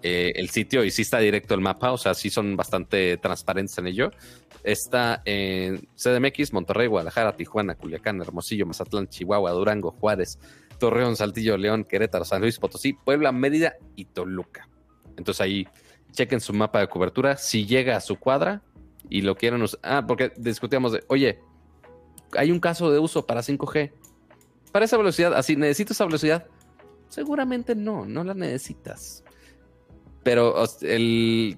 eh, 0.03 0.31
el 0.35 0.49
sitio 0.49 0.83
y 0.83 0.91
sí 0.91 1.01
está 1.01 1.19
directo 1.19 1.55
el 1.55 1.61
mapa, 1.61 1.91
o 1.91 1.97
sea, 1.97 2.13
sí 2.13 2.29
son 2.29 2.55
bastante 2.55 3.17
transparentes 3.17 3.77
en 3.77 3.87
ello. 3.87 4.11
Está 4.63 5.21
en 5.25 5.87
CDMX, 5.95 6.53
Monterrey, 6.53 6.87
Guadalajara, 6.87 7.35
Tijuana, 7.35 7.75
Culiacán, 7.75 8.21
Hermosillo, 8.21 8.65
Mazatlán, 8.65 9.07
Chihuahua, 9.07 9.51
Durango, 9.51 9.91
Juárez, 9.91 10.37
Torreón, 10.79 11.15
Saltillo, 11.15 11.57
León, 11.57 11.83
Querétaro, 11.83 12.25
San 12.25 12.41
Luis 12.41 12.57
Potosí, 12.57 12.93
Puebla, 12.93 13.31
Mérida 13.31 13.75
y 13.95 14.05
Toluca. 14.05 14.67
Entonces 15.17 15.41
ahí 15.41 15.67
chequen 16.11 16.39
su 16.39 16.53
mapa 16.53 16.79
de 16.79 16.87
cobertura. 16.87 17.37
Si 17.37 17.65
llega 17.65 17.95
a 17.95 18.01
su 18.01 18.17
cuadra 18.17 18.63
y 19.09 19.21
lo 19.21 19.35
quieren 19.35 19.61
usar. 19.61 19.79
Ah, 19.83 20.05
porque 20.07 20.31
discutíamos 20.37 20.93
de, 20.93 21.03
oye, 21.07 21.39
hay 22.33 22.51
un 22.51 22.59
caso 22.59 22.91
de 22.91 22.99
uso 22.99 23.25
para 23.25 23.41
5G. 23.41 23.91
Para 24.71 24.85
esa 24.85 24.97
velocidad, 24.97 25.33
así, 25.33 25.55
¿necesito 25.55 25.93
esa 25.93 26.05
velocidad? 26.05 26.47
Seguramente 27.09 27.75
no, 27.75 28.05
no 28.05 28.23
la 28.23 28.33
necesitas. 28.33 29.23
Pero 30.23 30.53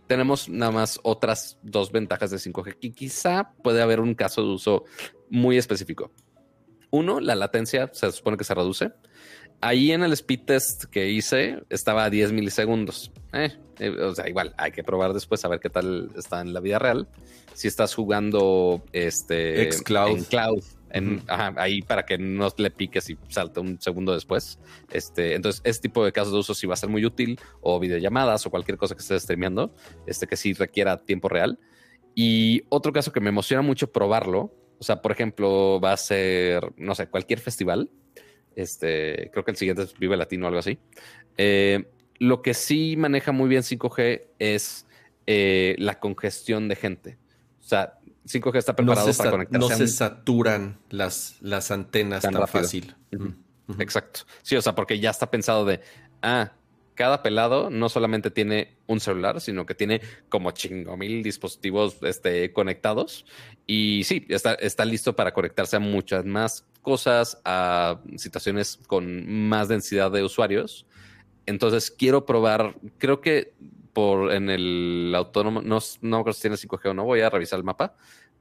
tenemos 0.07 0.47
nada 0.47 0.72
más 0.72 0.99
otras 1.03 1.59
dos 1.61 1.91
ventajas 1.91 2.32
de 2.32 2.38
5G 2.38 2.78
y 2.80 2.91
quizá 2.91 3.53
puede 3.63 3.82
haber 3.82 3.99
un 3.99 4.13
caso 4.13 4.43
de 4.43 4.49
uso 4.49 4.86
muy 5.30 5.57
específico. 5.57 6.11
Uno, 6.92 7.20
la 7.20 7.36
latencia 7.36 7.89
se 7.94 8.12
supone 8.12 8.38
que 8.38 8.44
se 8.44 8.54
reduce. 8.54 8.92
Ahí 9.62 9.92
en 9.92 10.04
el 10.04 10.14
speed 10.14 10.42
test 10.46 10.86
que 10.86 11.10
hice 11.10 11.64
estaba 11.70 12.04
a 12.04 12.10
10 12.10 12.32
milisegundos. 12.32 13.12
Eh, 13.34 13.52
eh, 13.80 13.89
o 13.89 14.14
sea, 14.14 14.28
igual 14.28 14.54
hay 14.58 14.72
que 14.72 14.84
probar 14.84 15.14
después 15.14 15.44
a 15.46 15.48
ver 15.48 15.60
qué 15.60 15.70
tal 15.70 16.12
está 16.18 16.42
en 16.42 16.54
la 16.54 16.60
vida 16.60 16.80
real. 16.80 17.08
Si 17.54 17.68
estás 17.68 17.94
jugando 17.94 18.84
este 18.92 19.72
Xcloud. 19.72 20.18
en 20.18 20.24
cloud, 20.24 20.64
ahí 21.58 21.82
para 21.82 22.06
que 22.06 22.18
no 22.18 22.48
le 22.58 22.72
piques 22.72 23.10
y 23.10 23.18
salte 23.30 23.60
un 23.60 23.80
segundo 23.80 24.14
después. 24.14 24.60
Este, 24.92 25.36
entonces, 25.36 25.62
este 25.64 25.84
tipo 25.84 26.04
de 26.04 26.12
casos 26.12 26.34
de 26.34 26.39
uso 26.39 26.54
sí 26.54 26.68
va 26.68 26.74
a 26.74 26.78
ser 26.78 26.89
muy 26.89 27.06
útil, 27.06 27.39
o 27.62 27.80
videollamadas 27.80 28.46
o 28.46 28.50
cualquier 28.50 28.78
cosa 28.78 28.96
que 28.96 29.02
estés 29.02 29.24
streameando, 29.24 29.74
este, 30.06 30.28
que 30.28 30.36
sí 30.36 30.54
requiera 30.54 30.98
tiempo 30.98 31.30
real. 31.30 31.60
Y 32.16 32.64
otro 32.70 32.92
caso 32.92 33.12
que 33.12 33.20
me 33.20 33.30
emociona 33.30 33.62
mucho 33.62 33.92
probarlo, 33.92 34.54
o 34.82 34.84
sea, 34.84 35.02
por 35.02 35.14
ejemplo, 35.14 35.80
va 35.80 35.94
a 35.94 35.98
ser, 35.98 36.74
no 36.76 36.96
sé, 36.96 37.08
cualquier 37.08 37.40
festival 37.40 37.90
este, 38.56 39.30
creo 39.32 39.46
que 39.46 39.52
el 39.52 39.58
siguiente 39.58 39.84
es 39.84 39.98
Vive 39.98 40.18
Latino 40.18 40.46
o 40.46 40.48
algo 40.48 40.60
así. 40.60 40.80
Eh, 41.38 41.90
lo 42.20 42.42
que 42.42 42.54
sí 42.54 42.96
maneja 42.98 43.32
muy 43.32 43.50
bien 43.50 43.64
5G 43.64 44.24
es 44.40 44.86
eh, 45.28 45.76
la 45.80 46.00
congestión 46.00 46.68
de 46.68 46.76
gente. 46.76 47.18
O 47.60 47.64
sea, 47.64 48.00
5G 48.26 48.58
está 48.58 48.76
preparado 48.76 49.12
para 49.14 49.32
conectarse. 49.32 49.70
No 49.70 49.76
se 49.76 49.88
saturan 49.88 50.80
las, 50.90 51.38
las 51.42 51.72
antenas 51.72 52.22
tan, 52.22 52.48
fácil. 52.48 52.96
Exacto. 53.80 54.22
Sí, 54.42 54.56
o 54.56 54.62
sea, 54.62 54.76
porque 54.76 55.00
ya 55.00 55.10
está 55.10 55.32
pensado 55.32 55.66
de, 55.66 55.80
ah, 56.22 56.52
cada 56.96 57.24
pelado 57.24 57.70
no 57.70 57.89
solamente 57.89 58.32
tiene 58.32 58.76
un 58.88 59.00
celular, 59.00 59.42
sino 59.42 59.66
que 59.66 59.76
tiene 59.76 60.02
como 60.30 60.52
chingo 60.52 60.98
mil 60.98 61.24
dispositivos 61.24 61.98
este, 62.04 62.52
conectados. 62.54 63.26
Y 63.66 64.04
sí, 64.04 64.26
está, 64.30 64.54
está 64.56 64.86
listo 64.86 65.16
para 65.16 65.34
conectarse 65.34 65.78
a 65.78 65.80
muchas 65.80 66.26
más 66.26 66.66
cosas, 66.82 67.42
a 67.46 68.00
situaciones 68.18 68.80
con 68.88 69.48
más 69.48 69.68
densidad 69.68 70.12
de 70.12 70.24
usuarios. 70.24 70.86
Entonces 71.46 71.92
quiero 71.92 72.26
probar, 72.26 72.76
creo 72.98 73.22
que 73.22 73.54
por 73.94 74.32
en 74.32 74.50
el 74.50 75.14
autónomo, 75.16 75.62
no, 75.62 75.80
no 76.02 76.24
creo 76.24 76.34
si 76.34 76.42
tiene 76.42 76.56
5G 76.56 76.89
o 76.89 76.94
no, 76.94 77.04
voy 77.04 77.22
a 77.22 77.30
revisar 77.30 77.58
el 77.58 77.64
mapa, 77.64 77.96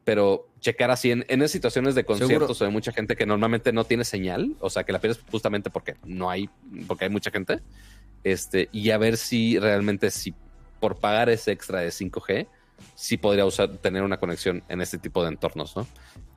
pero 0.04 0.48
checar 0.60 0.90
así 0.90 1.10
en, 1.10 1.24
en 1.28 1.46
situaciones 1.48 1.94
de 1.94 2.04
conciertos 2.04 2.60
o 2.60 2.64
de 2.64 2.70
mucha 2.70 2.92
gente 2.92 3.16
que 3.16 3.26
normalmente 3.26 3.72
no 3.72 3.84
tiene 3.84 4.04
señal, 4.04 4.56
o 4.60 4.70
sea, 4.70 4.84
que 4.84 4.92
la 4.92 5.00
pierdes 5.00 5.20
justamente 5.30 5.70
porque 5.70 5.96
no 6.04 6.30
hay, 6.30 6.48
porque 6.86 7.04
hay 7.04 7.10
mucha 7.10 7.30
gente, 7.30 7.60
este, 8.24 8.68
y 8.72 8.90
a 8.90 8.98
ver 8.98 9.16
si 9.16 9.58
realmente 9.58 10.10
si 10.10 10.34
por 10.80 10.96
pagar 10.96 11.28
ese 11.28 11.52
extra 11.52 11.80
de 11.80 11.88
5G, 11.88 12.46
sí 12.94 13.16
podría 13.16 13.44
usar, 13.44 13.76
tener 13.78 14.02
una 14.02 14.18
conexión 14.18 14.62
en 14.68 14.80
este 14.80 14.98
tipo 14.98 15.22
de 15.22 15.28
entornos, 15.28 15.76
¿no? 15.76 15.86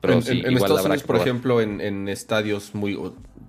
Pero 0.00 0.14
en, 0.14 0.46
en, 0.46 0.56
Estados 0.56 0.84
Unidos, 0.84 1.02
por 1.02 1.16
ejemplo, 1.16 1.60
en, 1.60 2.08
estadios 2.08 2.74
muy, 2.74 2.94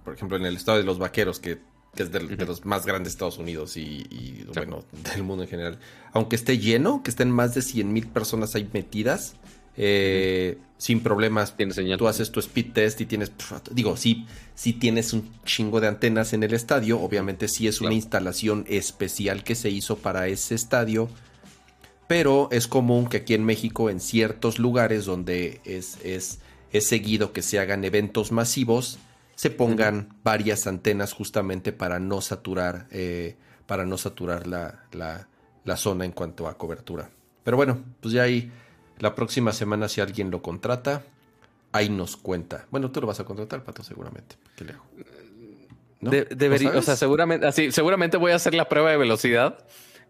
por 0.03 0.13
ejemplo, 0.13 0.37
en 0.37 0.45
el 0.45 0.55
estadio 0.55 0.79
de 0.79 0.85
los 0.85 0.99
Vaqueros, 0.99 1.39
que, 1.39 1.59
es 1.97 2.11
de, 2.11 2.19
los 2.45 2.65
más 2.65 2.85
grandes 2.85 3.13
de 3.13 3.15
Estados 3.15 3.37
Unidos 3.37 3.77
y, 3.77 4.45
bueno, 4.53 4.83
del 5.13 5.23
mundo 5.23 5.43
en 5.43 5.49
general, 5.49 5.79
aunque 6.11 6.35
esté 6.35 6.57
lleno, 6.57 7.03
que 7.03 7.09
estén 7.09 7.31
más 7.31 7.53
de 7.55 7.61
100 7.61 7.91
mil 7.91 8.07
personas 8.07 8.55
ahí 8.55 8.69
metidas, 8.73 9.35
eh, 9.77 10.57
sin 10.77 11.01
problemas. 11.01 11.55
Tienes 11.55 11.75
señal. 11.75 11.97
Tú 11.97 12.07
haces 12.07 12.31
tu 12.31 12.39
speed 12.39 12.73
test 12.73 13.01
y 13.01 13.05
tienes, 13.05 13.31
digo, 13.71 13.97
sí, 13.97 14.25
si 14.53 14.73
tienes 14.73 15.13
un 15.13 15.31
chingo 15.43 15.81
de 15.81 15.87
antenas 15.87 16.33
en 16.33 16.43
el 16.43 16.53
estadio, 16.53 16.99
obviamente 16.99 17.47
sí 17.47 17.67
es 17.67 17.81
una 17.81 17.93
instalación 17.93 18.65
especial 18.67 19.43
que 19.43 19.55
se 19.55 19.69
hizo 19.69 19.97
para 19.97 20.27
ese 20.27 20.55
estadio 20.55 21.09
pero 22.07 22.49
es 22.51 22.67
común 22.67 23.07
que 23.07 23.17
aquí 23.17 23.33
en 23.33 23.45
México, 23.45 23.89
en 23.89 23.99
ciertos 23.99 24.59
lugares 24.59 25.05
donde 25.05 25.61
es, 25.65 25.97
es, 26.03 26.39
es 26.71 26.87
seguido 26.87 27.33
que 27.33 27.41
se 27.41 27.59
hagan 27.59 27.83
eventos 27.83 28.31
masivos, 28.31 28.99
se 29.35 29.49
pongan 29.49 30.09
varias 30.23 30.67
antenas 30.67 31.13
justamente 31.13 31.71
para 31.73 31.99
no 31.99 32.21
saturar, 32.21 32.87
eh, 32.91 33.35
para 33.65 33.85
no 33.85 33.97
saturar 33.97 34.47
la, 34.47 34.83
la, 34.91 35.27
la, 35.63 35.77
zona 35.77 36.05
en 36.05 36.11
cuanto 36.11 36.47
a 36.47 36.57
cobertura. 36.57 37.09
Pero 37.43 37.57
bueno, 37.57 37.83
pues 38.01 38.13
ya 38.13 38.23
ahí 38.23 38.51
la 38.99 39.15
próxima 39.15 39.51
semana 39.51 39.87
si 39.89 40.01
alguien 40.01 40.31
lo 40.31 40.41
contrata, 40.41 41.03
ahí 41.71 41.89
nos 41.89 42.17
cuenta. 42.17 42.65
Bueno, 42.71 42.91
tú 42.91 43.01
lo 43.01 43.07
vas 43.07 43.19
a 43.19 43.25
contratar, 43.25 43.63
Pato, 43.63 43.83
seguramente. 43.83 44.35
¿Qué 44.55 44.65
le 44.65 44.73
hago? 44.73 44.85
debería, 46.01 46.69
o 46.69 46.81
sea, 46.81 46.95
seguramente, 46.95 47.47
así, 47.47 47.71
seguramente 47.71 48.17
voy 48.17 48.31
a 48.31 48.35
hacer 48.35 48.53
la 48.53 48.69
prueba 48.69 48.91
de 48.91 48.97
velocidad 48.97 49.65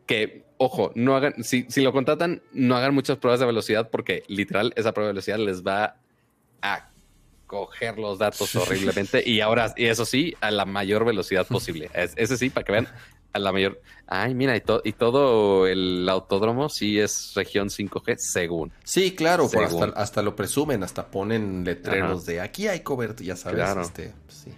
que, 0.05 0.43
ojo, 0.57 0.91
no 0.95 1.15
hagan, 1.15 1.43
si, 1.43 1.65
si 1.69 1.81
lo 1.81 1.93
contratan, 1.93 2.41
no 2.51 2.75
hagan 2.75 2.93
muchas 2.93 3.17
pruebas 3.17 3.39
de 3.39 3.45
velocidad 3.45 3.89
porque 3.89 4.23
literal 4.27 4.73
esa 4.75 4.93
prueba 4.93 5.07
de 5.07 5.13
velocidad 5.13 5.38
les 5.39 5.63
va 5.63 5.97
a 6.61 6.89
coger 7.47 7.97
los 7.97 8.19
datos 8.19 8.55
horriblemente 8.55 9.23
y 9.27 9.41
ahora, 9.41 9.73
y 9.77 9.86
eso 9.86 10.05
sí, 10.05 10.36
a 10.41 10.51
la 10.51 10.65
mayor 10.65 11.05
velocidad 11.05 11.47
posible. 11.47 11.89
Es, 11.93 12.13
ese 12.17 12.38
sí, 12.38 12.49
para 12.49 12.65
que 12.65 12.71
vean 12.71 12.88
a 13.36 13.39
la 13.39 13.51
mayor. 13.51 13.81
Ay, 14.07 14.33
mira, 14.33 14.55
y, 14.55 14.63
y 14.86 14.93
todo 14.93 15.67
el 15.67 16.07
autódromo 16.07 16.69
sí 16.69 16.99
es 16.99 17.33
región 17.36 17.67
5G, 17.67 18.15
según. 18.17 18.71
Sí, 18.83 19.13
claro, 19.13 19.49
pues 19.51 19.73
hasta, 19.73 19.86
hasta, 19.99 20.21
lo 20.21 20.36
presumen, 20.38 20.83
hasta 20.83 21.11
ponen 21.11 21.65
letreros 21.65 22.25
de 22.25 22.39
aquí 22.39 22.67
hay 22.67 22.79
cobertura, 22.79 23.27
ya 23.27 23.36
sabes. 23.36 23.88
Este, 23.88 24.13
pues 24.25 24.38
sí. 24.38 24.51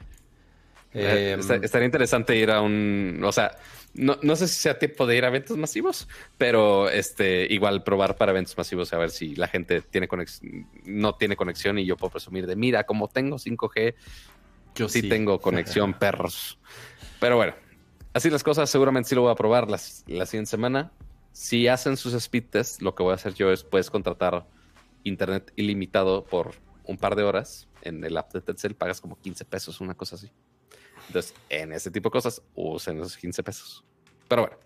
Eh, 0.93 1.31
em, 1.39 1.63
estaría 1.63 1.85
interesante 1.85 2.35
ir 2.35 2.51
a 2.51 2.61
un, 2.61 3.19
o 3.23 3.31
sea, 3.31 3.57
no, 3.95 4.17
no, 4.21 4.35
sé 4.35 4.47
si 4.47 4.61
sea 4.61 4.77
tiempo 4.77 5.07
de 5.07 5.17
ir 5.17 5.25
a 5.25 5.29
eventos 5.29 5.57
masivos, 5.57 6.07
pero 6.37 6.87
este 6.89 7.51
igual 7.51 7.83
probar 7.83 8.15
para 8.15 8.31
eventos 8.31 8.55
masivos 8.57 8.93
a 8.93 8.97
ver 8.99 9.09
si 9.09 9.35
la 9.35 9.47
gente 9.47 9.81
tiene 9.81 10.07
no 10.85 11.15
tiene 11.15 11.35
conexión 11.35 11.79
y 11.79 11.85
yo 11.85 11.97
puedo 11.97 12.11
presumir 12.11 12.45
de 12.45 12.55
mira, 12.55 12.83
como 12.83 13.07
tengo 13.07 13.37
5G, 13.37 13.95
yo 14.75 14.87
sí, 14.87 15.09
tengo 15.09 15.41
conexión, 15.41 15.93
perros. 15.99 16.59
Pero 17.19 17.37
bueno, 17.37 17.55
así 18.17 18.29
las 18.29 18.43
cosas, 18.43 18.69
seguramente 18.69 19.09
sí 19.09 19.15
lo 19.15 19.21
voy 19.21 19.31
a 19.31 19.35
probar 19.35 19.69
la, 19.69 19.79
la 20.07 20.25
siguiente 20.25 20.49
semana. 20.49 20.91
Si 21.31 21.67
hacen 21.67 21.97
sus 21.97 22.13
speed 22.13 22.45
tests, 22.49 22.81
lo 22.81 22.95
que 22.95 23.03
voy 23.03 23.11
a 23.11 23.15
hacer 23.15 23.33
yo 23.33 23.51
es 23.51 23.63
puedes 23.63 23.89
contratar 23.89 24.47
internet 25.03 25.53
ilimitado 25.55 26.25
por 26.25 26.55
un 26.83 26.97
par 26.97 27.15
de 27.15 27.23
horas 27.23 27.67
en 27.81 28.03
el 28.03 28.17
app 28.17 28.33
de 28.33 28.41
Telcel, 28.41 28.75
pagas 28.75 29.01
como 29.01 29.19
15 29.19 29.45
pesos, 29.45 29.81
una 29.81 29.93
cosa 29.93 30.15
así. 30.15 30.31
Entonces, 31.07 31.33
en 31.49 31.71
ese 31.71 31.91
tipo 31.91 32.09
de 32.09 32.13
cosas, 32.13 32.41
usen 32.55 32.99
esos 32.99 33.17
15 33.17 33.43
pesos. 33.43 33.83
Pero 34.27 34.43
bueno, 34.43 34.57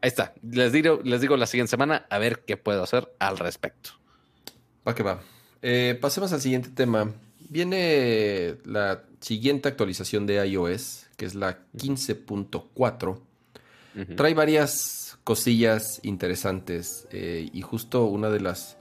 ahí 0.00 0.08
está. 0.08 0.34
Les 0.42 0.72
digo, 0.72 1.00
les 1.02 1.20
digo 1.20 1.36
la 1.36 1.46
siguiente 1.46 1.70
semana 1.70 2.06
a 2.10 2.18
ver 2.18 2.44
qué 2.46 2.56
puedo 2.56 2.82
hacer 2.82 3.12
al 3.18 3.38
respecto. 3.38 3.90
Va 4.86 4.94
que 4.94 5.02
va. 5.02 5.20
Eh, 5.62 5.98
pasemos 6.00 6.32
al 6.32 6.40
siguiente 6.40 6.70
tema. 6.70 7.12
Viene 7.48 8.56
la 8.64 9.04
siguiente 9.20 9.68
actualización 9.68 10.26
de 10.26 10.46
iOS, 10.46 11.06
que 11.20 11.26
es 11.26 11.34
la 11.34 11.66
15.4. 11.76 13.20
Trae 14.16 14.32
varias 14.32 15.18
cosillas 15.22 16.00
interesantes 16.02 17.06
eh, 17.10 17.50
y 17.52 17.60
justo 17.60 18.06
una 18.06 18.30
de 18.30 18.40
las 18.40 18.78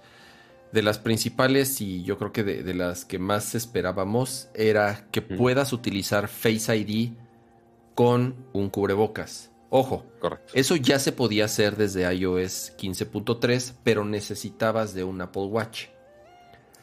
de 0.71 0.81
las 0.81 0.99
principales 0.99 1.81
y 1.81 2.01
yo 2.03 2.17
creo 2.17 2.31
que 2.31 2.45
de, 2.45 2.73
las 2.73 3.03
que 3.03 3.19
más 3.19 3.55
esperábamos 3.55 4.47
era 4.53 5.05
que 5.11 5.21
puedas 5.21 5.73
utilizar 5.73 6.29
Face 6.29 6.73
ID 6.73 7.11
con 7.93 8.35
un 8.53 8.69
cubrebocas. 8.69 9.51
Ojo, 9.69 10.05
Correcto. 10.21 10.53
eso 10.55 10.77
ya 10.77 10.97
se 10.97 11.11
podía 11.11 11.43
hacer 11.43 11.75
desde 11.75 12.09
iOS 12.09 12.71
15.3, 12.77 13.73
pero 13.83 14.05
necesitabas 14.05 14.93
de 14.93 15.03
un 15.03 15.19
Apple 15.19 15.47
Watch. 15.47 15.87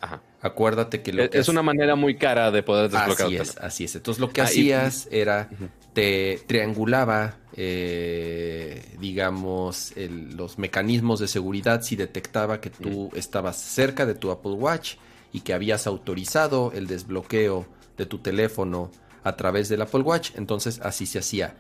Ajá. 0.03 0.21
Acuérdate 0.43 1.03
que 1.03 1.13
lo 1.13 1.23
es, 1.23 1.31
es 1.33 1.49
una 1.49 1.63
manera 1.63 1.97
muy 1.97 2.17
cara 2.17 2.51
de 2.51 2.63
poder 2.63 2.91
desbloquear. 2.91 3.43
Así 3.43 3.51
es, 3.51 3.57
así 3.59 3.85
es. 3.85 3.97
Entonces 3.97 4.21
lo 4.21 4.31
que 4.31 4.43
ah, 4.43 4.45
hacías 4.45 5.09
era 5.11 5.49
te 5.93 6.41
triangulaba, 6.47 7.37
eh, 7.55 8.85
digamos, 9.01 9.95
los 9.97 10.59
mecanismos 10.59 11.21
de 11.21 11.29
seguridad 11.29 11.81
si 11.81 11.97
detectaba 11.97 12.61
que 12.61 12.69
tú 12.69 13.11
estabas 13.15 13.57
cerca 13.57 14.05
de 14.05 14.15
tu 14.15 14.31
Apple 14.31 14.53
Watch 14.53 14.97
y 15.33 15.41
que 15.41 15.55
habías 15.55 15.87
autorizado 15.87 16.71
el 16.75 16.87
desbloqueo 16.87 17.67
de 17.97 18.05
tu 18.05 18.19
teléfono 18.19 18.91
a 19.25 19.37
través 19.37 19.69
del 19.69 19.83
Apple 19.83 20.03
Watch, 20.03 20.33
entonces 20.37 20.81
así 20.83 21.07
se 21.07 21.19
hacía. 21.19 21.57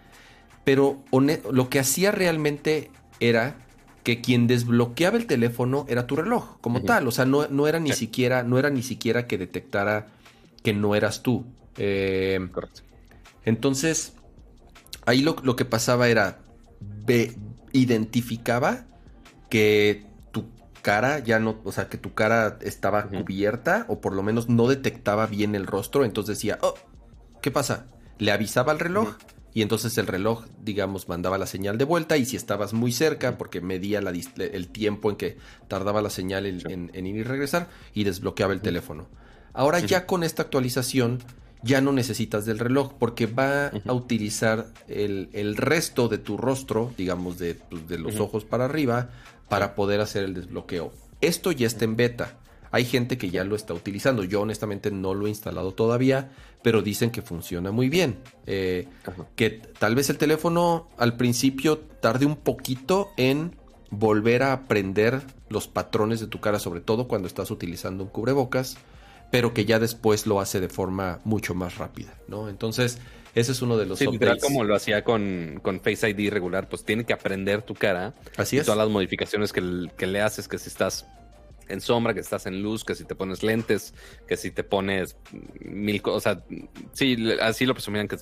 Pero 0.64 1.03
lo 1.51 1.70
que 1.70 1.79
hacía 1.79 2.11
realmente 2.11 2.91
era 3.20 3.66
que 4.07 4.21
quien 4.21 4.47
desbloqueaba 4.47 5.17
el 5.17 5.27
teléfono 5.27 5.85
era 5.89 6.07
tu 6.07 6.15
reloj, 6.15 6.61
como 6.61 6.83
tal. 6.83 7.09
O 7.09 7.11
sea, 7.11 7.25
no, 7.25 7.49
no 7.49 7.67
era 7.67 7.81
ni 7.81 7.91
siquiera, 7.91 8.45
no 8.45 8.57
era 8.57 8.71
ni 8.71 8.85
siquiera 8.85 9.27
que 9.27 9.37
detectara 9.37 10.07
que 10.63 10.73
no 10.73 10.95
eras 10.95 11.25
tú. 11.25 11.45
Eh, 11.77 12.39
Correcto. 12.53 12.83
Entonces, 13.45 14.13
ahí 15.07 15.23
lo, 15.23 15.35
lo 15.43 15.57
que 15.57 15.65
pasaba 15.65 16.09
era, 16.09 16.39
identificaba 17.73 18.85
que 19.51 20.07
tu 20.31 20.45
cara 20.83 21.19
ya 21.19 21.41
no, 21.41 21.61
o 21.65 21.73
sea, 21.73 21.89
que 21.89 21.99
tu 21.99 22.15
cara 22.15 22.59
estaba 22.61 23.09
cubierta 23.09 23.87
o 23.89 24.01
por 24.01 24.15
lo 24.15 24.23
menos 24.23 24.49
no 24.49 24.69
detectaba 24.69 25.27
bien 25.27 25.57
el 25.57 25.67
rostro, 25.67 26.05
entonces 26.05 26.37
decía, 26.37 26.61
oh, 26.63 26.75
¿qué 27.43 27.51
pasa? 27.51 27.87
Le 28.19 28.31
avisaba 28.31 28.71
al 28.71 28.79
reloj 28.79 29.17
y 29.57 29.63
entonces 29.63 29.97
el 29.97 30.07
reloj, 30.07 30.45
digamos, 30.63 31.09
mandaba 31.09 31.39
la 31.39 31.47
señal 31.47 31.79
de 31.79 31.85
vuelta 31.87 32.19
y 32.19 32.27
si 32.27 32.37
estabas 32.37 32.75
muy 32.75 32.93
cerca, 32.93 33.39
porque 33.39 33.63
medía 33.63 34.01
el 34.01 34.69
tiempo 34.69 35.09
en 35.09 35.17
que 35.17 35.39
tardaba 35.67 36.03
la 36.03 36.11
señal 36.11 36.45
en, 36.45 36.91
ir 36.95 37.17
y 37.17 37.23
regresar, 37.23 37.71
y 37.95 38.05
desbloqueaba 38.05 38.53
el 38.53 38.61
teléfono. 38.61 39.07
Ahora 39.55 39.81
ya 39.81 40.05
con 40.05 40.25
esta 40.25 40.43
actualización 40.43 41.23
ya 41.63 41.81
no 41.81 41.93
necesitas 41.93 42.45
del 42.45 42.59
reloj 42.59 42.93
porque 42.99 43.25
va 43.25 43.69
a 43.69 43.93
utilizar 43.95 44.67
el, 44.89 45.57
resto 45.57 46.09
de 46.09 46.19
tu 46.19 46.37
rostro, 46.37 46.93
digamos, 46.99 47.39
de, 47.39 47.55
pues, 47.55 47.89
de 47.89 47.97
los 47.97 48.21
ojos 48.21 48.45
para 48.45 48.67
arriba, 48.67 49.09
para 49.49 49.75
poder 49.75 50.03
hacer 50.03 50.25
el 50.25 50.35
desbloqueo. 50.35 50.93
Esto 51.23 51.51
ya 51.51 51.67
está 51.67 51.87
en 51.87 51.97
beta. 51.97 52.37
Hay 52.77 52.85
gente 52.85 53.16
que 53.16 53.31
ya 53.31 53.43
lo 53.43 53.57
está 53.57 53.72
utilizando. 53.72 54.22
Yo 54.22 54.43
honestamente 54.43 54.91
no 54.91 55.14
lo 55.14 55.24
he 55.24 55.31
instalado 55.31 55.72
todavía, 55.72 56.29
pero 56.62 56.83
dicen 56.83 57.11
que 57.11 57.22
funciona 57.22 57.70
muy 57.72 57.89
bien. 57.89 58.18
Eh, 58.47 58.87
que 59.35 59.49
tal 59.79 59.95
vez 59.95 60.11
el 60.11 60.18
teléfono 60.18 60.87
al 60.99 61.16
principio 61.16 61.79
tarde 61.79 62.27
un 62.27 62.37
poquito 62.37 63.12
en 63.16 63.57
volver 63.89 64.43
a 64.43 64.53
aprender 64.53 65.22
los 65.49 65.68
patrones 65.68 66.20
de 66.20 66.27
tu 66.27 66.39
cara, 66.41 66.59
sobre 66.59 66.83
todo 66.83 67.09
cuando 67.09 67.27
estás 67.27 67.51
utilizando 67.51 68.05
un 68.05 68.11
cubrebocas, 68.11 68.77
pero 69.31 69.55
que 69.55 69.64
ya 69.64 69.79
después 69.79 70.27
lo 70.27 70.39
hace 70.39 70.61
de 70.61 70.68
forma 70.68 71.20
mucho 71.24 71.55
más 71.55 71.79
rápida, 71.79 72.12
¿no? 72.29 72.51
Entonces, 72.51 72.99
ese 73.35 73.53
es 73.53 73.62
uno 73.62 73.79
de 73.79 73.87
los 73.87 73.99
sí, 73.99 74.07
literal 74.07 74.39
como 74.39 74.64
lo 74.64 74.74
hacía 74.74 75.03
con, 75.03 75.61
con, 75.62 75.81
Face 75.81 76.11
ID 76.11 76.31
regular, 76.31 76.68
pues 76.68 76.85
tiene 76.85 77.05
que 77.05 77.14
aprender 77.14 77.62
tu 77.62 77.72
cara. 77.72 78.12
Así 78.37 78.57
y 78.57 78.59
es. 78.59 78.66
Todas 78.66 78.77
las 78.77 78.91
modificaciones 78.91 79.55
que, 79.55 79.89
que 79.97 80.07
le 80.07 80.20
haces, 80.20 80.47
que 80.47 80.59
si 80.59 80.68
estás 80.68 81.07
en 81.69 81.81
sombra, 81.81 82.14
que 82.14 82.21
estás 82.21 82.47
en 82.47 82.62
luz, 82.62 82.85
que 82.85 82.95
si 82.95 83.05
te 83.05 83.14
pones 83.14 83.43
lentes, 83.43 83.95
que 84.27 84.37
si 84.37 84.51
te 84.51 84.64
pones 84.64 85.17
mil 85.61 86.01
cosas. 86.03 86.17
O 86.17 86.21
sea, 86.21 86.45
sí, 86.93 87.17
así 87.41 87.67
lo 87.67 87.75
presumían 87.75 88.09
que 88.09 88.17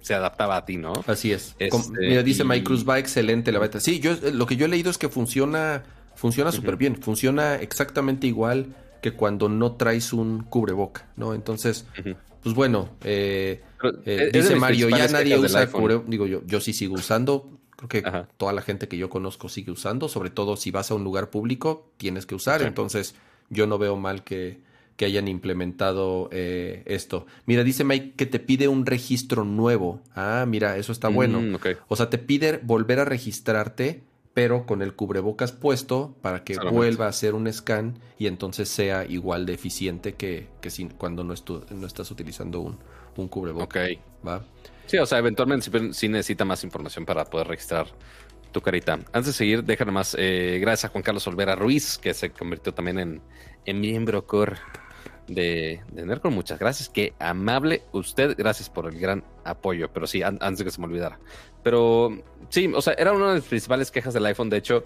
se 0.00 0.14
adaptaba 0.14 0.56
a 0.56 0.64
ti, 0.64 0.76
¿no? 0.76 0.92
Así 1.06 1.32
es. 1.32 1.54
Este, 1.58 1.98
mira, 1.98 2.22
dice 2.22 2.44
My 2.44 2.62
Cruz 2.62 2.88
va 2.88 2.98
excelente 2.98 3.52
la 3.52 3.58
beta. 3.58 3.80
Sí, 3.80 4.00
yo 4.00 4.16
lo 4.32 4.46
que 4.46 4.56
yo 4.56 4.66
he 4.66 4.68
leído 4.68 4.90
es 4.90 4.98
que 4.98 5.08
funciona, 5.08 5.82
funciona 6.14 6.52
súper 6.52 6.76
bien. 6.76 6.96
Funciona 7.00 7.56
exactamente 7.56 8.26
igual 8.26 8.74
que 9.00 9.12
cuando 9.12 9.48
no 9.48 9.72
traes 9.72 10.12
un 10.12 10.44
cubreboca, 10.44 11.08
¿no? 11.16 11.34
Entonces, 11.34 11.86
pues 12.42 12.54
bueno, 12.54 12.90
eh, 13.04 13.62
eh, 14.04 14.30
dice 14.32 14.56
Mario, 14.56 14.88
ya 14.90 15.08
nadie 15.08 15.38
usa 15.38 15.66
cubreboca. 15.68 16.06
Digo 16.08 16.26
yo, 16.26 16.42
yo 16.46 16.60
sí 16.60 16.72
sigo 16.72 16.94
usando 16.94 17.61
Creo 17.88 18.02
que 18.02 18.26
toda 18.36 18.52
la 18.52 18.62
gente 18.62 18.88
que 18.88 18.96
yo 18.96 19.10
conozco 19.10 19.48
sigue 19.48 19.72
usando, 19.72 20.08
sobre 20.08 20.30
todo 20.30 20.56
si 20.56 20.70
vas 20.70 20.90
a 20.90 20.94
un 20.94 21.04
lugar 21.04 21.30
público, 21.30 21.90
tienes 21.96 22.26
que 22.26 22.34
usar. 22.34 22.62
Entonces, 22.62 23.14
yo 23.50 23.66
no 23.66 23.78
veo 23.78 23.96
mal 23.96 24.22
que, 24.22 24.60
que 24.96 25.04
hayan 25.04 25.26
implementado 25.26 26.28
eh, 26.32 26.82
esto. 26.86 27.26
Mira, 27.46 27.64
dice 27.64 27.84
Mike 27.84 28.12
que 28.16 28.26
te 28.26 28.38
pide 28.38 28.68
un 28.68 28.86
registro 28.86 29.44
nuevo. 29.44 30.00
Ah, 30.14 30.44
mira, 30.46 30.76
eso 30.76 30.92
está 30.92 31.08
bueno. 31.08 31.40
Mm, 31.40 31.56
o 31.88 31.96
sea, 31.96 32.08
te 32.08 32.18
pide 32.18 32.60
volver 32.62 33.00
a 33.00 33.04
registrarte, 33.04 34.04
pero 34.32 34.64
con 34.64 34.80
el 34.80 34.94
cubrebocas 34.94 35.52
puesto 35.52 36.14
para 36.22 36.44
que 36.44 36.56
vuelva 36.70 37.06
a 37.06 37.08
hacer 37.08 37.34
un 37.34 37.52
scan 37.52 37.98
y 38.18 38.28
entonces 38.28 38.68
sea 38.68 39.04
igual 39.06 39.44
de 39.44 39.54
eficiente 39.54 40.14
que, 40.14 40.48
que 40.60 40.70
cuando 40.96 41.24
no, 41.24 41.34
no 41.70 41.86
estás 41.86 42.10
utilizando 42.10 42.60
un, 42.60 42.78
un 43.16 43.28
cubrebocas. 43.28 43.90
Ok. 43.90 43.98
¿va? 44.26 44.44
Sí, 44.86 44.98
o 44.98 45.06
sea, 45.06 45.18
eventualmente 45.18 45.70
sí, 45.92 46.08
necesita 46.08 46.44
más 46.44 46.64
información 46.64 47.06
para 47.06 47.24
poder 47.24 47.48
registrar 47.48 47.86
tu 48.52 48.60
carita. 48.60 48.94
Antes 49.12 49.26
de 49.26 49.32
seguir, 49.32 49.64
déjame 49.64 49.92
más. 49.92 50.16
Eh, 50.18 50.58
gracias 50.60 50.90
a 50.90 50.92
Juan 50.92 51.02
Carlos 51.02 51.26
Olvera 51.26 51.56
Ruiz, 51.56 51.98
que 51.98 52.12
se 52.14 52.30
convirtió 52.30 52.74
también 52.74 53.22
en, 53.64 53.80
miembro 53.80 54.26
core 54.26 54.56
de, 55.28 55.80
de 55.90 56.04
Nercor. 56.04 56.30
Muchas 56.30 56.58
gracias. 56.58 56.88
Qué 56.88 57.14
amable 57.18 57.82
usted. 57.92 58.36
Gracias 58.36 58.68
por 58.68 58.86
el 58.86 58.98
gran 58.98 59.24
apoyo. 59.44 59.90
Pero 59.92 60.06
sí, 60.06 60.22
antes 60.22 60.58
de 60.58 60.64
que 60.64 60.70
se 60.70 60.80
me 60.80 60.86
olvidara. 60.86 61.18
Pero 61.62 62.10
sí, 62.50 62.70
o 62.74 62.82
sea, 62.82 62.92
era 62.94 63.12
una 63.12 63.28
de 63.28 63.34
las 63.36 63.44
principales 63.44 63.90
quejas 63.90 64.12
del 64.12 64.26
iPhone. 64.26 64.50
De 64.50 64.58
hecho, 64.58 64.84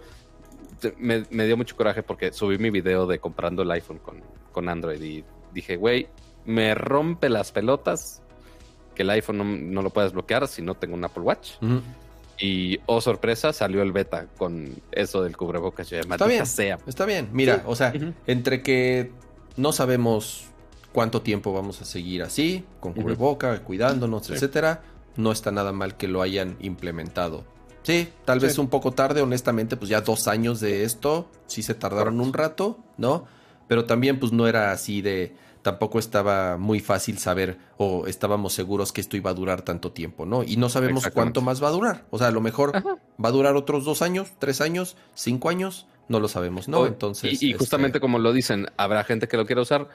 me, 0.98 1.22
dio 1.46 1.56
mucho 1.56 1.76
coraje 1.76 2.02
porque 2.02 2.32
subí 2.32 2.58
mi 2.58 2.70
video 2.70 3.06
de 3.06 3.18
comprando 3.18 3.62
el 3.62 3.70
iPhone 3.70 3.98
con, 3.98 4.22
con 4.52 4.68
Android 4.68 5.02
y 5.02 5.24
dije, 5.52 5.76
güey, 5.76 6.08
me 6.44 6.74
rompe 6.74 7.28
las 7.28 7.52
pelotas 7.52 8.22
que 8.96 9.02
el 9.02 9.10
iPhone 9.10 9.72
no, 9.72 9.82
lo 9.82 9.90
puedes 9.90 10.12
bloquear 10.12 10.48
si 10.48 10.62
no 10.62 10.74
tengo 10.74 10.94
un 10.94 11.04
Apple 11.04 11.22
Watch. 11.22 11.52
Y, 12.38 12.80
oh 12.86 13.00
sorpresa, 13.00 13.52
salió 13.52 13.82
el 13.82 13.92
beta 13.92 14.26
con 14.36 14.74
eso 14.90 15.22
del 15.22 15.36
cubrebocas. 15.36 15.90
está 15.92 16.26
bien, 16.26 16.42
está 16.42 17.06
bien. 17.06 17.28
Mira, 17.32 17.62
o 17.66 17.76
sea, 17.76 17.92
entre 18.26 18.62
que 18.62 19.12
no 19.56 19.72
sabemos 19.72 20.46
cuánto 20.92 21.22
tiempo 21.22 21.52
vamos 21.52 21.80
a 21.80 21.84
seguir 21.84 22.22
así, 22.22 22.64
con 22.80 22.92
cubreboca, 22.92 23.62
cuidándonos, 23.62 24.30
etcétera, 24.30 24.82
no 25.16 25.30
está 25.30 25.50
nada 25.50 25.72
mal 25.72 25.96
que 25.96 26.08
lo 26.08 26.22
hayan 26.22 26.56
implementado. 26.60 27.44
Sí, 27.82 28.08
tal 28.24 28.40
vez 28.40 28.58
un 28.58 28.68
poco 28.68 28.92
tarde, 28.92 29.22
honestamente, 29.22 29.76
pues 29.76 29.88
ya 29.88 30.00
dos 30.00 30.26
años 30.26 30.58
de 30.58 30.84
esto, 30.84 31.30
sí 31.46 31.62
se 31.62 31.74
tardaron 31.74 32.20
un 32.20 32.32
rato, 32.32 32.78
¿no? 32.98 33.26
Pero 33.68 33.84
también, 33.84 34.18
pues 34.18 34.32
no 34.32 34.48
era 34.48 34.72
así 34.72 35.02
de 35.02 35.36
tampoco 35.66 35.98
estaba 35.98 36.56
muy 36.58 36.78
fácil 36.78 37.18
saber 37.18 37.58
o 37.76 38.06
estábamos 38.06 38.52
seguros 38.52 38.92
que 38.92 39.00
esto 39.00 39.16
iba 39.16 39.30
a 39.30 39.34
durar 39.34 39.62
tanto 39.62 39.90
tiempo, 39.90 40.24
¿no? 40.24 40.44
Y 40.44 40.56
no 40.58 40.68
sabemos 40.68 41.08
cuánto 41.12 41.42
más 41.42 41.60
va 41.60 41.66
a 41.66 41.70
durar. 41.72 42.04
O 42.10 42.18
sea, 42.18 42.28
a 42.28 42.30
lo 42.30 42.40
mejor 42.40 42.70
va 42.72 43.28
a 43.28 43.32
durar 43.32 43.56
otros 43.56 43.84
dos 43.84 44.00
años, 44.00 44.28
tres 44.38 44.60
años, 44.60 44.96
cinco 45.14 45.48
años, 45.48 45.88
no 46.06 46.20
lo 46.20 46.28
sabemos, 46.28 46.68
¿no? 46.68 46.86
Entonces. 46.86 47.42
Y, 47.42 47.52
justamente 47.54 47.98
este 47.98 48.00
como 48.00 48.20
lo 48.20 48.32
dicen, 48.32 48.68
habrá 48.76 49.02
gente 49.02 49.26
que 49.26 49.36
lo 49.36 49.44
quiera 49.44 49.60
usar, 49.60 49.88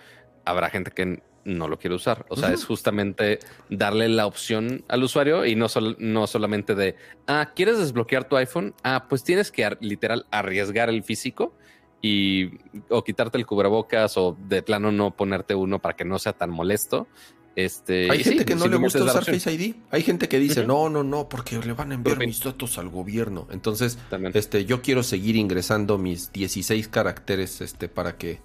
habrá 0.44 0.70
gente 0.70 0.92
que 0.92 1.24
no 1.46 1.70
lo 1.70 1.80
quiere 1.80 1.96
usar. 1.96 2.26
O 2.28 2.36
sea, 2.36 2.52
es 2.52 2.66
justamente 2.66 3.40
darle 3.70 4.10
la 4.10 4.26
opción 4.26 4.84
al 4.90 5.04
usuario 5.04 5.46
y 5.46 5.56
no, 5.56 5.68
no 6.00 6.28
solamente 6.28 6.76
de, 6.76 6.98
ah, 7.28 7.54
¿quieres 7.56 7.78
desbloquear 7.78 8.28
tu 8.28 8.36
iPhone? 8.36 8.76
Ah, 8.84 9.06
pues 9.08 9.24
tienes 9.24 9.54
que 9.54 9.78
literal 9.80 10.26
arriesgar 10.32 10.90
el 10.90 11.02
físico 11.02 11.56
y 12.02 12.58
o 12.90 13.04
quitarte 13.04 13.38
el 13.38 13.46
cubrebocas 13.46 14.18
o 14.18 14.36
de 14.48 14.64
plano 14.64 14.92
no 14.92 15.12
ponerte 15.12 15.54
uno 15.54 15.80
para 15.80 15.96
que 15.96 16.06
no 16.06 16.20
sea 16.20 16.34
tan 16.34 16.50
molesto. 16.50 17.08
Este, 17.56 18.10
Hay 18.10 18.24
gente 18.24 18.46
que 18.46 18.56
no 18.56 18.68
le 18.68 18.78
gusta 18.78 19.04
usar 19.04 19.26
Face 19.26 19.52
ID. 19.52 19.76
Hay 19.92 20.04
gente 20.04 20.30
que 20.30 20.40
dice, 20.40 20.66
no, 20.66 20.90
no, 20.90 21.04
no, 21.04 21.28
porque 21.28 21.60
le 21.60 21.74
van 21.74 21.92
a 21.92 21.96
enviar 21.96 22.18
mis 22.18 22.42
datos 22.42 22.78
al 22.78 22.90
gobierno. 22.90 23.48
Entonces, 23.52 24.00
este, 24.34 24.66
yo 24.66 24.82
quiero 24.82 25.04
seguir 25.04 25.36
ingresando 25.36 25.98
mis 25.98 26.32
16 26.32 26.88
caracteres 26.88 27.62
este, 27.62 27.90
para 27.90 28.18
que 28.18 28.40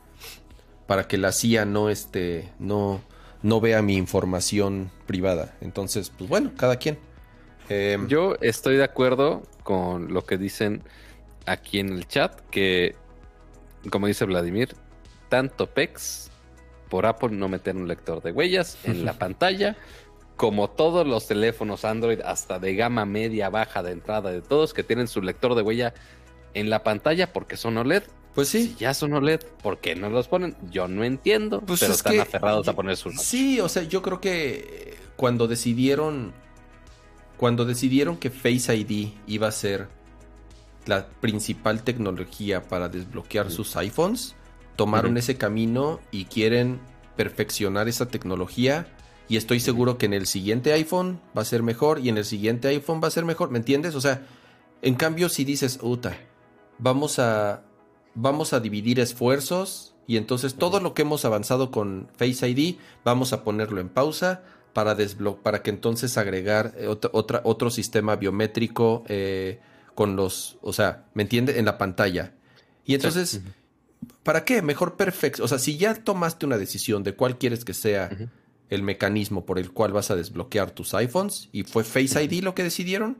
para 0.86 1.08
que 1.08 1.18
la 1.18 1.32
CIA 1.32 1.64
no, 1.64 1.90
este, 1.90 2.52
no, 2.58 3.00
no 3.42 3.60
vea 3.60 3.82
mi 3.82 3.96
información 3.96 4.90
privada. 5.06 5.56
Entonces, 5.60 6.12
pues 6.16 6.30
bueno, 6.30 6.52
cada 6.56 6.76
quien. 6.76 6.98
Em, 7.68 8.06
yo 8.06 8.36
estoy 8.40 8.76
de 8.76 8.84
acuerdo 8.84 9.42
con 9.64 10.14
lo 10.14 10.24
que 10.24 10.38
dicen 10.38 10.82
aquí 11.44 11.80
en 11.80 11.92
el 11.92 12.06
chat, 12.06 12.40
que 12.50 12.94
como 13.90 14.06
dice 14.06 14.24
Vladimir, 14.24 14.74
tanto 15.28 15.68
PEX 15.68 16.30
por 16.88 17.06
Apple 17.06 17.30
no 17.30 17.48
meter 17.48 17.76
un 17.76 17.88
lector 17.88 18.22
de 18.22 18.32
huellas 18.32 18.78
en 18.84 19.04
la 19.04 19.12
pantalla, 19.18 19.76
como 20.36 20.68
todos 20.68 21.06
los 21.06 21.26
teléfonos 21.26 21.84
Android, 21.84 22.20
hasta 22.20 22.58
de 22.58 22.74
gama 22.74 23.06
media, 23.06 23.48
baja, 23.48 23.82
de 23.82 23.92
entrada, 23.92 24.30
de 24.30 24.42
todos, 24.42 24.74
que 24.74 24.82
tienen 24.82 25.08
su 25.08 25.22
lector 25.22 25.54
de 25.54 25.62
huella 25.62 25.94
en 26.54 26.70
la 26.70 26.82
pantalla 26.82 27.32
porque 27.32 27.56
son 27.56 27.76
OLED. 27.78 28.04
Pues 28.34 28.48
sí. 28.48 28.68
Si 28.68 28.74
ya 28.76 28.92
son 28.92 29.14
OLED, 29.14 29.40
¿por 29.62 29.78
qué 29.78 29.96
no 29.96 30.10
los 30.10 30.28
ponen? 30.28 30.56
Yo 30.70 30.88
no 30.88 31.04
entiendo, 31.04 31.62
pues 31.62 31.80
pero 31.80 31.94
están 31.94 32.20
aferrados 32.20 32.68
a 32.68 32.74
poner 32.74 32.96
su. 32.96 33.10
Sí, 33.12 33.60
o 33.60 33.68
sea, 33.68 33.82
yo 33.84 34.02
creo 34.02 34.20
que 34.20 34.96
cuando 35.16 35.48
decidieron. 35.48 36.32
Cuando 37.38 37.66
decidieron 37.66 38.16
que 38.16 38.30
Face 38.30 38.74
ID 38.74 39.08
iba 39.26 39.48
a 39.48 39.52
ser 39.52 39.88
la 40.86 41.08
principal 41.08 41.82
tecnología 41.82 42.62
para 42.62 42.88
desbloquear 42.88 43.50
sus 43.50 43.76
iPhones, 43.76 44.34
tomaron 44.76 45.16
ese 45.16 45.36
camino 45.36 46.00
y 46.10 46.26
quieren 46.26 46.80
perfeccionar 47.16 47.88
esa 47.88 48.06
tecnología. 48.06 48.86
Y 49.28 49.36
estoy 49.36 49.58
seguro 49.58 49.98
que 49.98 50.06
en 50.06 50.12
el 50.12 50.26
siguiente 50.26 50.72
iPhone 50.72 51.20
va 51.36 51.42
a 51.42 51.46
ser 51.46 51.62
mejor 51.62 51.98
y 51.98 52.08
en 52.08 52.18
el 52.18 52.24
siguiente 52.24 52.68
iPhone 52.68 53.00
va 53.02 53.08
a 53.08 53.10
ser 53.10 53.24
mejor, 53.24 53.50
¿me 53.50 53.58
entiendes? 53.58 53.96
O 53.96 54.00
sea, 54.00 54.24
en 54.82 54.94
cambio 54.94 55.28
si 55.28 55.44
dices, 55.44 55.80
uta, 55.82 56.16
vamos 56.78 57.18
a, 57.18 57.64
vamos 58.14 58.52
a 58.52 58.60
dividir 58.60 59.00
esfuerzos 59.00 59.94
y 60.06 60.16
entonces 60.16 60.54
todo 60.54 60.78
lo 60.78 60.94
que 60.94 61.02
hemos 61.02 61.24
avanzado 61.24 61.72
con 61.72 62.08
Face 62.16 62.48
ID 62.48 62.76
vamos 63.04 63.32
a 63.32 63.42
ponerlo 63.42 63.80
en 63.80 63.88
pausa 63.88 64.44
para 64.72 64.94
desbloquear, 64.94 65.42
para 65.42 65.62
que 65.62 65.70
entonces 65.70 66.16
agregar 66.18 66.74
eh, 66.76 66.86
otra, 66.86 67.40
otro 67.44 67.70
sistema 67.70 68.14
biométrico 68.14 69.02
eh, 69.08 69.58
con 69.96 70.14
los, 70.14 70.58
o 70.60 70.72
sea, 70.72 71.06
¿me 71.14 71.24
entiende? 71.24 71.58
En 71.58 71.64
la 71.64 71.78
pantalla. 71.78 72.34
Y 72.84 72.94
entonces, 72.94 73.40
¿para 74.22 74.44
qué? 74.44 74.62
Mejor 74.62 74.96
perfecto. 74.96 75.42
O 75.42 75.48
sea, 75.48 75.58
si 75.58 75.78
ya 75.78 75.94
tomaste 75.94 76.46
una 76.46 76.58
decisión 76.58 77.02
de 77.02 77.14
cuál 77.14 77.38
quieres 77.38 77.64
que 77.64 77.74
sea 77.74 78.10
el 78.68 78.82
mecanismo 78.82 79.46
por 79.46 79.58
el 79.58 79.72
cual 79.72 79.92
vas 79.92 80.12
a 80.12 80.14
desbloquear 80.14 80.70
tus 80.70 80.94
iPhones 80.94 81.48
y 81.50 81.64
fue 81.64 81.82
Face 81.82 82.22
ID 82.22 82.44
lo 82.44 82.54
que 82.54 82.62
decidieron. 82.62 83.18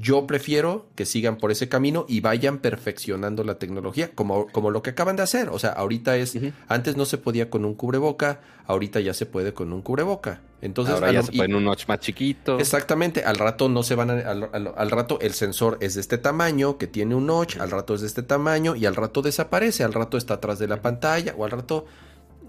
Yo 0.00 0.26
prefiero 0.26 0.86
que 0.94 1.04
sigan 1.04 1.36
por 1.36 1.50
ese 1.50 1.68
camino 1.68 2.06
y 2.08 2.20
vayan 2.20 2.58
perfeccionando 2.58 3.44
la 3.44 3.58
tecnología, 3.58 4.10
como, 4.14 4.46
como 4.46 4.70
lo 4.70 4.82
que 4.82 4.90
acaban 4.90 5.16
de 5.16 5.22
hacer. 5.22 5.50
O 5.50 5.58
sea, 5.58 5.70
ahorita 5.70 6.16
es, 6.16 6.38
antes 6.68 6.96
no 6.96 7.04
se 7.04 7.18
podía 7.18 7.50
con 7.50 7.66
un 7.66 7.74
cubreboca, 7.74 8.40
ahorita 8.64 9.00
ya 9.00 9.12
se 9.12 9.26
puede 9.26 9.52
con 9.52 9.74
un 9.74 9.82
cubreboca. 9.82 10.40
Entonces, 10.62 10.94
Ahora 10.94 11.12
ya 11.12 11.22
se 11.22 11.32
puede 11.32 11.50
en 11.50 11.54
un 11.54 11.64
notch 11.64 11.86
más 11.86 12.00
chiquito. 12.00 12.58
Exactamente, 12.58 13.24
al 13.24 13.36
rato 13.36 13.68
no 13.68 13.82
se 13.82 13.94
van 13.94 14.10
a, 14.10 14.14
al, 14.20 14.72
al, 14.74 14.90
rato 14.90 15.18
el 15.20 15.34
sensor 15.34 15.76
es 15.80 15.96
de 15.96 16.00
este 16.00 16.16
tamaño, 16.16 16.78
que 16.78 16.86
tiene 16.86 17.14
un 17.14 17.26
notch, 17.26 17.58
al 17.58 17.70
rato 17.70 17.94
es 17.94 18.00
de 18.00 18.06
este 18.06 18.22
tamaño 18.22 18.76
y 18.76 18.86
al 18.86 18.96
rato 18.96 19.20
desaparece, 19.20 19.84
al 19.84 19.92
rato 19.92 20.16
está 20.16 20.34
atrás 20.34 20.58
de 20.58 20.66
la 20.66 20.80
pantalla 20.80 21.34
o 21.36 21.44
al 21.44 21.50
rato 21.50 21.84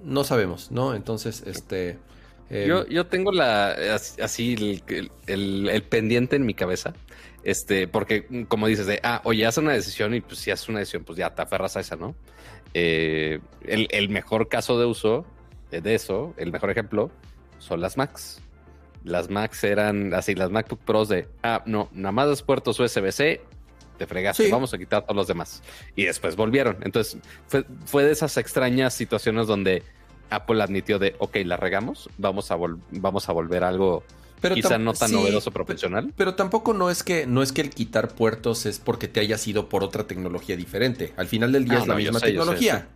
no 0.06 0.24
sabemos, 0.24 0.72
¿no? 0.72 0.96
Entonces, 0.96 1.44
este... 1.46 2.00
Eh, 2.50 2.66
yo, 2.68 2.86
yo 2.88 3.08
tengo 3.08 3.32
la 3.32 3.74
así 4.22 4.82
el, 4.86 5.10
el, 5.28 5.84
pendiente 5.84 6.36
en 6.36 6.46
mi 6.46 6.54
cabeza 6.54 6.94
este, 7.44 7.88
porque 7.88 8.26
mm, 8.30 8.44
como 8.44 8.68
dices, 8.68 8.86
de, 8.86 9.00
ah, 9.04 9.22
oye, 9.24 9.46
haz 9.46 9.58
una 9.58 9.74
decisión 9.74 10.14
y 10.14 10.22
pues 10.22 10.40
si 10.40 10.52
haces 10.52 10.70
una 10.70 10.80
decisión, 10.80 11.04
pues 11.04 11.18
ya 11.18 11.34
te 11.34 11.42
aferras 11.42 11.78
a 11.78 11.80
esa, 11.80 11.96
¿no? 11.96 12.16
Eh, 12.74 13.40
el, 13.66 14.10
mejor 14.10 14.48
caso 14.48 14.80
de 14.80 14.86
uso 14.86 15.26
de 15.72 15.96
eso, 15.96 16.34
el 16.38 16.52
mejor 16.52 16.70
ejemplo, 16.70 17.12
son 17.60 17.82
las 17.82 17.98
Macs. 17.98 18.42
Las 19.04 19.30
Macs 19.30 19.64
eran 19.64 20.14
así, 20.14 20.36
las 20.36 20.52
MacBook 20.52 20.80
Pros 20.82 21.10
de, 21.10 21.28
ah, 21.44 21.64
no, 21.66 21.90
nada 21.94 22.12
más 22.12 22.28
los 22.28 22.44
puertos 22.44 22.80
USB-C, 22.80 23.42
te 23.98 24.08
fregaste, 24.08 24.50
vamos 24.52 24.74
a 24.74 24.78
quitar 24.78 25.04
todos 25.04 25.16
los 25.16 25.28
demás. 25.28 25.64
Y 25.96 26.06
después 26.06 26.36
volvieron. 26.36 26.78
Entonces, 26.82 27.20
fue, 27.48 27.66
fue 27.86 28.04
de 28.04 28.12
esas 28.12 28.36
extrañas 28.38 28.94
situaciones 28.94 29.48
donde 29.48 29.84
Apple 30.30 30.62
admitió 30.62 30.98
de, 30.98 31.16
ok, 31.20 31.38
la 31.46 31.58
regamos, 31.58 32.10
vamos 32.18 32.52
a, 32.52 32.58
vamos 32.92 33.30
a 33.30 33.32
volver 33.32 33.64
a 33.64 33.70
algo 33.70 34.04
pero 34.42 34.56
Quizá 34.56 34.80
no 34.80 34.94
tan 34.94 35.12
novedoso 35.12 35.52
profesional. 35.52 36.12
Pero, 36.18 36.34
tampoco 36.34 36.74
no 36.74 36.90
es 36.90 37.04
que 37.04 37.28
no 37.28 37.44
es 37.44 37.52
que 37.52 37.62
el 37.62 37.70
quitar 37.70 38.16
puertos 38.16 38.66
es 38.66 38.80
porque 38.80 39.08
te 39.08 39.20
haya 39.20 39.38
sido 39.38 39.70
por 39.70 39.84
otra 39.84 40.08
tecnología 40.08 40.58
diferente. 40.58 41.14
Al 41.16 41.28
final 41.28 41.52
del 41.52 41.66
día 41.66 41.78
ah, 41.78 41.82
es 41.82 41.88
la 41.88 41.96
misma 41.96 42.20
tecnología. 42.20 42.88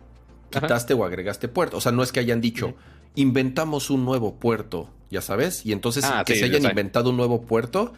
Quitaste 0.50 0.94
o 0.94 1.04
agregaste 1.04 1.46
puertos. 1.46 1.78
O 1.78 1.80
sea, 1.80 1.92
no 1.92 2.02
es 2.02 2.10
que 2.10 2.18
hayan 2.18 2.40
dicho, 2.40 2.74
inventamos 3.14 3.90
un 3.90 4.04
nuevo 4.04 4.34
puerto, 4.34 4.90
ya 5.08 5.22
sabes. 5.22 5.64
Y 5.64 5.72
entonces 5.72 6.04
ah, 6.04 6.24
que 6.26 6.34
se 6.34 6.44
hayan 6.44 6.64
inventado 6.64 7.10
un 7.10 7.16
nuevo 7.16 7.42
puerto 7.42 7.92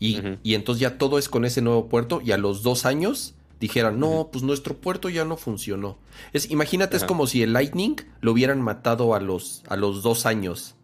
y, 0.00 0.22
y, 0.42 0.54
entonces 0.54 0.80
ya 0.80 0.96
todo 0.98 1.18
es 1.18 1.28
con 1.28 1.44
ese 1.44 1.60
nuevo 1.60 1.88
puerto 1.88 2.20
y 2.24 2.32
a 2.32 2.38
los 2.38 2.62
dos 2.62 2.86
años 2.86 3.34
dijeran, 3.60 3.98
no, 3.98 4.28
pues 4.32 4.42
nuestro 4.42 4.76
puerto 4.76 5.08
ya 5.08 5.24
no 5.24 5.36
funcionó. 5.36 5.98
Es, 6.32 6.50
imagínate, 6.50 6.96
es 6.96 7.04
como 7.04 7.26
si 7.26 7.42
el 7.42 7.52
Lightning 7.52 7.96
lo 8.20 8.32
hubieran 8.32 8.60
matado 8.60 9.14
a 9.14 9.20
los, 9.20 9.62
a 9.68 9.76
los 9.76 10.02
dos 10.02 10.26
años 10.26 10.75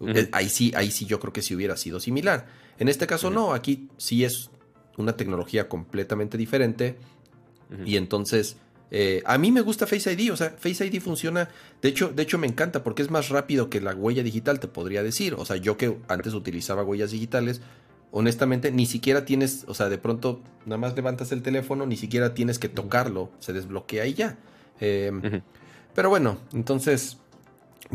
eh, 0.00 0.28
ahí 0.32 0.48
sí, 0.48 0.72
ahí 0.76 0.90
sí 0.90 1.06
yo 1.06 1.20
creo 1.20 1.32
que 1.32 1.42
sí 1.42 1.54
hubiera 1.54 1.76
sido 1.76 2.00
similar. 2.00 2.46
En 2.78 2.88
este 2.88 3.06
caso 3.06 3.30
no, 3.30 3.54
aquí 3.54 3.88
sí 3.96 4.24
es 4.24 4.50
una 4.96 5.16
tecnología 5.16 5.68
completamente 5.68 6.38
diferente. 6.38 6.96
Y 7.84 7.96
entonces, 7.96 8.56
eh, 8.90 9.22
a 9.26 9.36
mí 9.38 9.50
me 9.50 9.60
gusta 9.60 9.88
Face 9.88 10.12
ID, 10.12 10.32
o 10.32 10.36
sea, 10.36 10.50
Face 10.50 10.86
ID 10.86 11.00
funciona, 11.00 11.48
de 11.82 11.88
hecho, 11.88 12.10
de 12.10 12.22
hecho 12.22 12.38
me 12.38 12.46
encanta 12.46 12.84
porque 12.84 13.02
es 13.02 13.10
más 13.10 13.28
rápido 13.28 13.68
que 13.68 13.80
la 13.80 13.92
huella 13.92 14.22
digital, 14.22 14.60
te 14.60 14.68
podría 14.68 15.02
decir. 15.02 15.34
O 15.34 15.44
sea, 15.44 15.56
yo 15.56 15.76
que 15.76 15.98
antes 16.06 16.34
utilizaba 16.34 16.84
huellas 16.84 17.10
digitales, 17.10 17.60
honestamente 18.12 18.70
ni 18.70 18.86
siquiera 18.86 19.24
tienes, 19.24 19.64
o 19.66 19.74
sea, 19.74 19.88
de 19.88 19.98
pronto 19.98 20.40
nada 20.66 20.78
más 20.78 20.94
levantas 20.94 21.32
el 21.32 21.42
teléfono, 21.42 21.86
ni 21.86 21.96
siquiera 21.96 22.34
tienes 22.34 22.60
que 22.60 22.68
tocarlo, 22.68 23.32
se 23.40 23.52
desbloquea 23.52 24.06
y 24.06 24.14
ya. 24.14 24.38
Em, 24.78 25.42
pero 25.94 26.08
bueno, 26.10 26.38
entonces 26.52 27.18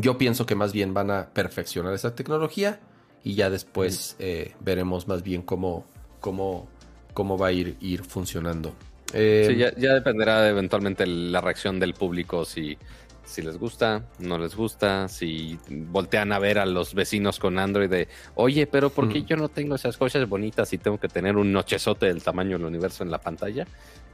yo 0.00 0.18
pienso 0.18 0.46
que 0.46 0.54
más 0.54 0.72
bien 0.72 0.94
van 0.94 1.10
a 1.10 1.30
perfeccionar 1.30 1.94
esa 1.94 2.14
tecnología 2.14 2.80
y 3.22 3.34
ya 3.34 3.50
después 3.50 4.16
eh, 4.18 4.54
veremos 4.60 5.08
más 5.08 5.22
bien 5.22 5.42
cómo, 5.42 5.84
cómo, 6.20 6.68
cómo 7.12 7.36
va 7.36 7.48
a 7.48 7.52
ir, 7.52 7.76
ir 7.80 8.02
funcionando. 8.04 8.74
Eh, 9.12 9.46
sí, 9.48 9.80
ya, 9.80 9.94
dependerá 9.94 10.48
eventualmente 10.48 11.06
la 11.06 11.40
reacción 11.40 11.80
del 11.80 11.94
público, 11.94 12.44
si, 12.44 12.78
si 13.24 13.42
les 13.42 13.58
gusta, 13.58 14.04
no 14.20 14.38
les 14.38 14.54
gusta, 14.54 15.08
si 15.08 15.58
voltean 15.68 16.32
a 16.32 16.38
ver 16.38 16.58
a 16.58 16.66
los 16.66 16.94
vecinos 16.94 17.38
con 17.38 17.58
Android 17.58 17.90
de, 17.90 18.08
oye, 18.36 18.66
pero 18.66 18.90
¿por 18.90 19.08
qué 19.08 19.24
yo 19.24 19.36
no 19.36 19.48
tengo 19.48 19.74
esas 19.74 19.96
cosas 19.96 20.28
bonitas 20.28 20.72
y 20.72 20.78
tengo 20.78 20.98
que 20.98 21.08
tener 21.08 21.36
un 21.36 21.52
nochezote 21.52 22.06
del 22.06 22.22
tamaño 22.22 22.56
del 22.56 22.66
universo 22.66 23.02
en 23.02 23.10
la 23.10 23.18
pantalla? 23.18 23.66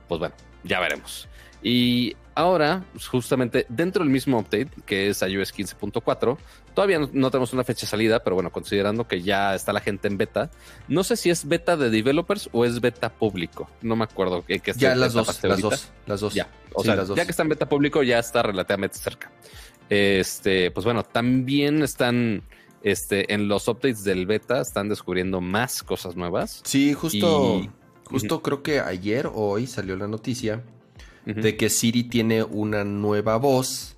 Pues 0.09 0.19
bueno, 0.19 0.35
ya 0.65 0.81
veremos. 0.81 1.29
Y 1.63 2.17
ahora, 2.37 2.85
pues, 2.93 3.09
justamente 3.09 3.67
dentro 3.69 4.05
del 4.05 4.13
mismo 4.13 4.39
update, 4.39 4.69
que 4.85 5.09
es 5.09 5.23
iOS 5.23 5.53
15.4, 5.55 6.37
todavía 6.75 7.01
no, 7.13 7.31
tenemos 7.31 7.53
una 7.53 7.65
fecha 7.65 7.83
de 7.83 7.87
salida, 7.91 8.23
pero 8.23 8.37
bueno, 8.37 8.53
considerando 8.53 9.09
que 9.09 9.23
ya 9.23 9.55
está 9.55 9.73
la 9.73 9.81
gente 9.81 10.07
en 10.07 10.19
beta, 10.19 10.51
no 10.87 11.03
sé 11.03 11.17
si 11.17 11.31
es 11.31 11.49
beta 11.49 11.77
de 11.77 11.91
developers 11.91 12.49
o 12.53 12.65
es 12.65 12.81
beta 12.81 13.09
público. 13.09 13.69
No 13.83 13.97
me 13.97 14.05
acuerdo 14.05 14.45
que, 14.45 14.61
Ya 14.77 14.95
las 14.95 15.15
dos, 15.15 15.43
las 15.43 15.61
dos, 15.61 15.89
las 16.07 16.21
dos. 16.21 16.35
Ya, 16.35 16.49
o 16.75 16.85
sea, 16.85 17.03
ya 17.03 17.25
que 17.25 17.31
está 17.31 17.43
en 17.43 17.49
beta 17.49 17.69
público, 17.69 18.03
ya 18.03 18.19
está 18.19 18.43
relativamente 18.43 18.99
cerca. 18.99 19.33
Este, 19.89 20.71
pues 20.71 20.85
bueno, 20.85 21.05
también 21.05 21.83
están 21.83 22.43
este, 22.83 23.33
en 23.33 23.49
los 23.49 23.67
updates 23.67 24.05
del 24.05 24.27
beta, 24.27 24.61
están 24.61 24.89
descubriendo 24.89 25.41
más 25.41 25.83
cosas 25.83 26.17
nuevas. 26.17 26.61
Sí, 26.65 26.93
justo, 26.93 27.63
justo 28.05 28.43
creo 28.43 28.63
que 28.63 28.81
ayer 28.81 29.27
o 29.27 29.49
hoy 29.49 29.67
salió 29.67 29.97
la 29.97 30.07
noticia 30.07 30.63
de 31.27 31.57
que 31.57 31.71
Siri 31.71 32.05
tiene 32.05 32.45
una 32.45 32.85
nueva 32.85 33.37
voz 33.37 33.97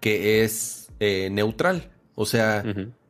que 0.00 0.44
es 0.44 0.88
eh, 1.00 1.28
neutral. 1.30 1.90
O 2.14 2.24
sea, 2.26 2.64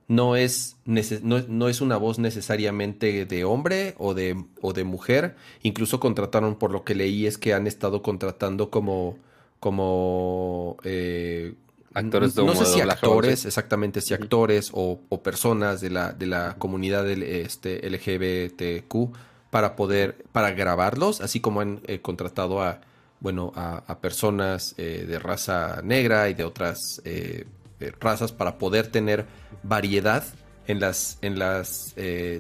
no, 0.09 0.37
es 0.37 0.77
no, 0.85 1.69
es 1.69 1.81
una 1.81 1.97
voz 1.97 2.19
necesariamente 2.19 3.27
de 3.27 3.45
hombre 3.45 3.95
o 3.99 4.15
de, 4.15 4.43
o 4.61 4.73
de 4.73 4.85
mujer. 4.85 5.37
Incluso 5.63 6.01
contrataron, 6.01 6.57
por 6.57 6.71
lo 6.71 6.85
que 6.85 6.95
leí, 6.95 7.27
es 7.27 7.39
que 7.39 7.55
han 7.55 7.67
estado 7.67 8.03
contratando 8.03 8.71
como... 8.71 9.19
como 9.61 10.77
eh, 10.85 11.55
actores 11.95 12.35
de 12.35 12.45
No 12.45 12.55
sé 12.55 12.65
si 12.65 12.81
actores, 12.81 13.45
exactamente, 13.45 14.01
si 14.01 14.15
actores 14.15 14.71
o, 14.73 14.99
personas 15.23 15.81
de 15.81 15.91
la, 15.91 16.13
de 16.13 16.27
la 16.27 16.57
comunidad 16.59 17.05
del, 17.05 17.23
este, 17.23 17.87
LGBTQ 17.89 19.15
para 19.51 19.77
poder, 19.77 20.25
para 20.33 20.53
grabarlos, 20.53 21.21
así 21.21 21.41
como 21.41 21.61
han 21.61 21.81
eh, 21.87 22.01
contratado 22.01 22.63
a 22.63 22.81
bueno, 23.23 23.53
a, 23.55 23.99
personas 24.01 24.75
eh, 24.79 25.05
de 25.07 25.19
raza 25.21 25.81
negra 25.85 26.29
y 26.29 26.35
de 26.35 26.43
otras 26.43 27.01
eh, 27.05 27.47
eh, 27.79 27.93
razas 28.01 28.33
para 28.33 28.59
poder 28.59 28.89
tener 28.89 29.27
variedad 29.63 30.25
en 30.67 30.81
las, 30.81 31.19
en 31.23 31.39
las 31.39 31.95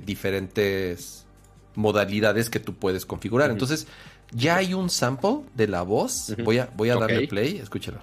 diferentes 0.04 1.24
modalidades 1.76 2.50
que 2.50 2.58
tú 2.58 2.74
puedes 2.74 3.06
configurar. 3.06 3.50
Entonces, 3.50 3.86
ya 4.32 4.56
hay 4.56 4.74
un 4.74 4.90
sample 4.90 5.42
de 5.54 5.68
la 5.68 5.82
voz. 5.82 6.34
Voy 6.42 6.58
a, 6.58 6.68
voy 6.76 6.90
a 6.90 6.96
darle 6.96 7.28
play, 7.28 7.58
escúchalo. 7.58 8.00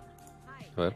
A 0.78 0.82
ver. 0.82 0.96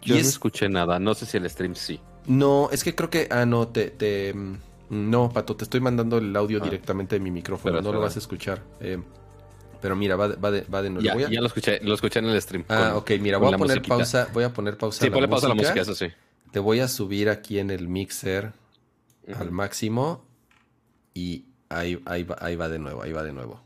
Yo 0.00 0.14
no 0.14 0.20
escuché 0.20 0.68
nada, 0.68 0.98
no 0.98 1.14
sé 1.14 1.26
si 1.26 1.36
el 1.36 1.48
stream 1.48 1.74
sí. 1.74 2.00
No, 2.26 2.70
es 2.72 2.82
que 2.82 2.94
creo 2.94 3.10
que, 3.10 3.28
ah, 3.30 3.44
no, 3.44 3.68
te, 3.68 3.90
te 3.90 4.32
mm, 4.32 4.56
no, 4.92 5.30
Pato, 5.30 5.56
te 5.56 5.64
estoy 5.64 5.80
mandando 5.80 6.18
el 6.18 6.36
audio 6.36 6.58
ah. 6.60 6.64
directamente 6.64 7.16
de 7.16 7.20
mi 7.20 7.30
micrófono, 7.30 7.80
no 7.80 7.92
lo 7.94 8.00
vas 8.00 8.14
a 8.16 8.18
escuchar. 8.18 8.62
Eh, 8.78 8.98
pero 9.80 9.96
mira, 9.96 10.16
va 10.16 10.28
de, 10.28 10.36
va 10.36 10.50
de, 10.50 10.60
va 10.64 10.82
de 10.82 10.90
nuevo. 10.90 11.18
Ya, 11.18 11.30
ya, 11.30 11.40
lo 11.40 11.46
escuché, 11.46 11.80
lo 11.82 11.94
escuché 11.94 12.18
en 12.18 12.26
el 12.26 12.42
stream. 12.42 12.66
Ah, 12.68 12.92
ok, 12.96 13.12
mira, 13.18 13.38
voy 13.38 13.54
a 13.54 13.56
poner 13.56 13.80
pausa, 13.80 14.28
voy 14.34 14.44
a 14.44 14.52
poner 14.52 14.76
pausa. 14.76 15.02
Sí, 15.02 15.10
ponle 15.10 15.28
pausa 15.28 15.46
a 15.46 15.48
la 15.48 15.54
música, 15.54 15.80
eso 15.80 15.94
sí. 15.94 16.08
Te 16.50 16.58
voy 16.58 16.80
a 16.80 16.88
subir 16.88 17.30
aquí 17.30 17.58
en 17.58 17.70
el 17.70 17.88
mixer 17.88 18.52
al 19.34 19.50
máximo 19.50 20.26
y 21.14 21.46
ahí, 21.70 21.98
ahí, 22.04 22.24
va, 22.24 22.36
ahí 22.40 22.54
va 22.54 22.68
de 22.68 22.78
nuevo, 22.78 23.00
ahí 23.00 23.12
va 23.12 23.22
de 23.22 23.32
nuevo. 23.32 23.62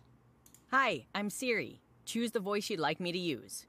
Hi, 0.71 1.09
I'm 1.13 1.29
Siri. 1.29 1.81
Choose 2.05 2.31
the 2.31 2.39
voice 2.39 2.73
you'd 2.73 2.81
like 2.81 3.03
me 3.03 3.11
to 3.11 3.19
use. 3.19 3.67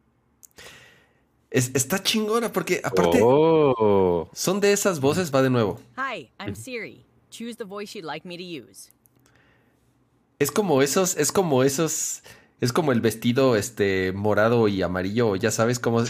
Es, 1.50 1.72
está 1.74 2.04
chingona 2.04 2.52
porque 2.54 2.82
aparte 2.84 3.20
oh. 3.24 4.30
son 4.32 4.60
de 4.60 4.74
esas 4.74 5.00
voces, 5.00 5.34
va 5.34 5.42
de 5.42 5.50
nuevo. 5.50 5.80
Hi, 5.98 6.30
I'm 6.40 6.56
Siri. 6.56 7.07
Choose 7.38 7.56
the 7.58 7.66
voice 7.66 7.96
you'd 7.96 8.04
like 8.04 8.28
me 8.28 8.36
to 8.36 8.44
use. 8.44 8.90
Es 10.40 10.50
como 10.50 10.82
esos, 10.82 11.16
es 11.18 11.32
como 11.32 11.64
esos, 11.64 12.24
es 12.60 12.74
como 12.74 12.92
el 12.92 13.00
vestido 13.00 13.56
este 13.56 14.12
morado 14.12 14.68
y 14.68 14.82
amarillo, 14.82 15.36
ya 15.36 15.52
sabes 15.52 15.78
cómo. 15.78 16.04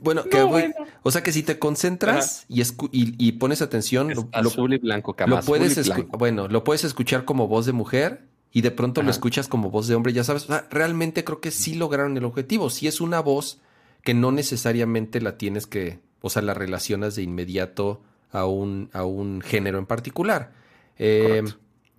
Bueno, 0.00 0.24
que 0.24 0.42
voy, 0.42 0.72
o 1.04 1.12
sea 1.12 1.22
que 1.22 1.30
si 1.30 1.44
te 1.44 1.60
concentras 1.60 2.44
y, 2.48 2.62
y, 2.90 3.32
pones 3.32 3.62
atención, 3.62 4.12
lo, 4.14 4.28
azul 4.32 4.74
y 4.74 4.78
blanco, 4.78 5.14
lo 5.28 5.40
puedes 5.42 5.78
bueno, 6.18 6.48
lo 6.48 6.64
puedes 6.64 6.82
escuchar 6.82 7.24
como 7.24 7.46
voz 7.46 7.66
de 7.66 7.72
mujer 7.72 8.26
y 8.50 8.62
de 8.62 8.72
pronto 8.72 9.02
lo 9.02 9.10
escuchas 9.12 9.46
como 9.46 9.70
voz 9.70 9.86
de 9.86 9.94
hombre, 9.94 10.12
ya 10.12 10.24
sabes. 10.24 10.44
O 10.44 10.46
sea, 10.48 10.66
realmente 10.70 11.22
creo 11.22 11.40
que 11.40 11.52
sí 11.52 11.74
lograron 11.74 12.16
el 12.16 12.24
objetivo. 12.24 12.68
Si 12.68 12.88
es 12.88 13.00
una 13.00 13.20
voz 13.20 13.60
que 14.02 14.12
no 14.12 14.32
necesariamente 14.32 15.20
la 15.20 15.38
tienes 15.38 15.68
que, 15.68 16.00
o 16.20 16.30
sea, 16.30 16.42
la 16.42 16.54
relacionas 16.54 17.14
de 17.14 17.22
inmediato 17.22 18.02
a 18.32 18.46
un, 18.46 18.90
a 18.92 19.04
un 19.04 19.40
género 19.40 19.78
en 19.78 19.86
particular. 19.86 20.63
Eh, 20.98 21.42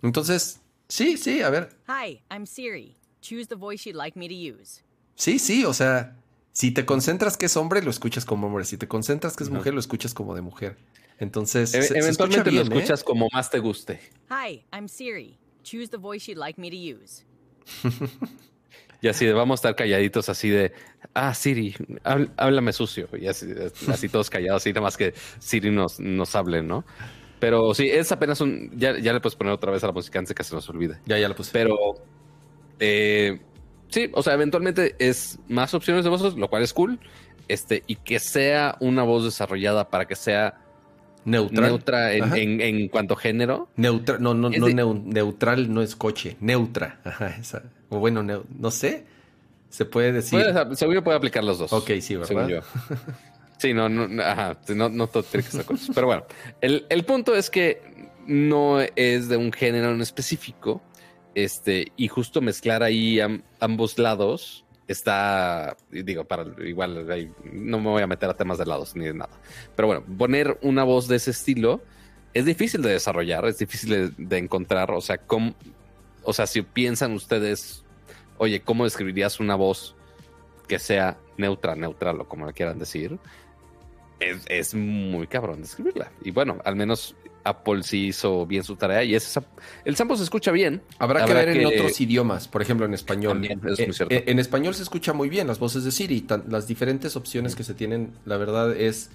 entonces, 0.02 0.60
sí, 0.88 1.16
sí, 1.16 1.42
a 1.42 1.50
ver. 1.50 1.70
Hi, 1.88 2.22
I'm 2.30 2.46
Siri. 2.46 2.96
Choose 3.20 3.48
the 3.48 3.56
voice 3.56 3.88
you'd 3.88 3.96
like 3.96 4.18
me 4.18 4.28
to 4.28 4.34
use. 4.34 4.82
Sí, 5.16 5.38
sí, 5.38 5.64
o 5.64 5.72
sea, 5.72 6.16
Si 6.56 6.70
te 6.70 6.86
concentras 6.86 7.36
que 7.36 7.44
es 7.44 7.56
hombre, 7.58 7.82
lo 7.82 7.90
escuchas 7.90 8.24
como 8.24 8.46
hombre. 8.46 8.64
Si 8.64 8.78
te 8.78 8.88
concentras 8.88 9.36
que 9.36 9.44
es 9.44 9.50
mujer, 9.50 9.74
lo 9.74 9.80
escuchas 9.80 10.14
como 10.14 10.34
de 10.34 10.40
mujer. 10.40 10.78
Entonces, 11.18 11.74
e 11.74 11.98
eventualmente 11.98 12.50
lo 12.50 12.60
¿eh? 12.60 12.62
escuchas 12.62 13.04
como 13.04 13.28
más 13.30 13.50
te 13.50 13.58
guste. 13.58 14.00
Hi, 14.30 14.64
I'm 14.72 14.88
Siri. 14.88 15.36
Choose 15.64 15.90
the 15.90 15.98
voice 15.98 16.26
you'd 16.32 16.38
like 16.38 16.58
me 16.58 16.70
to 16.70 16.76
use. 16.76 17.24
y 19.02 19.08
así 19.08 19.26
de 19.26 19.34
vamos 19.34 19.58
a 19.58 19.68
estar 19.68 19.76
calladitos 19.76 20.30
así 20.30 20.48
de, 20.48 20.72
ah, 21.12 21.34
Siri, 21.34 21.74
háblame 22.04 22.72
sucio. 22.72 23.10
Y 23.20 23.26
así, 23.26 23.48
así 23.88 24.08
todos 24.08 24.30
callados, 24.30 24.62
así 24.62 24.70
nada 24.70 24.80
más 24.80 24.96
que 24.96 25.12
Siri 25.38 25.70
nos, 25.70 26.00
nos 26.00 26.34
hable, 26.34 26.62
¿no? 26.62 26.86
Pero 27.38 27.74
sí, 27.74 27.88
es 27.88 28.10
apenas 28.12 28.40
un. 28.40 28.70
Ya, 28.76 28.98
ya 28.98 29.12
le 29.12 29.20
puedes 29.20 29.36
poner 29.36 29.52
otra 29.52 29.70
vez 29.72 29.82
a 29.84 29.88
la 29.88 29.92
música 29.92 30.18
antes 30.18 30.34
que 30.34 30.44
se 30.44 30.54
nos 30.54 30.68
olvide. 30.68 30.98
Ya, 31.06 31.18
ya 31.18 31.28
la 31.28 31.34
puse. 31.34 31.50
Pero. 31.52 31.76
Eh, 32.78 33.40
sí, 33.88 34.10
o 34.12 34.22
sea, 34.22 34.34
eventualmente 34.34 34.96
es 34.98 35.38
más 35.48 35.74
opciones 35.74 36.04
de 36.04 36.10
voces, 36.10 36.34
lo 36.34 36.48
cual 36.48 36.62
es 36.62 36.72
cool. 36.72 36.98
Este, 37.48 37.84
y 37.86 37.96
que 37.96 38.18
sea 38.18 38.76
una 38.80 39.02
voz 39.02 39.24
desarrollada 39.24 39.88
para 39.88 40.06
que 40.06 40.16
sea 40.16 40.58
neutral. 41.24 41.68
Neutra 41.68 42.12
en, 42.12 42.60
en, 42.60 42.88
cuanto 42.88 43.14
a 43.14 43.16
género. 43.18 43.68
Neutral, 43.76 44.22
no, 44.22 44.34
no, 44.34 44.50
no 44.50 44.94
neutral 44.94 45.72
no 45.72 45.82
es 45.82 45.94
coche, 45.94 46.36
neutra. 46.40 47.00
Ajá, 47.04 47.36
esa. 47.38 47.62
O 47.88 47.98
bueno, 47.98 48.22
no 48.22 48.70
sé. 48.70 49.04
Se 49.68 49.84
puede 49.84 50.12
decir. 50.12 50.40
Puede, 50.40 50.76
seguro 50.76 51.04
puede 51.04 51.18
aplicar 51.18 51.44
los 51.44 51.58
dos. 51.58 51.72
Ok, 51.72 51.90
sí, 52.00 52.16
¿verdad? 52.16 52.64
Sí, 53.58 53.72
no, 53.72 53.88
no, 53.88 54.22
ajá, 54.22 54.58
no, 54.74 54.88
no 54.88 55.06
todo 55.06 55.22
tiene 55.22 55.42
que 55.42 55.50
estar 55.50 55.64
con 55.64 55.76
eso. 55.76 55.92
Pero 55.94 56.06
bueno, 56.06 56.24
el, 56.60 56.86
el, 56.90 57.04
punto 57.04 57.34
es 57.34 57.48
que 57.48 57.80
no 58.26 58.80
es 58.80 59.28
de 59.28 59.36
un 59.36 59.52
género 59.52 59.90
en 59.90 60.00
específico. 60.00 60.82
Este, 61.34 61.92
y 61.96 62.08
justo 62.08 62.40
mezclar 62.40 62.82
ahí 62.82 63.20
ambos 63.60 63.98
lados 63.98 64.64
está, 64.88 65.76
digo, 65.90 66.24
para 66.24 66.46
igual 66.64 67.06
no 67.44 67.80
me 67.80 67.90
voy 67.90 68.02
a 68.02 68.06
meter 68.06 68.30
a 68.30 68.34
temas 68.34 68.58
de 68.58 68.66
lados 68.66 68.94
ni 68.94 69.04
de 69.04 69.14
nada. 69.14 69.38
Pero 69.74 69.88
bueno, 69.88 70.04
poner 70.16 70.58
una 70.62 70.84
voz 70.84 71.08
de 71.08 71.16
ese 71.16 71.32
estilo 71.32 71.82
es 72.34 72.44
difícil 72.44 72.82
de 72.82 72.90
desarrollar, 72.90 73.46
es 73.46 73.58
difícil 73.58 74.14
de, 74.16 74.38
encontrar. 74.38 74.90
O 74.92 75.00
sea, 75.00 75.18
cómo, 75.18 75.54
o 76.22 76.32
sea, 76.32 76.46
si 76.46 76.62
piensan 76.62 77.12
ustedes, 77.12 77.84
oye, 78.38 78.60
¿cómo 78.60 78.84
describirías 78.84 79.40
una 79.40 79.56
voz 79.56 79.94
que 80.68 80.78
sea 80.78 81.18
neutra, 81.36 81.74
neutral 81.74 82.20
o 82.20 82.28
como 82.28 82.46
le 82.46 82.52
quieran 82.52 82.78
decir? 82.78 83.18
Es, 84.20 84.74
muy 84.74 85.26
cabrón 85.26 85.62
describirla. 85.62 86.10
Y 86.22 86.30
bueno, 86.30 86.58
al 86.64 86.76
menos 86.76 87.14
Apple 87.44 87.82
sí 87.82 88.08
hizo 88.08 88.46
bien 88.46 88.64
su 88.64 88.76
tarea 88.76 89.04
y 89.04 89.14
es 89.14 89.38
el 89.84 89.96
sample 89.96 90.16
se 90.16 90.24
escucha 90.24 90.50
bien. 90.50 90.82
Habrá, 90.98 91.24
que 91.24 91.34
ver 91.34 91.48
en 91.50 91.66
otros 91.66 92.00
idiomas, 92.00 92.48
por 92.48 92.62
ejemplo 92.62 92.86
en 92.86 92.94
español. 92.94 93.44
Eh, 93.44 93.56
eh, 94.10 94.24
en 94.26 94.38
español 94.38 94.74
se 94.74 94.82
escucha 94.82 95.12
muy 95.12 95.28
bien 95.28 95.46
las 95.46 95.58
voces 95.58 95.84
de 95.84 95.92
Siri, 95.92 96.26
las 96.48 96.66
diferentes 96.66 97.16
opciones 97.16 97.54
que 97.54 97.64
se 97.64 97.74
tienen, 97.74 98.12
la 98.24 98.36
verdad 98.36 98.74
es, 98.76 99.10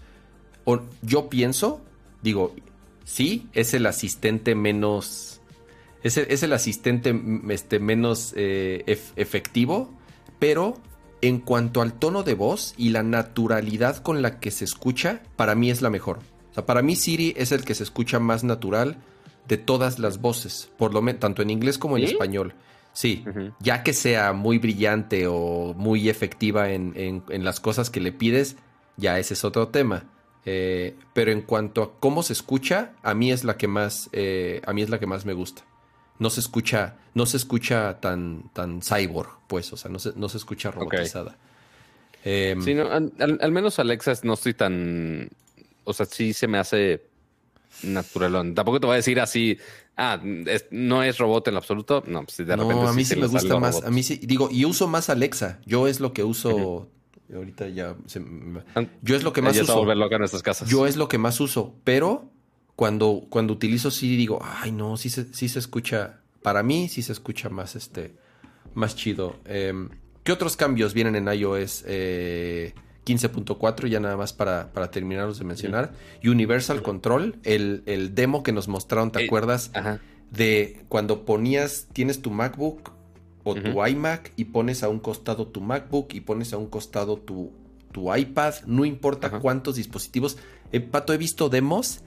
yo 1.02 1.30
pienso, 1.30 1.82
digo, 2.22 2.56
sí, 3.04 3.48
es 3.54 3.74
el 3.74 3.86
asistente 3.86 4.56
menos, 4.56 5.42
es 6.04 6.18
el, 6.18 6.28
es 6.30 6.44
el 6.44 6.54
asistente 6.54 7.20
este, 7.50 7.80
menos 7.80 8.34
eh, 8.36 8.84
efectivo, 9.16 9.94
pero 10.40 10.80
en 11.22 11.40
cuanto 11.40 11.82
al 11.82 11.94
tono 11.94 12.24
de 12.24 12.34
voz 12.34 12.74
y 12.78 12.90
la 12.90 13.04
naturalidad 13.04 13.98
con 13.98 14.22
la 14.22 14.40
que 14.40 14.52
se 14.52 14.66
escucha, 14.66 15.22
para 15.36 15.56
mí 15.56 15.70
es 15.70 15.82
la 15.82 15.90
mejor. 15.90 16.20
O 16.52 16.54
sea, 16.54 16.66
para 16.66 16.82
mí 16.82 16.96
Siri 16.96 17.34
es 17.38 17.52
el 17.52 17.64
que 17.64 17.76
se 17.76 17.84
escucha 17.84 18.20
más 18.20 18.44
natural 18.44 18.98
de 19.48 19.58
todas 19.58 20.00
las 20.00 20.20
voces, 20.20 20.72
por 20.78 20.94
lo 20.94 21.02
menos 21.02 21.20
tanto 21.20 21.42
en 21.42 21.50
inglés 21.50 21.78
como 21.78 21.98
en 21.98 22.04
español. 22.04 22.54
Sí, 22.94 23.24
ya 23.62 23.84
que 23.84 23.94
sea 23.94 24.34
muy 24.34 24.58
brillante 24.58 25.26
o 25.28 25.74
muy 25.78 26.10
efectiva 26.10 26.72
en, 26.72 27.24
las 27.30 27.60
cosas 27.60 27.90
que 27.90 28.02
le 28.02 28.12
pides, 28.12 28.58
ya 28.98 29.18
ese 29.18 29.34
es 29.36 29.46
otro 29.46 29.70
tema. 29.70 30.06
Eh, 30.44 30.96
pero 31.14 31.32
en 31.32 31.44
cuanto 31.44 31.84
a 31.84 32.00
cómo 32.00 32.24
se 32.24 32.34
escucha, 32.34 32.94
a 33.04 33.14
mí 33.14 33.32
es 33.32 33.44
la 33.44 33.58
que 33.58 33.68
más, 33.68 34.10
eh, 34.12 34.62
a 34.66 34.74
mí 34.74 34.82
es 34.82 34.90
la 34.90 35.00
que 35.00 35.06
más 35.06 35.24
me 35.24 35.34
gusta 35.34 35.64
no 36.20 36.30
se 36.30 36.40
escucha, 36.40 36.96
no 37.14 37.26
se 37.26 37.38
escucha 37.38 38.00
tan, 38.00 38.52
tan 38.54 38.82
cyborg, 38.82 39.30
pues, 39.48 39.72
o 39.74 39.78
sea, 39.78 39.90
no 39.90 40.00
se, 40.00 40.14
no 40.16 40.30
se 40.30 40.38
escucha 40.38 40.72
robotizada. 40.72 41.38
Em, 42.24 42.62
sí, 42.62 42.76
al, 42.78 43.52
menos 43.52 43.80
Alexa 43.80 44.14
no 44.24 44.34
estoy 44.34 44.54
tan, 44.54 45.30
o 45.84 45.94
sea, 45.94 46.06
sí 46.06 46.34
se 46.34 46.48
me 46.48 46.60
hace 46.60 47.04
natural. 47.84 48.54
Tampoco 48.54 48.80
te 48.80 48.88
voy 48.88 48.94
a 48.94 48.98
decir 48.98 49.20
así, 49.20 49.58
ah, 49.98 50.20
no 50.72 51.04
es 51.04 51.18
robot 51.18 51.48
en 51.48 51.54
lo 51.56 51.60
absoluto. 51.60 52.04
No, 52.06 52.24
pues 52.24 52.38
de 52.38 52.56
repente. 52.56 52.76
No, 52.76 52.88
a 52.88 52.94
mí 52.94 53.06
sí, 53.06 53.16
me 53.16 53.28
gusta 53.28 53.60
más. 53.60 53.84
A 53.84 53.90
mí 53.90 54.04
sí, 54.04 54.20
digo, 54.22 54.50
y 54.52 54.66
uso 54.66 54.88
más 54.88 55.10
Alexa. 55.10 55.60
Yo 55.66 55.88
es 55.88 56.00
lo 56.00 56.14
que 56.14 56.24
uso. 56.24 56.90
Ahorita 57.34 57.70
ya. 57.70 57.96
yo 59.02 59.16
es 59.16 59.24
lo 59.24 59.34
que 59.34 59.42
más 59.42 59.60
uso. 59.60 59.86
loca 59.96 60.16
en 60.16 60.24
estas 60.24 60.44
casas. 60.44 60.70
Yo 60.70 60.86
es 60.86 60.98
lo 60.98 61.08
que 61.08 61.18
más 61.18 61.40
uso, 61.40 61.76
pero 61.84 62.30
cuando, 62.76 63.26
cuando 63.30 63.54
utilizo 63.54 63.92
Siri 63.92 64.16
digo, 64.16 64.40
ay 64.44 64.72
no, 64.72 64.98
sí 64.98 65.10
se, 65.10 65.34
sí 65.34 65.50
se 65.50 65.60
escucha, 65.60 66.22
para 66.42 66.64
mí 66.64 66.90
sí 66.90 67.02
se 67.02 67.12
escucha 67.12 67.50
más, 67.50 67.76
este, 67.76 68.16
más 68.74 68.96
chido. 68.96 69.36
Em, 69.46 69.90
¿Qué 70.24 70.32
otros 70.32 70.56
cambios 70.56 70.94
vienen 70.94 71.16
en 71.16 71.28
iOS 71.28 71.86
15.4? 71.86 73.86
Eh, 73.86 73.90
ya 73.90 74.00
nada 74.00 74.18
más 74.18 74.34
para, 74.34 74.72
para 74.72 74.92
terminarlos 74.92 75.40
de 75.40 75.46
mencionar. 75.46 75.94
Universal 76.24 76.84
Control, 76.84 77.40
el, 77.44 78.12
demo 78.14 78.44
que 78.44 78.52
nos 78.52 78.68
mostraron, 78.68 79.12
¿te 79.12 79.22
eh, 79.22 79.26
acuerdas? 79.26 79.72
De 80.30 80.86
cuando 80.90 81.26
ponías, 81.26 81.88
tienes 81.92 82.22
tu 82.22 82.30
MacBook 82.30 82.92
o 83.44 83.56
tu 83.56 83.86
iMac 83.86 84.32
y 84.36 84.46
pones 84.46 84.84
a 84.84 84.90
un 84.90 85.00
costado 85.00 85.48
tu 85.48 85.60
MacBook 85.60 86.14
y 86.14 86.22
pones 86.22 86.54
a 86.54 86.58
un 86.58 86.68
costado 86.68 87.18
tu, 87.18 87.52
tu 87.92 88.16
iPad, 88.16 88.54
no 88.68 88.86
importa 88.86 89.40
cuántos 89.40 89.76
dispositivos. 89.76 90.38
Eh, 90.72 90.80
Pato, 90.80 91.14
he 91.14 91.18
visto 91.18 91.50
demos 91.50 92.04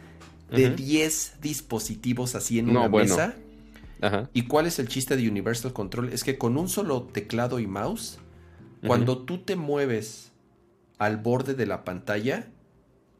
de 0.50 0.70
10 0.70 1.38
dispositivos 1.40 2.34
así 2.34 2.58
en 2.58 2.70
una 2.70 2.88
mesa. 2.88 3.36
¿Y 4.32 4.42
cuál 4.42 4.66
es 4.66 4.78
el 4.78 4.88
chiste 4.88 5.16
de 5.16 5.28
Universal 5.28 5.72
Control? 5.72 6.10
Es 6.10 6.24
que 6.24 6.36
con 6.36 6.56
un 6.56 6.68
solo 6.68 7.04
teclado 7.04 7.58
y 7.58 7.66
mouse, 7.66 8.18
cuando 8.86 9.18
tú 9.18 9.38
te 9.38 9.56
mueves 9.56 10.32
al 10.98 11.16
borde 11.16 11.54
de 11.54 11.66
la 11.66 11.84
pantalla, 11.84 12.48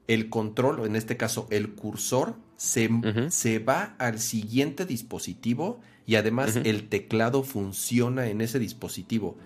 el 0.06 0.28
control, 0.28 0.80
o 0.80 0.86
en 0.86 0.96
este 0.96 1.16
caso 1.16 1.46
el 1.50 1.74
cursor, 1.74 2.36
se, 2.56 2.88
se 3.30 3.58
va 3.58 3.94
al 3.98 4.18
siguiente 4.18 4.86
dispositivo 4.86 5.80
y 6.06 6.16
además 6.16 6.56
el 6.56 6.88
teclado 6.88 7.42
funciona 7.42 8.28
en 8.28 8.40
ese 8.40 8.58
dispositivo. 8.58 9.36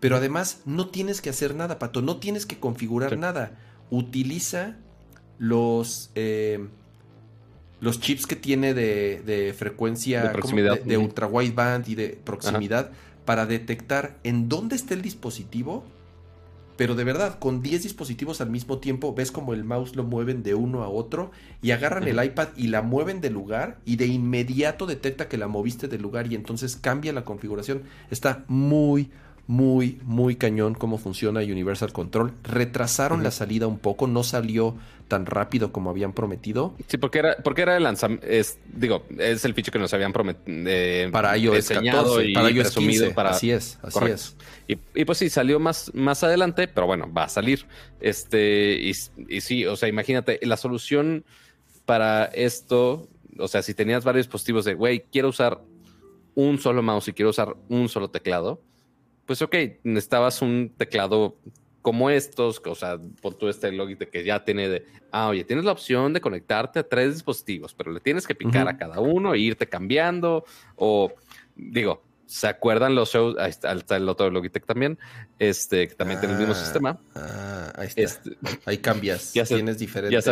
Pero 0.00 0.16
además 0.16 0.62
no 0.64 0.88
tienes 0.88 1.20
que 1.20 1.30
hacer 1.30 1.54
nada, 1.54 1.78
Pato, 1.78 2.02
no 2.02 2.18
tienes 2.18 2.46
que 2.46 2.58
configurar 2.58 3.18
nada. 3.18 3.58
Utiliza 3.90 4.76
los... 5.38 6.10
Eh, 6.14 6.68
los 7.80 8.00
chips 8.00 8.26
que 8.26 8.36
tiene 8.36 8.74
de, 8.74 9.54
frecuencia 9.56 10.32
de, 10.84 10.96
ultra 10.96 11.26
wideband 11.26 11.88
y 11.88 11.94
de 11.94 12.08
proximidad 12.24 12.90
para 13.24 13.46
detectar 13.46 14.16
en 14.24 14.48
dónde 14.48 14.76
está 14.76 14.94
el 14.94 15.02
dispositivo. 15.02 15.84
Pero 16.76 16.94
de 16.94 17.04
verdad, 17.04 17.38
con 17.38 17.62
10 17.62 17.84
dispositivos 17.84 18.42
al 18.42 18.50
mismo 18.50 18.78
tiempo, 18.78 19.14
ves 19.14 19.32
como 19.32 19.54
el 19.54 19.64
mouse 19.64 19.96
lo 19.96 20.04
mueven 20.04 20.42
de 20.42 20.54
uno 20.54 20.82
a 20.82 20.88
otro 20.88 21.30
y 21.62 21.70
agarran 21.70 22.06
el 22.06 22.22
iPad 22.22 22.48
y 22.54 22.66
la 22.66 22.82
mueven 22.82 23.22
de 23.22 23.30
lugar 23.30 23.78
y 23.86 23.96
de 23.96 24.06
inmediato 24.06 24.84
detecta 24.84 25.26
que 25.26 25.38
la 25.38 25.48
moviste 25.48 25.88
de 25.88 25.98
lugar 25.98 26.30
y 26.30 26.34
entonces 26.34 26.76
cambia 26.76 27.14
la 27.14 27.24
configuración. 27.24 27.84
Está 28.10 28.44
muy, 28.48 29.10
muy, 29.46 30.00
muy 30.04 30.36
cañón 30.36 30.74
cómo 30.74 30.98
funciona 30.98 31.40
Universal 31.40 31.92
Control. 31.92 32.32
Retrasaron 32.42 33.22
la 33.22 33.30
salida 33.30 33.66
un 33.66 33.78
poco, 33.78 34.06
no 34.06 34.24
salió 34.24 34.76
tan 35.08 35.24
rápido 35.24 35.70
como 35.72 35.90
habían 35.90 36.12
prometido. 36.12 36.74
Sí, 36.88 36.98
porque 36.98 37.20
era, 37.20 37.36
porque 37.36 37.62
era 37.62 37.76
el 37.76 37.84
lanzamiento, 37.84 38.26
digo, 38.74 39.04
es 39.18 39.44
el 39.44 39.54
ficho 39.54 39.70
que 39.70 39.78
nos 39.78 39.94
habían 39.94 40.12
prometido. 40.12 40.42
Eh, 40.46 41.08
para 41.12 41.36
iOS 41.36 41.68
14, 41.68 42.32
para 42.34 42.50
iOS 42.50 42.74
15, 42.74 43.10
para... 43.10 43.30
así 43.30 43.52
es, 43.52 43.78
así 43.82 44.04
es. 44.06 44.36
Y, 44.66 45.04
pues 45.04 45.18
sí, 45.18 45.30
salió 45.30 45.60
más, 45.60 45.92
más 45.94 46.24
adelante, 46.24 46.66
pero 46.66 46.88
bueno, 46.88 47.12
va 47.12 47.24
a 47.24 47.28
salir. 47.28 47.66
Este, 48.00 48.78
y, 48.80 48.92
y 49.28 49.40
sí, 49.40 49.64
o 49.64 49.76
sea, 49.76 49.88
imagínate, 49.88 50.40
la 50.42 50.56
solución 50.56 51.24
para 51.84 52.24
esto, 52.24 53.08
o 53.38 53.46
sea, 53.46 53.62
si 53.62 53.74
tenías 53.74 54.02
varios 54.02 54.26
dispositivos 54.26 54.64
de, 54.64 54.74
güey, 54.74 55.04
quiero 55.12 55.28
usar 55.28 55.60
un 56.34 56.58
solo 56.58 56.82
mouse 56.82 57.08
y 57.08 57.12
quiero 57.12 57.30
usar 57.30 57.56
un 57.68 57.88
solo 57.88 58.10
teclado, 58.10 58.60
pues 59.26 59.42
ok, 59.42 59.54
necesitabas 59.82 60.40
un 60.40 60.72
teclado 60.76 61.36
como 61.86 62.10
estos, 62.10 62.60
o 62.64 62.74
sea, 62.74 62.98
por 63.22 63.34
todo 63.34 63.48
este 63.48 63.70
Logitech 63.70 64.10
que 64.10 64.24
ya 64.24 64.44
tiene 64.44 64.68
de, 64.68 64.86
ah, 65.12 65.28
oye, 65.28 65.44
tienes 65.44 65.64
la 65.64 65.70
opción 65.70 66.12
de 66.12 66.20
conectarte 66.20 66.80
a 66.80 66.82
tres 66.82 67.14
dispositivos, 67.14 67.74
pero 67.74 67.92
le 67.92 68.00
tienes 68.00 68.26
que 68.26 68.34
picar 68.34 68.66
a 68.66 68.76
cada 68.76 68.98
uno 68.98 69.34
e 69.34 69.38
irte 69.38 69.68
cambiando, 69.68 70.44
o 70.74 71.12
digo, 71.54 72.02
¿se 72.26 72.48
acuerdan 72.48 72.96
los 72.96 73.12
shows? 73.12 73.36
Ahí 73.38 73.50
está, 73.50 73.96
el 73.96 74.08
otro 74.08 74.28
Logitech 74.30 74.66
también, 74.66 74.98
este, 75.38 75.86
que 75.86 75.94
también 75.94 76.18
tiene 76.18 76.34
el 76.34 76.40
mismo 76.40 76.54
ah, 76.54 76.58
sistema. 76.58 76.98
Ah, 77.14 77.72
ahí 77.76 77.86
está. 77.86 78.02
Este, 78.02 78.30
ahí 78.64 78.78
cambias, 78.78 79.32
ya 79.32 79.44
tienes 79.44 79.78
diferentes... 79.78 80.24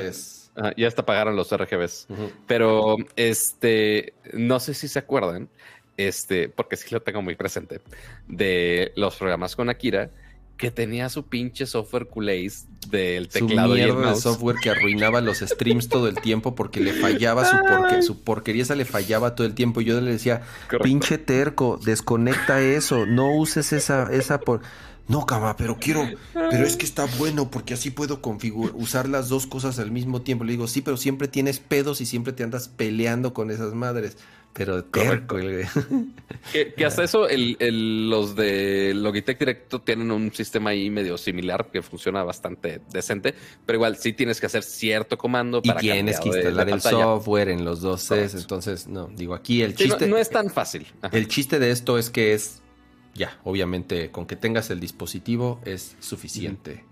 Ya, 0.56 0.72
ya 0.76 0.88
hasta 0.88 1.04
pagaron 1.04 1.36
los 1.36 1.56
RGBs, 1.56 2.08
pero 2.48 2.96
este, 3.14 4.14
no 4.32 4.58
sé 4.58 4.74
si 4.74 4.88
se 4.88 4.98
acuerdan, 4.98 5.48
este, 5.96 6.48
porque 6.48 6.76
sí 6.76 6.88
lo 6.90 7.02
tengo 7.02 7.22
muy 7.22 7.34
presente, 7.34 7.80
de 8.28 8.92
los 8.96 9.16
programas 9.16 9.56
con 9.56 9.68
Akira, 9.68 10.10
que 10.56 10.70
tenía 10.70 11.08
su 11.08 11.26
pinche 11.26 11.66
software 11.66 12.06
culays 12.06 12.66
del 12.88 13.28
teclado 13.28 13.76
y 13.76 13.80
el 13.80 13.96
de 13.96 14.16
software 14.16 14.56
que 14.62 14.70
arruinaba 14.70 15.20
los 15.20 15.38
streams 15.38 15.88
todo 15.88 16.06
el 16.06 16.20
tiempo 16.20 16.54
porque 16.54 16.80
le 16.80 16.92
fallaba 16.92 17.44
su, 17.44 17.56
porque, 17.66 18.02
su 18.02 18.22
porquería 18.22 18.62
esa 18.62 18.74
le 18.74 18.84
fallaba 18.84 19.34
todo 19.34 19.46
el 19.46 19.54
tiempo. 19.54 19.80
Y 19.80 19.86
yo 19.86 20.00
le 20.00 20.12
decía, 20.12 20.42
pinche 20.82 21.18
terco, 21.18 21.80
desconecta 21.84 22.60
eso, 22.60 23.04
no 23.06 23.34
uses 23.34 23.72
esa, 23.72 24.08
esa 24.12 24.40
por. 24.40 24.60
No, 25.06 25.26
cama, 25.26 25.54
pero 25.58 25.76
quiero, 25.76 26.08
pero 26.32 26.64
es 26.64 26.76
que 26.76 26.86
está 26.86 27.04
bueno 27.18 27.50
porque 27.50 27.74
así 27.74 27.90
puedo 27.90 28.22
configurar, 28.22 28.74
usar 28.74 29.06
las 29.06 29.28
dos 29.28 29.46
cosas 29.46 29.78
al 29.78 29.90
mismo 29.90 30.22
tiempo. 30.22 30.44
Le 30.44 30.52
digo, 30.52 30.66
sí, 30.66 30.80
pero 30.80 30.96
siempre 30.96 31.28
tienes 31.28 31.58
pedos 31.58 32.00
y 32.00 32.06
siempre 32.06 32.32
te 32.32 32.42
andas 32.42 32.68
peleando 32.68 33.34
con 33.34 33.50
esas 33.50 33.74
madres. 33.74 34.16
Pero 34.54 34.84
terco, 34.84 35.36
Que, 36.52 36.84
hasta 36.84 37.02
eso, 37.02 37.26
los 37.28 38.36
de 38.36 38.92
Logitech 38.94 39.38
Directo 39.38 39.80
tienen 39.80 40.12
un 40.12 40.32
sistema 40.32 40.70
ahí 40.70 40.90
medio 40.90 41.18
similar 41.18 41.70
que 41.72 41.82
funciona 41.82 42.22
bastante 42.22 42.80
decente, 42.92 43.34
pero 43.66 43.78
igual 43.78 43.96
sí 43.96 44.12
tienes 44.12 44.40
que 44.40 44.46
hacer 44.46 44.62
cierto 44.62 45.18
comando 45.18 45.60
para 45.60 45.80
y 45.80 45.90
tienes 45.90 46.20
que 46.20 46.28
instalar 46.28 46.68
el 46.68 46.80
software 46.80 47.48
en 47.48 47.64
los 47.64 47.80
dos 47.80 48.02
Cs. 48.08 48.34
Entonces, 48.34 48.86
no, 48.86 49.08
digo, 49.08 49.34
aquí 49.34 49.62
el 49.62 49.74
chiste. 49.74 50.06
no, 50.06 50.16
es 50.16 50.30
tan 50.30 50.48
fácil. 50.50 50.86
El 51.10 51.26
chiste 51.26 51.58
de 51.58 51.72
esto 51.72 51.98
es 51.98 52.10
que 52.10 52.34
es 52.34 52.62
ya, 53.14 53.38
obviamente, 53.44 54.10
con 54.10 54.26
que 54.26 54.36
tengas 54.36 54.70
el 54.70 54.80
dispositivo 54.80 55.60
es 55.64 55.96
suficiente. 56.00 56.84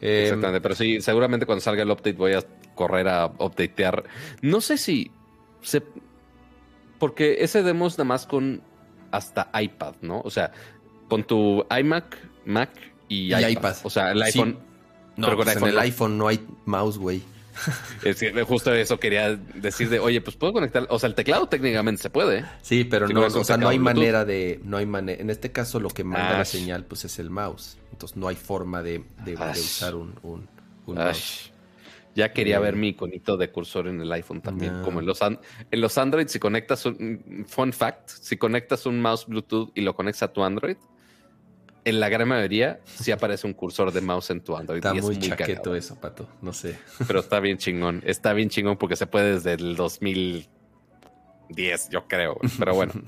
Em, 0.00 0.24
Exactamente, 0.24 0.60
pero 0.60 0.74
sí, 0.74 1.00
seguramente 1.00 1.46
cuando 1.46 1.60
salga 1.62 1.82
el 1.82 1.90
update 1.90 2.12
voy 2.12 2.32
a 2.32 2.44
correr 2.74 3.08
a 3.08 3.26
updatear. 3.26 4.04
No 4.42 4.60
sé 4.60 4.76
si 4.78 5.10
se 5.62 5.82
porque 6.98 7.38
ese 7.40 7.62
demo 7.62 7.86
es 7.86 7.94
nada 7.94 8.04
más 8.04 8.26
con 8.26 8.62
hasta 9.10 9.50
iPad, 9.58 9.94
¿no? 10.02 10.20
O 10.20 10.30
sea, 10.30 10.52
con 11.08 11.24
tu 11.24 11.64
iMac, 11.76 12.16
Mac 12.44 12.70
y, 13.08 13.34
iPad. 13.34 13.76
O 13.82 13.90
sea, 13.90 14.12
el 14.12 14.22
iPhone. 14.22 14.58
No, 15.16 15.28
pero 15.28 15.42
pues 15.42 15.56
en 15.56 15.64
el 15.64 15.78
iPhone 15.78 16.18
no 16.18 16.28
hay 16.28 16.44
mouse, 16.64 16.98
güey. 16.98 17.22
Es 18.04 18.20
que 18.20 18.42
justo 18.42 18.72
eso 18.74 18.98
quería 19.00 19.34
decir 19.34 19.88
de, 19.88 19.98
oye, 19.98 20.20
pues 20.20 20.36
puedo 20.36 20.52
conectar, 20.52 20.86
o 20.90 20.98
sea, 20.98 21.08
el 21.08 21.14
teclado 21.14 21.48
técnicamente 21.48 22.02
se 22.02 22.10
puede. 22.10 22.44
Sí, 22.62 22.84
pero 22.84 23.08
no, 23.08 23.22
o 23.22 23.44
sea, 23.44 23.56
no 23.56 23.68
hay 23.68 23.78
manera 23.78 24.24
de, 24.24 24.60
no 24.62 24.76
hay 24.76 24.86
manera, 24.86 25.20
en 25.20 25.30
este 25.30 25.52
caso 25.52 25.80
lo 25.80 25.88
que 25.88 26.04
manda 26.04 26.38
la 26.38 26.44
señal, 26.44 26.84
pues 26.84 27.04
es 27.04 27.18
el 27.18 27.30
mouse. 27.30 27.78
Entonces 27.92 28.16
no 28.16 28.28
hay 28.28 28.36
forma 28.36 28.82
de, 28.82 29.04
de, 29.24 29.34
usar 29.34 29.94
un, 29.94 30.14
un, 30.22 30.48
mouse. 30.94 31.50
Ya 32.16 32.32
quería 32.32 32.58
ver 32.58 32.74
mi 32.76 32.88
iconito 32.88 33.36
de 33.36 33.52
cursor 33.52 33.88
en 33.88 34.00
el 34.00 34.10
iPhone 34.10 34.40
también. 34.40 34.80
Como 34.82 35.00
en 35.00 35.06
los, 35.06 35.20
en 35.20 35.38
los 35.70 35.98
Android, 35.98 36.26
si 36.28 36.38
conectas 36.38 36.86
un 36.86 37.44
fun 37.46 37.74
fact, 37.74 38.08
si 38.08 38.38
conectas 38.38 38.86
un 38.86 39.02
mouse 39.02 39.26
Bluetooth 39.26 39.70
y 39.74 39.82
lo 39.82 39.94
conectas 39.94 40.22
a 40.22 40.32
tu 40.32 40.42
Android, 40.42 40.78
en 41.84 42.00
la 42.00 42.08
gran 42.08 42.26
mayoría 42.26 42.80
sí 42.86 43.12
aparece 43.12 43.46
un 43.46 43.52
cursor 43.52 43.92
de 43.92 44.00
mouse 44.00 44.30
en 44.30 44.40
tu 44.40 44.56
Android. 44.56 44.78
Está 44.78 44.94
muy, 44.94 45.18
chaqueto 45.18 45.74
eso, 45.74 46.00
Pato. 46.00 46.26
No 46.40 46.54
sé. 46.54 46.78
Pero 47.06 47.20
está 47.20 47.38
bien 47.38 47.58
chingón. 47.58 48.02
Está 48.06 48.32
bien 48.32 48.48
chingón 48.48 48.78
porque 48.78 48.96
se 48.96 49.06
puede 49.06 49.34
desde 49.34 49.52
el 49.52 49.76
2010, 49.76 50.48
yo 51.90 52.08
creo. 52.08 52.38
Pero 52.58 52.74
bueno. 52.74 52.94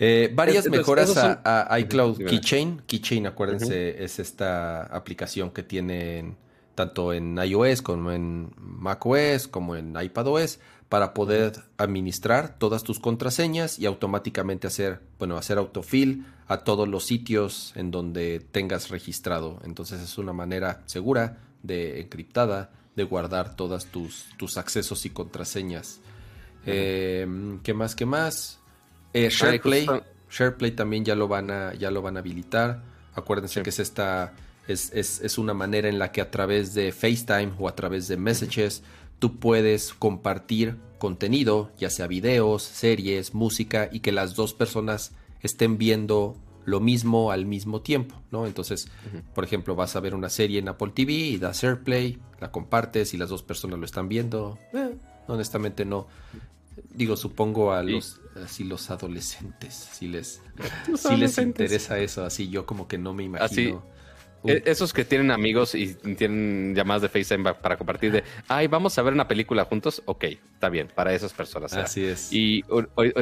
Eh, 0.00 0.30
varias 0.32 0.68
mejoras 0.68 1.12
a, 1.16 1.76
iCloud 1.80 2.18
Keychain. 2.24 2.82
Keychain, 2.86 3.26
acuérdense, 3.26 4.00
es 4.04 4.20
esta 4.20 4.82
aplicación 4.82 5.50
que 5.50 5.64
tienen 5.64 6.36
tanto 6.78 7.12
en 7.12 7.36
iOS 7.36 7.82
como 7.82 8.12
en 8.12 8.52
macOS, 8.56 9.48
como 9.48 9.74
en 9.74 10.00
iPadOS, 10.00 10.60
para 10.88 11.12
poder 11.12 11.54
administrar 11.76 12.56
todas 12.56 12.84
tus 12.84 13.00
contraseñas 13.00 13.80
y 13.80 13.86
automáticamente 13.86 14.68
hacer, 14.68 15.00
bueno, 15.18 15.36
hacer 15.36 15.58
autofill 15.58 16.24
a 16.46 16.58
todos 16.58 16.86
los 16.86 17.04
sitios 17.04 17.72
en 17.74 17.90
donde 17.90 18.38
tengas 18.52 18.90
registrado. 18.90 19.58
Entonces 19.64 20.00
es 20.00 20.18
una 20.18 20.32
manera 20.32 20.82
segura 20.86 21.38
de 21.64 22.00
encriptada 22.00 22.70
de 22.94 23.02
guardar 23.02 23.56
todas 23.56 23.86
tus, 23.86 24.26
tus 24.36 24.56
accesos 24.56 25.04
y 25.04 25.10
contraseñas. 25.10 25.98
Em, 26.64 27.58
¿Qué 27.58 27.74
más? 27.74 27.96
¿Qué 27.96 28.06
más? 28.06 28.60
Eh, 29.14 29.30
SharePlay. 29.30 29.84
SharePlay 30.30 30.70
también 30.76 31.04
ya 31.04 31.16
lo 31.16 31.26
van 31.26 31.50
a, 31.50 31.74
ya 31.74 31.90
lo 31.90 32.02
van 32.02 32.16
a 32.16 32.20
habilitar. 32.20 32.84
Acuérdense 33.14 33.64
que 33.64 33.70
es 33.70 33.80
esta 33.80 34.32
es, 34.68 35.38
una 35.38 35.54
manera 35.54 35.88
en 35.88 35.98
la 35.98 36.12
que 36.12 36.20
a 36.20 36.30
través 36.30 36.74
de 36.74 36.92
FaceTime 36.92 37.52
o 37.58 37.68
a 37.68 37.74
través 37.74 38.06
de 38.08 38.16
Messages 38.16 38.82
tú 39.18 39.38
puedes 39.38 39.94
compartir 39.94 40.76
contenido, 40.98 41.72
ya 41.78 41.90
sea 41.90 42.06
videos, 42.06 42.62
series, 42.62 43.34
música, 43.34 43.88
y 43.90 44.00
que 44.00 44.12
las 44.12 44.34
dos 44.34 44.54
personas 44.54 45.12
estén 45.40 45.78
viendo 45.78 46.36
lo 46.64 46.80
mismo 46.80 47.32
al 47.32 47.46
mismo 47.46 47.80
tiempo, 47.80 48.20
¿no? 48.30 48.46
Entonces, 48.46 48.88
por 49.34 49.44
ejemplo, 49.44 49.74
vas 49.74 49.96
a 49.96 50.00
ver 50.00 50.14
una 50.14 50.28
serie 50.28 50.58
en 50.58 50.68
Apple 50.68 50.92
TV 50.94 51.12
y 51.12 51.38
das 51.38 51.64
AirPlay, 51.64 52.18
la 52.40 52.52
compartes 52.52 53.14
y 53.14 53.16
las 53.16 53.30
dos 53.30 53.42
personas 53.42 53.78
lo 53.78 53.86
están 53.86 54.08
viendo. 54.08 54.58
Eh, 54.74 54.94
honestamente 55.28 55.84
no. 55.84 56.06
Digo, 56.92 57.16
supongo 57.16 57.72
a 57.72 57.82
los 57.82 58.20
así 58.44 58.64
los 58.64 58.90
adolescentes, 58.90 59.88
si 59.92 60.08
les, 60.08 60.42
si 60.96 61.16
les 61.16 61.38
interesa 61.38 61.98
eso, 61.98 62.24
así 62.24 62.48
yo 62.48 62.66
como 62.66 62.86
que 62.86 62.98
no 62.98 63.14
me 63.14 63.24
imagino. 63.24 63.82
Esos 64.44 64.92
que 64.92 65.04
tienen 65.04 65.30
amigos 65.30 65.74
y 65.74 65.94
tienen 65.94 66.74
llamadas 66.74 67.02
de 67.02 67.08
FaceTime 67.08 67.54
para 67.54 67.76
compartir 67.76 68.12
de, 68.12 68.24
ay, 68.46 68.66
vamos 68.66 68.96
a 68.98 69.02
ver 69.02 69.12
una 69.12 69.26
película 69.26 69.64
juntos. 69.64 70.02
Ok, 70.06 70.24
está 70.24 70.68
bien, 70.68 70.88
para 70.94 71.12
esas 71.14 71.32
personas. 71.32 71.72
Así 71.74 72.04
es. 72.04 72.32
Y 72.32 72.64
hoy 72.68 73.12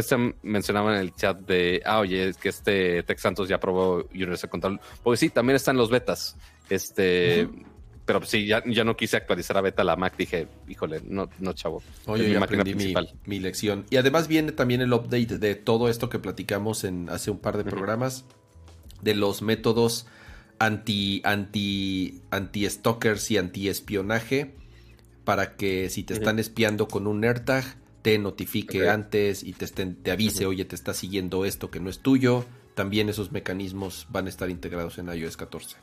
mencionaba 0.43 0.95
en 0.95 1.01
el 1.01 1.15
chat 1.15 1.39
de, 1.41 1.83
ah, 1.85 2.01
oye, 2.01 2.29
es 2.29 2.37
que 2.37 2.51
este 2.51 3.03
Tex 3.03 3.21
Santos 3.21 3.49
ya 3.49 3.59
probó 3.59 4.07
Universal 4.15 4.51
Control. 4.51 4.81
Porque 5.03 5.17
sí, 5.17 5.31
también 5.31 5.57
están 5.57 5.77
los 5.77 5.91
betas. 5.91 6.37
Este, 6.69 7.49
pero 8.05 8.25
sí, 8.25 8.47
ya, 8.47 8.63
ya, 8.67 8.85
no 8.85 8.97
quise 8.97 9.17
actualizar 9.17 9.57
a 9.57 9.61
beta 9.61 9.85
la 9.85 9.97
Mac. 9.97 10.17
Dije, 10.17 10.49
híjole, 10.69 11.01
no, 11.05 11.29
no 11.39 11.53
chavo. 11.55 11.83
Oye, 12.07 12.39
mi, 12.65 12.95
mi, 13.25 13.41
lección. 13.41 13.85
Y 13.91 13.97
además 13.97 14.29
viene 14.29 14.53
también 14.53 14.81
el 14.81 14.93
update 14.93 15.39
de 15.39 15.55
todo 15.55 15.89
esto 15.89 16.09
que 16.09 16.19
platicamos 16.19 16.85
en 16.85 17.09
hace 17.11 17.31
un 17.31 17.39
par 17.39 17.57
de 17.57 17.65
programas, 17.65 18.25
de 19.03 19.15
los 19.15 19.43
métodos 19.43 20.07
anti, 20.59 21.21
anti, 21.25 22.23
anti 22.31 22.69
stalkers 22.69 23.31
y 23.31 23.39
anti 23.39 23.69
espionaje 23.69 24.55
para 25.25 25.57
que 25.57 25.91
si 25.91 26.05
te 26.05 26.15
están 26.15 26.39
espiando 26.39 26.89
con 26.89 27.07
un 27.07 27.25
AirTag 27.25 27.65
te 28.03 28.19
notifique 28.19 28.89
antes 28.89 29.43
y 29.43 29.53
te, 29.53 29.67
te 29.67 30.11
avise, 30.13 30.47
oye, 30.47 30.65
te 30.65 30.77
está 30.77 30.95
siguiendo 30.95 31.45
esto 31.45 31.73
que 31.73 31.81
no 31.81 31.91
es 31.91 31.99
tuyo. 31.99 32.45
También 32.77 33.09
esos 33.09 33.33
mecanismos 33.33 34.07
van 34.11 34.27
a 34.27 34.29
estar 34.29 34.49
integrados 34.49 34.99
en 34.99 35.09
iOS 35.09 35.37
14. 35.37 35.77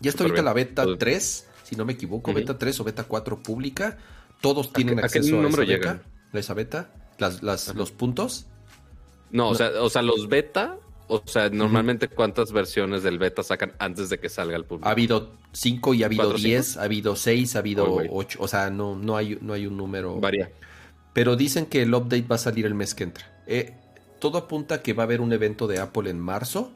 Ya 0.00 0.08
está 0.08 0.24
ahorita 0.24 0.40
la 0.40 0.54
beta 0.54 0.86
3, 0.96 1.48
si 1.64 1.76
no 1.76 1.84
me 1.84 1.92
equivoco, 1.92 2.32
beta 2.32 2.56
3 2.56 2.80
o 2.80 2.84
beta 2.84 3.04
4 3.04 3.42
pública. 3.42 3.98
Todos 4.40 4.72
tienen 4.72 4.98
acceso 4.98 5.42
a, 5.42 5.46
esa, 5.46 5.64
beta, 5.64 6.02
esa 6.32 6.54
beta, 6.54 6.94
las, 7.18 7.42
las, 7.42 7.74
los 7.74 7.92
puntos. 7.92 8.46
No, 9.30 9.50
O, 9.50 9.54
sea, 9.54 9.72
o 9.82 9.90
sea, 9.90 10.00
los 10.00 10.28
beta 10.28 10.78
o 11.08 11.22
sea, 11.24 11.50
normalmente 11.50 12.08
cuántas 12.08 12.52
versiones 12.52 13.02
del 13.02 13.18
beta 13.18 13.42
sacan 13.42 13.72
antes 13.78 14.08
de 14.08 14.18
que 14.18 14.28
salga 14.28 14.56
el 14.56 14.64
público. 14.64 14.88
Ha 14.88 14.92
habido 14.92 15.32
5 15.52 15.94
y 15.94 16.02
ha 16.02 16.06
habido 16.06 16.32
10, 16.32 16.76
ha 16.76 16.82
habido 16.84 17.16
6, 17.16 17.56
ha 17.56 17.58
habido 17.58 18.00
8, 18.10 18.38
o 18.40 18.48
sea, 18.48 18.70
no, 18.70 18.96
no, 18.96 19.16
hay, 19.16 19.38
no 19.40 19.52
hay 19.52 19.66
un 19.66 19.76
número. 19.76 20.18
Varía. 20.20 20.50
Pero 21.12 21.36
dicen 21.36 21.66
que 21.66 21.82
el 21.82 21.94
update 21.94 22.22
va 22.22 22.36
a 22.36 22.38
salir 22.38 22.64
el 22.66 22.74
mes 22.74 22.94
que 22.94 23.04
entra. 23.04 23.42
Eh, 23.46 23.74
todo 24.18 24.38
apunta 24.38 24.76
a 24.76 24.82
que 24.82 24.92
va 24.92 25.02
a 25.02 25.06
haber 25.06 25.20
un 25.20 25.32
evento 25.32 25.66
de 25.66 25.78
Apple 25.78 26.08
en 26.08 26.18
marzo, 26.18 26.72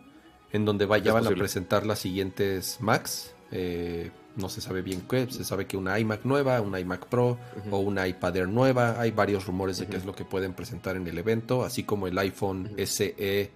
en 0.52 0.64
donde 0.64 0.84
vaya, 0.84 1.12
van 1.12 1.26
a 1.26 1.30
presentar 1.30 1.86
las 1.86 2.00
siguientes 2.00 2.78
Macs. 2.80 3.34
Eh, 3.52 4.10
no 4.36 4.50
se 4.50 4.60
sabe 4.60 4.82
bien 4.82 5.02
qué, 5.08 5.26
se 5.30 5.44
sabe 5.44 5.66
que 5.66 5.78
una 5.78 5.98
iMac 5.98 6.24
nueva, 6.24 6.60
una 6.60 6.78
iMac 6.78 7.06
Pro 7.06 7.38
o 7.70 7.78
una 7.78 8.06
iPad 8.06 8.36
Air 8.36 8.48
nueva. 8.48 9.00
Hay 9.00 9.12
varios 9.12 9.46
rumores 9.46 9.78
de 9.78 9.86
qué 9.86 9.96
es 9.96 10.04
lo 10.04 10.14
que 10.14 10.26
pueden 10.26 10.52
presentar 10.52 10.96
en 10.96 11.06
el 11.06 11.16
evento, 11.16 11.64
así 11.64 11.84
como 11.84 12.06
el 12.06 12.18
iPhone 12.18 12.70
SE 12.84 13.50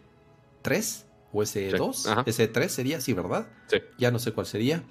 3 0.63 1.07
o 1.33 1.43
SE2. 1.43 2.25
SE3 2.25 2.69
sería, 2.69 3.01
sí, 3.01 3.13
¿verdad? 3.13 3.49
Sí. 3.69 3.79
Ya 3.99 4.11
no 4.11 4.19
sé 4.19 4.33
cuál 4.33 4.47
sería. 4.47 4.83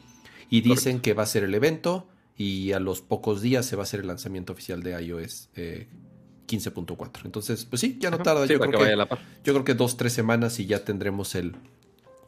Y 0.49 0.61
dicen 0.61 0.99
que 0.99 1.13
va 1.13 1.23
a 1.23 1.27
ser 1.27 1.43
el 1.43 1.53
evento 1.53 2.07
y 2.35 2.71
a 2.71 2.79
los 2.79 3.01
pocos 3.01 3.41
días 3.41 3.65
se 3.65 3.75
va 3.75 3.81
a 3.81 3.83
hacer 3.83 3.99
el 3.99 4.07
lanzamiento 4.07 4.53
oficial 4.53 4.81
de 4.81 4.91
iOS 5.01 5.49
15.4. 5.55 7.17
Eh, 7.17 7.21
Entonces, 7.25 7.65
pues 7.65 7.81
sí, 7.81 7.97
ya 7.99 8.09
no 8.09 8.17
tarda. 8.19 8.45
yo, 8.45 8.59
creo 8.59 8.71
que, 8.71 9.17
yo 9.43 9.53
creo 9.53 9.63
que 9.63 9.73
dos, 9.73 9.97
tres 9.97 10.13
semanas 10.13 10.59
y 10.59 10.65
ya 10.65 10.83
tendremos 10.85 11.35
el, 11.35 11.55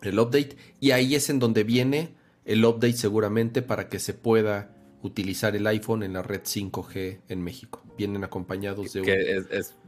el 0.02 0.20
update. 0.20 0.58
Y 0.80 0.92
ahí 0.92 1.16
es 1.16 1.30
en 1.30 1.40
donde 1.40 1.64
viene 1.64 2.16
el 2.46 2.66
update 2.66 2.94
seguramente 2.94 3.62
para 3.62 3.90
que 3.90 4.00
se 4.00 4.14
pueda 4.14 4.76
utilizar 5.02 5.56
el 5.56 5.66
iPhone 5.68 6.04
en 6.04 6.14
la 6.14 6.22
red 6.22 6.42
5G 6.42 7.22
en 7.28 7.42
México. 7.42 7.84
Vienen 7.98 8.24
acompañados 8.24 8.94
de 8.94 9.02
un... 9.02 9.08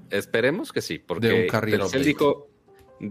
esperemos 0.09 0.71
que 0.71 0.81
sí, 0.81 0.99
porque 0.99 1.27
de 1.27 1.43
un 1.43 1.49
carrier 1.49 1.81
dijo, 2.03 2.49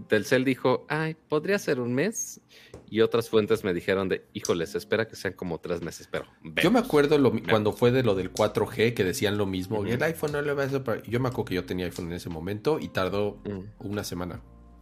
Telcel 0.01 0.43
dijo, 0.45 0.85
ay, 0.89 1.15
podría 1.29 1.59
ser 1.59 1.79
un 1.79 1.93
mes. 1.93 2.41
Y 2.89 3.01
otras 3.01 3.29
fuentes 3.29 3.63
me 3.63 3.73
dijeron 3.73 4.09
de, 4.09 4.25
híjoles, 4.33 4.75
espera 4.75 5.07
que 5.07 5.15
sean 5.15 5.33
como 5.33 5.59
tres 5.59 5.81
meses, 5.81 6.07
pero... 6.11 6.25
Yo 6.61 6.71
me 6.71 6.79
acuerdo 6.79 7.19
cuando 7.49 7.73
fue 7.73 7.91
de 7.91 8.03
lo 8.03 8.15
del 8.15 8.31
4G 8.31 8.93
que 8.93 9.03
decían 9.03 9.37
lo 9.37 9.45
mismo, 9.45 9.85
el 9.85 10.01
iPhone 10.03 10.33
no 10.33 10.41
le 10.41 10.53
va 10.53 10.63
a 10.63 10.65
hacer... 10.67 11.03
Yo 11.07 11.19
me 11.19 11.29
acuerdo 11.29 11.45
que 11.45 11.55
yo 11.55 11.65
tenía 11.65 11.85
iPhone 11.85 12.07
en 12.07 12.13
ese 12.13 12.29
momento 12.29 12.79
y 12.79 12.89
tardó 12.89 13.41
una 13.79 14.03
semana. 14.03 14.41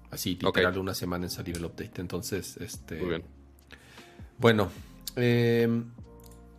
Así, 0.10 0.38
literal, 0.42 0.78
una 0.78 0.94
semana 0.94 1.26
en 1.26 1.32
salir 1.32 1.58
el 1.58 1.66
update. 1.66 2.02
Entonces, 2.02 2.58
este... 2.58 2.98
Muy 2.98 3.10
bien. 3.10 3.24
Bueno, 4.38 4.72
eh, 5.16 5.84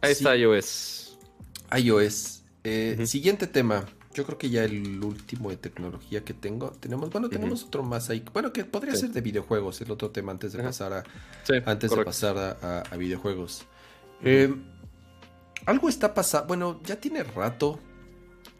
ahí 0.00 0.12
está 0.12 0.36
iOS. 0.36 1.18
iOS. 1.76 2.44
Eh, 2.64 3.04
siguiente 3.06 3.46
tema. 3.46 3.84
Yo 4.14 4.24
creo 4.24 4.36
que 4.36 4.50
ya 4.50 4.64
el 4.64 5.02
último 5.02 5.50
de 5.50 5.56
tecnología 5.56 6.22
que 6.24 6.34
tengo. 6.34 6.70
Tenemos, 6.72 7.10
bueno, 7.10 7.28
tenemos 7.28 7.64
otro 7.64 7.82
más 7.82 8.10
ahí. 8.10 8.22
Bueno, 8.32 8.52
que 8.52 8.64
podría 8.64 8.94
ser 8.94 9.10
de 9.10 9.20
videojuegos, 9.20 9.80
el 9.80 9.90
otro 9.90 10.10
tema 10.10 10.32
antes 10.32 10.52
de 10.52 10.62
pasar 10.62 10.92
a. 10.92 11.04
antes 11.64 11.90
de 11.90 12.04
pasar 12.04 12.36
a, 12.38 12.96
videojuegos. 12.96 13.64
Eh, 14.22 14.54
algo 15.66 15.88
está 15.88 16.12
pasando. 16.12 16.48
Bueno, 16.48 16.80
ya 16.84 16.96
tiene 16.96 17.22
rato 17.22 17.78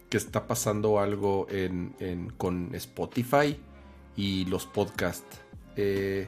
que 0.09 0.17
está 0.17 0.47
pasando 0.47 0.99
algo 0.99 1.47
en, 1.49 2.33
con 2.37 2.73
Spotify 2.75 3.57
y 4.15 4.45
los 4.45 4.65
podcasts. 4.65 5.39
Eh, 5.75 6.27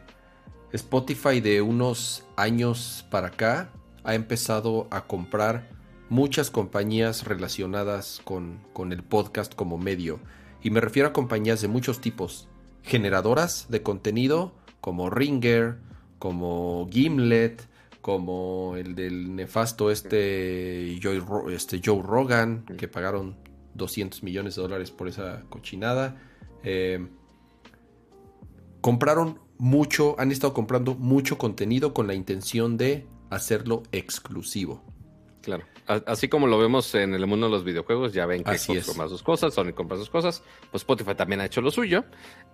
Spotify 0.71 1.39
de 1.39 1.61
unos 1.61 2.23
años 2.35 3.05
para 3.09 3.27
acá 3.27 3.69
ha 4.03 4.15
empezado 4.15 4.87
a 4.91 5.05
comprar 5.05 5.74
muchas 6.15 6.49
compañías 6.49 7.25
relacionadas 7.25 8.21
con, 8.23 8.61
el 8.89 9.03
podcast 9.03 9.53
como 9.53 9.77
medio. 9.77 10.21
Y 10.63 10.69
me 10.69 10.79
refiero 10.79 11.09
a 11.09 11.13
compañías 11.13 11.61
de 11.61 11.67
muchos 11.67 11.99
tipos. 11.99 12.47
Generadoras 12.83 13.65
de 13.67 13.83
contenido 13.83 14.53
como 14.79 15.09
Ringer, 15.09 15.75
como 16.17 16.87
Gimlet, 16.89 17.67
como 17.99 18.75
el 18.77 18.95
del 18.95 19.35
nefasto 19.35 19.91
este 19.91 20.97
Joe, 21.03 21.21
este 21.53 21.81
Joe 21.83 22.01
Rogan, 22.01 22.63
que 22.77 22.87
pagaron 22.87 23.35
200 23.73 24.23
millones 24.23 24.55
de 24.55 24.61
dólares 24.61 24.91
por 24.91 25.09
esa 25.09 25.43
cochinada. 25.49 26.15
Eh, 26.63 27.05
compraron 28.79 29.41
mucho, 29.57 30.15
han 30.17 30.31
estado 30.31 30.53
comprando 30.53 30.95
mucho 30.95 31.37
contenido 31.37 31.93
con 31.93 32.07
la 32.07 32.13
intención 32.13 32.77
de 32.77 33.05
hacerlo 33.29 33.83
exclusivo. 33.91 34.81
Claro. 35.41 35.65
Así 35.87 36.27
como 36.27 36.47
lo 36.47 36.57
vemos 36.57 36.95
en 36.95 37.13
el 37.13 37.27
mundo 37.27 37.45
de 37.45 37.51
los 37.51 37.63
videojuegos, 37.63 38.11
ya 38.11 38.25
ven 38.25 38.43
que 38.43 38.57
Xbox 38.57 38.87
compra 38.87 39.07
sus 39.07 39.21
cosas, 39.21 39.53
Sony 39.53 39.73
compra 39.73 39.97
sus 39.97 40.09
cosas, 40.09 40.41
pues 40.71 40.81
Spotify 40.81 41.13
también 41.15 41.41
ha 41.41 41.45
hecho 41.45 41.61
lo 41.61 41.69
suyo. 41.69 42.05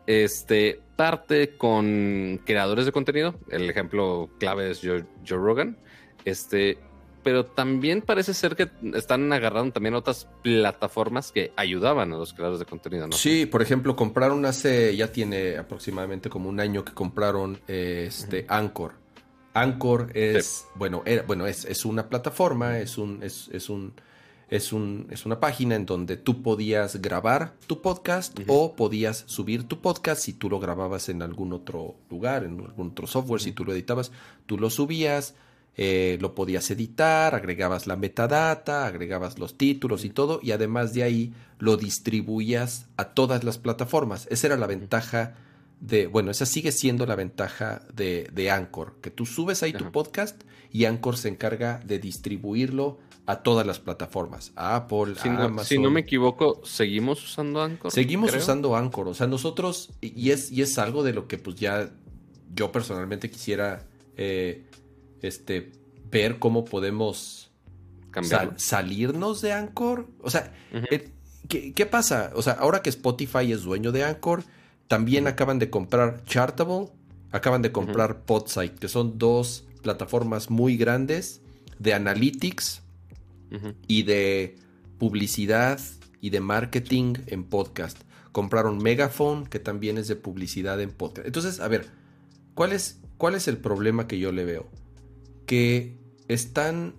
Este 0.05 0.81
parte 0.97 1.55
con 1.57 2.41
creadores 2.45 2.85
de 2.85 2.91
contenido. 2.91 3.35
El 3.49 3.69
ejemplo 3.69 4.29
clave 4.39 4.71
es 4.71 4.81
Joe, 4.81 5.05
Rogan. 5.25 5.77
Este, 6.25 6.77
pero 7.23 7.45
también 7.45 8.01
parece 8.01 8.33
ser 8.33 8.55
que 8.55 8.69
están 8.95 9.31
agarrando 9.31 9.71
también 9.71 9.95
otras 9.95 10.27
plataformas 10.41 11.31
que 11.31 11.53
ayudaban 11.55 12.11
a 12.11 12.17
los 12.17 12.33
creadores 12.33 12.59
de 12.59 12.65
contenido, 12.65 13.07
¿no? 13.07 13.13
Sí, 13.13 13.45
por 13.45 13.61
ejemplo, 13.61 13.95
compraron 13.95 14.45
hace, 14.45 14.95
ya 14.95 15.11
tiene 15.11 15.57
aproximadamente 15.57 16.29
como 16.29 16.49
un 16.49 16.59
año 16.59 16.83
que 16.83 16.93
compraron 16.93 17.59
este 17.67 18.45
Anchor. 18.49 19.00
Anchor 19.53 20.11
es, 20.13 20.67
bueno, 20.75 21.03
bueno 21.27 21.47
es, 21.47 21.65
es, 21.65 21.85
una 21.85 22.09
plataforma, 22.09 22.79
es 22.79 22.97
un, 22.97 23.21
es, 23.21 23.49
es 23.51 23.69
un, 23.69 23.93
es, 24.49 24.71
un, 24.71 25.07
es 25.09 25.25
una 25.25 25.39
página 25.39 25.75
en 25.75 25.85
donde 25.85 26.17
tú 26.17 26.41
podías 26.41 27.01
grabar 27.01 27.55
tu 27.67 27.81
podcast 27.81 28.37
o 28.47 28.75
podías 28.75 29.23
subir 29.27 29.67
tu 29.67 29.81
podcast 29.81 30.21
si 30.21 30.33
tú 30.33 30.49
lo 30.49 30.59
grababas 30.59 31.09
en 31.09 31.21
algún 31.21 31.53
otro 31.53 31.95
lugar, 32.09 32.43
en 32.43 32.59
algún 32.61 32.89
otro 32.89 33.07
software, 33.07 33.41
si 33.41 33.51
tú 33.51 33.65
lo 33.65 33.73
editabas, 33.73 34.11
tú 34.45 34.57
lo 34.57 34.69
subías, 34.69 35.35
eh, 35.77 36.17
lo 36.19 36.35
podías 36.35 36.69
editar, 36.71 37.33
agregabas 37.33 37.87
la 37.87 37.95
metadata, 37.95 38.85
agregabas 38.85 39.39
los 39.39 39.57
títulos 39.57 40.03
y 40.03 40.09
todo, 40.09 40.39
y 40.43 40.51
además 40.51 40.93
de 40.93 41.03
ahí 41.03 41.33
lo 41.59 41.77
distribuías 41.77 42.87
a 42.97 43.09
todas 43.09 43.43
las 43.43 43.57
plataformas. 43.57 44.27
Esa 44.29 44.47
era 44.47 44.57
la 44.57 44.67
ventaja 44.67 45.35
de, 45.81 46.07
bueno, 46.07 46.31
esa 46.31 46.45
sigue 46.45 46.71
siendo 46.71 47.05
la 47.05 47.15
ventaja 47.15 47.81
de, 47.93 48.29
de 48.31 48.51
Anchor, 48.51 48.95
que 49.01 49.09
tú 49.11 49.25
subes 49.25 49.63
ahí 49.63 49.73
tu 49.73 49.91
podcast 49.91 50.43
y 50.71 50.85
Anchor 50.85 51.17
se 51.17 51.27
encarga 51.27 51.81
de 51.83 51.99
distribuirlo 51.99 52.99
a 53.25 53.43
todas 53.43 53.65
las 53.65 53.79
plataformas, 53.79 54.51
a 54.55 54.75
Apple, 54.75 55.15
si 55.21 55.29
a 55.29 55.33
no, 55.33 55.43
Amazon. 55.43 55.65
Si 55.65 55.77
no 55.79 55.89
me 55.89 56.01
equivoco, 56.01 56.61
¿seguimos 56.63 57.23
usando 57.23 57.61
Anchor? 57.61 57.91
Seguimos 57.91 58.33
usando 58.33 58.75
Anchor, 58.75 59.07
o 59.09 59.13
sea, 59.13 59.27
nosotros, 59.27 59.89
y 60.01 60.29
es, 60.29 60.51
y 60.51 60.61
es 60.61 60.77
algo 60.77 61.03
de 61.03 61.13
lo 61.13 61.27
que 61.27 61.37
pues 61.37 61.55
ya 61.55 61.91
yo 62.53 62.71
personalmente 62.71 63.29
quisiera 63.29 63.87
eh, 64.17 64.65
este, 65.21 65.71
ver 66.11 66.39
cómo 66.39 66.63
podemos 66.65 67.51
salirnos 68.57 69.41
de 69.41 69.53
Anchor. 69.53 70.07
O 70.21 70.29
sea, 70.29 70.53
eh, 70.91 71.09
¿qué, 71.47 71.85
pasa? 71.85 72.31
O 72.35 72.41
sea, 72.41 72.53
ahora 72.53 72.81
que 72.81 72.89
Spotify 72.89 73.51
es 73.51 73.63
dueño 73.63 73.91
de 73.91 74.03
Anchor, 74.03 74.43
también 74.91 75.25
acaban 75.25 75.57
de 75.57 75.69
comprar 75.69 76.21
Chartable, 76.25 76.89
acaban 77.31 77.61
de 77.61 77.71
comprar 77.71 78.25
Podsite, 78.25 78.75
que 78.75 78.89
son 78.89 79.17
dos 79.17 79.63
plataformas 79.83 80.49
muy 80.49 80.75
grandes 80.75 81.39
de 81.79 81.93
analytics 81.93 82.81
y 83.87 84.03
de 84.03 84.57
publicidad 84.97 85.79
y 86.19 86.29
de 86.29 86.41
marketing 86.41 87.13
en 87.27 87.45
podcast. 87.45 87.99
Compraron 88.33 88.79
Megaphone, 88.79 89.45
que 89.45 89.59
también 89.59 89.97
es 89.97 90.09
de 90.09 90.17
publicidad 90.17 90.81
en 90.81 90.91
podcast. 90.91 91.25
Entonces, 91.25 91.61
a 91.61 91.69
ver, 91.69 91.87
¿cuál 92.53 92.73
es, 92.73 92.99
cuál 93.17 93.35
es 93.35 93.47
el 93.47 93.59
problema 93.59 94.07
que 94.07 94.19
yo 94.19 94.33
le 94.33 94.43
veo? 94.43 94.67
Que 95.45 95.95
están 96.27 96.95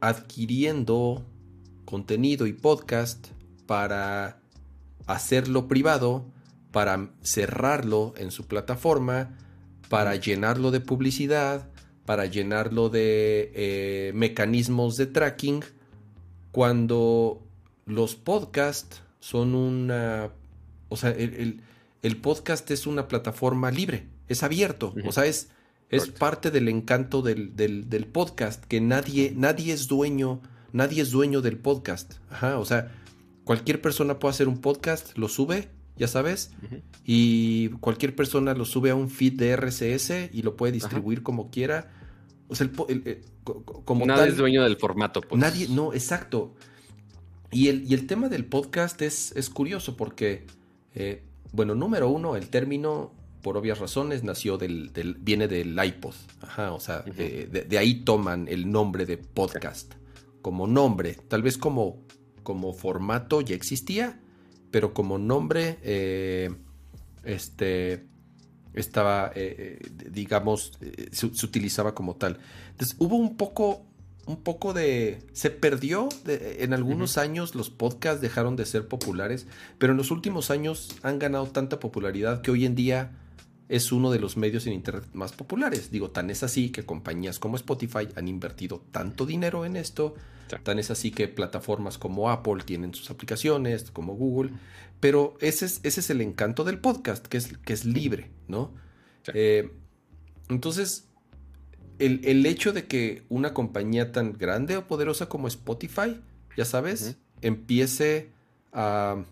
adquiriendo 0.00 1.22
contenido 1.84 2.46
y 2.46 2.54
podcast 2.54 3.26
para 3.66 4.40
hacerlo 5.06 5.68
privado 5.68 6.32
para 6.74 7.12
cerrarlo 7.22 8.14
en 8.16 8.32
su 8.32 8.48
plataforma, 8.48 9.38
para 9.88 10.16
llenarlo 10.16 10.72
de 10.72 10.80
publicidad, 10.80 11.68
para 12.04 12.26
llenarlo 12.26 12.88
de 12.88 13.52
eh, 13.54 14.12
mecanismos 14.12 14.96
de 14.96 15.06
tracking, 15.06 15.62
cuando 16.50 17.46
los 17.86 18.16
podcasts 18.16 19.02
son 19.20 19.54
una... 19.54 20.32
O 20.88 20.96
sea, 20.96 21.10
el, 21.10 21.62
podcast 22.20 22.68
es 22.72 22.88
una 22.88 23.06
plataforma 23.06 23.70
libre, 23.70 24.08
es 24.26 24.42
abierto, 24.42 24.94
o 25.06 25.12
sea, 25.12 25.26
es, 25.26 25.50
es 25.90 26.08
parte 26.08 26.50
del 26.50 26.68
encanto 26.68 27.22
del, 27.22 27.54
del, 27.54 28.06
podcast, 28.08 28.64
que 28.64 28.80
nadie, 28.80 29.32
nadie 29.36 29.72
es 29.72 29.86
dueño, 29.86 30.42
nadie 30.72 31.02
es 31.02 31.12
dueño 31.12 31.40
del 31.40 31.56
podcast. 31.56 32.14
Ajá, 32.30 32.58
o 32.58 32.64
sea, 32.64 32.92
cualquier 33.44 33.80
persona 33.80 34.18
puede 34.18 34.32
hacer 34.32 34.48
un 34.48 34.60
podcast, 34.60 35.16
lo 35.16 35.28
sube 35.28 35.68
ya 35.96 36.08
sabes, 36.08 36.52
y 37.04 37.68
cualquier 37.80 38.16
persona 38.16 38.54
lo 38.54 38.64
sube 38.64 38.90
a 38.90 38.94
un 38.94 39.08
feed 39.08 39.34
de 39.34 39.56
RSS 39.56 40.30
y 40.32 40.42
lo 40.42 40.56
puede 40.56 40.72
distribuir 40.72 41.22
como 41.22 41.50
quiera. 41.50 41.92
O 42.48 42.54
sea, 42.54 42.68
el, 42.88 43.22
como 43.84 44.06
Nadie 44.06 44.28
es 44.28 44.36
dueño 44.36 44.62
del 44.62 44.76
formato. 44.76 45.20
Pues. 45.20 45.40
Nadie, 45.40 45.68
no, 45.68 45.92
exacto. 45.92 46.54
Y 47.50 47.68
el, 47.68 47.84
y 47.90 47.94
el 47.94 48.06
tema 48.06 48.28
del 48.28 48.44
podcast 48.44 49.00
es, 49.02 49.32
es 49.36 49.48
curioso 49.48 49.96
porque, 49.96 50.46
eh, 50.94 51.22
bueno, 51.52 51.74
número 51.74 52.08
uno, 52.08 52.36
el 52.36 52.48
término, 52.48 53.12
por 53.42 53.56
obvias 53.56 53.78
razones, 53.78 54.24
nació 54.24 54.58
del, 54.58 54.92
del 54.92 55.14
viene 55.14 55.46
del 55.46 55.78
iPod. 55.82 56.14
Ajá, 56.40 56.72
o 56.72 56.80
sea, 56.80 57.00
de, 57.02 57.78
ahí 57.78 58.02
toman 58.02 58.48
el 58.48 58.70
nombre 58.70 59.06
de 59.06 59.18
podcast 59.18 59.94
como 60.42 60.66
nombre. 60.66 61.16
Tal 61.28 61.42
vez 61.42 61.56
como, 61.56 62.02
como 62.42 62.72
formato 62.72 63.40
ya 63.40 63.54
existía, 63.54 64.20
pero 64.74 64.92
como 64.92 65.18
nombre, 65.18 65.78
eh, 65.84 66.52
este, 67.22 68.08
estaba, 68.72 69.30
eh, 69.36 69.78
eh, 69.80 69.90
digamos, 70.10 70.72
se, 71.12 71.26
utilizaba 71.26 71.94
como 71.94 72.16
tal. 72.16 72.40
Entonces 72.72 72.96
hubo 72.98 73.14
un 73.14 73.36
poco, 73.36 73.86
un 74.26 74.42
poco 74.42 74.72
de, 74.72 75.28
se 75.32 75.50
perdió 75.50 76.08
en 76.26 76.72
algunos 76.72 77.18
años 77.18 77.54
los 77.54 77.70
podcasts 77.70 78.20
dejaron 78.20 78.56
de 78.56 78.66
ser 78.66 78.88
populares, 78.88 79.46
pero 79.78 79.92
en 79.92 79.96
los 79.96 80.10
últimos 80.10 80.50
años 80.50 80.88
han 81.04 81.20
ganado 81.20 81.46
tanta 81.46 81.78
popularidad 81.78 82.42
que 82.42 82.50
hoy 82.50 82.66
en 82.66 82.74
día 82.74 83.12
es 83.68 83.92
uno 83.92 84.10
de 84.10 84.18
los 84.18 84.36
medios 84.36 84.66
en 84.66 84.74
Internet 84.74 85.08
más 85.12 85.32
populares. 85.32 85.90
Digo, 85.90 86.10
tan 86.10 86.30
es 86.30 86.42
así 86.42 86.70
que 86.70 86.84
compañías 86.84 87.38
como 87.38 87.56
Spotify 87.56 88.08
han 88.16 88.28
invertido 88.28 88.82
tanto 88.90 89.26
dinero 89.26 89.64
en 89.64 89.76
esto, 89.76 90.14
tan 90.62 90.78
es 90.78 90.90
así 90.90 91.10
que 91.10 91.28
plataformas 91.28 91.98
como 91.98 92.30
Apple 92.30 92.62
tienen 92.64 92.94
sus 92.94 93.10
aplicaciones, 93.10 93.90
como 93.90 94.14
Google, 94.14 94.52
pero 95.00 95.36
ese 95.40 95.66
es, 95.66 95.80
ese 95.82 96.00
es 96.00 96.10
el 96.10 96.20
encanto 96.20 96.64
del 96.64 96.78
podcast, 96.78 97.26
que 97.26 97.38
es, 97.38 97.56
que 97.58 97.72
es 97.72 97.84
libre, 97.84 98.30
¿no? 98.48 98.72
Eh, 99.32 99.70
entonces, 100.48 101.08
el, 101.98 102.46
hecho 102.46 102.72
de 102.72 102.86
que 102.86 103.24
una 103.28 103.54
compañía 103.54 104.12
tan 104.12 104.32
grande 104.32 104.76
o 104.76 104.86
poderosa 104.86 105.28
como 105.28 105.48
Spotify, 105.48 106.20
ya 106.56 106.64
sabes, 106.64 107.16
empiece 107.40 108.30
a 108.72 109.24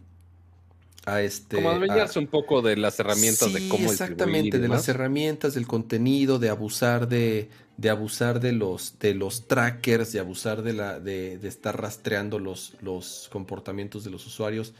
a 1.06 1.22
este. 1.22 1.56
Como 1.56 1.70
adueñarse 1.70 2.18
un 2.18 2.26
poco 2.26 2.62
de 2.62 2.76
las 2.76 2.98
herramientas 3.00 3.52
de 3.52 3.68
cómo 3.68 3.90
Exactamente, 3.90 4.58
de 4.58 4.68
las 4.68 4.88
herramientas, 4.88 5.54
del 5.54 5.66
contenido, 5.66 6.38
de 6.38 6.48
abusar 6.48 7.08
de, 7.08 7.48
de 7.76 7.90
abusar 7.90 8.40
de 8.40 8.52
los, 8.52 8.98
de 8.98 9.14
los 9.14 9.48
trackers, 9.48 10.12
de 10.12 10.20
abusar 10.20 10.62
de 10.62 10.72
la, 10.72 11.00
de, 11.00 11.38
de 11.38 11.48
estar 11.48 11.80
rastreando 11.80 12.38
los, 12.38 12.74
los 12.80 13.28
comportamientos 13.32 14.04
de 14.04 14.10
los 14.10 14.26
usuarios. 14.26 14.74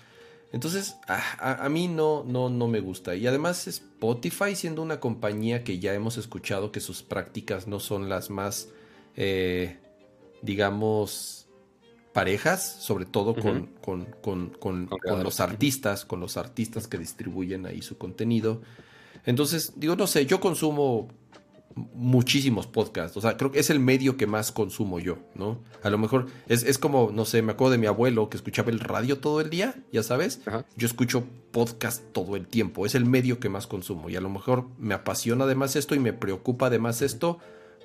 Entonces, 0.52 0.96
a, 1.08 1.66
mí 1.70 1.88
no, 1.88 2.24
no, 2.24 2.50
no 2.50 2.68
me 2.68 2.80
gusta. 2.80 3.16
Y 3.16 3.26
además 3.26 3.66
Spotify 3.66 4.54
siendo 4.54 4.82
una 4.82 5.00
compañía 5.00 5.64
que 5.64 5.78
ya 5.78 5.94
hemos 5.94 6.18
escuchado 6.18 6.70
que 6.72 6.80
sus 6.80 7.02
prácticas 7.02 7.66
no 7.66 7.80
son 7.80 8.10
las 8.10 8.28
más, 8.28 8.68
eh, 9.16 9.78
digamos, 10.42 11.41
parejas, 12.12 12.76
sobre 12.80 13.05
todo 13.06 13.34
con, 13.34 13.70
con, 14.20 14.89
los 15.22 15.40
artistas, 15.40 16.05
con 16.05 16.20
los 16.20 16.36
artistas 16.36 16.86
que 16.86 16.98
distribuyen 16.98 17.66
ahí 17.66 17.82
su 17.82 17.97
contenido. 17.98 18.62
Entonces, 19.24 19.74
digo, 19.76 19.97
no 19.97 20.06
sé, 20.06 20.26
yo 20.26 20.40
consumo 20.40 21.09
muchísimos 21.94 22.66
podcasts. 22.66 23.16
O 23.16 23.20
sea, 23.20 23.36
creo 23.36 23.51
que 23.51 23.60
es 23.60 23.70
el 23.70 23.80
medio 23.80 24.16
que 24.16 24.26
más 24.26 24.52
consumo 24.52 24.98
yo, 24.98 25.18
¿no? 25.34 25.59
A 25.82 25.90
lo 25.90 25.98
mejor 25.98 26.26
es, 26.48 26.78
como, 26.78 27.10
no 27.12 27.24
sé, 27.24 27.40
me 27.43 27.52
acuerdo 27.52 27.72
de 27.72 27.78
mi 27.78 27.86
abuelo 27.86 28.28
que 28.28 28.36
escuchaba 28.36 28.70
el 28.70 28.80
radio 28.80 29.18
todo 29.18 29.40
el 29.40 29.51
día, 29.51 29.74
ya 29.93 30.02
sabes. 30.02 30.40
Yo 30.76 30.86
escucho 30.86 31.24
podcast 31.51 32.02
todo 32.12 32.36
el 32.36 32.47
tiempo. 32.47 32.84
Es 32.84 32.94
el 32.94 33.06
medio 33.06 33.40
que 33.40 33.48
más 33.48 33.66
consumo. 33.66 34.10
Y 34.10 34.16
a 34.16 34.20
lo 34.20 34.28
mejor 34.28 34.66
me 34.78 34.94
apasiona 34.94 35.44
además 35.44 35.76
esto 35.76 35.94
y 35.94 35.98
me 35.98 36.12
preocupa 36.12 36.66
además 36.66 37.01
esto 37.02 37.39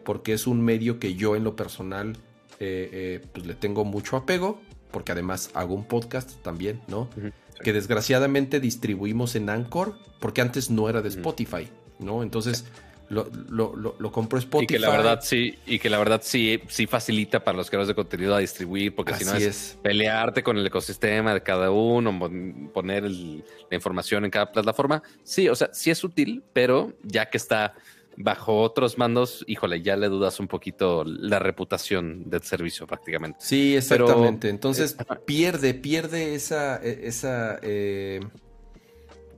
porque 0.03 0.33
es 0.33 0.47
un 0.47 0.61
medio 0.61 0.99
que 0.99 1.15
yo 1.15 1.35
en 1.35 1.43
lo 1.43 1.55
personal 1.55 2.17
eh, 2.59 2.89
eh, 2.91 3.27
pues 3.33 3.45
le 3.45 3.53
tengo 3.55 3.85
mucho 3.85 4.17
apego. 4.17 4.61
Porque 4.91 5.11
además 5.11 5.51
hago 5.53 5.75
un 5.75 5.83
podcast 5.83 6.41
también, 6.43 6.81
¿no? 6.87 7.09
Que 7.61 7.73
desgraciadamente 7.73 8.61
distribuimos 8.61 9.35
en 9.35 9.49
Anchor 9.49 9.95
porque 10.21 10.41
antes 10.41 10.69
no 10.69 10.87
era 10.89 11.01
de 11.01 11.09
Spotify, 11.09 11.67
¿no? 11.99 12.23
Entonces 12.23 12.65
lo, 13.09 13.29
lo, 13.49 13.95
lo, 13.97 14.11
compró 14.11 14.37
Spotify. 14.39 14.65
Y 14.65 14.67
que 14.67 14.79
la 14.79 14.89
verdad 14.89 15.19
sí, 15.21 15.57
y 15.65 15.79
que 15.79 15.89
la 15.89 15.97
verdad 15.97 16.21
sí, 16.23 16.61
sí 16.67 16.87
facilita 16.87 17.43
para 17.43 17.57
los 17.57 17.69
creadores 17.69 17.87
de 17.87 17.95
contenido 17.95 18.35
a 18.35 18.39
distribuir, 18.39 18.93
porque 18.93 19.13
si 19.13 19.23
no 19.23 19.33
es, 19.35 19.77
pelearte 19.81 20.43
con 20.43 20.57
el 20.57 20.65
ecosistema 20.65 21.33
de 21.33 21.41
cada 21.41 21.71
uno, 21.71 22.17
poner 22.73 23.03
la 23.03 23.75
información 23.75 24.25
en 24.25 24.31
cada 24.31 24.51
plataforma. 24.51 25.01
Sí, 25.23 25.47
o 25.47 25.55
sea, 25.55 25.69
sí 25.73 25.89
es 25.89 26.03
útil, 26.03 26.43
pero 26.53 26.93
ya 27.03 27.29
que 27.29 27.37
está 27.37 27.75
bajo 28.17 28.61
otros 28.61 28.97
mandos, 28.97 29.45
híjole, 29.47 29.83
ya 29.83 29.95
le 29.95 30.09
dudas 30.09 30.39
un 30.39 30.47
poquito 30.47 31.03
la 31.05 31.37
reputación 31.37 32.29
del 32.29 32.41
servicio 32.41 32.87
prácticamente. 32.87 33.37
Sí, 33.39 33.77
exactamente. 33.77 34.49
Entonces 34.49 34.97
eh, 34.99 35.15
pierde, 35.25 35.75
pierde 35.75 36.33
esa, 36.33 36.83
e, 36.83 37.07
esa 37.07 37.59
eh, 37.61 38.19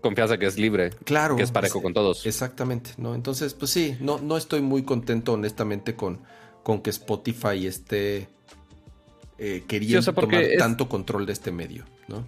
confianza 0.01 0.38
que 0.38 0.45
es 0.45 0.57
libre. 0.57 0.91
Claro. 1.03 1.35
Que 1.35 1.43
es 1.43 1.51
parejo 1.51 1.81
con 1.81 1.93
todos. 1.93 2.26
Exactamente, 2.26 2.91
¿no? 2.97 3.15
Entonces, 3.15 3.53
pues 3.53 3.69
sí, 3.69 3.97
no, 3.99 4.18
no 4.18 4.38
estoy 4.38 4.61
muy 4.61 4.84
contento, 4.84 5.34
honestamente, 5.34 5.95
con, 5.95 6.22
con 6.64 6.81
que 6.81 6.89
Spotify 6.89 7.68
esté 7.68 8.30
eh, 9.38 9.65
queriendo 9.68 10.14
tomar 10.14 10.45
tanto 10.57 10.88
control 10.88 11.26
de 11.26 11.34
este 11.34 11.51
medio, 11.51 11.84
¿no? 12.07 12.26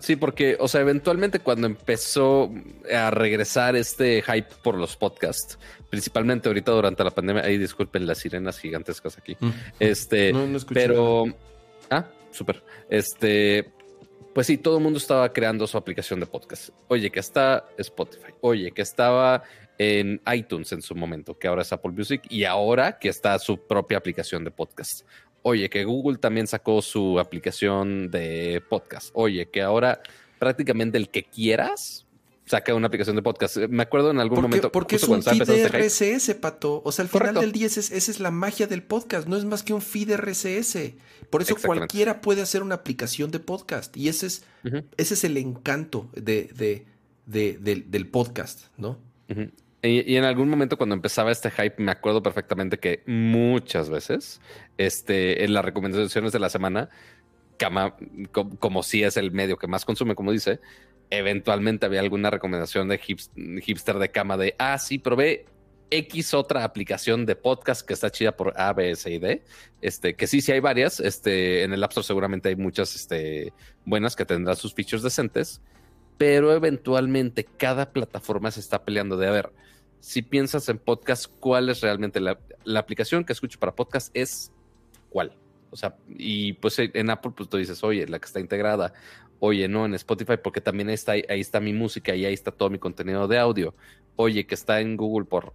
Sí, 0.00 0.16
porque, 0.16 0.56
o 0.60 0.68
sea, 0.68 0.80
eventualmente 0.80 1.40
cuando 1.40 1.66
empezó 1.66 2.52
a 2.92 3.10
regresar 3.10 3.76
este 3.76 4.22
hype 4.22 4.48
por 4.62 4.76
los 4.76 4.96
podcasts, 4.96 5.58
principalmente 5.90 6.48
ahorita 6.48 6.72
durante 6.72 7.04
la 7.04 7.10
pandemia, 7.10 7.44
ahí 7.44 7.58
disculpen 7.58 8.06
las 8.06 8.18
sirenas 8.18 8.58
gigantescas 8.58 9.18
aquí. 9.18 9.36
Mm. 9.38 9.50
Este, 9.78 10.32
no, 10.32 10.46
no 10.46 10.58
pero. 10.72 11.24
Ah, 11.90 12.06
súper. 12.30 12.62
Este, 12.88 13.72
pues 14.32 14.46
sí, 14.46 14.56
todo 14.58 14.78
el 14.78 14.82
mundo 14.82 14.98
estaba 14.98 15.32
creando 15.32 15.66
su 15.66 15.76
aplicación 15.76 16.20
de 16.20 16.26
podcast. 16.26 16.70
Oye, 16.88 17.10
que 17.10 17.20
está 17.20 17.66
Spotify. 17.76 18.32
Oye, 18.40 18.72
que 18.72 18.82
estaba 18.82 19.42
en 19.78 20.20
iTunes 20.32 20.72
en 20.72 20.82
su 20.82 20.94
momento, 20.94 21.38
que 21.38 21.48
ahora 21.48 21.62
es 21.62 21.72
Apple 21.72 21.92
Music, 21.92 22.22
y 22.28 22.44
ahora 22.44 22.98
que 22.98 23.08
está 23.08 23.38
su 23.38 23.66
propia 23.66 23.98
aplicación 23.98 24.44
de 24.44 24.50
podcast. 24.50 25.02
Oye, 25.42 25.68
que 25.68 25.84
Google 25.84 26.18
también 26.18 26.46
sacó 26.46 26.82
su 26.82 27.18
aplicación 27.18 28.10
de 28.10 28.62
podcast. 28.68 29.10
Oye, 29.14 29.48
que 29.50 29.62
ahora 29.62 30.02
prácticamente 30.38 30.98
el 30.98 31.08
que 31.08 31.24
quieras 31.24 32.06
saca 32.46 32.74
una 32.74 32.88
aplicación 32.88 33.16
de 33.16 33.22
podcast. 33.22 33.56
Me 33.68 33.82
acuerdo 33.82 34.10
en 34.10 34.20
algún 34.20 34.42
momento. 34.42 34.70
Porque 34.70 34.96
es 34.96 35.04
un 35.04 35.22
feed 35.22 35.44
de 35.44 35.68
RSS, 35.68 36.34
Pato. 36.34 36.82
O 36.84 36.92
sea, 36.92 37.04
al 37.04 37.08
final 37.08 37.34
del 37.34 37.52
día 37.52 37.66
esa 37.66 37.80
es, 37.80 38.20
la 38.20 38.30
magia 38.30 38.66
del 38.66 38.82
podcast. 38.82 39.26
No 39.26 39.36
es 39.36 39.44
más 39.44 39.62
que 39.62 39.72
un 39.72 39.82
feed 39.82 40.14
RSS. 40.16 40.94
Por 41.30 41.42
eso 41.42 41.56
cualquiera 41.56 42.20
puede 42.20 42.42
hacer 42.42 42.62
una 42.62 42.76
aplicación 42.76 43.30
de 43.30 43.40
podcast. 43.40 43.96
Y 43.96 44.08
ese 44.08 44.26
es, 44.26 44.44
ese 44.96 45.14
es 45.14 45.24
el 45.24 45.36
encanto 45.36 46.10
de, 46.14 46.84
del, 47.26 48.08
podcast, 48.08 48.66
¿no? 48.76 48.98
Y, 49.82 50.16
en 50.16 50.24
algún 50.24 50.48
momento 50.48 50.76
cuando 50.76 50.94
empezaba 50.94 51.32
este 51.32 51.50
hype, 51.50 51.82
me 51.82 51.90
acuerdo 51.92 52.22
perfectamente 52.22 52.78
que 52.78 53.02
muchas 53.06 53.90
veces, 53.90 54.40
este, 54.78 55.44
en 55.44 55.52
las 55.54 55.64
recomendaciones 55.64 56.32
de 56.32 56.38
la 56.38 56.48
semana, 56.48 56.88
como 58.60 58.82
si 58.82 59.02
es 59.02 59.16
el 59.16 59.32
medio 59.32 59.56
que 59.56 59.66
más 59.66 59.84
consume, 59.84 60.14
como 60.14 60.32
dice, 60.32 60.60
eventualmente 61.10 61.86
había 61.86 62.00
alguna 62.00 62.30
recomendación 62.30 62.88
de 62.88 62.98
hipster 62.98 63.98
de 63.98 64.10
cama 64.10 64.36
de, 64.36 64.54
ah, 64.58 64.78
sí, 64.78 64.98
probé 64.98 65.46
X 65.92 66.32
otra 66.32 66.64
aplicación 66.64 67.26
de 67.26 67.36
podcast 67.36 67.86
que 67.86 67.92
está 67.92 68.10
chida 68.10 68.34
por 68.34 68.58
A, 68.58 68.72
B, 68.72 68.96
C 68.96 69.12
y 69.12 69.18
D. 69.18 69.42
Este, 69.82 70.14
que 70.14 70.26
sí, 70.26 70.40
sí 70.40 70.50
hay 70.52 70.60
varias. 70.60 71.00
Este, 71.00 71.62
en 71.64 71.72
el 71.74 71.84
App 71.84 71.90
Store 71.90 72.06
seguramente 72.06 72.48
hay 72.48 72.56
muchas 72.56 72.96
este, 72.96 73.52
buenas 73.84 74.16
que 74.16 74.24
tendrán 74.24 74.56
sus 74.56 74.72
features 74.72 75.02
decentes. 75.02 75.60
Pero 76.16 76.54
eventualmente 76.54 77.44
cada 77.44 77.92
plataforma 77.92 78.50
se 78.50 78.60
está 78.60 78.84
peleando 78.84 79.18
de, 79.18 79.28
a 79.28 79.32
ver, 79.32 79.52
si 80.02 80.20
piensas 80.20 80.68
en 80.68 80.78
podcast, 80.78 81.26
¿cuál 81.38 81.68
es 81.68 81.80
realmente 81.80 82.18
la, 82.18 82.38
la 82.64 82.80
aplicación 82.80 83.24
que 83.24 83.32
escucho 83.32 83.58
para 83.58 83.74
podcast? 83.74 84.10
Es 84.12 84.52
cuál. 85.08 85.32
O 85.70 85.76
sea, 85.76 85.96
y 86.08 86.52
pues 86.54 86.78
en 86.78 87.08
Apple, 87.08 87.32
pues 87.34 87.48
tú 87.48 87.56
dices, 87.56 87.82
oye, 87.82 88.06
la 88.06 88.18
que 88.18 88.26
está 88.26 88.40
integrada 88.40 88.92
Oye, 89.44 89.66
no, 89.66 89.84
en 89.86 89.94
Spotify, 89.94 90.34
porque 90.40 90.60
también 90.60 90.88
está, 90.88 91.14
ahí 91.14 91.40
está 91.40 91.58
mi 91.58 91.72
música 91.72 92.14
y 92.14 92.24
ahí 92.24 92.32
está 92.32 92.52
todo 92.52 92.70
mi 92.70 92.78
contenido 92.78 93.26
de 93.26 93.40
audio. 93.40 93.74
Oye, 94.14 94.46
que 94.46 94.54
está 94.54 94.80
en 94.80 94.96
Google 94.96 95.24
por 95.24 95.52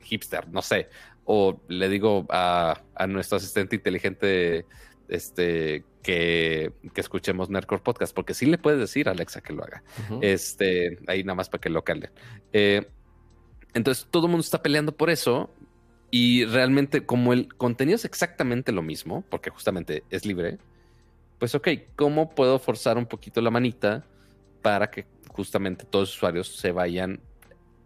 hipster, 0.00 0.48
no 0.48 0.62
sé. 0.62 0.88
O 1.26 1.60
le 1.68 1.90
digo 1.90 2.24
a, 2.30 2.80
nuestro 3.08 3.36
asistente 3.36 3.76
inteligente 3.76 4.64
este, 5.08 5.84
que, 6.02 6.72
escuchemos 6.94 7.50
Nerdcore 7.50 7.82
Podcast, 7.82 8.14
porque 8.14 8.32
sí 8.32 8.46
le 8.46 8.56
puedes 8.56 8.80
decir 8.80 9.10
a 9.10 9.12
Alexa 9.12 9.42
que 9.42 9.52
lo 9.52 9.62
haga. 9.62 9.82
Este, 10.22 10.98
ahí 11.06 11.22
nada 11.22 11.34
más 11.34 11.50
para 11.50 11.60
que 11.60 11.68
lo 11.68 11.84
calden. 11.84 12.12
Eh, 12.54 12.88
entonces, 13.74 14.06
todo 14.10 14.26
el 14.26 14.30
mundo 14.30 14.42
está 14.42 14.62
peleando 14.62 14.92
por 14.92 15.10
eso. 15.10 15.50
Y 16.10 16.44
realmente, 16.44 17.06
como 17.06 17.32
el 17.32 17.54
contenido 17.54 17.96
es 17.96 18.04
exactamente 18.04 18.70
lo 18.70 18.82
mismo, 18.82 19.24
porque 19.30 19.50
justamente 19.50 20.04
es 20.10 20.26
libre, 20.26 20.58
pues 21.38 21.54
ok, 21.54 21.68
¿cómo 21.96 22.34
puedo 22.34 22.58
forzar 22.58 22.98
un 22.98 23.06
poquito 23.06 23.40
la 23.40 23.50
manita 23.50 24.04
para 24.60 24.90
que 24.90 25.06
justamente 25.28 25.86
todos 25.86 26.08
los 26.08 26.16
usuarios 26.16 26.48
se 26.48 26.70
vayan 26.70 27.20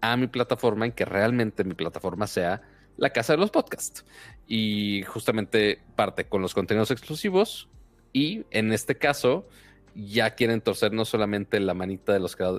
a 0.01 0.17
mi 0.17 0.27
plataforma 0.27 0.89
y 0.89 0.93
que 0.93 1.05
realmente 1.05 1.65
mi 1.65 1.75
plataforma 1.75 2.27
sea 2.27 2.63
la 2.97 3.11
casa 3.11 3.35
de 3.35 3.39
los 3.39 3.51
podcasts? 3.51 4.05
Y 4.49 5.05
justamente 5.07 5.81
parte 5.95 6.27
con 6.27 6.43
los 6.43 6.53
contenidos 6.53 6.91
exclusivos 6.91 7.69
y 8.13 8.45
en 8.51 8.73
este 8.73 8.99
caso 8.99 9.49
ya 9.97 10.35
quieren 10.35 10.61
torcer 10.61 10.93
no 10.93 11.07
solamente 11.07 11.59
la 11.59 11.73
manita 11.73 12.13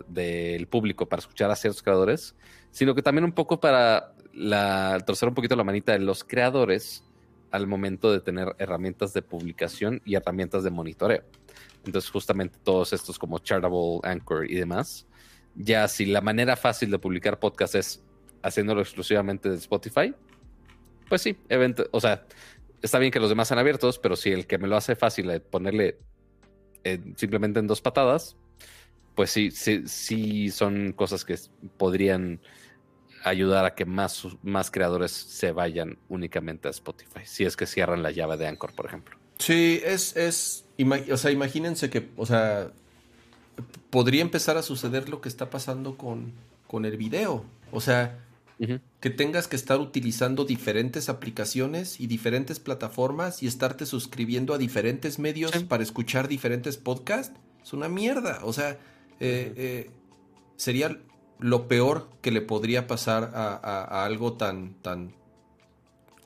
del 0.07 0.67
público 0.67 1.07
para 1.07 1.19
escuchar 1.19 1.51
a 1.51 1.55
ciertos 1.55 1.83
creadores, 1.83 2.35
sino 2.71 2.95
que 2.95 3.03
también 3.03 3.25
un 3.25 3.31
poco 3.31 3.59
para 3.59 4.13
torcer 5.05 5.29
un 5.29 5.35
poquito 5.35 5.55
la 5.55 5.63
manita 5.63 5.91
de 5.91 5.99
los 5.99 6.23
creadores 6.23 7.03
al 7.51 7.67
momento 7.67 8.11
de 8.11 8.19
tener 8.19 8.55
herramientas 8.57 9.13
de 9.13 9.21
publicación 9.21 10.01
y 10.03 10.15
herramientas 10.15 10.63
de 10.63 10.71
monitoreo. 10.71 11.23
Entonces, 11.85 12.09
justamente 12.09 12.57
todos 12.63 12.91
estos 12.91 13.17
como 13.19 13.39
Chartable, 13.39 13.99
Anchor 14.03 14.49
y 14.49 14.55
demás, 14.55 15.05
ya 15.55 15.87
si 15.87 16.05
la 16.05 16.21
manera 16.21 16.55
fácil 16.55 16.91
de 16.91 16.99
publicar 16.99 17.39
podcast 17.39 17.75
es 17.75 18.03
haciéndolo 18.41 18.81
exclusivamente 18.81 19.49
de 19.49 19.55
Spotify, 19.55 20.13
pues 21.07 21.21
sí, 21.21 21.37
o 21.91 22.01
sea, 22.01 22.25
está 22.81 22.99
bien 22.99 23.11
que 23.11 23.19
los 23.19 23.29
demás 23.29 23.47
sean 23.47 23.59
abiertos, 23.59 23.99
pero 23.99 24.15
si 24.15 24.31
el 24.31 24.45
que 24.45 24.57
me 24.57 24.67
lo 24.67 24.75
hace 24.75 24.95
fácil 24.95 25.27
de 25.27 25.39
ponerle 25.39 25.99
simplemente 27.15 27.59
en 27.59 27.67
dos 27.67 27.81
patadas, 27.81 28.35
pues 29.15 29.31
sí, 29.31 29.51
sí, 29.51 29.83
sí 29.87 30.51
son 30.51 30.93
cosas 30.93 31.25
que 31.25 31.37
podrían 31.77 32.39
ayudar 33.23 33.65
a 33.65 33.75
que 33.75 33.85
más, 33.85 34.27
más 34.43 34.71
creadores 34.71 35.11
se 35.11 35.51
vayan 35.51 35.97
únicamente 36.09 36.67
a 36.67 36.71
Spotify, 36.71 37.21
si 37.25 37.45
es 37.45 37.57
que 37.57 37.65
cierran 37.65 38.03
la 38.03 38.11
llave 38.11 38.37
de 38.37 38.47
Anchor, 38.47 38.73
por 38.73 38.85
ejemplo. 38.85 39.17
Sí, 39.39 39.81
es, 39.83 40.15
es, 40.15 40.65
o 41.11 41.17
sea, 41.17 41.31
imagínense 41.31 41.89
que, 41.89 42.09
o 42.15 42.25
sea, 42.25 42.71
podría 43.89 44.21
empezar 44.21 44.57
a 44.57 44.63
suceder 44.63 45.09
lo 45.09 45.21
que 45.21 45.29
está 45.29 45.49
pasando 45.49 45.97
con, 45.97 46.33
con 46.67 46.85
el 46.85 46.97
video. 46.97 47.45
O 47.71 47.81
sea, 47.81 48.19
que 48.99 49.09
tengas 49.09 49.47
que 49.47 49.55
estar 49.55 49.79
utilizando 49.79 50.43
diferentes 50.43 51.09
aplicaciones 51.09 51.99
y 51.99 52.07
diferentes 52.07 52.59
plataformas 52.59 53.43
y 53.43 53.47
estarte 53.47 53.85
suscribiendo 53.85 54.53
a 54.53 54.57
diferentes 54.57 55.19
medios 55.19 55.51
para 55.65 55.83
escuchar 55.83 56.27
diferentes 56.27 56.77
podcasts. 56.77 57.37
Es 57.61 57.73
una 57.73 57.87
mierda. 57.87 58.39
O 58.43 58.53
sea, 58.53 58.71
eh, 59.19 59.53
eh, 59.55 59.91
sería 60.55 60.97
lo 61.39 61.67
peor 61.67 62.09
que 62.21 62.31
le 62.31 62.41
podría 62.41 62.87
pasar 62.87 63.31
a, 63.35 64.05
algo 64.05 64.33
tan, 64.33 64.73
tan 64.81 65.13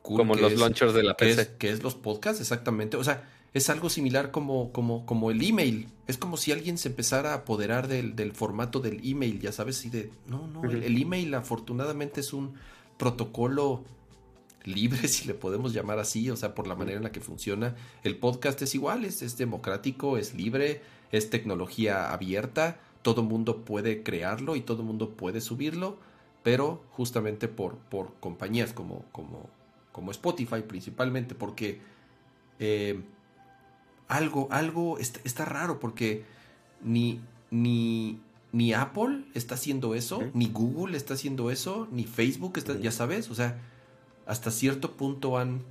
cool 0.01 0.17
como 0.17 0.35
los 0.35 0.57
launchers 0.57 0.93
de 0.93 1.03
la 1.03 1.17
PC. 1.17 1.55
que 1.57 1.69
es 1.69 1.83
los 1.83 1.95
podcasts, 1.95 2.39
exactamente. 2.39 2.95
O 2.95 3.03
sea, 3.03 3.29
es 3.53 3.69
algo 3.69 3.89
similar 3.89 4.31
como, 4.31 4.71
como, 4.71 5.05
como 5.05 5.31
el 5.31 5.41
email. 5.41 5.89
Es 6.07 6.17
como 6.17 6.37
si 6.37 6.51
alguien 6.51 6.77
se 6.77 6.89
empezara 6.89 7.31
a 7.31 7.37
apoderar 7.37 7.87
del, 7.87 8.15
del 8.15 8.31
formato 8.31 8.79
del 8.79 9.01
email, 9.03 9.39
ya 9.39 9.51
sabes, 9.51 9.85
y 9.85 9.89
de, 9.89 10.11
no, 10.27 10.47
no, 10.47 10.63
el, 10.63 10.83
el, 10.83 11.01
email 11.01 11.33
afortunadamente 11.33 12.21
es 12.21 12.33
un 12.33 12.53
protocolo 12.97 13.83
libre, 14.63 15.07
si 15.07 15.27
le 15.27 15.33
podemos 15.33 15.73
llamar 15.73 15.99
así, 15.99 16.29
o 16.29 16.35
sea, 16.35 16.55
por 16.55 16.67
la 16.67 16.75
manera 16.75 16.97
en 16.97 17.03
la 17.03 17.11
que 17.11 17.19
funciona. 17.19 17.75
El 18.03 18.17
podcast 18.17 18.61
es 18.61 18.73
igual, 18.73 19.03
es, 19.05 19.21
es 19.21 19.37
democrático, 19.37 20.17
es 20.17 20.33
libre, 20.33 20.81
es 21.11 21.29
tecnología 21.29 22.11
abierta, 22.11 22.79
todo 23.01 23.23
mundo 23.23 23.65
puede 23.65 24.03
crearlo 24.03 24.55
y 24.55 24.61
todo 24.61 24.83
mundo 24.83 25.11
puede 25.11 25.41
subirlo, 25.41 25.97
pero 26.43 26.83
justamente 26.91 27.47
por, 27.47 27.77
por 27.77 28.13
compañías 28.19 28.71
como, 28.71 29.03
como, 29.11 29.49
como 29.91 30.11
Spotify 30.11 30.61
principalmente, 30.65 31.35
porque 31.35 31.81
eh, 32.59 33.01
algo, 34.11 34.49
algo 34.51 34.99
está, 34.99 35.21
está, 35.23 35.45
raro, 35.45 35.79
porque 35.79 36.25
ni, 36.83 37.21
ni, 37.49 38.19
ni 38.51 38.73
Apple 38.73 39.23
está 39.33 39.55
haciendo 39.55 39.95
eso, 39.95 40.21
ni 40.33 40.49
Google 40.49 40.97
está 40.97 41.13
haciendo 41.13 41.49
eso, 41.49 41.87
ni 41.91 42.03
Facebook 42.03 42.57
está, 42.57 42.77
ya 42.77 42.91
sabes, 42.91 43.31
o 43.31 43.35
sea, 43.35 43.57
hasta 44.25 44.51
cierto 44.51 44.91
punto 44.91 45.37
han 45.37 45.61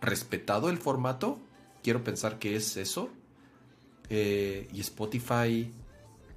respetado 0.00 0.70
el 0.70 0.78
formato. 0.78 1.38
Quiero 1.82 2.02
pensar 2.02 2.38
que 2.38 2.56
es 2.56 2.76
eso. 2.76 3.10
Eh, 4.08 4.68
y 4.72 4.80
Spotify, 4.80 5.72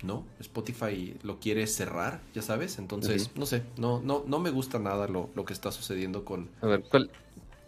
¿no? 0.03 0.26
Spotify 0.40 1.18
lo 1.24 1.40
quiere 1.40 1.65
cerrar, 1.65 2.22
ya 2.36 2.44
sabes. 2.44 2.78
Entonces, 2.78 3.32
no 3.36 3.48
sé, 3.48 3.64
no, 3.78 3.99
no, 4.02 4.24
no 4.28 4.40
me 4.40 4.52
gusta 4.52 4.78
nada 4.78 5.07
lo, 5.07 5.32
lo, 5.34 5.44
que 5.44 5.53
está 5.53 5.72
sucediendo 5.72 6.24
con. 6.24 6.49
A 6.61 6.68
ver, 6.68 6.84
¿cuál, 6.84 7.10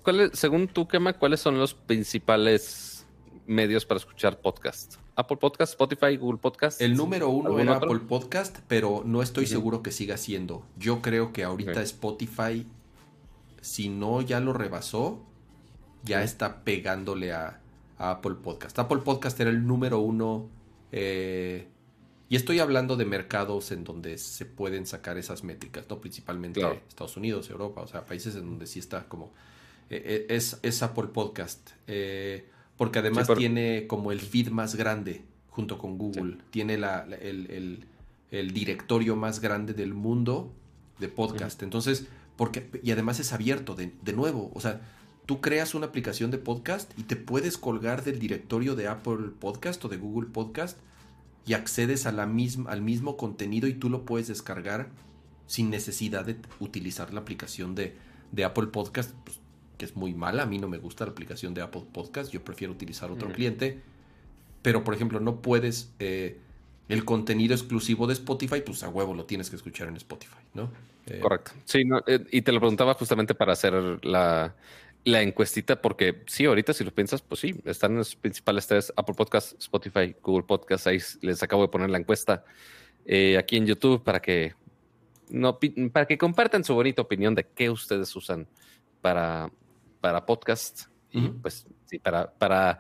cuál 0.03 0.22
es, 0.22 0.39
según 0.39 0.68
tú, 0.68 0.88
Kema, 0.88 1.14
cuáles 1.14 1.39
son 1.39 1.57
los 1.57 1.73
principales 1.73 2.94
medios 3.47 3.85
para 3.85 3.99
escuchar 3.99 4.39
podcast? 4.41 4.95
Apple 5.15 5.38
Podcast, 5.38 5.73
Spotify, 5.73 6.17
Google 6.17 6.39
Podcast. 6.39 6.81
El 6.81 6.95
número 6.95 7.30
uno 7.30 7.59
era 7.59 7.77
otro? 7.77 7.91
Apple 7.91 8.07
Podcast, 8.07 8.59
pero 8.67 9.03
no 9.05 9.22
estoy 9.22 9.47
seguro 9.47 9.81
que 9.81 9.91
siga 9.91 10.17
siendo. 10.17 10.65
Yo 10.77 11.01
creo 11.01 11.31
que 11.34 11.43
ahorita 11.43 11.72
okay. 11.72 11.84
Spotify 11.84 12.67
si 13.65 13.89
no 13.89 14.22
ya 14.22 14.39
lo 14.39 14.53
rebasó, 14.53 15.26
ya 16.03 16.19
sí. 16.19 16.26
está 16.26 16.63
pegándole 16.63 17.34
a, 17.34 17.61
a, 17.97 18.11
Apple 18.11 18.35
Podcast. 18.35 18.77
Apple 18.77 18.99
Podcast 18.99 19.39
era 19.39 19.49
el 19.49 19.65
número 19.65 19.99
uno. 19.99 20.47
Eh, 20.91 21.67
y 22.30 22.35
estoy 22.35 22.59
hablando 22.59 22.95
de 22.95 23.05
mercados 23.05 23.72
en 23.72 23.84
donde 23.84 24.19
se 24.19 24.45
pueden 24.45 24.85
sacar 24.85 25.17
esas 25.17 25.43
métricas, 25.43 25.88
¿no? 25.89 25.99
Principalmente 25.99 26.59
claro. 26.59 26.80
Estados 26.88 27.17
Unidos, 27.17 27.49
Europa, 27.49 27.81
o 27.81 27.88
sea, 27.88 28.05
países 28.05 28.35
en 28.35 28.45
donde 28.45 28.67
sí 28.67 28.77
está 28.77 29.07
como. 29.07 29.34
Eh, 29.89 30.27
es, 30.30 30.59
es, 30.61 30.84
Apple 30.84 31.07
Podcast. 31.07 31.72
Eh, 31.88 32.47
porque 32.77 32.99
además 32.99 33.26
sí, 33.26 33.27
pero... 33.27 33.39
tiene 33.39 33.88
como 33.88 34.11
el 34.11 34.19
feed 34.19 34.49
más 34.49 34.76
grande 34.76 35.23
junto 35.49 35.77
con 35.77 35.97
Google. 35.97 36.34
Sí. 36.34 36.41
Tiene 36.52 36.77
la, 36.77 37.06
la, 37.06 37.15
el, 37.15 37.49
el, 37.49 37.85
el, 38.31 38.52
directorio 38.53 39.15
más 39.15 39.39
grande 39.39 39.73
del 39.73 39.93
mundo 39.93 40.52
de 40.99 41.07
podcast. 41.07 41.64
Entonces 41.64 42.07
porque, 42.35 42.69
y 42.84 42.91
además 42.91 43.19
es 43.19 43.34
abierto, 43.34 43.76
de, 43.76 43.91
de, 44.02 44.14
nuevo. 44.14 44.52
O 44.53 44.61
sea, 44.61 44.81
tú 45.26 45.41
creas 45.41 45.73
una 45.73 45.88
aplicación 45.88 46.31
de 46.31 46.38
podcast 46.38 46.91
y 46.97 47.03
te 47.03 47.15
puedes 47.15 47.57
colgar 47.57 48.03
del 48.03 48.19
directorio 48.19 48.76
de 48.76 48.88
Apple 48.88 49.31
Podcast 49.39 49.84
o 49.85 49.89
de 49.89 49.97
Google 49.97 50.30
Podcast 50.30 50.77
y 51.45 51.53
accedes 51.53 52.06
a 52.06 52.11
la 52.11 52.26
misma, 52.26 52.72
al 52.72 52.81
mismo 52.81 53.18
contenido 53.18 53.68
y 53.68 53.73
tú 53.73 53.89
lo 53.89 54.06
puedes 54.06 54.27
descargar 54.27 54.89
sin 55.47 55.69
necesidad 55.69 56.26
de 56.26 56.38
utilizar 56.60 57.14
la 57.14 57.22
aplicación 57.22 57.76
de, 57.76 57.95
de 58.31 58.43
Apple 58.43 58.68
Podcast, 58.68 59.11
pues, 59.23 59.39
que 59.77 59.85
es 59.85 59.95
muy 59.95 60.14
mala. 60.14 60.43
A 60.43 60.45
mí 60.45 60.57
no 60.57 60.68
me 60.68 60.77
gusta 60.77 61.06
la 61.06 61.11
aplicación 61.11 61.53
de 61.53 61.61
Apple 61.61 61.84
Podcast, 61.91 62.31
yo 62.31 62.43
prefiero 62.43 62.73
utilizar 62.73 63.11
otro 63.11 63.30
mm. 63.30 63.31
cliente. 63.34 63.81
Pero, 64.61 64.84
por 64.84 64.93
ejemplo, 64.93 65.19
no 65.19 65.41
puedes... 65.41 65.91
Eh, 65.99 66.39
el 66.88 67.03
contenido 67.03 67.56
exclusivo 67.56 68.06
de 68.06 68.14
Spotify, 68.14 68.61
pues 68.61 68.84
a 68.84 68.89
huevo 68.89 69.14
lo 69.15 69.26
tienes 69.26 69.49
que 69.49 69.56
escuchar 69.56 69.88
en 69.88 69.95
Spotify, 69.95 70.38
¿no? 70.53 70.72
Eh, 71.07 71.19
Correcto. 71.19 71.52
Sí, 71.65 71.84
no, 71.84 72.03
eh, 72.06 72.23
y 72.31 72.41
te 72.41 72.52
lo 72.52 72.60
preguntaba 72.60 72.93
justamente 72.93 73.34
para 73.34 73.53
hacer 73.53 73.73
la, 74.06 74.56
la, 75.03 75.22
encuestita, 75.23 75.81
porque 75.81 76.22
sí, 76.27 76.45
ahorita 76.45 76.73
si 76.73 76.84
lo 76.84 76.93
piensas, 76.93 77.23
pues 77.23 77.41
sí, 77.41 77.56
están 77.65 77.93
en 77.93 77.97
los 77.97 78.15
principales 78.15 78.68
tres, 78.68 78.93
Apple 78.95 79.15
Podcast, 79.15 79.60
Spotify, 79.60 80.15
Google 80.22 80.43
Podcast, 80.43 80.85
ahí 80.85 80.99
les 81.22 81.41
acabo 81.41 81.64
de 81.64 81.69
poner 81.69 81.89
la 81.89 81.97
encuesta 81.97 82.43
aquí 83.38 83.57
en 83.57 83.65
YouTube 83.68 84.03
para 84.03 84.19
que 84.19 84.53
no 85.30 85.60
para 85.91 86.06
que 86.06 86.18
compartan 86.18 86.64
su 86.64 86.73
bonita 86.73 87.02
opinión 87.02 87.35
de 87.35 87.45
qué 87.45 87.69
ustedes 87.69 88.15
usan 88.15 88.47
para, 89.02 89.52
para 90.06 90.23
podcast. 90.23 90.82
Y 91.10 91.18
uh 91.18 91.22
-huh. 91.22 91.41
pues 91.41 91.65
sí, 91.86 91.98
para, 91.98 92.32
para 92.32 92.77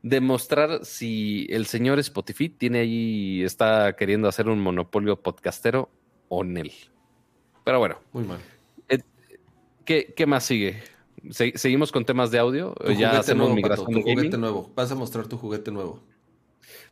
demostrar 0.00 0.84
si 0.84 1.44
el 1.50 1.66
señor 1.66 1.98
Spotify 1.98 2.48
tiene 2.48 2.78
ahí, 2.78 3.42
está 3.42 3.96
queriendo 3.96 4.28
hacer 4.28 4.48
un 4.48 4.60
monopolio 4.60 5.20
podcastero 5.20 5.90
o 6.28 6.44
Nel. 6.44 6.70
Pero 7.64 7.80
bueno. 7.80 7.98
Muy 8.12 8.22
mal. 8.22 8.38
Eh, 8.88 9.00
¿qué, 9.84 10.14
¿qué, 10.16 10.24
más 10.24 10.44
sigue? 10.44 10.80
¿Se, 11.30 11.58
¿Seguimos 11.58 11.90
con 11.90 12.04
temas 12.04 12.30
de 12.30 12.38
audio? 12.38 12.74
Tu 12.74 12.92
ya 12.92 13.18
hacemos 13.18 13.48
nuevo, 13.48 13.56
migración 13.56 13.86
Pato, 13.86 13.98
tu 13.98 14.02
juguete 14.08 14.38
nuevo. 14.38 14.72
Vas 14.76 14.92
a 14.92 14.94
mostrar 14.94 15.26
tu 15.26 15.36
juguete 15.36 15.72
nuevo. 15.72 16.00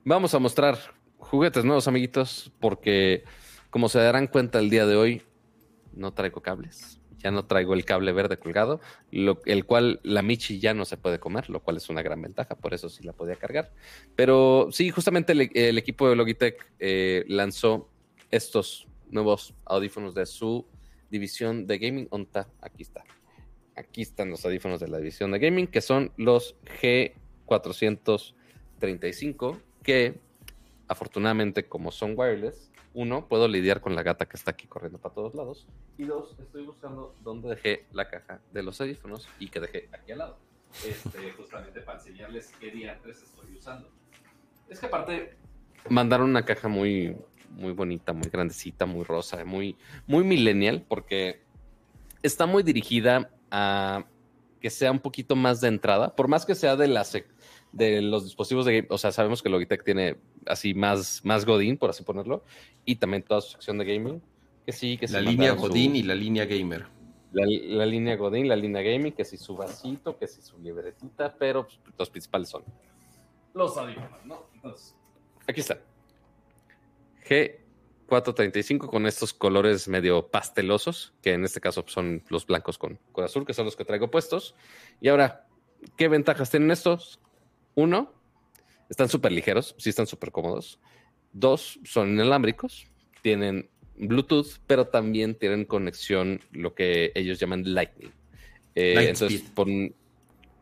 Vamos 0.05 0.35
a 0.35 0.41
mostrar 0.41 0.79
juguetes 1.19 1.65
nuevos, 1.65 1.87
amiguitos, 1.87 2.51
porque 2.59 3.23
como 3.71 3.89
se 3.89 4.01
darán 4.01 4.27
cuenta 4.27 4.59
el 4.59 4.69
día 4.69 4.85
de 4.85 4.97
hoy, 4.97 5.23
no 5.95 6.13
traigo 6.13 6.41
cables 6.43 6.99
ya 7.27 7.33
no 7.33 7.45
traigo 7.45 7.75
el 7.75 7.85
cable 7.85 8.13
verde 8.13 8.37
colgado, 8.37 8.81
el 9.11 9.65
cual 9.65 9.99
la 10.05 10.23
Michi 10.23 10.61
ya 10.61 10.75
no 10.75 10.85
se 10.85 10.97
puede 10.97 11.19
comer, 11.19 11.51
lo 11.51 11.59
cual 11.61 11.77
es 11.77 11.89
una 11.89 12.01
gran 12.01 12.23
ventaja, 12.23 12.55
por 12.55 12.73
eso 12.73 12.89
sí 12.89 13.03
la 13.03 13.13
podía 13.13 13.35
cargar. 13.35 13.73
Pero 14.15 14.69
sí, 14.71 14.91
justamente 14.91 15.33
el, 15.33 15.51
el 15.53 15.77
equipo 15.77 16.09
de 16.09 16.15
Logitech 16.15 16.65
eh, 16.79 17.25
lanzó 17.27 17.91
estos 18.31 18.87
nuevos 19.11 19.55
audífonos 19.65 20.15
de 20.15 20.25
su 20.25 20.69
división 21.11 21.67
de 21.67 21.79
gaming. 21.79 22.07
ONTA, 22.11 22.49
aquí 22.61 22.85
está. 22.85 23.03
Aquí 23.75 24.03
están 24.03 24.31
los 24.31 24.45
audífonos 24.45 24.79
de 24.79 24.87
la 24.87 24.99
división 24.99 25.33
de 25.33 25.41
gaming, 25.41 25.67
que 25.67 25.81
son 25.81 26.13
los 26.17 26.55
G435, 26.81 29.61
que 29.83 30.21
afortunadamente 30.87 31.67
como 31.67 31.91
son 31.91 32.15
wireless, 32.17 32.71
uno, 32.97 33.29
puedo 33.29 33.47
lidiar 33.47 33.83
con 33.83 33.95
la 33.95 34.03
gata 34.03 34.25
que 34.25 34.39
está 34.39 34.53
aquí 34.53 34.67
corriendo 34.67 34.99
para 34.99 35.15
todos 35.15 35.35
lados. 35.35 35.67
Y 35.99 36.05
dos, 36.05 36.35
estoy 36.41 36.65
buscando 36.65 37.15
dónde 37.23 37.51
dejé 37.51 37.85
la 37.93 38.09
caja 38.09 38.41
de 38.55 38.63
los 38.63 38.81
audífonos 38.81 39.29
y 39.39 39.49
que 39.49 39.61
dejé 39.61 39.91
aquí 39.93 40.13
al 40.13 40.19
lado. 40.19 40.39
Este, 40.83 41.31
justamente 41.37 41.83
para 41.83 41.99
enseñarles 41.99 42.51
qué 42.59 42.71
diantres 42.71 43.23
estoy 43.23 43.55
usando. 43.55 43.91
Es 44.71 44.81
que 44.81 44.87
aparte 44.87 45.37
mandaron 45.91 46.31
una 46.31 46.47
caja 46.47 46.69
muy, 46.69 47.15
muy 47.51 47.73
bonita, 47.73 48.15
muy 48.15 48.31
grandecita, 48.31 48.87
muy 48.87 49.05
rosa, 49.05 49.45
muy, 49.45 49.77
muy 50.07 50.25
millennial, 50.25 50.83
porque 50.89 51.43
está 52.23 52.47
muy 52.47 52.63
dirigida 52.63 53.31
a 53.51 54.07
que 54.59 54.71
sea 54.71 54.91
un 54.91 55.01
poquito 55.01 55.37
más 55.37 55.61
de 55.61 55.69
entrada, 55.69 56.17
por 56.17 56.29
más 56.29 56.47
que 56.47 56.55
sea 56.55 56.77
de 56.77 56.89
de 57.73 58.01
los 58.01 58.25
dispositivos 58.25 58.65
de 58.65 58.77
game, 58.77 58.87
o 58.89 58.97
sea, 58.97 59.13
sabemos 59.13 59.43
que 59.43 59.51
Logitech 59.51 59.85
tiene 59.85 60.17
así 60.47 60.75
más, 60.75 61.25
más 61.25 61.45
Godín, 61.45 61.77
por 61.77 61.91
así 61.91 62.03
ponerlo, 62.03 62.45
y 62.85 62.97
también 62.97 63.23
toda 63.23 63.41
su 63.41 63.53
sección 63.53 63.79
de 63.79 63.85
gaming, 63.85 64.23
que 64.65 64.73
sí, 64.73 64.97
que 64.99 65.07
La 65.09 65.21
línea 65.21 65.53
Godín 65.53 65.93
su, 65.93 65.97
y 65.99 66.03
la 66.03 66.15
línea 66.15 66.45
Gamer. 66.45 66.87
La, 67.33 67.45
la, 67.47 67.87
línea 67.87 68.17
Godín, 68.17 68.49
la 68.49 68.57
línea 68.57 68.83
Gaming, 68.83 69.13
que 69.13 69.25
sí 69.25 69.37
su 69.37 69.57
vasito, 69.57 70.19
que 70.19 70.27
sí 70.27 70.43
su 70.43 70.59
libretita, 70.59 71.35
pero 71.39 71.65
pues, 71.65 71.79
los 71.99 72.11
principales 72.11 72.49
son 72.49 72.65
los 73.57 73.77
audífonos, 73.77 74.25
¿no? 74.25 74.47
Entonces, 74.55 74.95
aquí 75.47 75.61
está. 75.61 75.79
G435 77.27 78.87
con 78.87 79.07
estos 79.07 79.33
colores 79.33 79.89
medio 79.89 80.29
pastelosos, 80.29 81.15
que 81.23 81.33
en 81.33 81.45
este 81.45 81.61
caso 81.61 81.85
son 81.87 82.23
los 82.29 82.47
blancos 82.47 82.79
con, 82.79 82.99
con 83.13 83.25
azul, 83.25 83.47
que 83.47 83.55
son 83.55 83.65
los 83.65 83.77
que 83.77 83.85
traigo 83.85 84.11
puestos. 84.11 84.55
Y 85.01 85.09
ahora, 85.09 85.47
¿qué 85.97 86.09
ventajas 86.09 86.51
tienen 86.51 86.71
estos? 86.71 87.19
Uno, 87.75 88.13
están 88.89 89.09
súper 89.09 89.33
ligeros, 89.33 89.75
sí 89.79 89.91
están 89.91 90.07
súper 90.07 90.31
cómodos. 90.31 90.79
Dos, 91.33 91.81
son 91.85 92.11
inalámbricos, 92.11 92.87
tienen 93.23 93.69
Bluetooth, 93.97 94.59
pero 94.67 94.87
también 94.87 95.35
tienen 95.35 95.65
conexión, 95.65 96.41
lo 96.53 96.75
que 96.75 97.13
ellos 97.15 97.39
llaman 97.39 97.75
Lightning. 97.75 98.11
Eh, 98.75 98.95
entonces, 99.09 99.43
por, 99.55 99.69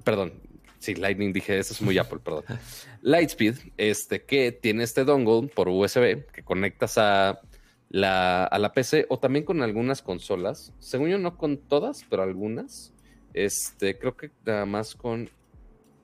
perdón, 0.05 0.35
sí, 0.79 0.95
Lightning 0.95 1.33
dije, 1.33 1.59
eso 1.59 1.73
es 1.75 1.83
muy 1.83 1.99
Apple, 1.99 2.21
perdón. 2.25 2.45
Lightspeed, 3.03 3.57
este, 3.77 4.23
que 4.23 4.53
tiene 4.53 4.85
este 4.85 5.05
dongle 5.05 5.49
por 5.49 5.69
USB 5.69 6.27
que 6.33 6.43
conectas 6.45 6.97
a 6.99 7.41
la, 7.91 8.45
a 8.45 8.59
la 8.59 8.73
PC 8.73 9.07
o 9.09 9.19
también 9.19 9.45
con 9.45 9.63
algunas 9.63 10.03
consolas. 10.03 10.73
Según 10.79 11.11
yo, 11.11 11.19
no 11.19 11.37
con 11.37 11.59
todas, 11.59 12.05
pero 12.09 12.23
algunas. 12.23 12.93
Este, 13.35 13.99
creo 13.99 14.17
que 14.17 14.31
nada 14.45 14.65
más 14.65 14.95
con 14.95 15.29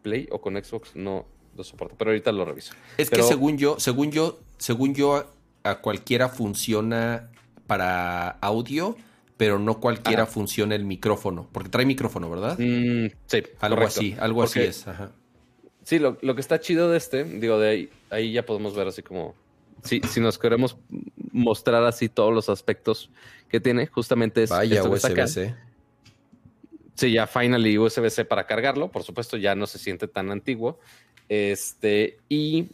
Play 0.03 0.29
o 0.33 0.41
con 0.41 0.63
Xbox 0.63 0.97
no 0.97 1.27
lo 1.57 1.65
soporta, 1.65 1.95
pero 1.97 2.11
ahorita 2.11 2.33
lo 2.33 2.45
reviso. 2.45 2.73
Es 2.97 3.11
pero... 3.11 3.23
que 3.23 3.29
según 3.29 3.59
yo, 3.59 3.79
según 3.79 4.11
yo, 4.11 4.41
según 4.59 4.95
yo, 4.95 5.31
a 5.63 5.81
cualquiera 5.81 6.29
funciona 6.29 7.31
para 7.67 8.31
audio, 8.41 8.97
pero 9.37 9.59
no 9.59 9.81
cualquiera 9.81 10.25
Ajá. 10.25 10.33
funciona 10.33 10.75
el 10.75 10.85
micrófono, 10.85 11.49
porque 11.53 11.69
trae 11.69 11.87
micrófono, 11.87 12.29
¿verdad? 12.29 12.59
Mm, 12.59 13.11
sí, 13.27 13.43
algo 13.61 13.77
correcto. 13.77 14.01
así, 14.01 14.17
algo 14.19 14.43
porque, 14.43 14.61
así 14.61 14.69
es. 14.69 14.89
Ajá. 14.89 15.13
Sí, 15.83 15.99
lo, 15.99 16.17
que 16.19 16.41
está 16.41 16.61
chido 16.61 16.91
de 16.91 16.99
este, 16.99 17.25
digo, 17.25 17.59
de 17.59 17.69
ahí, 17.69 17.91
ahí 18.11 18.33
ya 18.33 18.45
podemos 18.45 18.75
ver 18.75 18.89
así 18.89 19.03
como, 19.03 19.35
si, 19.83 20.01
si 20.01 20.21
nos 20.21 20.39
queremos 20.39 20.77
mostrar 21.33 21.85
así 21.85 22.09
todos 22.09 22.35
los 22.35 22.49
aspectos 22.49 23.11
que 23.49 23.61
tiene, 23.61 23.87
justamente 23.87 24.43
es... 24.43 24.51
Vaya 24.51 24.85
USB-C. 24.85 25.55
Sí, 26.95 27.13
ya 27.13 27.27
finally 27.27 27.79
USB-C 27.79 28.27
para 28.27 28.47
cargarlo, 28.47 28.91
por 28.91 29.05
supuesto, 29.05 29.39
ya 29.39 29.55
no 29.55 29.67
se 29.67 29.79
siente 29.79 30.07
tan 30.07 30.31
antiguo. 30.31 30.79
Este, 31.31 32.19
y 32.29 32.71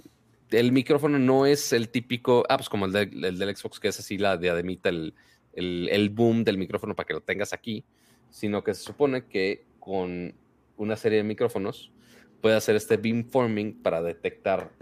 el 0.50 0.72
micrófono 0.72 1.18
no 1.18 1.44
es 1.44 1.74
el 1.74 1.90
típico, 1.90 2.42
ah, 2.48 2.56
pues 2.56 2.70
como 2.70 2.86
el, 2.86 2.92
del 2.92 3.54
Xbox, 3.54 3.78
que 3.78 3.88
es 3.88 4.00
así 4.00 4.16
la 4.16 4.38
diademita, 4.38 4.88
el, 4.88 5.12
el, 5.52 5.90
el 5.92 6.08
boom 6.08 6.42
del 6.42 6.56
micrófono 6.56 6.96
para 6.96 7.06
que 7.06 7.12
lo 7.12 7.20
tengas 7.20 7.52
aquí, 7.52 7.84
sino 8.30 8.64
que 8.64 8.72
se 8.72 8.82
supone 8.82 9.26
que 9.26 9.66
con 9.78 10.34
una 10.78 10.96
serie 10.96 11.18
de 11.18 11.24
micrófonos 11.24 11.92
puede 12.40 12.56
hacer 12.56 12.76
este 12.76 12.96
beamforming 12.96 13.82
para 13.82 14.00
detectar 14.00 14.72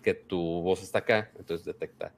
que 0.00 0.14
tu 0.14 0.38
voz 0.62 0.84
está 0.84 1.00
acá, 1.00 1.32
entonces 1.36 1.66
detecta 1.66 2.14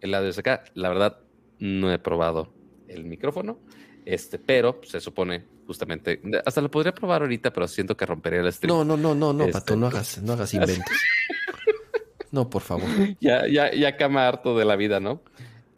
el 0.00 0.12
audio 0.14 0.32
acá. 0.36 0.64
La 0.74 0.88
verdad, 0.88 1.20
no 1.60 1.92
he 1.92 1.98
probado 2.00 2.52
el 2.88 3.04
micrófono, 3.04 3.60
este, 4.04 4.38
pero 4.38 4.80
se 4.84 5.00
supone 5.00 5.44
justamente, 5.66 6.20
hasta 6.44 6.60
lo 6.60 6.70
podría 6.70 6.92
probar 6.92 7.22
ahorita, 7.22 7.52
pero 7.52 7.68
siento 7.68 7.96
que 7.96 8.06
rompería 8.06 8.40
el 8.40 8.52
stream. 8.52 8.74
No, 8.74 8.84
no, 8.84 8.96
no, 8.96 9.14
no, 9.14 9.32
no, 9.32 9.44
este, 9.44 9.52
Pato, 9.52 9.76
no 9.76 9.86
hagas, 9.86 10.20
no 10.22 10.32
hagas 10.32 10.52
inventos. 10.54 10.96
no, 12.32 12.50
por 12.50 12.62
favor. 12.62 12.88
Ya, 13.20 13.46
ya, 13.46 13.72
ya 13.72 13.96
cama 13.96 14.26
harto 14.26 14.58
de 14.58 14.64
la 14.64 14.76
vida, 14.76 14.98
¿no? 14.98 15.22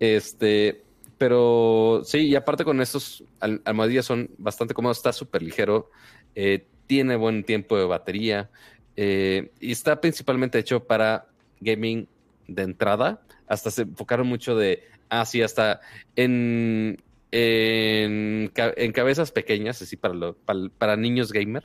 Este, 0.00 0.82
pero 1.18 2.02
sí, 2.04 2.18
y 2.28 2.34
aparte 2.34 2.64
con 2.64 2.80
estos 2.80 3.22
almohadillas 3.38 4.06
son 4.06 4.30
bastante 4.38 4.74
cómodos, 4.74 4.96
está 4.96 5.12
súper 5.12 5.42
ligero, 5.42 5.90
eh, 6.34 6.64
tiene 6.86 7.16
buen 7.16 7.44
tiempo 7.44 7.78
de 7.78 7.84
batería 7.84 8.50
eh, 8.96 9.52
y 9.60 9.72
está 9.72 10.00
principalmente 10.00 10.58
hecho 10.58 10.84
para 10.84 11.26
gaming 11.60 12.08
de 12.48 12.62
entrada. 12.62 13.20
Hasta 13.46 13.70
se 13.70 13.82
enfocaron 13.82 14.26
mucho 14.26 14.56
de, 14.56 14.82
ah, 15.10 15.24
sí, 15.24 15.42
hasta 15.42 15.80
en, 16.16 17.00
en, 17.32 18.52
cabezas 18.92 19.32
pequeñas, 19.32 19.80
así 19.82 19.96
para, 19.96 20.34
para, 20.78 20.96
niños 20.96 21.32
gamer. 21.32 21.64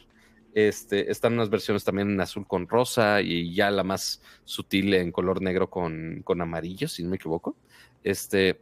Este, 0.53 1.11
están 1.11 1.34
unas 1.34 1.52
versiones 1.52 1.84
también 1.84 2.10
en 2.10 2.19
azul 2.19 2.48
con 2.48 2.68
rosa 2.68 3.22
y 3.22 3.53
ya 3.53 3.69
la 3.69 3.84
más 3.84 4.23
sutil 4.44 4.94
en 4.95 5.11
color 5.11 5.41
negro 5.41 5.69
con, 5.69 6.22
con 6.23 6.41
amarillo, 6.41 6.88
si 6.88 7.03
no 7.03 7.10
me 7.10 7.18
equivoco. 7.18 7.56
Este, 8.03 8.60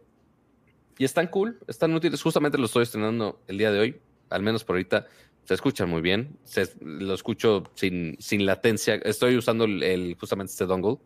y 0.97 1.05
están 1.05 1.27
cool, 1.27 1.59
están 1.67 1.93
útiles. 1.93 2.21
Justamente 2.21 2.57
lo 2.57 2.65
estoy 2.65 2.83
estrenando 2.83 3.41
el 3.47 3.57
día 3.57 3.71
de 3.71 3.79
hoy, 3.79 4.01
al 4.29 4.41
menos 4.41 4.63
por 4.63 4.75
ahorita. 4.75 5.07
Se 5.43 5.53
escuchan 5.53 5.89
muy 5.89 6.01
bien, 6.01 6.39
se, 6.43 6.73
lo 6.81 7.13
escucho 7.13 7.63
sin, 7.75 8.17
sin 8.19 8.47
latencia. 8.47 8.95
Estoy 8.95 9.37
usando 9.37 9.65
el, 9.65 10.17
justamente 10.19 10.51
este 10.51 10.65
dongle 10.65 10.97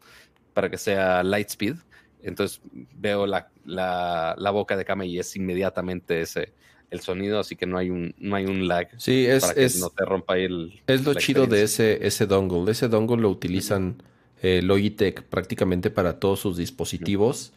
para 0.53 0.69
que 0.69 0.77
sea 0.77 1.23
light 1.23 1.49
speed. 1.49 1.75
Entonces 2.21 2.61
veo 2.95 3.25
la, 3.25 3.49
la, 3.65 4.51
boca 4.51 4.75
de 4.75 4.85
Kame 4.85 5.07
y 5.07 5.19
es 5.19 5.35
inmediatamente 5.35 6.21
ese 6.21 6.53
el 6.91 7.01
sonido, 7.01 7.39
así 7.39 7.55
que 7.55 7.67
no 7.67 7.77
hay 7.77 7.91
un, 7.91 8.15
no 8.17 8.35
hay 8.35 8.45
un 8.45 8.67
lag. 8.67 8.89
Sí, 8.97 9.25
es, 9.27 9.41
para 9.43 9.53
que 9.53 9.69
no 9.79 9.89
te 9.91 10.05
rompa 10.05 10.37
el. 10.37 10.81
Es 10.87 11.05
lo 11.05 11.13
chido 11.13 11.45
de 11.45 11.63
ese, 11.63 12.05
ese 12.05 12.25
dongle. 12.25 12.71
Ese 12.71 12.87
dongle 12.87 13.21
lo 13.21 13.29
utilizan 13.29 14.01
eh, 14.41 14.61
Logitech 14.63 15.21
prácticamente 15.23 15.91
para 15.91 16.19
todos 16.19 16.39
sus 16.39 16.57
dispositivos, 16.57 17.53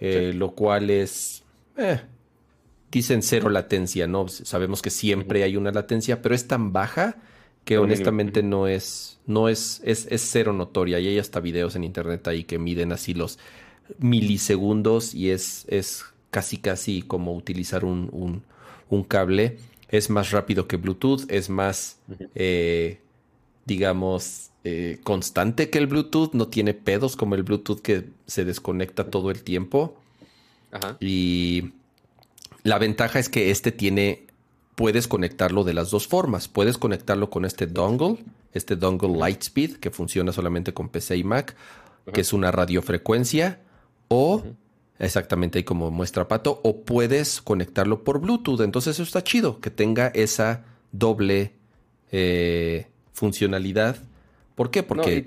eh, 0.00 0.32
lo 0.34 0.52
cual 0.52 0.88
es 0.88 1.44
eh, 1.76 2.00
dicen 2.90 3.22
cero 3.22 3.50
latencia, 3.50 4.06
¿no? 4.06 4.28
Sabemos 4.28 4.82
que 4.82 4.90
siempre 4.90 5.42
hay 5.42 5.56
una 5.56 5.70
latencia, 5.70 6.22
pero 6.22 6.34
es 6.34 6.46
tan 6.46 6.72
baja 6.72 7.16
que 7.64 7.78
honestamente 7.78 8.42
no 8.42 8.66
es, 8.66 9.20
no 9.26 9.48
es, 9.48 9.80
es, 9.84 10.08
cero 10.30 10.52
notoria. 10.52 10.98
Y 10.98 11.08
hay 11.08 11.18
hasta 11.18 11.40
videos 11.40 11.76
en 11.76 11.84
internet 11.84 12.26
ahí 12.28 12.44
que 12.44 12.58
miden 12.58 12.92
así 12.92 13.14
los 13.14 13.38
milisegundos 13.98 15.14
y 15.14 15.30
es, 15.30 15.66
es 15.68 16.04
casi 16.30 16.58
casi 16.58 17.02
como 17.02 17.34
utilizar 17.34 17.84
un, 17.84 18.42
cable. 19.08 19.58
Es 19.88 20.10
más 20.10 20.30
rápido 20.30 20.68
que 20.68 20.76
Bluetooth, 20.76 21.22
es 21.28 21.50
más, 21.50 21.98
eh, 22.34 23.00
digamos, 23.66 24.50
eh, 24.62 25.00
constante 25.04 25.70
que 25.70 25.78
el 25.78 25.86
Bluetooth, 25.86 26.32
no 26.34 26.48
tiene 26.48 26.74
pedos 26.74 27.16
como 27.16 27.34
el 27.34 27.42
Bluetooth 27.42 27.80
que 27.80 28.08
se 28.26 28.44
desconecta 28.44 29.10
todo 29.10 29.30
el 29.30 29.42
tiempo. 29.42 29.96
Y 31.00 31.72
la 32.62 32.78
ventaja 32.78 33.18
es 33.18 33.28
que 33.28 33.50
este 33.50 33.72
tiene, 33.72 34.26
puedes 34.74 35.08
conectarlo 35.08 35.64
de 35.64 35.74
las 35.74 35.90
dos 35.90 36.06
formas. 36.06 36.46
Puedes 36.46 36.78
conectarlo 36.78 37.30
con 37.30 37.44
este 37.44 37.66
dongle, 37.66 38.18
este 38.52 38.76
dongle 38.76 39.16
Lightspeed, 39.16 39.76
que 39.76 39.90
funciona 39.90 40.32
solamente 40.32 40.74
con 40.74 40.88
PC 40.88 41.16
y 41.16 41.24
Mac, 41.24 41.56
que 42.12 42.20
es 42.20 42.32
una 42.32 42.50
radiofrecuencia, 42.50 43.60
o 44.12 44.42
exactamente 44.98 45.58
ahí 45.58 45.64
como 45.64 45.90
muestra 45.90 46.28
Pato, 46.28 46.60
o 46.62 46.82
puedes 46.82 47.40
conectarlo 47.40 48.04
por 48.04 48.20
Bluetooth. 48.20 48.60
Entonces 48.60 48.96
eso 48.96 49.04
está 49.04 49.24
chido, 49.24 49.60
que 49.60 49.70
tenga 49.70 50.08
esa 50.08 50.64
doble 50.92 51.54
eh, 52.10 52.88
funcionalidad. 53.12 53.96
¿Por 54.56 54.70
qué? 54.70 54.82
Porque 54.82 55.24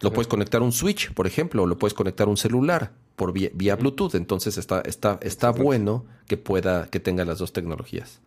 lo 0.00 0.12
puedes 0.12 0.28
conectar 0.28 0.60
a 0.60 0.64
un 0.64 0.72
Switch, 0.72 1.12
por 1.12 1.26
ejemplo, 1.26 1.62
o 1.62 1.66
lo 1.66 1.78
puedes 1.78 1.94
conectar 1.94 2.28
a 2.28 2.30
un 2.30 2.36
celular 2.36 2.92
por 3.16 3.32
vía, 3.32 3.74
Bluetooth. 3.74 4.14
Entonces 4.14 4.58
está, 4.58 4.82
está, 4.82 5.18
está 5.22 5.50
bueno 5.50 6.04
que 6.28 6.36
pueda, 6.36 6.88
que 6.88 7.00
tenga 7.00 7.24
las 7.24 7.38
dos 7.38 7.52
tecnologías. 7.52 8.20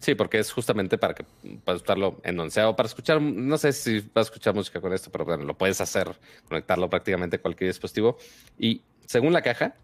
Sí, 0.00 0.14
porque 0.14 0.38
es 0.38 0.52
justamente 0.52 0.98
para 0.98 1.14
que 1.14 1.24
para 1.64 1.76
usarlo 1.76 2.20
en 2.22 2.36
para 2.36 2.86
escuchar, 2.86 3.20
no 3.20 3.56
sé 3.58 3.72
si 3.72 4.00
vas 4.00 4.26
a 4.26 4.28
escuchar 4.28 4.54
música 4.54 4.80
con 4.80 4.92
esto, 4.92 5.10
pero 5.10 5.24
bueno, 5.24 5.44
lo 5.44 5.56
puedes 5.56 5.80
hacer, 5.80 6.14
conectarlo 6.46 6.88
prácticamente 6.90 7.36
a 7.36 7.42
cualquier 7.42 7.70
dispositivo. 7.70 8.18
Y 8.58 8.82
según 9.08 9.32
la 9.32 9.40
caja, 9.40 9.74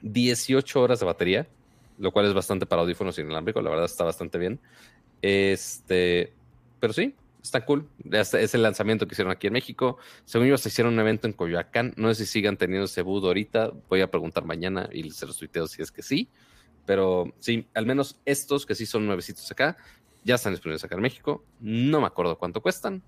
18 0.00 0.80
horas 0.80 1.00
de 1.00 1.04
batería, 1.04 1.46
lo 1.98 2.12
cual 2.12 2.24
es 2.24 2.32
bastante 2.32 2.64
para 2.64 2.80
audífonos 2.80 3.18
inalámbricos, 3.18 3.62
la 3.62 3.68
verdad 3.68 3.84
está 3.84 4.04
bastante 4.04 4.38
bien. 4.38 4.58
Este, 5.20 6.32
pero 6.80 6.94
sí, 6.94 7.14
está 7.42 7.66
cool. 7.66 7.86
Es 8.10 8.54
el 8.54 8.62
lanzamiento 8.62 9.06
que 9.06 9.12
hicieron 9.12 9.30
aquí 9.32 9.48
en 9.48 9.52
México. 9.52 9.98
Según 10.24 10.48
yo, 10.48 10.56
se 10.56 10.70
hicieron 10.70 10.94
un 10.94 11.00
evento 11.00 11.26
en 11.26 11.34
Coyoacán. 11.34 11.92
No 11.98 12.08
sé 12.14 12.24
si 12.24 12.32
sigan 12.32 12.56
teniendo 12.56 12.86
ese 12.86 13.02
boot 13.02 13.22
ahorita. 13.24 13.70
Voy 13.90 14.00
a 14.00 14.10
preguntar 14.10 14.46
mañana 14.46 14.88
y 14.90 15.10
se 15.10 15.26
los 15.26 15.36
tuiteo 15.36 15.66
si 15.66 15.82
es 15.82 15.92
que 15.92 16.02
sí. 16.02 16.30
Pero 16.86 17.34
sí, 17.40 17.66
al 17.74 17.84
menos 17.84 18.18
estos 18.24 18.64
que 18.64 18.74
sí 18.74 18.86
son 18.86 19.04
nuevecitos 19.04 19.50
acá, 19.50 19.76
ya 20.24 20.36
están 20.36 20.54
disponibles 20.54 20.82
acá 20.84 20.94
en 20.94 21.02
México. 21.02 21.44
No 21.60 22.00
me 22.00 22.06
acuerdo 22.06 22.38
cuánto 22.38 22.62
cuestan. 22.62 23.02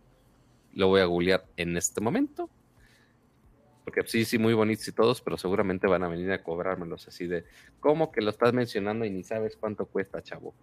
Lo 0.75 0.89
voy 0.89 1.01
a 1.01 1.07
googlear 1.07 1.47
en 1.57 1.79
este 1.79 2.03
momento. 2.03 2.51
Porque 3.91 4.09
sí, 4.09 4.25
sí, 4.25 4.39
muy 4.39 4.55
bonitos 4.55 4.87
y 4.87 4.93
todos, 4.93 5.21
pero 5.21 5.37
seguramente 5.37 5.89
van 5.89 6.05
a 6.05 6.09
venir 6.09 6.31
a 6.31 6.45
cobrármelos 6.45 7.09
así 7.09 7.27
de, 7.27 7.45
¿cómo 7.81 8.13
que 8.13 8.21
lo 8.21 8.31
estás 8.31 8.53
mencionando 8.53 9.05
y 9.05 9.11
ni 9.11 9.25
sabes 9.25 9.57
cuánto 9.57 9.87
cuesta, 9.87 10.23
chavo? 10.23 10.55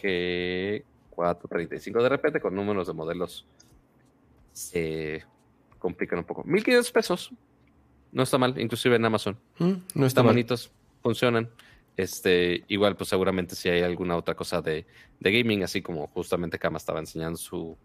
435. 0.00 2.02
De 2.02 2.08
repente 2.08 2.40
con 2.40 2.56
números 2.56 2.88
de 2.88 2.92
modelos 2.92 3.46
se 4.52 5.24
complican 5.78 6.18
un 6.18 6.24
poco. 6.24 6.42
1500 6.42 6.90
pesos. 6.90 7.30
No 8.10 8.24
está 8.24 8.36
mal, 8.36 8.58
inclusive 8.58 8.96
en 8.96 9.04
Amazon. 9.04 9.38
Mm, 9.60 9.66
no 9.66 10.06
está 10.06 10.06
Están 10.06 10.26
bonitos, 10.26 10.72
funcionan. 11.00 11.48
Este, 11.96 12.64
igual, 12.66 12.96
pues 12.96 13.10
seguramente 13.10 13.54
si 13.54 13.68
hay 13.68 13.82
alguna 13.82 14.16
otra 14.16 14.34
cosa 14.34 14.60
de, 14.60 14.86
gaming, 15.20 15.62
así 15.62 15.82
como 15.82 16.08
justamente 16.08 16.58
Kama 16.58 16.78
estaba 16.78 16.98
enseñando 16.98 17.38
su, 17.38 17.78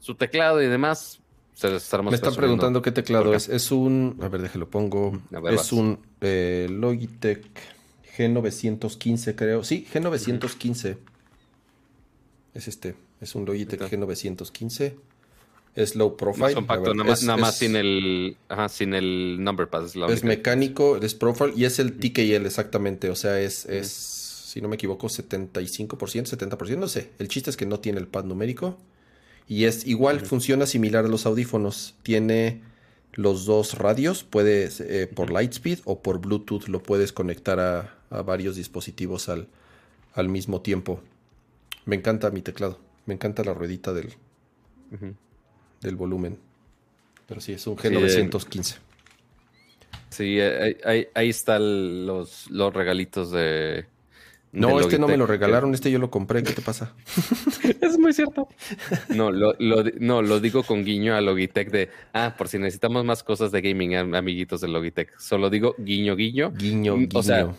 su 0.00 0.16
teclado 0.16 0.60
y 0.60 0.66
demás. 0.66 1.22
Me 1.62 2.14
están 2.14 2.34
preguntando 2.36 2.82
qué 2.82 2.92
teclado 2.92 3.34
es. 3.34 3.48
Es 3.48 3.72
un, 3.72 4.18
a 4.22 4.28
ver, 4.28 4.42
déjelo 4.42 4.68
pongo. 4.68 5.20
es 5.50 5.72
un 5.72 5.98
eh, 6.20 6.68
Logitech 6.70 7.44
G915, 8.16 9.34
creo. 9.34 9.64
Sí, 9.64 9.86
G915. 9.92 10.96
Es 12.54 12.68
este, 12.68 12.94
es 13.20 13.34
un 13.34 13.44
Logitech 13.44 13.80
G915. 13.80 14.94
Es 15.74 15.96
low 15.96 16.16
profile. 16.16 16.54
compacto, 16.54 16.94
nada, 16.94 17.10
más, 17.10 17.22
nada 17.22 17.36
más 17.36 17.56
sin 17.56 17.76
el 17.76 18.36
ajá, 18.48 18.68
sin 18.68 18.94
el 18.94 19.42
number 19.42 19.68
pad. 19.68 19.84
Es, 20.10 20.24
mecánico, 20.24 20.96
es 20.96 21.14
profile 21.14 21.52
y 21.56 21.64
es 21.64 21.78
el 21.78 21.98
TKL 21.98 22.46
exactamente. 22.46 23.10
O 23.10 23.16
sea, 23.16 23.40
es, 23.40 23.64
es 23.66 23.88
si 23.88 24.60
no 24.60 24.68
me 24.68 24.76
equivoco, 24.76 25.08
75%, 25.08 25.88
70%, 25.88 26.76
no 26.78 26.88
sé. 26.88 27.10
El 27.18 27.28
chiste 27.28 27.50
es 27.50 27.56
que 27.56 27.66
no 27.66 27.80
tiene 27.80 27.98
el 27.98 28.06
pad 28.06 28.24
numérico. 28.24 28.76
Y 29.48 29.64
es 29.64 29.86
igual, 29.86 30.20
funciona 30.20 30.66
similar 30.66 31.06
a 31.06 31.08
los 31.08 31.24
audífonos. 31.24 31.94
Tiene 32.02 32.60
los 33.14 33.46
dos 33.46 33.78
radios, 33.78 34.22
puedes 34.22 34.80
eh, 34.80 35.06
por 35.12 35.30
Lightspeed 35.30 35.78
o 35.84 36.02
por 36.02 36.20
Bluetooth 36.20 36.68
lo 36.68 36.82
puedes 36.82 37.12
conectar 37.12 37.58
a, 37.58 37.94
a 38.10 38.22
varios 38.22 38.56
dispositivos 38.56 39.30
al, 39.30 39.48
al 40.12 40.28
mismo 40.28 40.60
tiempo. 40.60 41.00
Me 41.86 41.96
encanta 41.96 42.30
mi 42.30 42.42
teclado. 42.42 42.78
Me 43.06 43.14
encanta 43.14 43.42
la 43.42 43.54
ruedita 43.54 43.94
del, 43.94 44.12
del 45.80 45.96
volumen. 45.96 46.38
Pero 47.26 47.40
sí, 47.40 47.52
es 47.52 47.66
un 47.66 47.76
G915. 47.76 48.76
Sí, 50.10 50.40
ahí, 50.40 51.06
ahí, 51.14 51.28
están 51.30 52.06
los, 52.06 52.50
los 52.50 52.74
regalitos 52.74 53.30
de, 53.30 53.86
No, 54.52 54.80
este 54.80 54.98
no 54.98 55.08
me 55.08 55.16
lo 55.16 55.26
regalaron, 55.26 55.74
este 55.74 55.90
yo 55.90 55.98
lo 55.98 56.10
compré. 56.10 56.42
¿Qué 56.42 56.52
te 56.52 56.62
pasa? 56.62 56.94
es 57.80 57.98
muy 57.98 58.12
cierto. 58.12 58.48
No 59.08 59.30
lo, 59.30 59.54
no, 59.98 60.22
lo 60.22 60.40
digo 60.40 60.62
con 60.62 60.84
guiño 60.84 61.14
a 61.14 61.20
Logitech 61.20 61.70
de, 61.70 61.90
ah, 62.14 62.34
por 62.36 62.48
si 62.48 62.58
necesitamos 62.58 63.04
más 63.04 63.22
cosas 63.22 63.52
de 63.52 63.60
gaming, 63.60 63.94
amiguitos 63.94 64.60
de 64.60 64.68
Logitech. 64.68 65.18
Solo 65.18 65.50
digo 65.50 65.74
guiño, 65.78 66.16
guiño. 66.16 66.52
Guiño, 66.52 66.96
guiño. 66.96 67.18
O 67.18 67.22
sea, 67.22 67.52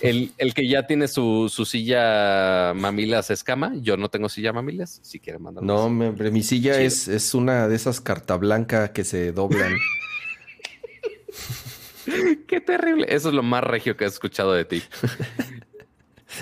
el, 0.00 0.54
que 0.54 0.66
ya 0.66 0.86
tiene 0.86 1.08
su, 1.08 1.48
silla 1.66 2.72
mamilas 2.74 3.30
escama, 3.30 3.72
yo 3.80 3.96
no 3.96 4.08
tengo 4.08 4.28
silla 4.28 4.52
mamilas, 4.52 5.00
si 5.02 5.20
quieren 5.20 5.42
mandar. 5.42 5.62
No, 5.62 5.90
mi 5.90 6.42
silla 6.42 6.80
es, 6.80 7.06
es 7.08 7.34
una 7.34 7.68
de 7.68 7.76
esas 7.76 8.00
carta 8.00 8.36
blanca 8.36 8.92
que 8.92 9.04
se 9.04 9.32
doblan. 9.32 9.74
Qué 12.46 12.60
terrible. 12.60 13.06
Eso 13.08 13.28
es 13.28 13.34
lo 13.34 13.42
más 13.42 13.62
regio 13.62 13.96
que 13.96 14.04
he 14.04 14.08
escuchado 14.08 14.52
de 14.52 14.64
ti. 14.64 14.82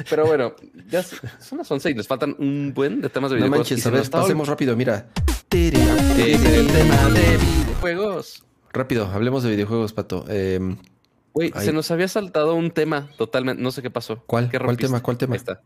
Pero 0.08 0.26
bueno, 0.26 0.54
ya 0.88 1.02
son 1.02 1.58
las 1.58 1.70
11 1.70 1.90
y 1.90 1.94
les 1.94 2.06
faltan 2.06 2.36
un 2.38 2.72
buen 2.74 3.00
de 3.00 3.08
temas 3.08 3.30
de 3.30 3.36
videojuegos. 3.36 3.70
No 3.70 3.76
manches, 3.76 3.86
a 3.86 3.90
ver, 3.90 4.10
pasemos 4.10 4.48
rápido, 4.48 4.76
mira. 4.76 5.08
el 5.50 5.72
tema 5.72 7.10
de 7.10 7.36
videojuegos. 7.38 8.42
Rápido, 8.72 9.06
hablemos 9.06 9.42
de 9.42 9.50
videojuegos, 9.50 9.92
Pato. 9.92 10.24
Eh, 10.28 10.76
Güey, 11.38 11.52
se 11.56 11.72
nos 11.72 11.88
había 11.92 12.08
saltado 12.08 12.54
un 12.54 12.72
tema 12.72 13.10
totalmente, 13.16 13.62
no 13.62 13.70
sé 13.70 13.80
qué 13.80 13.90
pasó. 13.90 14.24
¿Cuál? 14.26 14.50
¿Cuál 14.50 14.76
tema? 14.76 15.00
¿Cuál 15.00 15.18
tema? 15.18 15.36
está. 15.36 15.62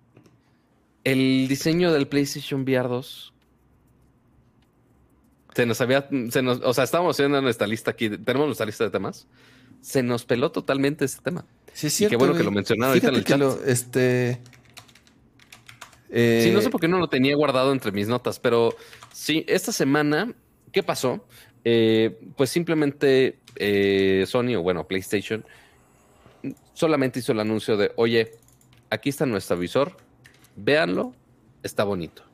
El 1.02 1.48
diseño 1.48 1.92
del 1.92 2.08
PlayStation 2.08 2.62
VR 2.62 2.88
2. 2.88 3.32
Se 5.54 5.64
nos 5.64 5.80
había, 5.80 6.08
se 6.30 6.42
nos, 6.42 6.60
o 6.60 6.74
sea, 6.74 6.84
estábamos 6.84 7.16
haciendo 7.16 7.40
nuestra 7.40 7.66
lista 7.66 7.90
aquí, 7.90 8.10
tenemos 8.10 8.48
nuestra 8.48 8.66
lista 8.66 8.84
de 8.84 8.90
temas. 8.90 9.26
Se 9.80 10.02
nos 10.02 10.26
peló 10.26 10.52
totalmente 10.52 11.06
este 11.06 11.22
tema. 11.22 11.46
Sí, 11.72 11.86
es 11.86 11.92
cierto. 11.94 12.10
qué 12.10 12.16
bueno 12.16 12.34
que 12.34 12.44
lo 12.44 12.50
mencionaron 12.50 12.90
ahorita 12.90 13.08
en 13.08 13.14
el 13.14 13.24
chat. 13.24 13.42
este. 13.66 14.40
Sí, 16.12 16.50
no 16.52 16.60
sé 16.60 16.68
por 16.68 16.80
qué 16.80 16.88
no 16.88 16.98
lo 16.98 17.08
tenía 17.08 17.34
guardado 17.34 17.72
entre 17.72 17.90
mis 17.90 18.06
notas, 18.06 18.38
pero 18.38 18.76
sí, 19.12 19.44
esta 19.48 19.72
semana, 19.72 20.34
¿qué 20.70 20.82
pasó? 20.82 21.24
Eh, 21.64 22.18
pues 22.36 22.50
simplemente 22.50 23.38
eh, 23.56 24.24
Sony 24.26 24.56
o 24.56 24.62
bueno, 24.62 24.86
PlayStation 24.86 25.44
solamente 26.74 27.20
hizo 27.20 27.32
el 27.32 27.40
anuncio 27.40 27.76
de, 27.76 27.92
oye, 27.96 28.32
aquí 28.90 29.08
está 29.08 29.26
nuestro 29.26 29.56
visor, 29.56 29.96
véanlo, 30.56 31.14
está 31.62 31.84
bonito. 31.84 32.24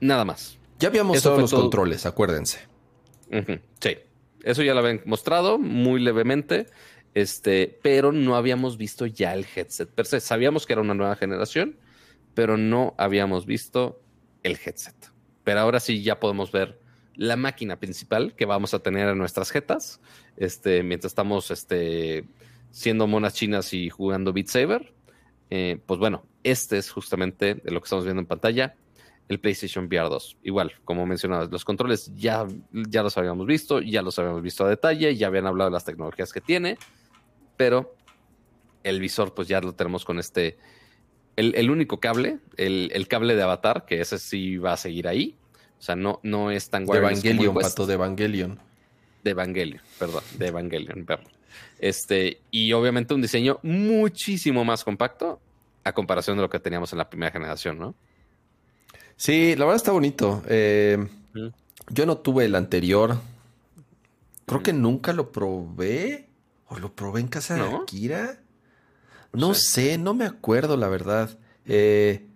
Nada 0.00 0.24
más. 0.24 0.58
Ya 0.78 0.88
habíamos 0.88 1.16
mostrado 1.16 1.40
los 1.40 1.52
controles, 1.52 2.06
acuérdense. 2.06 2.60
Sí, 3.80 3.96
eso 4.42 4.62
ya 4.62 4.74
lo 4.74 4.80
habían 4.80 5.02
mostrado 5.04 5.58
muy 5.58 6.00
levemente, 6.00 6.66
este, 7.14 7.78
pero 7.82 8.12
no 8.12 8.36
habíamos 8.36 8.76
visto 8.76 9.06
ya 9.06 9.34
el 9.34 9.46
headset 9.54 9.88
per 9.88 10.06
se. 10.06 10.20
Sabíamos 10.20 10.66
que 10.66 10.72
era 10.72 10.82
una 10.82 10.94
nueva 10.94 11.16
generación, 11.16 11.76
pero 12.34 12.56
no 12.56 12.94
habíamos 12.98 13.46
visto 13.46 14.00
el 14.42 14.58
headset. 14.64 14.94
Pero 15.44 15.60
ahora 15.60 15.80
sí 15.80 16.02
ya 16.02 16.20
podemos 16.20 16.52
ver 16.52 16.80
la 17.14 17.36
máquina 17.36 17.78
principal 17.78 18.34
que 18.34 18.46
vamos 18.46 18.74
a 18.74 18.78
tener 18.78 19.08
en 19.08 19.18
nuestras 19.18 19.50
jetas, 19.50 20.00
este, 20.36 20.82
mientras 20.82 21.10
estamos 21.10 21.50
este, 21.50 22.24
siendo 22.70 23.06
monas 23.06 23.34
chinas 23.34 23.74
y 23.74 23.90
jugando 23.90 24.32
Beat 24.32 24.48
Saber. 24.48 24.94
Eh, 25.50 25.78
pues 25.84 26.00
bueno, 26.00 26.24
este 26.42 26.78
es 26.78 26.90
justamente 26.90 27.60
lo 27.64 27.80
que 27.80 27.84
estamos 27.84 28.04
viendo 28.04 28.20
en 28.20 28.26
pantalla, 28.26 28.74
el 29.28 29.38
PlayStation 29.38 29.86
VR 29.86 30.08
2. 30.08 30.38
Igual, 30.42 30.72
como 30.84 31.04
mencionabas, 31.06 31.50
los 31.50 31.64
controles 31.64 32.10
ya, 32.16 32.46
ya 32.72 33.02
los 33.02 33.18
habíamos 33.18 33.46
visto, 33.46 33.80
ya 33.80 34.00
los 34.02 34.18
habíamos 34.18 34.42
visto 34.42 34.64
a 34.64 34.68
detalle, 34.68 35.14
ya 35.14 35.26
habían 35.26 35.46
hablado 35.46 35.70
de 35.70 35.74
las 35.74 35.84
tecnologías 35.84 36.32
que 36.32 36.40
tiene, 36.40 36.78
pero 37.62 37.94
el 38.82 38.98
visor 38.98 39.34
pues 39.34 39.46
ya 39.46 39.60
lo 39.60 39.72
tenemos 39.72 40.04
con 40.04 40.18
este, 40.18 40.58
el, 41.36 41.70
único 41.70 42.00
cable, 42.00 42.40
el, 42.56 42.90
el, 42.92 43.06
cable 43.06 43.36
de 43.36 43.42
avatar, 43.42 43.86
que 43.86 44.00
ese 44.00 44.18
sí 44.18 44.56
va 44.56 44.72
a 44.72 44.76
seguir 44.76 45.06
ahí, 45.06 45.36
o 45.78 45.82
sea, 45.82 45.94
no, 45.94 46.18
no 46.24 46.50
es 46.50 46.70
tan 46.70 46.86
De 46.86 46.98
Evangelion, 46.98 47.54
pato, 47.54 47.86
de 47.86 47.94
Evangelion. 47.94 48.58
De 49.22 49.30
Evangelion, 49.30 49.80
perdón, 49.96 50.24
de 50.36 50.46
Evangelion, 50.48 51.04
perdón. 51.04 51.28
Este, 51.78 52.40
y 52.50 52.72
obviamente 52.72 53.14
un 53.14 53.22
diseño 53.22 53.60
muchísimo 53.62 54.64
más 54.64 54.82
compacto 54.82 55.40
a 55.84 55.92
comparación 55.92 56.36
de 56.38 56.42
lo 56.42 56.50
que 56.50 56.58
teníamos 56.58 56.90
en 56.90 56.98
la 56.98 57.08
primera 57.08 57.30
generación, 57.30 57.78
¿no? 57.78 57.94
Sí, 59.16 59.54
la 59.54 59.66
verdad 59.66 59.76
está 59.76 59.92
bonito. 59.92 60.42
Eh, 60.48 60.98
yo 61.90 62.06
no 62.06 62.18
tuve 62.18 62.44
el 62.44 62.56
anterior. 62.56 63.18
Creo 64.46 64.64
que 64.64 64.72
nunca 64.72 65.12
lo 65.12 65.30
probé. 65.30 66.31
¿O 66.72 66.78
lo 66.78 66.94
probé 66.94 67.20
en 67.20 67.28
casa 67.28 67.54
de 67.54 67.62
Akira? 67.62 68.40
No 69.34 69.52
sé, 69.52 69.98
no 69.98 70.14
me 70.14 70.24
acuerdo, 70.24 70.78
la 70.78 70.88
verdad. 70.88 71.38
Eh, 71.66 72.26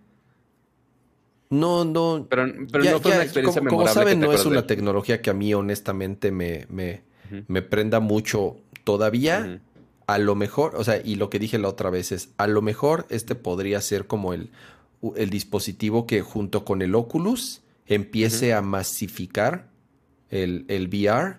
no, 1.49 1.85
no. 1.85 2.27
Pero, 2.29 2.45
pero 2.71 2.83
no 2.83 2.99
fue 2.99 3.11
una 3.11 3.23
experiencia 3.23 3.61
como, 3.61 3.69
como 3.69 3.87
saben, 3.87 4.19
no 4.19 4.31
es 4.31 4.45
una 4.45 4.67
tecnología 4.67 5.21
que 5.21 5.31
a 5.31 5.33
mí 5.33 5.53
honestamente 5.55 6.31
me, 6.31 6.67
me, 6.69 7.01
me 7.47 7.63
prenda 7.63 7.99
mucho 7.99 8.57
todavía. 8.83 9.59
A 10.05 10.19
lo 10.19 10.35
mejor, 10.35 10.75
o 10.75 10.83
sea, 10.83 11.01
y 11.03 11.15
lo 11.15 11.29
que 11.29 11.39
dije 11.39 11.57
la 11.57 11.67
otra 11.67 11.89
vez 11.89 12.11
es, 12.11 12.29
a 12.37 12.47
lo 12.47 12.61
mejor 12.61 13.07
este 13.09 13.35
podría 13.35 13.81
ser 13.81 14.07
como 14.07 14.33
el, 14.33 14.51
el 15.15 15.29
dispositivo 15.29 16.05
que 16.05 16.21
junto 16.21 16.63
con 16.63 16.81
el 16.81 16.95
Oculus 16.95 17.61
empiece 17.87 18.53
a 18.53 18.61
masificar 18.61 19.67
el, 20.29 20.63
el 20.67 20.87
VR, 20.87 21.37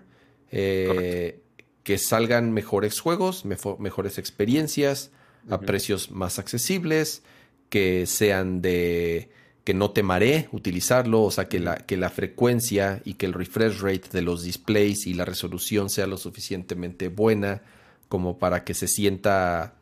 eh, 0.51 1.41
que 1.83 1.97
salgan 1.97 2.51
mejores 2.51 2.99
juegos, 2.99 3.45
mejores 3.45 4.17
experiencias, 4.17 5.11
a 5.49 5.59
precios 5.59 6.11
más 6.11 6.37
accesibles, 6.37 7.23
que 7.69 8.05
sean 8.05 8.61
de 8.61 9.29
que 9.63 9.73
no 9.73 9.91
te 9.91 10.03
maree 10.03 10.49
utilizarlo, 10.51 11.21
o 11.21 11.31
sea, 11.31 11.47
que 11.47 11.59
la, 11.59 11.77
que 11.77 11.95
la 11.95 12.09
frecuencia 12.09 13.01
y 13.05 13.13
que 13.15 13.25
el 13.27 13.33
refresh 13.33 13.79
rate 13.81 14.09
de 14.11 14.21
los 14.21 14.43
displays 14.43 15.05
y 15.05 15.13
la 15.13 15.25
resolución 15.25 15.89
sea 15.89 16.07
lo 16.07 16.17
suficientemente 16.17 17.07
buena 17.07 17.61
como 18.07 18.39
para 18.39 18.63
que 18.63 18.73
se 18.73 18.87
sienta 18.87 19.75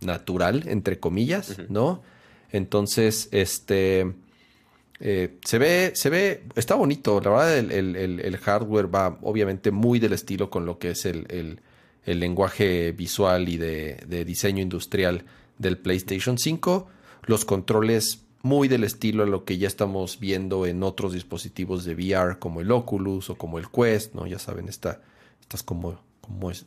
natural, 0.00 0.64
entre 0.66 1.00
comillas, 1.00 1.56
¿no? 1.70 2.02
Entonces, 2.50 3.28
este, 3.32 4.12
eh, 4.98 5.38
se 5.44 5.58
ve, 5.58 5.92
se 5.94 6.10
ve, 6.10 6.44
está 6.54 6.74
bonito, 6.74 7.20
la 7.20 7.30
verdad 7.30 7.58
el, 7.58 8.36
hardware 8.38 8.94
va 8.94 9.18
obviamente 9.22 9.70
muy 9.70 9.98
del 9.98 10.14
estilo 10.14 10.48
con 10.48 10.64
lo 10.64 10.78
que 10.78 10.90
es 10.90 11.04
el, 11.04 11.60
lenguaje 12.04 12.92
visual 12.92 13.48
y 13.48 13.56
de, 13.56 14.04
de 14.06 14.24
diseño 14.24 14.62
industrial 14.62 15.24
del 15.58 15.78
PlayStation 15.78 16.38
5. 16.38 16.86
Los 17.26 17.44
controles 17.44 18.26
muy 18.42 18.68
del 18.68 18.84
estilo 18.84 19.24
a 19.24 19.26
lo 19.26 19.44
que 19.44 19.58
ya 19.58 19.66
estamos 19.66 20.20
viendo 20.20 20.66
en 20.66 20.82
otros 20.82 21.12
dispositivos 21.12 21.84
de 21.84 21.94
VR 21.94 22.38
como 22.38 22.60
el 22.60 22.70
Oculus 22.70 23.28
o 23.28 23.34
como 23.36 23.58
el 23.58 23.68
Quest, 23.68 24.14
¿no? 24.14 24.26
Ya 24.26 24.38
saben, 24.38 24.68
está, 24.68 25.02
estas 25.40 25.64
como, 25.64 26.00
como, 26.20 26.50
es, 26.50 26.64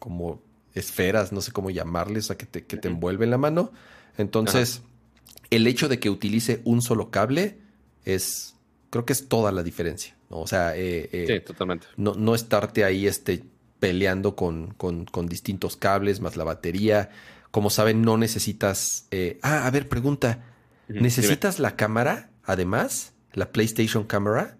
como 0.00 0.42
esferas, 0.74 1.32
no 1.32 1.40
sé 1.40 1.52
cómo 1.52 1.70
llamarles, 1.70 2.30
a 2.30 2.36
que 2.36 2.46
te, 2.46 2.64
que 2.64 2.76
te 2.76 2.88
envuelven 2.88 3.30
la 3.30 3.38
mano. 3.38 3.70
Entonces, 4.18 4.82
el 5.50 5.66
hecho 5.68 5.88
de 5.88 6.00
que 6.00 6.10
utilice 6.10 6.60
un 6.64 6.82
solo 6.82 7.10
cable 7.10 7.59
es, 8.04 8.56
creo 8.90 9.04
que 9.04 9.12
es 9.12 9.28
toda 9.28 9.52
la 9.52 9.62
diferencia, 9.62 10.16
¿no? 10.30 10.40
O 10.40 10.46
sea, 10.46 10.76
eh, 10.76 11.08
eh, 11.12 11.24
sí, 11.26 11.40
totalmente. 11.40 11.86
No, 11.96 12.14
no 12.14 12.34
estarte 12.34 12.84
ahí 12.84 13.06
este, 13.06 13.44
peleando 13.80 14.36
con, 14.36 14.74
con, 14.74 15.06
con 15.06 15.26
distintos 15.26 15.76
cables, 15.76 16.20
más 16.20 16.36
la 16.36 16.44
batería. 16.44 17.10
Como 17.50 17.70
saben, 17.70 18.02
no 18.02 18.16
necesitas... 18.16 19.08
Eh, 19.10 19.38
ah, 19.42 19.66
a 19.66 19.70
ver, 19.70 19.88
pregunta. 19.88 20.44
¿Necesitas 20.88 21.58
la 21.58 21.76
cámara, 21.76 22.30
además? 22.44 23.14
¿La 23.32 23.52
PlayStation 23.52 24.04
Camera? 24.04 24.56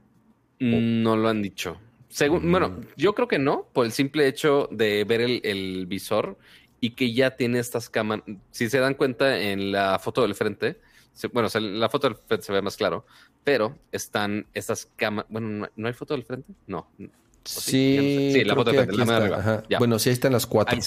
Mm, 0.59 1.03
no 1.03 1.17
lo 1.17 1.29
han 1.29 1.43
dicho. 1.43 1.79
Según, 2.09 2.51
Bueno, 2.51 2.71
mm. 2.71 2.87
yo 2.97 3.15
creo 3.15 3.29
que 3.29 3.39
no, 3.39 3.69
por 3.73 3.87
el 3.87 3.93
simple 3.93 4.27
hecho 4.27 4.69
de 4.71 5.05
ver 5.05 5.21
el, 5.21 5.87
visor 5.87 6.39
y 6.81 6.91
que 6.91 7.12
ya 7.12 7.37
tiene 7.37 7.59
estas 7.59 7.89
cámaras. 7.89 8.25
Si 8.51 8.69
se 8.69 8.79
dan 8.79 8.95
cuenta 8.95 9.41
en 9.41 9.73
la 9.73 9.99
foto 9.99 10.23
del 10.23 10.35
frente, 10.35 10.81
bueno, 11.33 11.49
la 11.61 11.89
foto 11.89 12.09
del 12.09 12.17
frente 12.17 12.47
se 12.47 12.53
ve 12.53 12.62
más 12.62 12.77
claro, 12.77 13.07
pero 13.45 13.77
están 13.93 14.47
estas 14.55 14.87
cámaras. 14.97 15.31
Bueno, 15.31 15.69
¿no 15.75 15.89
hay 15.89 15.95
foto 15.95 16.15
del 16.15 16.25
frente? 16.25 16.53
No. 16.67 16.89
Sí, 17.45 18.31
sí, 18.35 18.45
la 18.45 18.55
foto 18.55 18.71
del 18.71 18.87
frente, 18.87 19.05
la 19.05 19.17
arriba. 19.17 19.65
Bueno, 19.79 19.99
sí, 19.99 20.11
ahí 20.11 20.15
están 20.15 20.33
las 20.33 20.47
cuatro. 20.47 20.79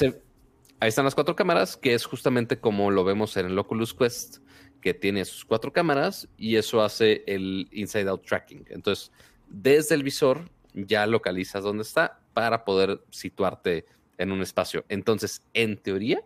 ahí, 0.80 0.90
están 0.90 1.06
las 1.06 1.16
cuatro 1.16 1.36
cámaras, 1.36 1.78
que 1.78 1.94
es 1.94 2.06
justamente 2.06 2.60
como 2.60 2.92
lo 2.92 3.04
vemos 3.04 3.36
en 3.38 3.48
el 3.48 3.58
Oculus 3.58 3.94
Quest 3.94 4.38
que 4.84 4.94
tiene 4.94 5.24
sus 5.24 5.46
cuatro 5.46 5.72
cámaras 5.72 6.28
y 6.38 6.58
eso 6.58 6.82
hace 6.82 7.24
el 7.26 7.70
inside 7.72 8.10
out 8.10 8.26
tracking. 8.26 8.66
Entonces, 8.70 9.12
desde 9.48 9.96
el 9.96 10.04
visor 10.04 10.50
ya 10.74 11.08
localizas 11.08 11.64
dónde 11.64 11.84
está 11.84 12.20
para 12.34 12.66
poder 12.66 13.02
situarte 13.10 13.86
en 14.18 14.32
un 14.32 14.42
espacio. 14.42 14.84
Entonces, 14.90 15.42
en 15.54 15.78
teoría, 15.78 16.22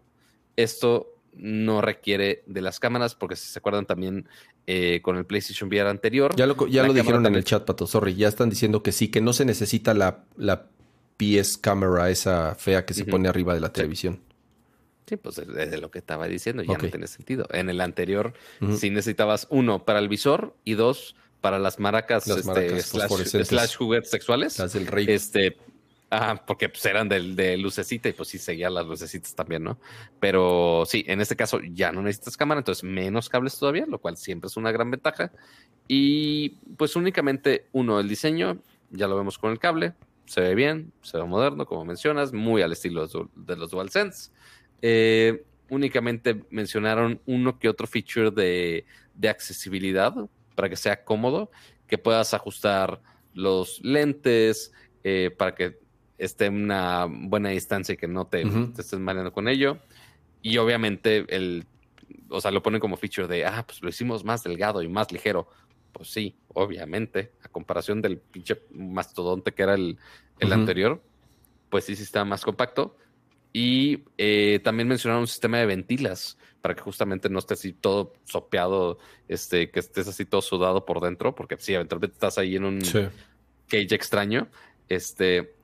esto 0.55 1.16
no 1.37 1.81
requiere 1.81 2.43
de 2.45 2.61
las 2.61 2.79
cámaras, 2.79 3.15
porque 3.15 3.35
si 3.35 3.47
se 3.47 3.59
acuerdan 3.59 3.85
también 3.85 4.27
eh, 4.65 5.01
con 5.01 5.17
el 5.17 5.25
PlayStation 5.25 5.69
VR 5.69 5.89
anterior. 5.89 6.35
Ya 6.35 6.45
lo, 6.45 6.67
ya 6.67 6.83
lo 6.83 6.93
dijeron 6.93 7.25
en 7.25 7.35
el 7.35 7.43
chat, 7.43 7.65
Pato, 7.65 7.87
sorry, 7.87 8.15
ya 8.15 8.27
están 8.27 8.49
diciendo 8.49 8.83
que 8.83 8.91
sí, 8.91 9.09
que 9.09 9.21
no 9.21 9.33
se 9.33 9.45
necesita 9.45 9.93
la, 9.93 10.25
la 10.35 10.67
PS 11.17 11.57
cámara, 11.57 12.09
esa 12.09 12.55
fea 12.55 12.85
que 12.85 12.93
se 12.93 13.05
pone 13.05 13.29
arriba 13.29 13.53
de 13.53 13.59
la 13.59 13.71
televisión. 13.71 14.21
Sí, 15.07 15.15
pues 15.15 15.37
de, 15.37 15.77
lo 15.77 15.89
que 15.89 15.99
estaba 15.99 16.27
diciendo 16.27 16.63
ya 16.63 16.77
no 16.77 16.89
tiene 16.89 17.07
sentido. 17.07 17.47
En 17.51 17.69
el 17.69 17.79
anterior, 17.79 18.33
sí 18.77 18.89
necesitabas 18.89 19.47
uno 19.49 19.85
para 19.85 19.99
el 19.99 20.09
visor 20.09 20.53
y 20.65 20.73
dos 20.73 21.15
para 21.39 21.59
las 21.59 21.79
maracas, 21.79 22.27
las 22.27 22.39
este, 22.39 22.81
slash, 22.81 23.75
juguetes 23.75 24.09
sexuales. 24.09 24.59
Las 24.59 24.73
del 24.73 24.87
rey. 24.87 25.05
Este, 25.07 25.57
ah, 26.11 26.43
porque 26.45 26.69
pues 26.69 26.85
eran 26.85 27.09
de 27.09 27.57
lucecita 27.57 28.09
y 28.09 28.13
pues 28.13 28.29
sí 28.29 28.37
seguían 28.37 28.73
las 28.73 28.85
lucecitas 28.85 29.35
también, 29.35 29.63
¿no? 29.63 29.79
Pero 30.19 30.83
sí, 30.85 31.03
en 31.07 31.21
este 31.21 31.35
caso 31.35 31.59
ya 31.61 31.91
no 31.91 32.01
necesitas 32.01 32.37
cámara, 32.37 32.59
entonces 32.59 32.83
menos 32.83 33.29
cables 33.29 33.57
todavía, 33.57 33.85
lo 33.87 33.99
cual 33.99 34.17
siempre 34.17 34.47
es 34.47 34.57
una 34.57 34.71
gran 34.71 34.91
ventaja. 34.91 35.31
Y 35.87 36.49
pues 36.77 36.95
únicamente 36.95 37.67
uno, 37.71 37.99
el 37.99 38.09
diseño, 38.09 38.61
ya 38.89 39.07
lo 39.07 39.17
vemos 39.17 39.37
con 39.37 39.51
el 39.51 39.59
cable, 39.59 39.93
se 40.25 40.41
ve 40.41 40.55
bien, 40.55 40.91
se 41.01 41.17
ve 41.17 41.23
moderno, 41.23 41.65
como 41.65 41.85
mencionas, 41.85 42.33
muy 42.33 42.61
al 42.61 42.73
estilo 42.73 43.07
de 43.35 43.55
los 43.55 43.71
DualSense. 43.71 44.31
Eh, 44.81 45.45
únicamente 45.69 46.43
mencionaron 46.49 47.21
uno 47.25 47.59
que 47.59 47.69
otro 47.69 47.87
feature 47.87 48.31
de, 48.31 48.85
accesibilidad 49.27 50.13
para 50.55 50.69
que 50.69 50.75
sea 50.75 51.03
cómodo, 51.03 51.49
que 51.87 51.97
puedas 51.97 52.33
ajustar 52.33 53.01
los 53.33 53.79
lentes 53.83 54.71
eh, 55.03 55.33
para 55.35 55.55
que 55.55 55.79
esté 56.17 56.45
en 56.45 56.63
una 56.63 57.07
buena 57.09 57.49
distancia 57.49 57.93
y 57.93 57.97
que 57.97 58.07
no 58.07 58.27
te, 58.27 58.43
estés 58.77 58.99
mareando 58.99 59.31
con 59.31 59.47
ello. 59.47 59.77
Y 60.41 60.57
obviamente 60.57 61.25
el, 61.29 61.65
o 62.29 62.41
sea, 62.41 62.51
lo 62.51 62.63
ponen 62.63 62.79
como 62.79 62.97
feature 62.97 63.27
de, 63.27 63.45
ah, 63.45 63.63
pues 63.65 63.81
lo 63.81 63.89
hicimos 63.89 64.23
más 64.23 64.43
delgado 64.43 64.81
y 64.81 64.87
más 64.87 65.11
ligero. 65.11 65.47
Pues 65.91 66.09
sí, 66.09 66.35
obviamente, 66.53 67.31
a 67.43 67.49
comparación 67.49 68.01
del 68.01 68.17
pinche 68.17 68.61
mastodonte 68.71 69.53
que 69.53 69.63
era 69.63 69.73
el, 69.73 69.97
anterior, 70.39 71.01
pues 71.69 71.85
sí, 71.85 71.95
sí 71.95 72.03
está 72.03 72.23
más 72.23 72.43
compacto 72.43 72.95
y 73.51 74.03
eh, 74.19 74.59
también 74.63 74.87
mencionaron 74.87 75.21
un 75.21 75.27
sistema 75.27 75.57
de 75.57 75.65
ventilas 75.65 76.37
para 76.61 76.75
que 76.75 76.81
justamente 76.81 77.29
no 77.29 77.39
estés 77.39 77.59
así 77.59 77.73
todo 77.73 78.13
sopeado, 78.25 78.99
este, 79.27 79.71
que 79.71 79.79
estés 79.79 80.07
así 80.07 80.25
todo 80.25 80.41
sudado 80.41 80.85
por 80.85 80.99
dentro, 80.99 81.33
porque 81.33 81.55
si 81.57 81.73
eventualmente 81.73 82.13
estás 82.13 82.37
ahí 82.37 82.55
en 82.55 82.65
un 82.65 82.79
cage 83.67 83.95
extraño. 83.95 84.47
Este, 84.89 85.55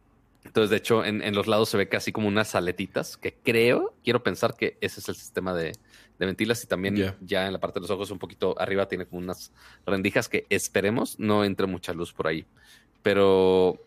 entonces, 0.44 0.70
de 0.70 0.78
hecho, 0.78 1.06
en, 1.06 1.34
los 1.34 1.48
lados 1.48 1.70
se 1.70 1.78
ve 1.78 1.88
casi 1.88 2.12
como 2.12 2.28
unas 2.28 2.56
aletitas, 2.56 3.18
que 3.18 3.34
creo, 3.34 3.96
quiero 4.04 4.24
pensar 4.24 4.56
que 4.56 4.78
ese 4.82 5.00
es 5.00 5.10
el 5.10 5.16
sistema 5.16 5.54
de, 5.54 5.74
ventilas 6.20 6.64
y 6.64 6.68
también 6.68 7.16
ya 7.20 7.48
en 7.48 7.54
la 7.54 7.60
parte 7.60 7.80
de 7.80 7.82
los 7.82 7.90
ojos 7.90 8.10
un 8.10 8.18
poquito 8.18 8.56
arriba 8.58 8.88
tiene 8.88 9.06
como 9.06 9.22
unas 9.22 9.52
rendijas 9.86 10.30
que 10.30 10.46
esperemos 10.50 11.20
no 11.20 11.44
entre 11.44 11.68
mucha 11.68 11.94
luz 11.94 12.14
por 12.14 12.28
ahí. 12.28 12.46
Pero, 13.02 13.86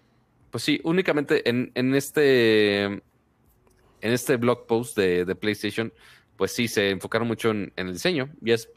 pues 0.50 0.62
sí, 0.62 0.80
únicamente 0.84 1.48
en, 1.48 1.72
en 1.74 1.94
este 1.94 3.00
en 4.06 4.12
este 4.12 4.36
blog 4.36 4.66
post 4.66 4.96
de, 4.96 5.34
PlayStation, 5.34 5.92
pues 6.36 6.52
sí, 6.52 6.68
se 6.68 6.90
enfocaron 6.90 7.28
mucho 7.28 7.50
en, 7.50 7.72
el 7.76 7.92
diseño 7.92 8.30
y 8.42 8.52
es 8.52 8.68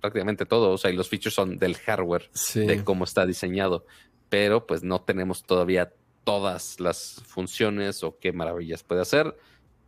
prácticamente 0.00 0.46
todo. 0.46 0.70
O 0.72 0.78
sea, 0.78 0.90
y 0.90 0.96
los 0.96 1.08
features 1.08 1.34
son 1.34 1.58
del 1.58 1.76
hardware, 1.76 2.30
de 2.54 2.84
cómo 2.84 3.04
está 3.04 3.26
diseñado. 3.26 3.86
Pero 4.28 4.66
pues 4.66 4.82
no 4.82 5.00
tenemos 5.00 5.42
todavía 5.42 5.92
todas 6.24 6.80
las 6.80 7.22
funciones 7.26 8.02
o 8.04 8.18
qué 8.18 8.32
maravillas 8.32 8.82
puede 8.82 9.00
hacer. 9.00 9.36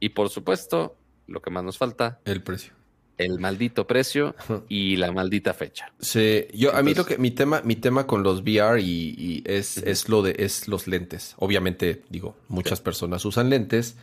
Y 0.00 0.10
por 0.10 0.28
supuesto, 0.28 0.96
lo 1.26 1.40
que 1.40 1.50
más 1.50 1.64
nos 1.64 1.78
falta. 1.78 2.20
El 2.24 2.42
precio. 2.42 2.72
El 3.18 3.38
maldito 3.38 3.86
precio 3.86 4.34
y 4.68 4.96
la 4.96 5.12
maldita 5.12 5.54
fecha. 5.54 5.92
Sí, 6.00 6.46
yo 6.54 6.74
a 6.74 6.82
mí 6.82 6.94
lo 6.94 7.04
que 7.04 7.18
mi 7.18 7.30
tema, 7.30 7.60
mi 7.62 7.76
tema 7.76 8.06
con 8.06 8.22
los 8.22 8.40
VR 8.40 8.80
y, 8.80 9.42
es, 9.46 9.76
es 9.78 10.08
lo 10.08 10.22
de 10.22 10.36
es 10.38 10.68
los 10.68 10.86
lentes. 10.86 11.34
Obviamente, 11.38 12.02
digo, 12.08 12.36
muchas 12.48 12.80
personas 12.80 13.24
usan 13.24 13.50
lentes 13.50 13.96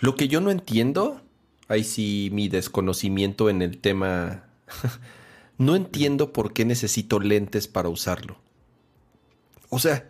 lo 0.00 0.16
que 0.16 0.28
yo 0.28 0.40
no 0.40 0.50
entiendo, 0.50 1.20
ahí 1.68 1.84
sí 1.84 2.30
mi 2.32 2.48
desconocimiento 2.48 3.50
en 3.50 3.62
el 3.62 3.78
tema, 3.78 4.44
no 5.58 5.76
entiendo 5.76 6.32
por 6.32 6.52
qué 6.52 6.64
necesito 6.64 7.20
lentes 7.20 7.68
para 7.68 7.88
usarlo. 7.88 8.38
O 9.68 9.78
sea, 9.78 10.08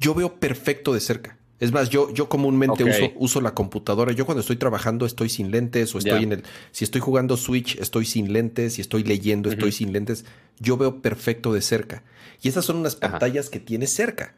yo 0.00 0.14
veo 0.14 0.40
perfecto 0.40 0.92
de 0.92 1.00
cerca. 1.00 1.36
Es 1.60 1.72
más, 1.72 1.90
yo, 1.90 2.10
yo 2.12 2.30
comúnmente 2.30 2.84
uso, 2.84 3.12
uso, 3.16 3.40
la 3.42 3.54
computadora. 3.54 4.12
Yo 4.12 4.24
cuando 4.24 4.40
estoy 4.40 4.56
trabajando 4.56 5.04
estoy 5.04 5.28
sin 5.28 5.50
lentes 5.50 5.94
o 5.94 5.98
estoy 5.98 6.24
en 6.24 6.32
el... 6.32 6.42
Si 6.72 6.84
estoy 6.84 7.02
jugando 7.02 7.36
Switch 7.36 7.78
estoy 7.78 8.06
sin 8.06 8.32
lentes. 8.32 8.74
Si 8.74 8.80
estoy 8.80 9.04
leyendo 9.04 9.50
estoy 9.50 9.70
sin 9.70 9.92
lentes. 9.92 10.24
Yo 10.58 10.78
veo 10.78 11.02
perfecto 11.02 11.52
de 11.52 11.60
cerca. 11.60 12.02
Y 12.40 12.48
esas 12.48 12.64
son 12.64 12.78
unas 12.78 12.96
pantallas 12.96 13.50
que 13.50 13.60
tienes 13.60 13.92
cerca. 13.92 14.34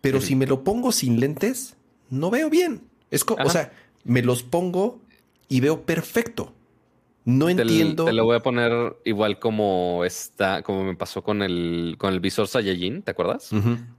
Pero 0.00 0.20
si 0.20 0.36
me 0.36 0.46
lo 0.46 0.62
pongo 0.62 0.92
sin 0.92 1.18
lentes, 1.18 1.74
no 2.08 2.30
veo 2.30 2.48
bien. 2.48 2.82
Es 3.10 3.24
como, 3.24 3.44
o 3.44 3.50
sea, 3.50 3.72
me 4.04 4.22
los 4.22 4.44
pongo 4.44 5.00
y 5.48 5.58
veo 5.58 5.84
perfecto. 5.84 6.54
No 7.24 7.48
entiendo. 7.48 8.04
Te 8.04 8.12
lo 8.12 8.24
voy 8.24 8.36
a 8.36 8.40
poner 8.40 8.96
igual 9.04 9.38
como 9.38 10.04
está, 10.04 10.62
como 10.62 10.84
me 10.84 10.94
pasó 10.94 11.22
con 11.22 11.42
el, 11.42 11.96
con 11.98 12.12
el 12.12 12.20
visor 12.20 12.48
Saiyajin, 12.48 13.02
¿te 13.02 13.12
acuerdas? 13.12 13.50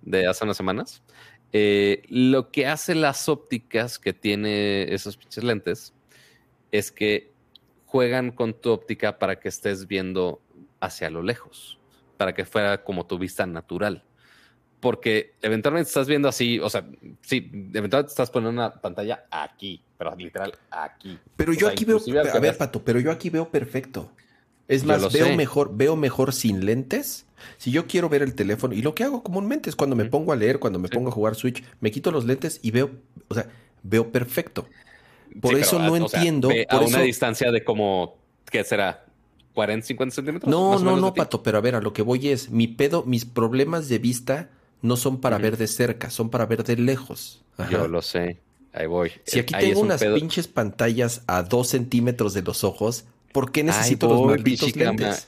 De 0.02 0.28
hace 0.28 0.44
unas 0.44 0.58
semanas. 0.58 1.04
Eh, 1.52 2.04
lo 2.10 2.52
que 2.52 2.68
hace 2.68 2.96
las 2.96 3.30
ópticas 3.30 3.98
que 3.98 4.14
tiene 4.14 4.94
esos 4.94 5.18
pinches 5.18 5.44
lentes 5.44 5.94
es 6.72 6.92
que 6.92 7.32
juegan 7.86 8.32
con 8.32 8.54
tu 8.54 8.72
óptica 8.72 9.18
para 9.18 9.40
que 9.40 9.48
estés 9.48 9.88
viendo 9.88 10.42
hacia 10.80 11.10
lo 11.10 11.24
lejos, 11.24 11.80
para 12.18 12.34
que 12.34 12.46
fuera 12.46 12.84
como 12.84 13.06
tu 13.06 13.18
vista 13.18 13.46
natural 13.46 14.04
porque 14.80 15.34
eventualmente 15.42 15.88
estás 15.88 16.08
viendo 16.08 16.28
así, 16.28 16.60
o 16.60 16.70
sea, 16.70 16.86
sí, 17.22 17.50
eventualmente 17.74 18.12
estás 18.12 18.30
poniendo 18.30 18.62
una 18.62 18.74
pantalla 18.74 19.26
aquí, 19.32 19.82
pero 19.98 20.16
literal 20.16 20.54
aquí. 20.70 21.18
Pero 21.36 21.54
yo 21.54 21.68
aquí 21.68 21.86
veo, 21.86 22.00
a 22.34 22.40
ver, 22.40 22.58
Pato, 22.58 22.84
pero 22.84 23.00
yo 23.00 23.12
aquí 23.12 23.30
veo 23.30 23.50
perfecto. 23.50 24.12
Es 24.68 24.84
más, 24.84 25.14
veo 25.14 25.36
mejor, 25.36 25.76
veo 25.76 25.96
mejor 25.96 26.34
sin 26.34 26.66
lentes. 26.66 27.26
Si 27.58 27.70
yo 27.72 27.86
quiero 27.86 28.10
ver 28.10 28.24
el 28.24 28.34
teléfono, 28.34 28.74
y 28.74 28.82
lo 28.82 28.96
que 28.96 29.04
hago 29.04 29.22
comúnmente 29.22 29.70
es 29.70 29.76
cuando 29.76 29.96
me 29.96 30.06
pongo 30.06 30.34
a 30.34 30.36
leer, 30.36 30.60
cuando 30.60 30.80
me 30.80 30.90
pongo 30.90 31.10
a 31.10 31.12
jugar 31.12 31.36
Switch, 31.36 31.64
me 31.80 31.92
quito 31.92 32.12
los 32.12 32.26
lentes 32.26 32.60
y 32.64 32.72
veo, 32.72 32.92
o 33.28 33.36
sea, 33.36 33.48
veo 33.84 34.12
perfecto. 34.12 34.68
Por 35.42 35.56
eso 35.56 35.80
no 35.80 35.96
entiendo. 35.96 36.50
a 36.70 36.80
una 36.80 37.02
distancia 37.02 37.52
de 37.52 37.64
como, 37.64 38.18
¿qué 38.50 38.64
será? 38.64 39.06
40, 39.54 39.88
50 39.88 40.16
centímetros. 40.16 40.50
No, 40.50 40.80
no, 40.80 40.98
no, 40.98 41.14
Pato, 41.14 41.42
pero 41.42 41.58
a 41.58 41.62
ver, 41.62 41.76
a 41.76 41.82
lo 41.82 41.94
que 41.94 42.02
voy 42.02 42.30
es, 42.30 42.50
mi 42.50 42.68
pedo, 42.68 43.04
mis 43.04 43.26
problemas 43.26 43.88
de 43.90 44.00
vista 44.00 44.50
no 44.86 44.98
son 44.98 45.20
para 45.20 45.38
ver 45.38 45.58
de 45.58 45.68
cerca, 45.68 46.10
son 46.10 46.30
para 46.30 46.46
ver 46.46 46.64
de 46.64 46.78
lejos. 46.78 47.44
Yo 47.70 47.88
lo 47.88 48.02
sé. 48.02 48.40
Ahí 48.74 48.88
voy. 48.88 49.12
Si 49.26 49.40
aquí 49.40 49.54
tengo 49.58 49.80
unas 49.82 50.04
pinches 50.04 50.48
pantallas 50.48 51.24
a 51.28 51.44
dos 51.44 51.70
centímetros 51.70 52.34
de 52.34 52.42
los 52.42 52.64
ojos, 52.64 53.06
¿por 53.32 53.52
qué 53.52 53.64
necesito 53.64 54.08
los 54.08 54.26
malditos 54.26 54.76
lentes? 54.76 55.28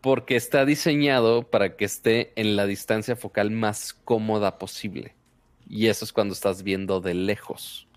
Porque 0.00 0.36
está 0.36 0.64
diseñado 0.64 1.42
para 1.42 1.76
que 1.76 1.84
esté 1.84 2.32
en 2.36 2.56
la 2.56 2.66
distancia 2.66 3.16
focal 3.16 3.50
más 3.50 3.94
cómoda 3.94 4.58
posible. 4.58 5.14
Y 5.68 5.86
eso 5.86 6.04
es 6.04 6.12
cuando 6.12 6.34
estás 6.34 6.62
viendo 6.62 7.00
de 7.00 7.14
lejos. 7.14 7.88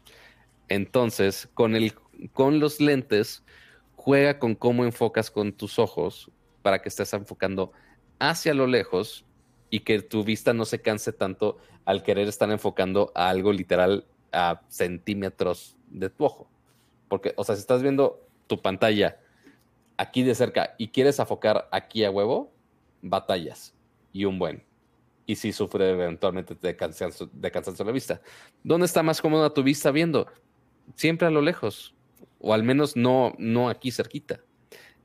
Entonces, 0.68 1.50
con, 1.54 1.76
el, 1.76 1.94
con 2.34 2.60
los 2.60 2.80
lentes, 2.80 3.44
juega 3.96 4.40
con 4.40 4.56
cómo 4.56 4.86
enfocas 4.86 5.30
con 5.30 5.54
tus 5.54 5.80
ojos 5.80 6.32
para 6.62 6.82
que 6.82 6.90
estés 6.90 7.14
enfocando 7.14 7.72
hacia 8.20 8.54
lo 8.54 8.68
lejos 8.68 9.26
y 9.72 9.80
que 9.80 10.02
tu 10.04 10.24
vista 10.24 10.54
no 10.54 10.66
se 10.66 10.82
canse 10.82 11.14
tanto 11.14 11.58
al 11.86 12.04
querer 12.04 12.28
estar 12.28 12.52
enfocando 12.52 13.12
a 13.16 13.30
algo 13.30 13.52
literal 13.52 14.06
a 14.32 14.62
centímetros 14.68 15.78
de 15.90 16.10
tu 16.10 16.26
ojo. 16.26 16.52
Porque, 17.08 17.34
o 17.38 17.44
sea, 17.44 17.56
si 17.56 17.62
estás 17.62 17.82
viendo 17.82 18.28
tu 18.48 18.62
pantalla 18.62 19.18
aquí 19.98 20.24
de 20.24 20.36
cerca 20.36 20.76
y 20.78 20.90
quieres 20.90 21.18
enfocar 21.20 21.68
aquí 21.72 22.04
a 22.04 22.12
huevo, 22.12 22.54
batallas 23.02 23.74
y 24.12 24.26
un 24.26 24.38
buen. 24.38 24.64
Y 25.26 25.36
si 25.36 25.54
sufre 25.54 25.90
eventualmente 25.92 26.56
de 26.56 26.76
cansancio, 26.76 27.30
de 27.32 27.50
cansancio 27.50 27.86
la 27.86 27.92
vista. 27.94 28.22
¿Dónde 28.64 28.86
está 28.86 29.04
más 29.04 29.22
cómoda 29.22 29.54
tu 29.54 29.64
vista 29.64 29.90
viendo? 29.92 30.28
Siempre 30.96 31.28
a 31.28 31.32
lo 31.32 31.42
lejos. 31.42 31.96
O 32.40 32.54
al 32.54 32.64
menos 32.64 32.98
no, 32.98 33.34
no 33.38 33.70
aquí 33.70 33.92
cerquita. 33.92 34.42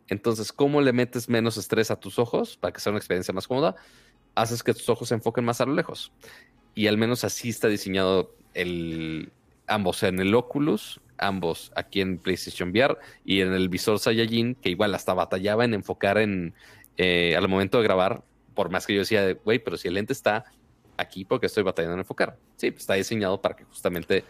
Entonces, 0.08 0.52
¿cómo 0.52 0.80
le 0.80 0.92
metes 0.92 1.28
menos 1.28 1.56
estrés 1.56 1.90
a 1.90 2.00
tus 2.00 2.18
ojos 2.18 2.56
para 2.56 2.72
que 2.72 2.80
sea 2.80 2.90
una 2.90 2.98
experiencia 2.98 3.34
más 3.34 3.46
cómoda? 3.46 3.76
Haces 4.36 4.62
que 4.62 4.72
tus 4.72 4.88
ojos 4.88 5.08
se 5.08 5.14
enfoquen 5.14 5.44
más 5.44 5.60
a 5.60 5.66
lo 5.66 5.74
lejos. 5.74 6.12
Y 6.76 6.86
al 6.86 6.98
menos 6.98 7.24
así 7.24 7.48
está 7.48 7.66
diseñado 7.66 8.36
el 8.54 9.32
ambos 9.66 10.04
en 10.04 10.20
el 10.20 10.32
Oculus, 10.34 11.00
ambos 11.18 11.72
aquí 11.74 12.00
en 12.00 12.18
PlayStation 12.18 12.70
VR 12.70 12.96
y 13.24 13.40
en 13.40 13.52
el 13.52 13.68
visor 13.68 13.98
Saiyajin, 13.98 14.54
que 14.54 14.70
igual 14.70 14.94
hasta 14.94 15.14
batallaba 15.14 15.64
en 15.64 15.74
enfocar 15.74 16.18
en 16.18 16.54
eh, 16.98 17.34
al 17.36 17.48
momento 17.48 17.78
de 17.78 17.84
grabar, 17.84 18.22
por 18.54 18.70
más 18.70 18.86
que 18.86 18.94
yo 18.94 19.00
decía, 19.00 19.36
güey, 19.44 19.58
pero 19.58 19.76
si 19.76 19.88
el 19.88 19.94
lente 19.94 20.12
está 20.12 20.44
aquí, 20.96 21.24
porque 21.24 21.46
estoy 21.46 21.62
batallando 21.62 21.94
en 21.94 22.00
enfocar? 22.00 22.38
Sí, 22.56 22.70
pues 22.70 22.82
está 22.82 22.94
diseñado 22.94 23.40
para 23.40 23.56
que 23.56 23.64
justamente 23.64 24.24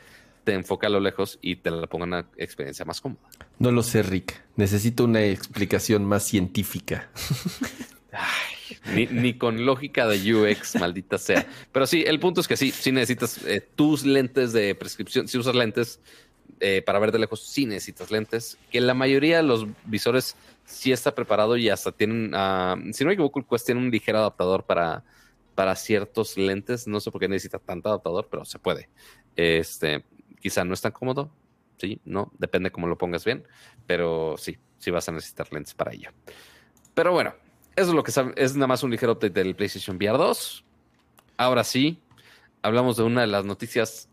te 0.44 0.54
enfoque 0.54 0.86
a 0.86 0.88
lo 0.88 1.00
lejos 1.00 1.38
y 1.42 1.56
te 1.56 1.70
la 1.70 1.86
ponga 1.88 2.04
una 2.04 2.26
experiencia 2.36 2.84
más 2.84 3.00
cómoda. 3.00 3.28
No 3.58 3.72
lo 3.72 3.82
sé, 3.82 4.02
Rick. 4.02 4.42
Necesito 4.54 5.04
una 5.04 5.24
explicación 5.24 6.04
más 6.04 6.24
científica. 6.24 7.10
ni, 8.94 9.34
con 9.34 9.64
lógica 9.64 10.06
de 10.06 10.34
UX, 10.34 10.76
maldita 10.80 11.18
sea. 11.18 11.46
Pero 11.72 11.86
sí, 11.86 12.04
el 12.06 12.20
punto 12.20 12.40
es 12.40 12.48
que 12.48 12.56
sí, 12.56 12.70
sí 12.70 12.92
necesitas 12.92 13.44
eh, 13.44 13.60
tus 13.74 14.04
lentes 14.04 14.52
de 14.52 14.74
prescripción. 14.74 15.28
Si 15.28 15.38
usas 15.38 15.54
lentes, 15.54 16.00
eh, 16.60 16.82
para 16.84 16.98
ver 16.98 17.12
de 17.12 17.18
lejos 17.18 17.46
sí 17.46 17.66
necesitas 17.66 18.10
lentes, 18.10 18.58
que 18.70 18.80
la 18.80 18.94
mayoría 18.94 19.38
de 19.38 19.42
los 19.42 19.66
visores 19.84 20.36
sí 20.64 20.92
está 20.92 21.14
preparado 21.14 21.56
y 21.56 21.68
hasta 21.68 21.92
tienen, 21.92 22.32
ah, 22.34 22.76
si 22.92 23.04
no 23.04 23.08
me 23.08 23.14
equivoco, 23.14 23.38
el 23.38 23.46
Quest 23.46 23.66
tiene 23.66 23.80
un 23.80 23.90
ligero 23.90 24.18
adaptador 24.18 24.64
para, 24.64 25.04
para 25.54 25.74
ciertos 25.76 26.36
lentes, 26.36 26.86
no 26.86 27.00
sé 27.00 27.10
por 27.10 27.20
qué 27.20 27.28
necesita 27.28 27.58
tanto 27.58 27.88
adaptador, 27.88 28.28
pero 28.30 28.44
se 28.44 28.58
puede. 28.58 28.88
Este, 29.36 30.04
quizá 30.40 30.64
no 30.64 30.74
es 30.74 30.80
tan 30.80 30.92
cómodo, 30.92 31.30
sí, 31.78 32.00
no, 32.04 32.32
depende 32.38 32.70
cómo 32.70 32.86
lo 32.86 32.98
pongas 32.98 33.24
bien, 33.24 33.46
pero 33.86 34.36
sí, 34.36 34.58
sí 34.78 34.90
vas 34.90 35.08
a 35.08 35.12
necesitar 35.12 35.52
lentes 35.52 35.74
para 35.74 35.92
ello. 35.92 36.10
Pero 36.94 37.12
bueno, 37.12 37.34
eso 37.76 37.90
es 37.90 37.94
lo 37.94 38.02
que 38.02 38.12
es 38.36 38.54
nada 38.54 38.66
más 38.66 38.82
un 38.82 38.90
ligero 38.90 39.12
update 39.12 39.34
del 39.34 39.54
PlayStation 39.54 39.96
VR 39.96 40.16
2. 40.16 40.64
Ahora 41.36 41.62
sí, 41.62 42.00
hablamos 42.62 42.96
de 42.96 43.02
una 43.02 43.20
de 43.20 43.26
las 43.26 43.44
noticias 43.44 44.08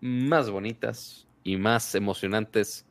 más 0.00 0.48
bonitas 0.48 1.26
y 1.44 1.58
más 1.58 1.94
emocionantes 1.94 2.86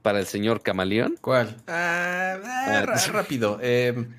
para 0.00 0.20
el 0.20 0.26
señor 0.26 0.62
Camaleón. 0.62 1.16
¿Cuál? 1.20 1.56
Ah, 1.66 2.38
ah, 2.44 2.84
ah 2.86 2.96
rápido. 3.12 3.58
Em, 3.60 4.14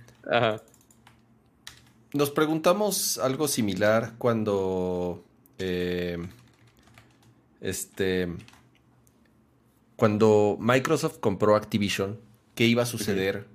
nos 2.14 2.32
preguntamos 2.32 3.18
algo 3.18 3.48
similar 3.48 4.16
cuando 4.18 5.24
em, 5.58 6.30
este 7.62 8.28
cuando 9.96 10.58
Microsoft 10.60 11.20
compró 11.20 11.56
Activision, 11.56 12.20
¿qué 12.56 12.66
iba 12.66 12.84
a 12.84 12.86
suceder 12.86 13.48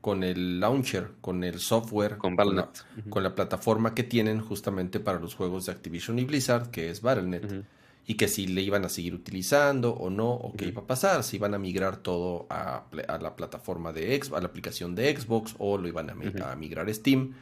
con 0.00 0.22
el 0.24 0.60
launcher, 0.60 1.10
con 1.20 1.44
el 1.44 1.58
software, 1.58 2.16
con, 2.16 2.36
con, 2.36 3.22
la, 3.22 3.34
plataforma 3.34 3.94
que 3.94 4.02
tienen 4.02 4.40
justamente 4.40 4.98
para 4.98 5.20
los 5.20 5.34
juegos 5.34 5.66
de 5.66 5.72
Activision 5.72 6.18
y 6.18 6.24
Blizzard, 6.24 6.70
que 6.70 6.90
es 6.90 7.02
Battle.net, 7.02 7.64
y 8.06 8.14
que 8.14 8.26
si 8.26 8.46
le 8.46 8.62
iban 8.62 8.84
a 8.84 8.88
seguir 8.88 9.14
utilizando 9.14 9.92
o 9.92 10.08
no, 10.08 10.30
o 10.30 10.54
qué 10.54 10.66
iba 10.66 10.82
a 10.82 10.86
pasar, 10.86 11.22
si 11.22 11.36
iban 11.36 11.54
a 11.54 11.58
migrar 11.58 11.98
todo 11.98 12.46
a, 12.48 12.84
la 12.92 13.36
plataforma 13.36 13.92
de 13.92 14.16
Xbox, 14.16 14.38
a 14.38 14.40
la 14.40 14.48
aplicación 14.48 14.94
de 14.94 15.14
Xbox, 15.14 15.54
o 15.58 15.76
lo 15.76 15.86
iban 15.86 16.08
a, 16.08 16.50
a, 16.50 16.56
migrar 16.56 16.88
a 16.88 16.94
Steam, 16.94 17.34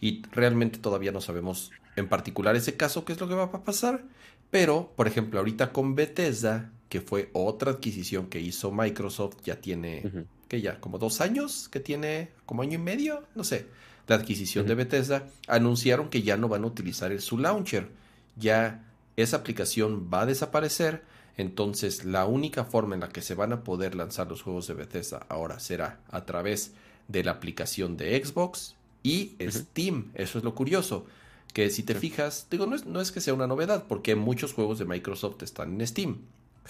y 0.00 0.22
realmente 0.32 0.78
todavía 0.78 1.12
no 1.12 1.20
sabemos 1.20 1.70
en 1.96 2.08
particular 2.08 2.56
ese 2.56 2.76
caso 2.76 3.04
qué 3.04 3.12
es 3.12 3.20
lo 3.20 3.28
que 3.28 3.34
va 3.34 3.44
a 3.44 3.62
pasar, 3.62 4.04
pero, 4.50 4.92
por 4.96 5.06
ejemplo, 5.06 5.38
ahorita 5.38 5.72
con 5.72 5.94
Bethesda, 5.94 6.72
que 6.88 7.00
fue 7.00 7.30
otra 7.32 7.72
adquisición 7.72 8.28
que 8.28 8.40
hizo 8.40 8.72
Microsoft, 8.72 9.36
ya 9.44 9.60
tiene 9.60 10.26
que 10.48 10.60
ya 10.60 10.80
como 10.80 10.98
dos 10.98 11.20
años, 11.20 11.68
que 11.68 11.80
tiene 11.80 12.30
como 12.44 12.62
año 12.62 12.74
y 12.74 12.82
medio, 12.82 13.24
no 13.34 13.44
sé, 13.44 13.66
la 14.06 14.16
adquisición 14.16 14.66
de 14.66 14.74
Bethesda, 14.74 15.26
anunciaron 15.48 16.08
que 16.08 16.22
ya 16.22 16.36
no 16.36 16.48
van 16.48 16.64
a 16.64 16.68
utilizar 16.68 17.18
su 17.20 17.38
launcher. 17.38 17.88
Ya 18.36 18.84
esa 19.16 19.38
aplicación 19.38 20.08
va 20.12 20.22
a 20.22 20.26
desaparecer. 20.26 21.02
Entonces 21.36 22.04
la 22.04 22.24
única 22.26 22.64
forma 22.64 22.94
en 22.94 23.00
la 23.00 23.08
que 23.08 23.20
se 23.20 23.34
van 23.34 23.52
a 23.52 23.64
poder 23.64 23.94
lanzar 23.94 24.28
los 24.28 24.42
juegos 24.42 24.66
de 24.68 24.74
Bethesda 24.74 25.26
ahora 25.28 25.58
será 25.58 26.00
a 26.08 26.24
través 26.24 26.72
de 27.08 27.24
la 27.24 27.32
aplicación 27.32 27.96
de 27.96 28.22
Xbox 28.24 28.74
y 29.02 29.36
Steam. 29.40 30.12
Eso 30.14 30.38
es 30.38 30.44
lo 30.44 30.54
curioso. 30.54 31.06
Que 31.52 31.70
si 31.70 31.82
te 31.82 31.94
fijas, 31.94 32.46
digo, 32.50 32.66
no 32.66 32.76
es, 32.76 32.86
no 32.86 33.00
es 33.00 33.12
que 33.12 33.20
sea 33.20 33.34
una 33.34 33.46
novedad, 33.46 33.84
porque 33.88 34.14
muchos 34.14 34.52
juegos 34.52 34.78
de 34.78 34.84
Microsoft 34.84 35.42
están 35.42 35.80
en 35.80 35.86
Steam. 35.86 36.18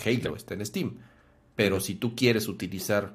Halo 0.04 0.36
está 0.36 0.54
en 0.54 0.64
Steam. 0.64 0.98
Pero 1.54 1.80
si 1.80 1.94
tú 1.94 2.14
quieres 2.14 2.48
utilizar 2.48 3.14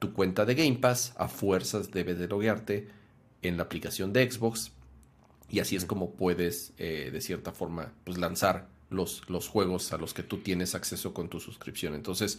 tu 0.00 0.12
cuenta 0.12 0.44
de 0.44 0.56
Game 0.56 0.78
Pass, 0.78 1.14
a 1.16 1.28
fuerzas 1.28 1.92
debes 1.92 2.18
de 2.18 2.26
loguearte 2.26 2.88
en 3.42 3.56
la 3.56 3.62
aplicación 3.62 4.12
de 4.12 4.28
Xbox 4.28 4.72
y 5.48 5.60
así 5.60 5.76
es 5.76 5.84
como 5.84 6.12
puedes 6.12 6.72
eh, 6.78 7.10
de 7.12 7.20
cierta 7.20 7.52
forma 7.52 7.92
pues, 8.04 8.18
lanzar 8.18 8.66
los, 8.88 9.28
los 9.28 9.48
juegos 9.48 9.92
a 9.92 9.98
los 9.98 10.14
que 10.14 10.22
tú 10.22 10.38
tienes 10.38 10.74
acceso 10.74 11.12
con 11.14 11.28
tu 11.28 11.38
suscripción. 11.38 11.94
Entonces, 11.94 12.38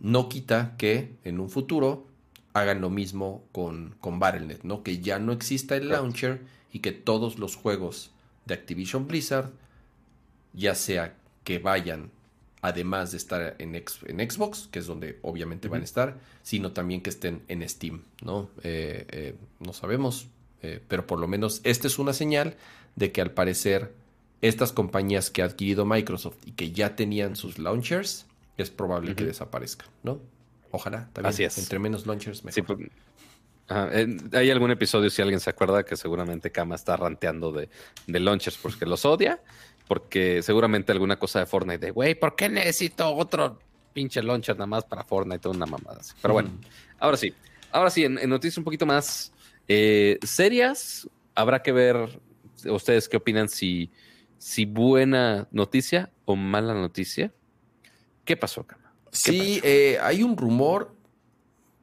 no 0.00 0.28
quita 0.28 0.76
que 0.76 1.16
en 1.24 1.40
un 1.40 1.50
futuro 1.50 2.06
hagan 2.54 2.80
lo 2.80 2.90
mismo 2.90 3.44
con, 3.52 3.94
con 4.00 4.18
Battle.net, 4.18 4.60
¿no? 4.62 4.82
Que 4.82 5.00
ya 5.00 5.18
no 5.18 5.32
exista 5.32 5.76
el 5.76 5.88
launcher 5.88 6.42
y 6.72 6.80
que 6.80 6.92
todos 6.92 7.38
los 7.38 7.54
juegos 7.54 8.12
de 8.46 8.54
Activision 8.54 9.06
Blizzard, 9.06 9.50
ya 10.52 10.74
sea 10.74 11.16
que 11.44 11.58
vayan 11.58 12.10
además 12.60 13.12
de 13.12 13.16
estar 13.18 13.56
en, 13.58 13.74
en 13.74 14.30
Xbox, 14.30 14.68
que 14.70 14.78
es 14.78 14.86
donde 14.86 15.18
obviamente 15.22 15.68
van 15.68 15.82
a 15.82 15.84
estar, 15.84 16.18
sino 16.42 16.72
también 16.72 17.02
que 17.02 17.10
estén 17.10 17.42
en 17.48 17.68
Steam, 17.68 18.02
¿no? 18.22 18.50
Eh, 18.62 19.06
eh, 19.10 19.34
no 19.60 19.72
sabemos, 19.72 20.28
eh, 20.62 20.80
pero 20.88 21.06
por 21.06 21.18
lo 21.18 21.28
menos 21.28 21.60
esta 21.64 21.86
es 21.86 21.98
una 21.98 22.12
señal 22.12 22.56
de 22.96 23.12
que 23.12 23.20
al 23.20 23.30
parecer 23.30 23.92
estas 24.40 24.72
compañías 24.72 25.30
que 25.30 25.42
ha 25.42 25.46
adquirido 25.46 25.84
Microsoft 25.84 26.36
y 26.46 26.52
que 26.52 26.72
ya 26.72 26.96
tenían 26.96 27.36
sus 27.36 27.58
launchers, 27.58 28.26
es 28.56 28.70
probable 28.70 29.14
que 29.14 29.24
desaparezcan, 29.24 29.88
¿no? 30.02 30.20
Ojalá, 30.70 31.08
también. 31.12 31.30
Así 31.30 31.44
es. 31.44 31.58
Entre 31.58 31.78
menos 31.78 32.06
launchers, 32.06 32.44
mejor. 32.44 32.66
Pues, 32.66 32.90
hay 34.32 34.50
algún 34.50 34.70
episodio, 34.70 35.10
si 35.10 35.22
alguien 35.22 35.40
se 35.40 35.50
acuerda, 35.50 35.84
que 35.84 35.96
seguramente 35.96 36.50
Kama 36.50 36.74
está 36.74 36.96
ranteando 36.96 37.52
de, 37.52 37.68
de 38.06 38.20
launchers 38.20 38.56
porque 38.56 38.86
los 38.86 39.04
odia 39.04 39.40
porque 39.88 40.42
seguramente 40.42 40.92
alguna 40.92 41.18
cosa 41.18 41.40
de 41.40 41.46
Fortnite 41.46 41.86
de, 41.86 41.90
güey, 41.90 42.14
¿por 42.14 42.36
qué 42.36 42.48
necesito 42.50 43.12
otro 43.14 43.58
pinche 43.94 44.22
launcher 44.22 44.54
nada 44.54 44.66
más 44.66 44.84
para 44.84 45.02
Fortnite? 45.02 45.48
Una 45.48 45.66
mamada 45.66 46.00
así. 46.00 46.12
Pero 46.20 46.34
bueno, 46.34 46.50
ahora 47.00 47.16
sí. 47.16 47.34
Ahora 47.72 47.90
sí, 47.90 48.04
en, 48.04 48.14
noticias 48.28 48.58
un 48.58 48.64
poquito 48.64 48.86
más 48.86 49.32
eh, 49.66 50.18
serias, 50.22 51.08
habrá 51.34 51.62
que 51.62 51.72
ver 51.72 52.20
ustedes 52.66 53.08
qué 53.08 53.16
opinan 53.16 53.48
si, 53.48 53.90
si 54.36 54.66
buena 54.66 55.48
noticia 55.50 56.10
o 56.26 56.36
mala 56.36 56.74
noticia. 56.74 57.32
¿Qué 58.26 58.36
pasó, 58.36 58.64
Cama? 58.64 58.92
Sí, 59.10 59.60
eh, 59.64 59.98
hay 60.02 60.22
un 60.22 60.36
rumor, 60.36 60.94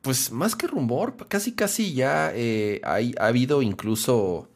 pues 0.02 0.32
más 0.32 0.56
que 0.56 0.68
rumor, 0.68 1.15
casi 1.27 1.53
casi 1.53 1.94
ya 1.95 2.32
eh, 2.36 2.82
hay, 2.84 3.15
ha 3.19 3.27
habido 3.27 3.64
incluso 3.64 4.48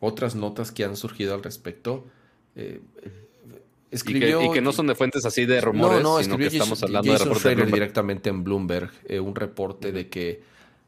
otras 0.00 0.34
notas 0.34 0.72
que 0.72 0.84
han 0.84 0.96
surgido 0.96 1.34
al 1.34 1.42
respecto. 1.42 2.06
Eh, 2.56 2.80
escribió, 3.90 4.42
y, 4.42 4.50
que, 4.50 4.60
no 4.60 4.72
son 4.72 4.86
de 4.86 4.94
fuentes 4.94 5.24
así 5.24 5.46
de 5.46 5.60
rumores, 5.60 6.02
no, 6.02 6.16
no, 6.16 6.22
sino 6.22 6.36
que 6.36 6.46
estamos 6.46 6.82
hablando 6.82 7.12
de 7.12 7.66
directamente 7.66 8.30
en 8.30 8.44
Bloomberg 8.44 8.90
eh, 9.04 9.20
un 9.20 9.34
reporte 9.34 9.92
de 9.92 10.08
que 10.08 10.42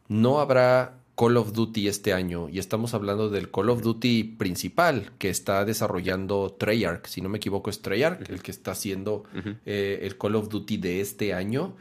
no 0.08 0.40
habrá 0.40 0.98
Call 1.16 1.36
of 1.36 1.52
Duty 1.52 1.88
este 1.88 2.12
año 2.12 2.48
y 2.48 2.58
estamos 2.58 2.94
hablando 2.94 3.28
del 3.28 3.50
Call 3.50 3.70
of 3.70 3.82
Duty 3.82 4.24
principal 4.24 5.12
que 5.18 5.30
está 5.30 5.64
desarrollando 5.64 6.54
Treyarch, 6.58 7.06
si 7.06 7.20
no 7.20 7.28
me 7.28 7.38
equivoco 7.38 7.70
es 7.70 7.82
Treyarch 7.82 8.30
el 8.30 8.42
que 8.42 8.50
está 8.50 8.72
haciendo 8.72 9.24
eh, 9.66 10.00
el 10.02 10.16
Call 10.16 10.36
of 10.36 10.48
Duty 10.48 10.76
de 10.78 11.00
este 11.00 11.34
año 11.34 11.76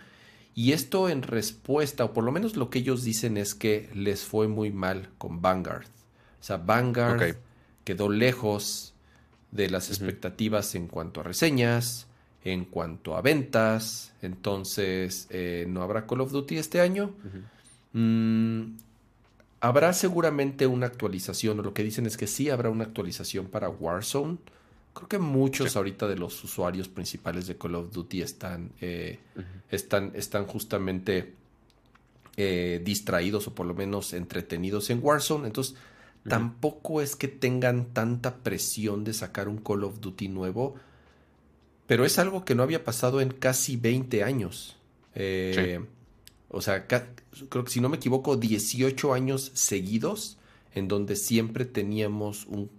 y 0.53 0.73
esto 0.73 1.07
en 1.07 1.21
respuesta, 1.21 2.05
o 2.05 2.13
por 2.13 2.23
lo 2.23 2.31
menos 2.31 2.57
lo 2.57 2.69
que 2.69 2.79
ellos 2.79 3.03
dicen 3.03 3.37
es 3.37 3.55
que 3.55 3.89
les 3.93 4.23
fue 4.23 4.47
muy 4.47 4.69
mal 4.69 5.09
con 5.17 5.41
Vanguard. 5.41 5.87
O 6.41 6.43
sea, 6.43 6.57
Vanguard 6.57 7.35
quedó 7.83 8.09
lejos 8.09 8.93
de 9.51 9.69
las 9.69 9.89
expectativas 9.89 10.75
en 10.75 10.87
cuanto 10.87 11.19
a 11.19 11.23
reseñas, 11.23 12.07
en 12.43 12.65
cuanto 12.65 13.15
a 13.15 13.21
ventas. 13.21 14.13
Entonces, 14.21 15.27
eh, 15.29 15.65
no 15.67 15.83
habrá 15.83 16.07
Call 16.07 16.21
of 16.21 16.31
Duty 16.31 16.57
este 16.57 16.81
año. 16.81 17.13
Mm, 17.93 18.77
habrá 19.59 19.93
seguramente 19.93 20.65
una 20.65 20.87
actualización, 20.87 21.59
o 21.59 21.63
lo 21.63 21.73
que 21.73 21.83
dicen 21.83 22.05
es 22.05 22.17
que 22.17 22.27
sí 22.27 22.49
habrá 22.49 22.69
una 22.69 22.85
actualización 22.85 23.47
para 23.47 23.69
Warzone. 23.69 24.37
Creo 24.93 25.07
que 25.07 25.19
muchos 25.19 25.75
ahorita 25.75 26.07
de 26.07 26.17
los 26.17 26.43
usuarios 26.43 26.89
principales 26.89 27.47
de 27.47 27.55
Call 27.55 27.75
of 27.75 27.93
Duty 27.93 28.21
están, 28.21 28.71
eh, 28.81 29.19
están, 29.69 30.11
están 30.15 30.45
justamente 30.45 31.33
eh, 32.35 32.81
distraídos 32.83 33.47
o 33.47 33.55
por 33.55 33.65
lo 33.65 33.73
menos 33.73 34.13
entretenidos 34.13 34.89
en 34.89 34.99
Warzone. 35.01 35.47
Entonces, 35.47 35.75
Tampoco 36.27 37.01
es 37.01 37.15
que 37.15 37.27
tengan 37.27 37.93
tanta 37.93 38.37
presión 38.37 39.03
de 39.03 39.13
sacar 39.13 39.47
un 39.47 39.57
Call 39.57 39.83
of 39.83 40.01
Duty 40.01 40.27
nuevo, 40.27 40.75
pero 41.87 42.05
es 42.05 42.19
algo 42.19 42.45
que 42.45 42.53
no 42.53 42.61
había 42.61 42.83
pasado 42.83 43.21
en 43.21 43.31
casi 43.31 43.75
20 43.75 44.23
años. 44.23 44.77
Eh, 45.15 45.83
o 46.49 46.61
sea, 46.61 46.85
creo 46.87 47.63
que 47.63 47.71
si 47.71 47.81
no 47.81 47.89
me 47.89 47.97
equivoco, 47.97 48.37
18 48.37 49.13
años 49.13 49.51
seguidos 49.55 50.37
en 50.75 50.87
donde 50.87 51.15
siempre 51.15 51.65
teníamos 51.65 52.45
un, 52.45 52.69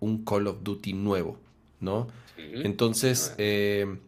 un, 0.00 0.24
Call 0.24 0.46
of 0.46 0.62
Duty 0.62 0.94
nuevo, 0.94 1.38
¿no? 1.80 2.08
Entonces, 2.36 3.30
ah. 3.32 3.34
eh, 3.38 3.98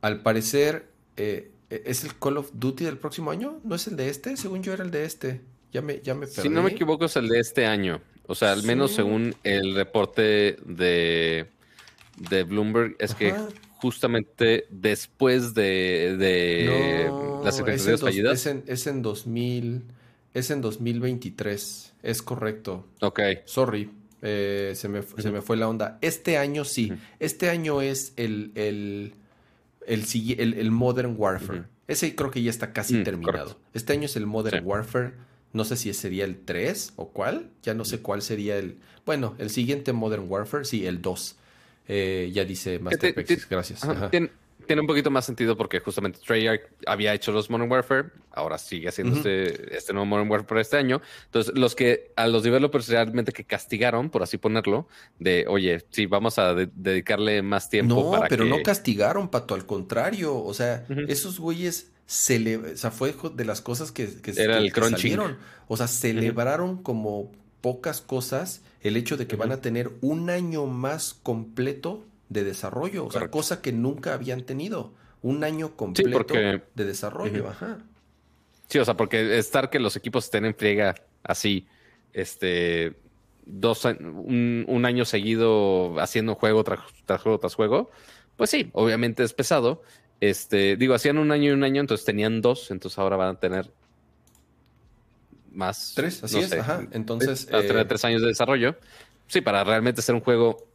al 0.00 0.22
parecer, 0.22 0.88
eh, 1.16 1.50
¿es 1.68 2.04
el 2.04 2.16
Call 2.18 2.38
of 2.38 2.50
Duty 2.54 2.84
del 2.84 2.98
próximo 2.98 3.30
año? 3.30 3.60
¿No 3.64 3.74
es 3.74 3.86
el 3.88 3.96
de 3.96 4.08
este? 4.08 4.36
Según 4.36 4.62
yo 4.62 4.72
era 4.72 4.84
el 4.84 4.90
de 4.90 5.04
este. 5.04 5.40
Ya 5.72 5.82
me, 5.82 6.00
ya 6.00 6.14
me 6.14 6.26
Si 6.26 6.48
no 6.48 6.62
me 6.62 6.70
equivoco, 6.70 7.04
es 7.04 7.16
el 7.16 7.28
de 7.28 7.40
este 7.40 7.66
año. 7.66 8.00
O 8.26 8.34
sea, 8.34 8.52
al 8.52 8.62
menos 8.62 8.92
según 8.92 9.34
el 9.44 9.74
reporte 9.74 10.56
de, 10.64 11.46
de 12.16 12.42
Bloomberg, 12.44 12.96
es 12.98 13.14
que 13.14 13.34
justamente 13.80 14.66
después 14.70 15.54
de, 15.54 16.16
de 16.18 17.10
las 17.42 17.56
secretarías 17.56 18.00
fallidas. 18.00 18.34
Es 18.34 18.46
en, 18.46 18.64
es 18.66 18.86
en 18.86 19.02
2000, 19.02 19.82
es 20.34 20.50
en 20.50 20.60
2023, 20.60 21.94
es 22.02 22.22
correcto. 22.22 22.86
Ok. 23.00 23.20
Sorry. 23.46 23.90
eh, 24.22 24.72
se, 24.76 24.88
me, 24.88 25.02
se, 25.02 25.30
me, 25.30 25.40
fue 25.40 25.56
la 25.56 25.68
onda. 25.68 25.98
Este 26.00 26.36
año 26.36 26.64
sí. 26.64 26.92
Este 27.18 27.48
año 27.48 27.80
es 27.80 28.12
el, 28.16 28.52
el, 28.54 29.14
el, 29.86 30.54
el 30.54 30.70
Modern 30.70 31.14
Warfare. 31.16 31.64
Ese 31.88 32.14
creo 32.14 32.30
que 32.30 32.42
ya 32.42 32.50
está 32.50 32.72
casi 32.72 32.94
mm, 32.94 33.04
terminado. 33.04 33.58
Este 33.74 33.92
año 33.94 34.04
es 34.04 34.14
el 34.14 34.26
Modern 34.26 34.64
Warfare. 34.64 35.14
No 35.52 35.64
sé 35.64 35.76
si 35.76 35.92
sería 35.94 36.24
el 36.24 36.38
3 36.38 36.92
o 36.96 37.08
cuál. 37.08 37.50
Ya 37.62 37.74
no 37.74 37.84
sé 37.84 38.00
cuál 38.00 38.22
sería 38.22 38.56
el. 38.56 38.78
Bueno, 39.04 39.34
el 39.38 39.50
siguiente 39.50 39.92
Modern 39.92 40.26
Warfare, 40.28 40.64
sí, 40.64 40.86
el 40.86 41.02
2. 41.02 41.36
Eh, 41.88 42.30
ya 42.32 42.44
dice 42.44 42.78
Master 42.78 43.14
Gracias 43.48 43.84
tiene 44.70 44.82
un 44.82 44.86
poquito 44.86 45.10
más 45.10 45.24
sentido 45.24 45.56
porque 45.56 45.80
justamente 45.80 46.20
Treyarch 46.24 46.62
había 46.86 47.12
hecho 47.12 47.32
los 47.32 47.50
Modern 47.50 47.68
Warfare, 47.68 48.10
ahora 48.30 48.56
sigue 48.56 48.88
haciendo 48.88 49.16
este, 49.16 49.76
este, 49.76 49.92
nuevo 49.92 50.06
Modern 50.06 50.30
Warfare 50.30 50.60
este 50.60 50.76
año. 50.76 51.02
Entonces, 51.24 51.58
los 51.58 51.74
que 51.74 52.12
a 52.14 52.28
los 52.28 52.44
developers 52.44 52.86
realmente 52.88 53.32
que 53.32 53.42
castigaron, 53.42 54.10
por 54.10 54.22
así 54.22 54.38
ponerlo, 54.38 54.86
de 55.18 55.44
oye, 55.48 55.84
sí, 55.90 56.06
vamos 56.06 56.38
a 56.38 56.54
dedicarle 56.54 57.42
más 57.42 57.68
tiempo. 57.68 58.16
No, 58.16 58.22
pero 58.28 58.44
no 58.44 58.62
castigaron, 58.62 59.28
Pato, 59.28 59.56
al 59.56 59.66
contrario. 59.66 60.36
O 60.36 60.54
sea, 60.54 60.86
esos 61.08 61.40
güeyes 61.40 61.90
se 62.06 62.56
o 62.56 62.76
sea, 62.76 62.92
fue 62.92 63.12
de 63.34 63.44
las 63.44 63.62
cosas 63.62 63.90
que, 63.90 64.08
Era 64.36 64.58
el 64.58 64.72
salieron. 64.72 65.36
O 65.66 65.76
sea, 65.76 65.88
celebraron 65.88 66.80
como 66.80 67.32
pocas 67.60 68.00
cosas 68.00 68.62
el 68.82 68.96
hecho 68.96 69.16
de 69.16 69.26
que 69.26 69.34
van 69.34 69.50
a 69.50 69.60
tener 69.60 69.90
un 70.00 70.30
año 70.30 70.66
más 70.66 71.12
completo 71.12 72.04
de 72.30 72.44
desarrollo, 72.44 73.04
o 73.04 73.10
sea, 73.10 73.28
cosa 73.28 73.60
que 73.60 73.72
nunca 73.72 74.14
habían 74.14 74.42
tenido. 74.46 74.94
Un 75.22 75.44
año 75.44 75.76
completo 75.76 76.32
de 76.32 76.84
desarrollo, 76.84 77.50
ajá. 77.50 77.78
Sí, 78.68 78.78
o 78.78 78.84
sea, 78.86 78.96
porque 78.96 79.36
estar 79.36 79.68
que 79.68 79.78
los 79.78 79.96
equipos 79.96 80.24
estén 80.24 80.46
en 80.46 80.54
friega 80.54 80.94
así, 81.22 81.66
este, 82.14 82.96
dos, 83.44 83.84
un, 83.84 84.64
un 84.66 84.84
año 84.86 85.04
seguido 85.04 86.00
haciendo 86.00 86.36
juego 86.36 86.64
tras, 86.64 86.80
juego 87.20 87.38
tras 87.38 87.54
juego, 87.54 87.90
pues 88.36 88.48
sí, 88.48 88.70
obviamente 88.72 89.24
es 89.24 89.34
pesado. 89.34 89.82
Este, 90.20 90.76
digo, 90.76 90.94
hacían 90.94 91.18
un 91.18 91.32
año 91.32 91.50
y 91.50 91.52
un 91.52 91.64
año, 91.64 91.80
entonces 91.80 92.06
tenían 92.06 92.40
dos, 92.40 92.70
entonces 92.70 92.98
ahora 92.98 93.16
van 93.16 93.36
a 93.36 93.40
tener 93.40 93.70
más. 95.52 95.92
Tres, 95.96 96.22
así 96.22 96.38
es, 96.38 96.52
ajá. 96.52 96.86
Entonces. 96.92 97.50
Van 97.50 97.64
a 97.64 97.66
tener 97.66 97.82
eh, 97.82 97.88
tres 97.88 98.04
años 98.04 98.22
de 98.22 98.28
desarrollo. 98.28 98.76
Sí, 99.26 99.40
para 99.40 99.64
realmente 99.64 100.00
ser 100.00 100.14
un 100.14 100.20
juego 100.20 100.69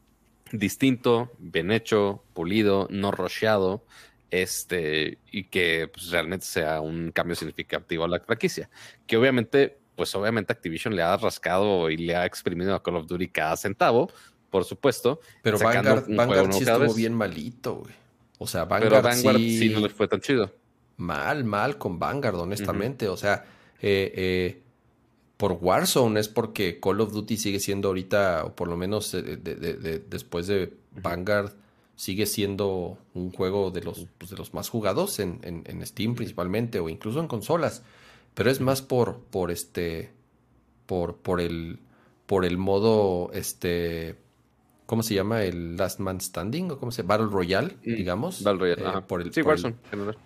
distinto, 0.58 1.32
bien 1.40 1.72
hecho, 1.72 2.24
pulido, 2.34 2.88
no 2.90 3.12
rocheado, 3.12 3.84
este, 4.32 5.20
y 5.32 5.46
que 5.46 5.90
pues, 5.94 6.10
realmente 6.10 6.46
sea 6.46 6.82
un 6.82 7.12
cambio 7.12 7.36
significativo 7.36 8.04
a 8.04 8.08
la 8.08 8.20
franquicia. 8.20 8.70
Que 9.08 9.18
obviamente, 9.18 9.78
pues 9.96 10.14
obviamente 10.16 10.54
Activision 10.54 10.96
le 10.96 11.02
ha 11.02 11.16
rascado 11.18 11.90
y 11.90 11.98
le 11.98 12.16
ha 12.16 12.26
exprimido 12.26 12.76
a 12.76 12.84
Call 12.84 12.98
of 12.98 13.08
Duty 13.08 13.30
cada 13.30 13.56
centavo, 13.58 14.12
por 14.50 14.66
supuesto. 14.66 15.20
Pero 15.42 15.58
Vanguard, 15.60 16.06
Vanguard 16.08 16.54
sí 16.54 16.64
estuvo 16.64 16.94
bien 16.94 17.14
malito, 17.14 17.76
güey. 17.76 17.94
O 18.38 18.48
sea, 18.48 18.66
Vanguard, 18.66 18.90
Pero 18.90 19.02
Vanguard 19.02 19.38
sí... 19.38 19.70
no 19.70 19.80
le 19.80 19.90
fue 19.90 20.08
tan 20.08 20.20
chido. 20.20 20.52
Mal, 20.98 21.44
mal 21.44 21.78
con 21.78 22.00
Vanguard, 22.00 22.36
honestamente. 22.36 23.08
O 23.08 23.18
sea, 23.18 23.46
eh, 23.82 24.12
eh, 24.16 24.62
por 25.38 25.54
Warzone, 25.54 26.20
es 26.20 26.30
porque 26.30 26.80
Call 26.80 27.02
of 27.02 27.12
Duty 27.12 27.38
sigue 27.38 27.60
siendo 27.60 27.90
ahorita, 27.90 28.46
o 28.46 28.56
por 28.56 28.68
lo 28.68 28.78
menos 28.78 29.14
eh, 29.14 29.22
después 30.10 30.48
de 30.48 30.74
Vanguard, 31.02 31.52
sigue 31.96 32.26
siendo 32.26 32.98
un 33.14 33.32
juego 33.32 33.72
de 33.72 33.82
los, 33.82 34.08
pues, 34.18 34.32
de 34.32 34.38
los 34.38 34.54
más 34.54 34.70
jugados 34.70 35.20
en, 35.20 35.40
en, 35.44 35.86
Steam 35.86 36.16
principalmente, 36.16 36.80
o 36.80 36.90
incluso 36.90 37.20
en 37.20 37.28
consolas. 37.28 37.84
Pero 38.34 38.50
es 38.50 38.60
más 38.60 38.82
por, 38.82 39.20
por 39.20 39.52
este, 39.52 40.12
por, 40.86 41.18
por 41.18 41.42
el, 41.42 41.80
por 42.26 42.46
el 42.46 42.58
modo, 42.58 43.32
este, 43.34 44.16
¿cómo 44.86 45.04
se 45.04 45.16
llama? 45.16 45.44
El 45.44 45.78
Last 45.78 46.00
Man 46.00 46.20
Standing, 46.20 46.72
o 46.72 46.80
cómo 46.80 46.92
se 46.92 47.04
Battle 47.04 47.28
Royale, 47.28 47.78
mm, 47.84 47.96
digamos. 47.96 48.44
Battle 48.44 48.76
Royale, 48.76 49.00
eh, 49.00 49.02
por 49.08 49.22
el, 49.22 49.34
sí, 49.34 49.42
Warzone, 49.42 49.76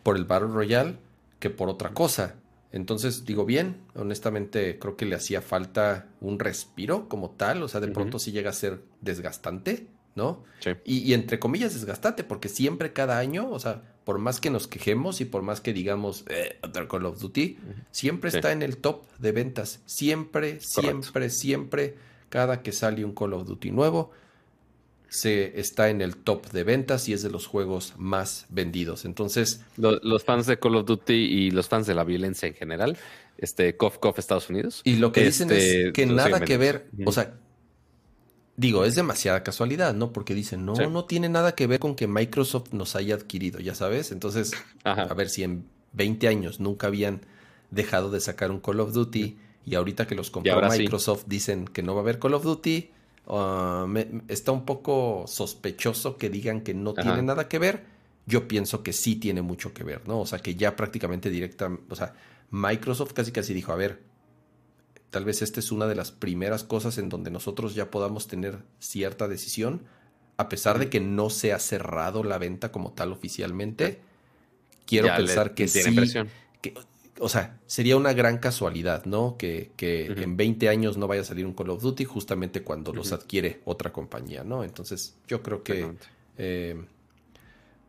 por 0.04 0.18
el 0.18 0.26
Battle 0.26 0.50
Royale 0.50 0.98
que 1.40 1.50
por 1.50 1.70
otra 1.70 1.94
cosa. 1.94 2.36
Entonces, 2.72 3.26
digo 3.26 3.46
bien, 3.46 3.78
honestamente 3.96 4.78
creo 4.78 4.96
que 4.96 5.06
le 5.06 5.16
hacía 5.16 5.42
falta 5.42 6.08
un 6.22 6.38
respiro 6.38 7.10
como 7.10 7.32
tal, 7.32 7.64
o 7.64 7.68
sea, 7.68 7.82
de 7.82 7.88
pronto 7.88 8.20
sí 8.20 8.32
llega 8.32 8.52
a 8.52 8.54
ser 8.54 8.84
desgastante, 9.02 9.88
¿no? 10.16 10.44
Sí. 10.60 10.72
Y, 10.86 11.14
entre 11.14 11.40
comillas 11.40 11.74
desgastante, 11.74 12.24
porque 12.24 12.48
siempre 12.48 12.94
cada 12.94 13.18
año, 13.18 13.50
o 13.50 13.60
sea, 13.60 13.82
por 14.04 14.20
más 14.20 14.40
que 14.40 14.52
nos 14.52 14.68
quejemos 14.68 15.20
y 15.20 15.26
por 15.26 15.42
más 15.42 15.62
que 15.62 15.74
digamos 15.74 16.26
eh, 16.30 16.60
Call 16.90 17.06
of 17.06 17.20
Duty, 17.20 17.58
siempre 17.92 18.30
está 18.30 18.52
en 18.52 18.62
el 18.62 18.78
top 18.78 19.04
de 19.18 19.32
ventas, 19.32 19.82
siempre, 19.86 20.60
siempre, 20.60 21.30
siempre, 21.32 21.96
cada 22.30 22.62
que 22.62 22.72
sale 22.72 23.04
un 23.04 23.16
Call 23.16 23.34
of 23.34 23.48
Duty 23.48 23.72
nuevo, 23.72 24.12
se 25.10 25.60
está 25.60 25.90
en 25.90 26.02
el 26.02 26.16
top 26.16 26.52
de 26.52 26.64
ventas 26.64 27.10
y 27.10 27.14
es 27.14 27.24
de 27.24 27.30
los 27.30 27.48
juegos 27.48 27.96
más 27.98 28.46
vendidos. 28.50 29.06
Entonces, 29.06 29.62
los, 29.76 30.24
fans 30.24 30.46
de 30.46 30.60
Call 30.60 30.76
of 30.76 30.86
Duty 30.86 31.14
y 31.14 31.52
los 31.52 31.68
fans 31.68 31.88
de 31.88 31.96
la 31.96 32.04
violencia 32.04 32.48
en 32.48 32.54
general, 32.54 32.98
este 33.38 33.76
Cof 33.76 33.98
Cof 33.98 34.20
Estados 34.20 34.50
Unidos. 34.50 34.82
Y 34.84 34.98
lo 34.98 35.12
que 35.12 35.26
dicen 35.26 35.50
es 35.52 35.64
este, 35.64 35.94
que 35.94 36.06
nada 36.06 36.42
que 36.42 36.58
ver, 36.58 36.88
o 37.06 37.12
sea, 37.12 37.34
digo, 38.56 38.86
es 38.86 38.96
demasiada 38.96 39.44
casualidad, 39.44 39.96
¿no? 39.96 40.14
Porque 40.14 40.36
dicen, 40.36 40.64
no, 40.64 40.76
no 40.76 41.06
tiene 41.06 41.28
nada 41.28 41.56
que 41.56 41.66
ver 41.66 41.80
con 41.80 41.96
que 41.96 42.08
Microsoft 42.08 42.72
nos 42.72 42.96
haya 42.96 43.16
adquirido, 43.16 43.60
ya 43.60 43.74
sabes. 43.74 44.12
Entonces, 44.12 44.52
a 44.84 45.14
ver 45.16 45.30
si 45.30 45.44
en 45.44 45.66
20 45.94 46.28
años 46.28 46.60
nunca 46.60 46.88
habían 46.88 47.22
dejado 47.72 48.12
de 48.12 48.20
sacar 48.20 48.52
un 48.52 48.60
Call 48.60 48.80
of 48.80 48.94
Duty 48.94 49.38
y 49.66 49.76
ahorita 49.76 50.06
que 50.06 50.14
los 50.14 50.30
compró 50.30 50.62
Microsoft 50.70 51.26
dicen 51.28 51.66
que 51.66 51.82
no 51.82 51.96
va 51.96 52.02
a 52.02 52.04
haber 52.04 52.20
Call 52.20 52.36
of 52.36 52.44
Duty 52.44 52.92
Ah, 53.30 53.86
está 54.28 54.52
un 54.52 54.66
poco 54.66 55.26
sospechoso 55.28 56.18
que 56.18 56.30
digan 56.30 56.62
que 56.62 56.74
no 56.74 56.94
tiene 56.94 57.22
nada 57.22 57.48
que 57.48 57.60
ver. 57.60 57.86
Yo 58.26 58.48
pienso 58.48 58.84
que 58.84 58.94
sí 58.94 59.16
tiene 59.16 59.42
mucho 59.42 59.74
que 59.74 59.84
ver, 59.84 60.08
¿no? 60.08 60.20
O 60.20 60.26
sea, 60.26 60.40
que 60.40 60.56
ya 60.56 60.76
prácticamente 60.76 61.30
directa, 61.30 61.72
o 61.90 61.96
sea, 61.96 62.14
Microsoft 62.52 63.14
casi 63.14 63.32
casi 63.32 63.54
dijo, 63.54 63.72
a 63.72 63.76
ver, 63.76 64.02
tal 65.10 65.26
vez 65.26 65.42
esta 65.42 65.60
es 65.60 65.72
una 65.72 65.88
de 65.88 65.96
las 65.96 66.12
primeras 66.12 66.64
cosas 66.64 66.98
en 66.98 67.10
donde 67.10 67.32
nosotros 67.32 67.76
ya 67.76 67.90
podamos 67.90 68.28
tener 68.28 68.60
cierta 68.80 69.28
decisión, 69.28 69.84
a 70.38 70.50
pesar 70.50 70.80
de 70.80 70.90
que 70.90 71.00
no 71.00 71.30
se 71.30 71.54
ha 71.54 71.60
cerrado 71.60 72.24
la 72.24 72.38
venta 72.38 72.72
como 72.72 72.94
tal 72.94 73.12
oficialmente. 73.12 74.02
Quiero 74.86 75.16
pensar 75.16 75.54
que 75.54 75.68
sí. 75.68 75.84
Que, 76.62 76.74
o 77.20 77.30
sea, 77.30 77.58
sería 77.66 77.98
una 77.98 78.14
gran 78.14 78.38
casualidad, 78.38 79.06
¿no? 79.06 79.36
Que, 79.38 79.72
en 79.78 80.38
20 80.38 80.70
años 80.70 80.98
no 80.98 81.08
vaya 81.08 81.22
a 81.22 81.26
salir 81.26 81.46
un 81.46 81.54
Call 81.54 81.70
of 81.70 81.82
Duty 81.82 82.06
justamente 82.06 82.64
cuando 82.64 82.94
los 82.94 83.12
adquiere 83.12 83.62
otra 83.66 83.92
compañía, 83.92 84.44
¿no? 84.44 84.64
Entonces, 84.64 85.16
yo 85.28 85.42
creo 85.44 85.64
que 85.64 85.88
eh, 86.38 86.82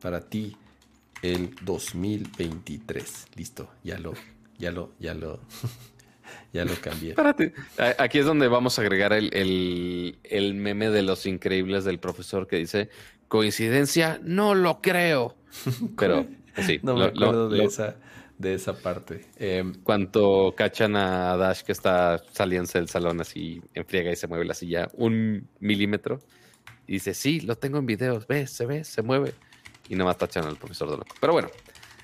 para 0.01 0.21
ti 0.29 0.57
el 1.23 1.55
2023, 1.63 3.27
listo, 3.37 3.71
ya 3.85 3.99
lo, 3.99 4.15
ya 4.59 4.71
lo, 4.73 4.93
ya 4.99 5.15
lo, 5.15 5.41
ya 6.53 6.65
lo 6.65 6.75
cambié. 6.81 7.11
Espérate, 7.11 7.55
aquí 7.99 8.19
es 8.19 8.27
donde 8.27 8.49
vamos 8.49 8.79
a 8.79 8.83
agregar 8.83 9.13
el, 9.13 10.19
el 10.23 10.55
meme 10.55 10.91
de 10.91 11.03
los 11.03 11.27
increíbles 11.27 11.85
del 11.85 11.99
profesor 11.99 12.47
que 12.47 12.57
dice, 12.57 12.91
coincidencia, 13.29 14.21
no 14.23 14.55
lo 14.55 14.83
creo. 14.83 15.37
Pero 15.97 16.27
sí, 16.67 16.81
no 16.83 16.97
me 16.97 17.05
acuerdo 17.05 17.49
de 17.49 17.65
esa 17.65 17.97
de 18.41 18.55
esa 18.55 18.73
parte. 18.73 19.27
Eh, 19.37 19.63
Cuando 19.83 20.55
cachan 20.57 20.97
a 20.97 21.37
Dash 21.37 21.61
que 21.61 21.73
está 21.73 22.23
saliendo 22.33 22.71
del 22.73 22.89
salón 22.89 23.21
así 23.21 23.63
en 23.75 23.85
friega 23.85 24.11
y 24.11 24.17
se 24.17 24.27
mueve 24.27 24.47
la 24.47 24.55
silla 24.55 24.91
un 24.95 25.47
milímetro. 25.61 26.21
Y 26.87 26.95
dice, 26.95 27.13
sí, 27.13 27.41
lo 27.41 27.57
tengo 27.57 27.79
en 27.79 27.87
videos, 27.87 28.27
ve, 28.27 28.47
se 28.47 28.65
ve, 28.65 28.83
se 28.85 29.03
mueve. 29.03 29.35
Y 29.89 29.95
nomás 29.95 30.17
tachan 30.17 30.47
al 30.47 30.57
profesor 30.57 30.91
de 30.91 30.97
loco. 30.97 31.15
Pero 31.21 31.35
bueno. 31.35 31.51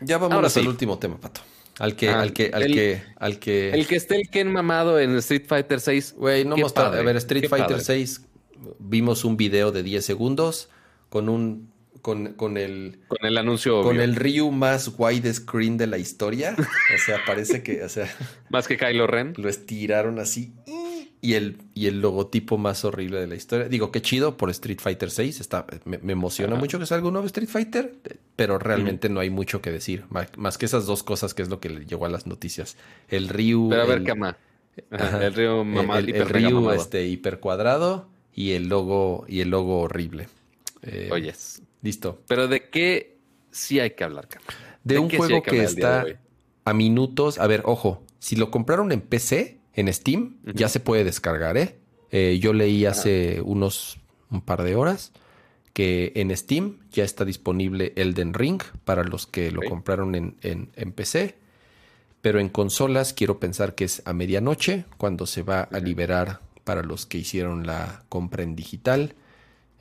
Ya 0.00 0.18
vamos 0.18 0.56
al 0.56 0.68
último 0.68 0.98
tema, 0.98 1.18
Pato. 1.18 1.40
Al 1.78 1.96
que, 1.96 2.10
ah, 2.10 2.20
al 2.20 2.32
que, 2.32 2.50
al 2.52 2.66
que, 2.66 3.02
al 3.16 3.38
que. 3.38 3.70
El 3.70 3.86
que 3.86 3.96
esté 3.96 4.16
el 4.16 4.28
Ken 4.28 4.52
mamado 4.52 4.98
en 5.00 5.16
Street 5.16 5.44
Fighter 5.46 5.80
6. 5.80 6.14
Güey, 6.16 6.44
no 6.44 6.56
mostró. 6.56 6.84
A 6.84 6.90
ver, 6.90 7.16
Street 7.16 7.48
Fighter 7.48 7.80
6 7.80 8.20
vimos 8.78 9.24
un 9.24 9.36
video 9.36 9.72
de 9.72 9.82
10 9.82 10.04
segundos 10.04 10.68
con 11.08 11.28
un 11.28 11.70
con, 12.06 12.34
con, 12.34 12.56
el... 12.56 13.00
Con 13.08 13.26
el 13.26 13.36
anuncio 13.36 13.82
Con 13.82 13.98
el 13.98 14.14
Ryu 14.14 14.52
más 14.52 14.92
widescreen 14.96 15.76
de 15.76 15.88
la 15.88 15.98
historia. 15.98 16.54
O 16.56 16.98
sea, 17.04 17.18
parece 17.26 17.64
que, 17.64 17.82
o 17.82 17.88
sea... 17.88 18.08
más 18.48 18.68
que 18.68 18.76
Kylo 18.76 19.08
Ren. 19.08 19.34
Lo 19.36 19.48
estiraron 19.48 20.20
así. 20.20 20.52
Y 21.20 21.34
el, 21.34 21.58
y 21.74 21.88
el 21.88 22.00
logotipo 22.00 22.58
más 22.58 22.84
horrible 22.84 23.18
de 23.18 23.26
la 23.26 23.34
historia. 23.34 23.68
Digo, 23.68 23.90
qué 23.90 24.02
chido 24.02 24.36
por 24.36 24.50
Street 24.50 24.78
Fighter 24.80 25.10
6. 25.10 25.40
Está, 25.40 25.66
me, 25.84 25.98
emociona 26.12 26.54
mucho 26.54 26.78
que 26.78 26.86
salga 26.86 27.08
un 27.08 27.14
nuevo 27.14 27.26
Street 27.26 27.48
Fighter. 27.48 27.96
Pero 28.36 28.60
realmente 28.60 29.08
no 29.08 29.18
hay 29.18 29.30
mucho 29.30 29.60
que 29.60 29.72
decir. 29.72 30.04
Más, 30.36 30.58
que 30.58 30.66
esas 30.66 30.86
dos 30.86 31.02
cosas 31.02 31.34
que 31.34 31.42
es 31.42 31.48
lo 31.48 31.58
que 31.58 31.70
le 31.70 31.86
llegó 31.86 32.06
a 32.06 32.08
las 32.08 32.28
noticias. 32.28 32.76
El 33.08 33.28
Ryu... 33.28 33.68
Pero 33.68 33.82
a 33.82 33.86
ver, 33.86 33.98
el, 33.98 34.04
Kama. 34.04 34.36
el 34.92 35.34
Ryu 35.34 35.64
mamá, 35.64 35.98
el, 35.98 36.14
el, 36.14 36.28
Ryu 36.28 36.70
este, 36.70 37.04
hiper 37.04 37.40
cuadrado 37.40 38.08
y 38.32 38.52
el 38.52 38.68
logo, 38.68 39.24
y 39.26 39.40
el 39.40 39.50
logo 39.50 39.80
horrible. 39.80 40.28
Eh, 40.82 41.08
Oyes. 41.10 41.55
Listo. 41.86 42.20
Pero 42.26 42.48
¿de 42.48 42.68
qué 42.68 43.16
sí 43.52 43.78
hay 43.78 43.90
que 43.92 44.02
hablar, 44.02 44.26
De, 44.82 44.98
un 44.98 45.08
juego 45.08 45.40
que, 45.40 45.62
está 45.62 46.04
a 46.64 46.74
minutos. 46.74 47.38
A 47.38 47.46
ver, 47.46 47.62
ojo, 47.64 48.02
si 48.18 48.34
lo 48.34 48.50
compraron 48.50 48.90
en 48.90 49.00
PC, 49.00 49.60
en 49.72 49.92
Steam, 49.92 50.38
ya 50.42 50.68
se 50.68 50.80
puede 50.80 51.04
descargar, 51.04 51.56
¿eh? 51.56 51.78
Eh, 52.10 52.40
yo 52.40 52.52
leí 52.52 52.86
hace 52.86 53.40
unos 53.40 53.98
un 54.30 54.40
par 54.40 54.64
de 54.64 54.74
horas 54.74 55.12
que 55.72 56.10
en 56.16 56.36
Steam 56.36 56.78
ya 56.90 57.04
está 57.04 57.24
disponible 57.24 57.92
Elden 57.94 58.34
Ring 58.34 58.60
para 58.84 59.04
los 59.04 59.28
que 59.28 59.52
lo 59.52 59.62
compraron 59.62 60.16
en, 60.16 60.36
en, 60.42 60.92
PC. 60.92 61.36
Pero 62.20 62.40
en 62.40 62.48
consolas 62.48 63.12
quiero 63.12 63.38
pensar 63.38 63.76
que 63.76 63.84
es 63.84 64.02
a 64.06 64.12
medianoche 64.12 64.86
cuando 64.96 65.24
se 65.26 65.42
va 65.42 65.60
a 65.60 65.78
liberar 65.78 66.40
para 66.64 66.82
los 66.82 67.06
que 67.06 67.18
hicieron 67.18 67.64
la 67.64 68.02
compra 68.08 68.42
en 68.42 68.56
digital. 68.56 69.14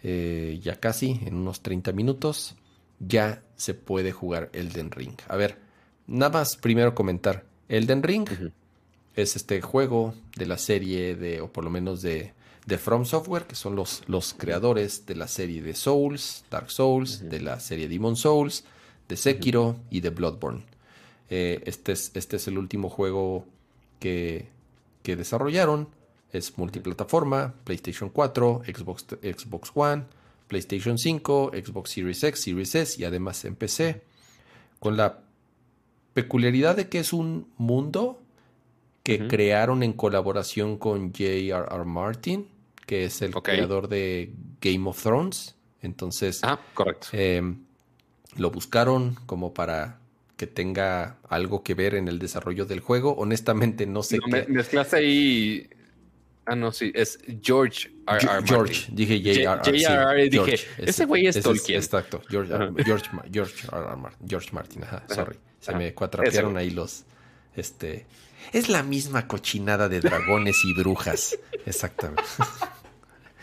Eh, 0.07 0.59
ya 0.61 0.79
casi, 0.79 1.19
en 1.25 1.33
unos 1.33 1.61
30 1.61 1.91
minutos, 1.91 2.55
ya 2.99 3.41
se 3.55 3.73
puede 3.73 4.11
jugar 4.11 4.51
Elden 4.53 4.91
Ring. 4.91 5.15
A 5.27 5.35
ver, 5.35 5.57
nada 6.05 6.31
más 6.31 6.57
primero 6.57 6.93
comentar. 6.93 7.43
Elden 7.69 8.03
Ring 8.03 8.29
es 9.15 9.35
este 9.35 9.61
juego 9.61 10.13
de 10.35 10.45
la 10.45 10.59
serie 10.59 11.15
de, 11.15 11.41
o 11.41 11.51
por 11.51 11.63
lo 11.63 11.71
menos 11.71 12.03
de, 12.03 12.33
de 12.67 12.77
From 12.77 13.05
Software, 13.05 13.47
que 13.47 13.55
son 13.55 13.75
los, 13.75 14.03
los 14.05 14.35
creadores 14.35 15.07
de 15.07 15.15
la 15.15 15.27
serie 15.27 15.63
de 15.63 15.73
Souls, 15.73 16.45
Dark 16.51 16.69
Souls, 16.69 17.27
de 17.27 17.41
la 17.41 17.59
serie 17.59 17.87
Demon 17.87 18.15
Souls, 18.15 18.63
de 19.09 19.17
Sekiro 19.17 19.79
y 19.89 20.01
de 20.01 20.11
Bloodborne. 20.11 20.65
Eh, 21.31 21.63
este, 21.65 21.93
es, 21.93 22.11
este 22.13 22.35
es 22.35 22.47
el 22.47 22.59
último 22.59 22.91
juego 22.91 23.47
que, 23.99 24.49
que 25.01 25.15
desarrollaron. 25.15 25.89
Es 26.35 26.57
multiplataforma, 26.57 27.53
PlayStation 27.63 28.09
4, 28.09 28.63
Xbox, 28.65 29.05
Xbox 29.21 29.71
One, 29.73 30.03
PlayStation 30.47 30.97
5, 30.97 31.51
Xbox 31.53 31.91
Series 31.91 32.23
X, 32.23 32.41
Series 32.41 32.75
S 32.75 33.01
y 33.01 33.05
además 33.05 33.45
en 33.45 33.55
PC. 33.55 34.01
Con 34.79 34.97
la 34.97 35.21
peculiaridad 36.13 36.75
de 36.75 36.89
que 36.89 36.99
es 36.99 37.13
un 37.13 37.47
mundo 37.57 38.21
que 39.03 39.27
crearon 39.27 39.83
en 39.83 39.93
colaboración 39.93 40.77
con 40.77 41.11
J.R.R. 41.11 41.85
Martin, 41.85 42.47
que 42.87 43.05
es 43.05 43.21
el 43.21 43.33
creador 43.33 43.87
de 43.87 44.31
Game 44.59 44.89
of 44.89 45.01
Thrones. 45.01 45.55
Entonces, 45.81 46.39
ah, 46.43 46.59
correcto. 46.73 47.09
Em, 47.11 47.65
lo 48.35 48.49
buscaron 48.49 49.15
como 49.27 49.53
para 49.53 49.99
que 50.37 50.47
tenga 50.47 51.17
algo 51.29 51.63
que 51.63 51.75
ver 51.75 51.95
en 51.95 52.07
el 52.07 52.19
desarrollo 52.19 52.65
del 52.65 52.79
juego. 52.79 53.13
Honestamente, 53.13 53.85
no 53.85 54.03
sé 54.03 54.19
qué. 54.19 54.45
mezclaste 54.49 54.97
ahí. 54.97 55.69
Ah, 56.45 56.55
no, 56.55 56.71
sí, 56.71 56.91
es 56.93 57.19
George 57.41 57.91
R. 58.07 58.19
R. 58.23 58.43
George, 58.45 58.87
dije 58.91 59.45
J.R.R. 59.45 60.29
dije, 60.29 60.59
ese 60.77 61.05
güey 61.05 61.25
es 61.25 61.41
Tolkien. 61.41 61.79
exacto, 61.79 62.21
George, 62.29 62.53
George, 62.83 63.09
George, 63.31 63.67
George 64.27 64.49
Martin, 64.51 64.83
ajá, 64.83 65.03
sorry. 65.09 65.37
Se 65.59 65.73
me 65.73 65.93
cuatrapearon 65.95 66.55
ahí 66.57 66.69
los, 66.69 67.05
este, 67.55 68.05
es 68.53 68.69
la 68.69 68.83
misma 68.83 69.27
cochinada 69.27 69.89
de 69.89 70.01
dragones 70.01 70.63
y 70.65 70.73
brujas. 70.73 71.37
Exactamente. 71.65 72.23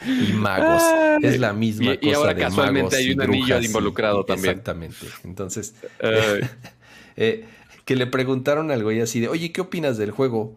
y 0.07 0.33
magos. 0.33 0.83
Es 1.23 1.41
la 1.41 1.53
misma 1.53 1.97
cosa 1.97 2.07
y 2.07 2.13
ahora 2.13 2.35
de 2.35 2.43
casualmente 2.43 2.97
hay 2.97 3.13
un 3.13 3.21
anillo 3.21 3.61
involucrado 3.61 4.25
también. 4.25 4.51
Exactamente. 4.51 5.07
Entonces, 5.25 5.75
eh, 7.17 7.47
que 7.85 7.97
le 7.97 8.07
preguntaron 8.07 8.71
al 8.71 8.83
güey 8.83 9.01
así 9.01 9.21
de, 9.21 9.29
oye, 9.29 9.53
¿qué 9.53 9.61
opinas 9.61 9.99
del 9.99 10.13
juego? 10.13 10.57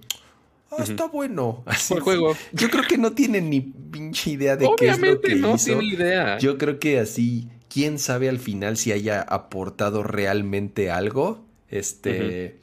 Ah, 0.71 0.83
está 0.83 1.07
bueno. 1.07 1.63
Así 1.65 1.93
el 1.93 2.01
juego. 2.01 2.35
Yo 2.51 2.69
creo 2.69 2.83
que 2.83 2.97
no 2.97 3.13
tiene 3.13 3.41
ni 3.41 3.61
pinche 3.61 4.31
idea 4.31 4.57
de 4.57 4.69
qué 4.77 4.89
es 4.89 4.99
lo 4.99 5.21
que 5.21 5.35
no 5.35 5.55
hizo. 5.55 5.65
Tiene 5.65 5.85
idea. 5.85 6.37
Yo 6.39 6.57
creo 6.57 6.79
que 6.79 6.99
así, 6.99 7.49
quién 7.69 7.99
sabe 7.99 8.29
al 8.29 8.39
final 8.39 8.77
si 8.77 8.91
haya 8.91 9.21
aportado 9.21 10.03
realmente 10.03 10.91
algo. 10.91 11.45
Este. 11.69 12.59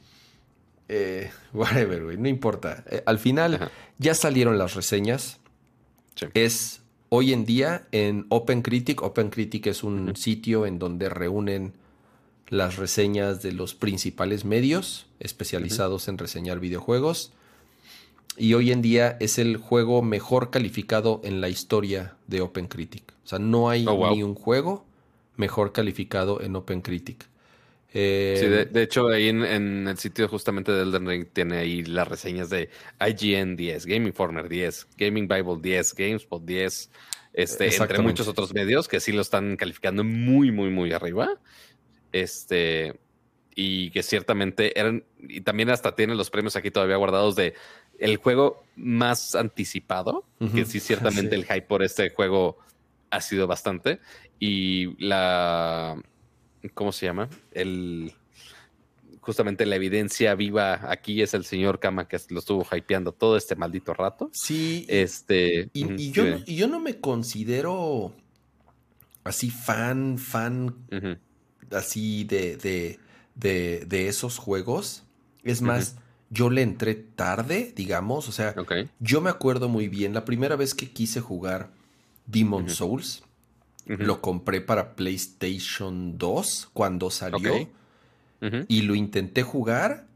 Eh, 0.89 1.31
whatever, 1.53 2.03
güey, 2.03 2.17
no 2.17 2.27
importa. 2.27 2.83
Eh, 2.89 3.03
al 3.05 3.19
final 3.19 3.71
ya 3.97 4.13
salieron 4.13 4.57
las 4.57 4.75
reseñas. 4.75 5.39
Es 6.33 6.81
hoy 7.09 7.33
en 7.33 7.45
día 7.45 7.87
en 7.91 8.25
OpenCritic. 8.29 9.01
OpenCritic 9.01 9.67
es 9.67 9.83
un 9.83 10.15
sitio 10.15 10.65
en 10.65 10.79
donde 10.79 11.09
reúnen 11.09 11.73
las 12.49 12.75
reseñas 12.75 13.41
de 13.41 13.51
los 13.51 13.73
principales 13.73 14.45
medios 14.45 15.07
especializados 15.19 16.07
en 16.07 16.17
reseñar 16.17 16.59
videojuegos. 16.59 17.33
Y 18.37 18.53
hoy 18.55 18.71
en 18.71 18.81
día 18.81 19.17
es 19.19 19.37
el 19.37 19.57
juego 19.57 20.01
mejor 20.01 20.49
calificado 20.49 21.21
en 21.23 21.41
la 21.41 21.49
historia 21.49 22.15
de 22.27 22.41
OpenCritic. 22.41 23.13
O 23.23 23.27
sea, 23.27 23.39
no 23.39 23.69
hay 23.69 23.85
oh, 23.87 24.11
ni 24.11 24.23
un 24.23 24.35
juego 24.35 24.85
mejor 25.35 25.71
calificado 25.71 26.41
en 26.41 26.55
OpenCritic. 26.55 27.27
Eh, 27.95 28.37
sí, 28.39 28.47
de, 28.73 28.81
hecho, 28.81 29.07
ahí 29.09 29.29
en, 29.29 29.87
el 29.87 29.97
sitio 29.99 30.27
justamente 30.27 30.71
de 30.71 30.81
Elden 30.81 31.07
Ring 31.07 31.27
tiene 31.31 31.57
ahí 31.57 31.83
las 31.83 32.07
reseñas 32.07 32.49
de 32.49 32.69
IGN 32.99 33.55
10, 33.55 33.85
Game 33.85 34.07
Informer 34.07 34.49
10, 34.49 34.87
Gaming 34.97 35.27
Bible 35.27 35.57
10, 35.61 35.93
GameSpot 35.93 36.43
10, 36.43 36.89
este, 37.33 37.75
entre 37.75 37.99
muchos 37.99 38.27
otros 38.27 38.51
medios 38.53 38.87
que 38.87 38.99
sí 38.99 39.11
lo 39.11 39.21
están 39.21 39.57
calificando 39.57 40.03
muy, 40.03 40.51
muy, 40.51 40.71
muy 40.71 40.91
arriba. 40.91 41.29
Este, 42.11 42.99
y 43.55 43.91
que 43.91 44.01
ciertamente 44.01 44.79
eran, 44.79 45.03
y 45.19 45.41
también 45.41 45.69
hasta 45.69 45.95
tienen 45.95 46.17
los 46.17 46.29
premios 46.29 46.55
aquí 46.55 46.71
todavía 46.71 46.95
guardados 46.95 47.35
de 47.35 47.53
el 47.99 48.17
juego 48.17 48.63
más 48.75 49.35
anticipado, 49.35 50.25
que 50.53 50.65
sí, 50.65 50.79
ciertamente 50.79 51.35
el 51.35 51.45
hype 51.45 51.63
por 51.63 51.83
este 51.83 52.09
juego 52.09 52.57
ha 53.09 53.21
sido 53.21 53.47
bastante. 53.47 53.99
Y 54.39 54.95
la 55.03 56.01
¿cómo 56.73 56.91
se 56.91 57.05
llama? 57.05 57.29
El 57.51 58.13
justamente 59.23 59.65
la 59.65 59.77
evidencia 59.77 60.35
viva 60.35 60.91
aquí 60.91 61.21
es 61.21 61.33
el 61.33 61.45
señor 61.45 61.79
Kama 61.79 62.09
que 62.09 62.19
lo 62.29 62.39
estuvo 62.39 62.67
hypeando 62.75 63.13
todo 63.13 63.37
este 63.37 63.55
maldito 63.55 63.93
rato. 63.93 64.29
Sí. 64.33 64.85
Este. 64.89 65.69
Y, 65.73 66.11
yo, 66.11 66.25
no, 66.25 66.45
yo 66.45 66.67
no 66.67 66.79
me 66.79 66.99
considero 66.99 68.13
así 69.23 69.49
fan, 69.49 70.17
fan, 70.17 70.75
así 71.71 72.25
de, 72.25 72.57
de, 72.57 73.85
de, 73.85 74.07
esos 74.07 74.37
juegos. 74.37 75.05
Es 75.43 75.61
más, 75.61 75.97
yo 76.33 76.49
le 76.49 76.63
entré 76.63 76.95
tarde, 76.95 77.73
digamos. 77.75 78.27
O 78.27 78.31
sea, 78.31 78.55
yo 78.99 79.21
me 79.21 79.29
acuerdo 79.29 79.69
muy 79.69 79.87
bien 79.87 80.13
la 80.13 80.25
primera 80.25 80.55
vez 80.55 80.73
que 80.73 80.89
quise 80.89 81.21
jugar 81.21 81.71
Demon 82.25 82.69
Souls. 82.69 83.23
Lo 83.85 84.21
compré 84.21 84.61
para 84.61 84.95
PlayStation 84.95 86.17
2 86.17 86.69
cuando 86.73 87.11
salió. 87.11 87.69
Y 88.67 88.81
lo 88.81 88.95
intenté 88.95 89.43
jugar. 89.43 90.07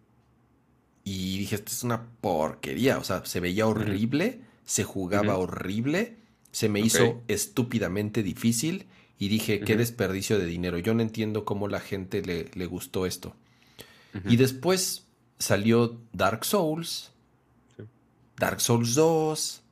Y 1.03 1.37
dije, 1.37 1.55
esto 1.55 1.71
es 1.71 1.83
una 1.83 2.07
porquería. 2.19 2.97
O 2.97 3.03
sea, 3.03 3.23
se 3.25 3.39
veía 3.39 3.67
horrible. 3.67 4.41
Se 4.65 4.83
jugaba 4.83 5.37
horrible. 5.37 6.17
Se 6.51 6.67
me 6.67 6.79
hizo 6.79 7.21
estúpidamente 7.27 8.23
difícil. 8.23 8.87
Y 9.19 9.27
dije, 9.27 9.59
qué 9.59 9.77
desperdicio 9.77 10.39
de 10.39 10.47
dinero. 10.47 10.79
Yo 10.79 10.93
no 10.93 11.03
entiendo 11.03 11.45
cómo 11.45 11.67
la 11.67 11.79
gente 11.79 12.23
le, 12.23 12.49
le 12.53 12.65
gustó 12.65 13.05
esto. 13.05 13.35
Y 14.25 14.37
después 14.37 15.06
salió 15.39 15.99
Dark 16.13 16.45
Souls. 16.45 17.11
Dark 18.37 18.61
Souls 18.61 18.95
2. 18.95 19.63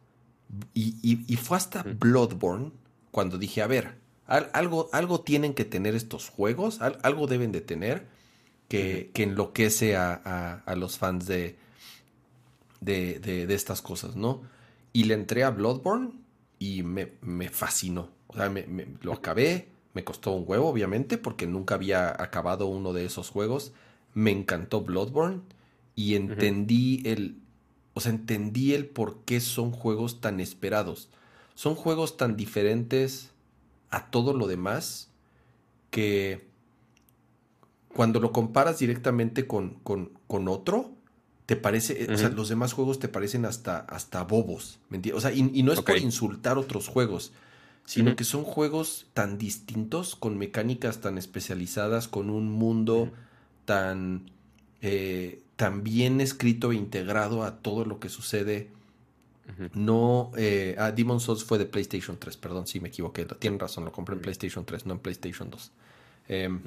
Y, 0.73 1.35
fue 1.37 1.57
hasta 1.57 1.83
Bloodborne 1.83 2.71
cuando 3.11 3.37
dije, 3.37 3.61
a 3.61 3.67
ver, 3.67 3.95
algo, 4.27 4.89
algo 4.93 5.21
tienen 5.21 5.53
que 5.53 5.65
tener 5.65 5.95
estos 5.95 6.29
juegos, 6.29 6.79
algo 6.81 7.27
deben 7.27 7.51
de 7.51 7.61
tener 7.61 8.07
que, 8.67 9.11
enloquece 9.15 9.95
a, 9.95 10.63
los 10.75 10.97
fans 10.97 11.25
de, 11.27 11.57
de, 12.81 13.53
estas 13.53 13.81
cosas, 13.81 14.15
¿no? 14.15 14.43
Y 14.93 15.05
le 15.05 15.13
entré 15.13 15.43
a 15.43 15.49
Bloodborne 15.49 16.11
y 16.59 16.83
me, 16.83 17.07
fascinó. 17.49 18.09
O 18.27 18.35
sea, 18.35 18.49
me, 18.49 18.65
lo 19.01 19.13
acabé, 19.13 19.69
me 19.93 20.03
costó 20.03 20.31
un 20.31 20.45
huevo, 20.47 20.69
obviamente, 20.69 21.17
porque 21.17 21.47
nunca 21.47 21.75
había 21.75 22.09
acabado 22.21 22.67
uno 22.67 22.93
de 22.93 23.05
esos 23.05 23.29
juegos. 23.29 23.73
Me 24.15 24.31
encantó 24.31 24.81
Bloodborne 24.81 25.41
y 25.93 26.15
entendí 26.15 27.03
el. 27.05 27.37
O 27.93 27.99
sea, 28.01 28.11
entendí 28.11 28.73
el 28.73 28.87
por 28.87 29.19
qué 29.25 29.39
son 29.39 29.71
juegos 29.71 30.19
tan 30.19 30.39
esperados. 30.39 31.09
Son 31.53 31.75
juegos 31.75 32.17
tan 32.17 32.35
diferentes 32.35 33.31
a 33.89 34.09
todo 34.09 34.33
lo 34.33 34.47
demás 34.47 35.09
que 35.89 36.47
cuando 37.95 38.19
lo 38.19 38.33
comparas 38.33 38.79
directamente 38.79 39.47
con, 39.47 39.75
con, 39.83 40.47
otro, 40.49 40.91
te 41.45 41.55
parece, 41.55 42.11
o 42.11 42.17
sea, 42.17 42.27
los 42.27 42.49
demás 42.49 42.73
juegos 42.73 42.99
te 42.99 43.07
parecen 43.07 43.45
hasta, 43.45 43.77
hasta 43.77 44.21
bobos, 44.23 44.79
¿me 44.89 44.97
entiendes? 44.97 45.17
O 45.17 45.21
sea, 45.21 45.33
y, 45.33 45.63
no 45.63 45.71
es 45.71 45.81
por 45.81 45.97
insultar 45.97 46.57
otros 46.57 46.89
juegos, 46.89 47.31
sino 47.85 48.17
que 48.17 48.25
son 48.25 48.43
juegos 48.43 49.07
tan 49.13 49.37
distintos, 49.37 50.17
con 50.17 50.37
mecánicas 50.37 50.99
tan 50.99 51.17
especializadas, 51.17 52.09
con 52.09 52.29
un 52.29 52.51
mundo 52.51 53.13
tan, 53.65 54.31
eh, 54.81 55.41
tan 55.55 55.83
bien 55.83 56.21
escrito 56.21 56.71
e 56.71 56.75
integrado 56.75 57.43
a 57.43 57.57
todo 57.57 57.85
lo 57.85 57.99
que 57.99 58.09
sucede 58.09 58.69
no, 59.73 60.31
eh, 60.35 60.75
ah, 60.77 60.91
Demon 60.91 61.19
Souls 61.19 61.43
fue 61.43 61.57
de 61.57 61.65
PlayStation 61.65 62.17
3, 62.17 62.35
perdón, 62.37 62.67
sí 62.67 62.79
me 62.79 62.89
equivoqué. 62.89 63.25
Tienen 63.25 63.59
razón, 63.59 63.85
lo 63.85 63.91
compré 63.91 64.15
en 64.15 64.21
PlayStation 64.21 64.65
3, 64.65 64.85
no 64.85 64.93
en 64.93 64.99
PlayStation 64.99 65.49
2. 65.49 65.71
Em, 66.27 66.61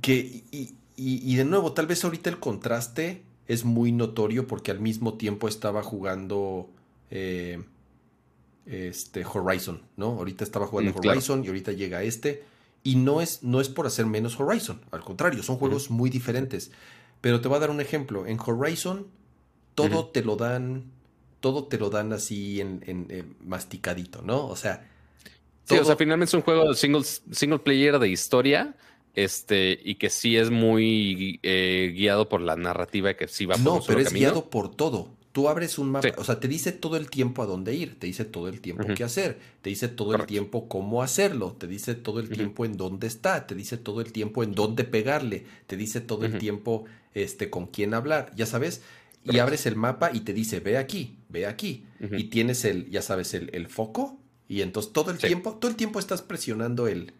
que, 0.00 0.44
y, 0.96 1.36
de 1.36 1.44
nuevo, 1.44 1.72
tal 1.72 1.86
vez 1.86 2.04
ahorita 2.04 2.28
el 2.28 2.38
contraste 2.38 3.22
es 3.46 3.64
muy 3.64 3.92
notorio 3.92 4.46
porque 4.46 4.70
al 4.70 4.80
mismo 4.80 5.14
tiempo 5.14 5.48
estaba 5.48 5.82
jugando 5.82 6.68
eh, 7.10 7.62
este 8.66 9.24
Horizon, 9.24 9.80
¿no? 9.96 10.06
Ahorita 10.06 10.44
estaba 10.44 10.66
jugando 10.66 10.92
mm, 10.92 10.96
Horizon 10.98 11.44
y 11.44 11.48
ahorita 11.48 11.72
llega 11.72 12.02
este. 12.02 12.42
Y 12.88 12.94
no 12.94 13.20
es, 13.20 13.42
no 13.42 13.60
es 13.60 13.68
por 13.68 13.86
hacer 13.86 14.06
menos 14.06 14.40
Horizon, 14.40 14.80
al 14.92 15.02
contrario, 15.02 15.42
son 15.42 15.56
juegos 15.56 15.90
muy 15.90 16.08
diferentes. 16.08 16.70
Pero 17.20 17.42
te 17.42 17.46
voy 17.46 17.58
a 17.58 17.60
dar 17.60 17.68
un 17.68 17.82
ejemplo. 17.82 18.26
En 18.26 18.38
Horizon, 18.40 19.06
todo 19.74 20.06
te 20.06 20.24
lo 20.24 20.36
dan, 20.36 20.84
todo 21.40 21.64
te 21.64 21.76
lo 21.76 21.90
dan 21.90 22.14
así 22.14 22.62
en, 22.62 23.36
masticadito, 23.44 24.22
¿no? 24.22 24.46
O 24.46 24.56
sea. 24.56 24.88
Sí, 25.64 25.76
o 25.76 25.84
sea, 25.84 25.96
finalmente 25.96 26.30
es 26.30 26.34
un 26.34 26.40
juego 26.40 26.72
single, 26.72 27.04
single 27.04 27.58
player 27.58 27.98
de 27.98 28.08
historia. 28.08 28.74
Este, 29.14 29.78
y 29.84 29.96
que 29.96 30.08
sí 30.08 30.38
es 30.38 30.48
muy 30.48 31.40
eh, 31.42 31.92
guiado 31.94 32.30
por 32.30 32.40
la 32.40 32.56
narrativa 32.56 33.12
que 33.12 33.28
sí 33.28 33.44
va 33.44 33.56
por 33.56 33.64
No, 33.64 33.80
pero 33.86 34.00
es 34.00 34.14
guiado 34.14 34.48
por 34.48 34.74
todo. 34.74 35.10
Tú 35.38 35.48
abres 35.48 35.78
un 35.78 35.92
mapa, 35.92 36.08
o 36.16 36.24
sea, 36.24 36.40
te 36.40 36.48
dice 36.48 36.72
todo 36.72 36.96
el 36.96 37.08
tiempo 37.08 37.44
a 37.44 37.46
dónde 37.46 37.72
ir, 37.72 37.96
te 37.96 38.08
dice 38.08 38.24
todo 38.24 38.48
el 38.48 38.60
tiempo 38.60 38.82
qué 38.96 39.04
hacer, 39.04 39.38
te 39.62 39.70
dice 39.70 39.86
todo 39.86 40.16
el 40.16 40.26
tiempo 40.26 40.68
cómo 40.68 41.00
hacerlo, 41.00 41.52
te 41.56 41.68
dice 41.68 41.94
todo 41.94 42.18
el 42.18 42.28
tiempo 42.28 42.64
en 42.64 42.76
dónde 42.76 43.06
está, 43.06 43.46
te 43.46 43.54
dice 43.54 43.76
todo 43.76 44.00
el 44.00 44.10
tiempo 44.10 44.42
en 44.42 44.50
dónde 44.50 44.82
pegarle, 44.82 45.46
te 45.68 45.76
dice 45.76 46.00
todo 46.00 46.26
el 46.26 46.38
tiempo 46.38 46.86
este, 47.14 47.50
con 47.50 47.68
quién 47.68 47.94
hablar, 47.94 48.32
ya 48.34 48.46
sabes. 48.46 48.82
Y 49.22 49.38
abres 49.38 49.64
el 49.66 49.76
mapa 49.76 50.10
y 50.12 50.22
te 50.22 50.32
dice, 50.32 50.58
ve 50.58 50.76
aquí, 50.76 51.18
ve 51.28 51.46
aquí. 51.46 51.84
Y 52.00 52.24
tienes 52.24 52.64
el, 52.64 52.90
ya 52.90 53.00
sabes, 53.00 53.32
el, 53.32 53.68
foco. 53.68 54.18
Y 54.48 54.62
entonces 54.62 54.92
todo 54.92 55.12
el 55.12 55.18
tiempo, 55.18 55.54
todo 55.54 55.70
el 55.70 55.76
tiempo 55.76 56.00
estás 56.00 56.20
presionando 56.20 56.88
el, 56.88 57.12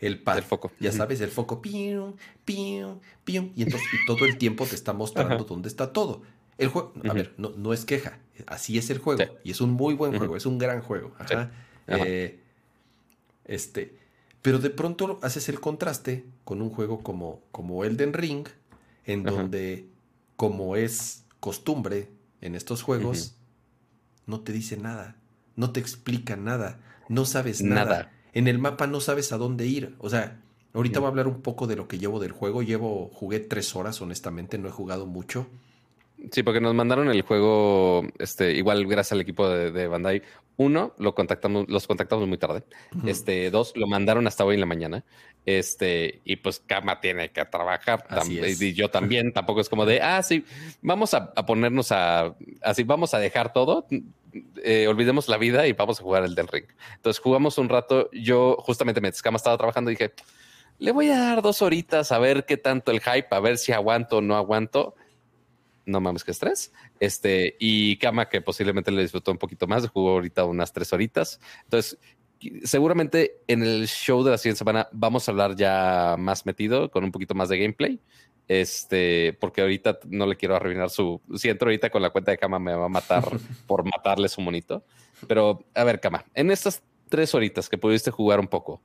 el 0.00 0.18
pad. 0.18 0.36
El 0.36 0.44
foco. 0.44 0.70
Ya 0.80 0.92
sabes, 0.92 1.22
el 1.22 1.30
foco. 1.30 1.62
Pium, 1.62 2.12
pium, 2.44 2.98
pium. 3.24 3.52
Y 3.56 3.62
entonces 3.62 3.88
todo 4.06 4.26
el 4.26 4.36
tiempo 4.36 4.66
te 4.66 4.74
está 4.74 4.92
mostrando 4.92 5.44
dónde 5.44 5.70
está 5.70 5.94
todo. 5.94 6.20
El 6.58 6.68
juego, 6.68 6.92
a 7.08 7.12
ver, 7.12 7.34
no, 7.36 7.50
no, 7.50 7.72
es 7.72 7.84
queja, 7.84 8.18
así 8.46 8.78
es 8.78 8.90
el 8.90 8.98
juego. 8.98 9.24
Y 9.42 9.50
es 9.50 9.60
un 9.60 9.70
muy 9.70 9.94
buen 9.94 10.16
juego, 10.16 10.36
es 10.36 10.46
un 10.46 10.58
gran 10.58 10.80
juego. 10.82 11.12
Eh, 11.86 12.40
este, 13.44 13.98
pero 14.40 14.58
de 14.58 14.70
pronto 14.70 15.18
haces 15.22 15.48
el 15.48 15.60
contraste 15.60 16.24
con 16.44 16.62
un 16.62 16.70
juego 16.70 17.02
como, 17.02 17.42
como 17.50 17.84
Elden 17.84 18.12
Ring, 18.12 18.46
en 19.04 19.22
donde, 19.22 19.88
como 20.36 20.76
es 20.76 21.24
costumbre 21.40 22.08
en 22.40 22.54
estos 22.54 22.82
juegos, 22.82 23.36
no 24.26 24.40
te 24.40 24.52
dice 24.52 24.76
nada, 24.76 25.16
no 25.56 25.72
te 25.72 25.80
explica 25.80 26.36
nada, 26.36 26.80
no 27.08 27.24
sabes 27.24 27.62
nada. 27.62 28.12
En 28.32 28.48
el 28.48 28.58
mapa 28.58 28.86
no 28.86 29.00
sabes 29.00 29.32
a 29.32 29.38
dónde 29.38 29.66
ir. 29.66 29.94
O 29.98 30.10
sea, 30.10 30.40
ahorita 30.72 31.00
voy 31.00 31.06
a 31.06 31.10
hablar 31.10 31.28
un 31.28 31.40
poco 31.40 31.66
de 31.66 31.76
lo 31.76 31.86
que 31.86 31.98
llevo 31.98 32.20
del 32.20 32.32
juego. 32.32 32.62
Llevo, 32.62 33.08
jugué 33.12 33.40
tres 33.40 33.76
horas, 33.76 34.00
honestamente, 34.02 34.58
no 34.58 34.68
he 34.68 34.72
jugado 34.72 35.06
mucho. 35.06 35.46
Sí, 36.30 36.42
porque 36.42 36.60
nos 36.60 36.74
mandaron 36.74 37.10
el 37.10 37.22
juego, 37.22 38.06
este, 38.18 38.52
igual 38.52 38.86
gracias 38.86 39.12
al 39.12 39.20
equipo 39.20 39.48
de, 39.48 39.86
Bandai. 39.88 40.22
Uno, 40.56 40.94
lo 40.98 41.14
contactamos, 41.14 41.68
los 41.68 41.86
contactamos 41.86 42.28
muy 42.28 42.38
tarde. 42.38 42.62
Este, 43.06 43.50
dos, 43.50 43.72
lo 43.76 43.86
mandaron 43.86 44.26
hasta 44.26 44.44
hoy 44.44 44.54
en 44.54 44.60
la 44.60 44.66
mañana. 44.66 45.04
Este, 45.46 46.20
y 46.24 46.36
pues 46.36 46.62
Kama 46.64 47.00
tiene 47.00 47.30
que 47.32 47.44
trabajar. 47.44 48.06
Y 48.28 48.72
yo 48.72 48.88
también, 48.88 49.32
tampoco 49.32 49.60
es 49.60 49.68
como 49.68 49.84
de, 49.84 50.00
ah, 50.00 50.22
sí, 50.22 50.44
vamos 50.80 51.12
a, 51.14 51.34
ponernos 51.34 51.90
a, 51.90 52.34
así, 52.62 52.84
vamos 52.84 53.14
a 53.14 53.18
dejar 53.18 53.52
todo. 53.52 53.86
Eh, 54.62 54.86
olvidemos 54.88 55.28
la 55.28 55.38
vida 55.38 55.66
y 55.66 55.72
vamos 55.72 56.00
a 56.00 56.02
jugar 56.02 56.24
el 56.24 56.34
del 56.34 56.48
ring. 56.48 56.66
Entonces 56.96 57.20
jugamos 57.20 57.58
un 57.58 57.68
rato. 57.68 58.08
Yo 58.12 58.56
justamente 58.60 59.00
me 59.00 59.10
Kama 59.12 59.36
estaba 59.36 59.56
trabajando 59.56 59.90
y 59.90 59.94
dije, 59.94 60.12
le 60.78 60.92
voy 60.92 61.10
a 61.10 61.18
dar 61.18 61.42
dos 61.42 61.62
horitas 61.62 62.12
a 62.12 62.18
ver 62.18 62.44
qué 62.46 62.56
tanto 62.56 62.92
el 62.92 63.00
hype, 63.00 63.28
a 63.30 63.40
ver 63.40 63.58
si 63.58 63.72
aguanto 63.72 64.18
o 64.18 64.20
no 64.20 64.36
aguanto 64.36 64.94
no 65.86 66.00
mames 66.00 66.24
que 66.24 66.30
estrés. 66.30 66.72
Este, 67.00 67.56
y 67.58 67.96
Kama, 67.98 68.28
que 68.28 68.40
posiblemente 68.40 68.90
le 68.90 69.02
disfrutó 69.02 69.30
un 69.30 69.38
poquito 69.38 69.66
más, 69.66 69.88
jugó 69.88 70.10
ahorita 70.12 70.44
unas 70.44 70.72
tres 70.72 70.92
horitas. 70.92 71.40
Entonces, 71.64 71.98
seguramente 72.64 73.42
en 73.46 73.62
el 73.62 73.86
show 73.86 74.22
de 74.22 74.30
la 74.30 74.38
siguiente 74.38 74.58
semana 74.58 74.88
vamos 74.92 75.28
a 75.28 75.32
hablar 75.32 75.56
ya 75.56 76.16
más 76.18 76.46
metido, 76.46 76.90
con 76.90 77.04
un 77.04 77.12
poquito 77.12 77.34
más 77.34 77.48
de 77.48 77.58
gameplay. 77.58 78.00
Este, 78.46 79.32
porque 79.40 79.62
ahorita 79.62 80.00
no 80.06 80.26
le 80.26 80.36
quiero 80.36 80.54
arruinar 80.54 80.90
su. 80.90 81.20
Si 81.34 81.48
entro 81.48 81.68
ahorita 81.68 81.88
con 81.88 82.02
la 82.02 82.10
cuenta 82.10 82.30
de 82.30 82.38
Kama, 82.38 82.58
me 82.58 82.74
va 82.74 82.86
a 82.86 82.90
matar 82.90 83.24
por 83.66 83.84
matarle 83.84 84.28
su 84.28 84.40
monito. 84.42 84.84
Pero, 85.26 85.64
a 85.74 85.84
ver, 85.84 86.00
Kama, 86.00 86.26
en 86.34 86.50
estas 86.50 86.82
tres 87.08 87.34
horitas 87.34 87.68
que 87.68 87.78
pudiste 87.78 88.10
jugar 88.10 88.40
un 88.40 88.48
poco, 88.48 88.82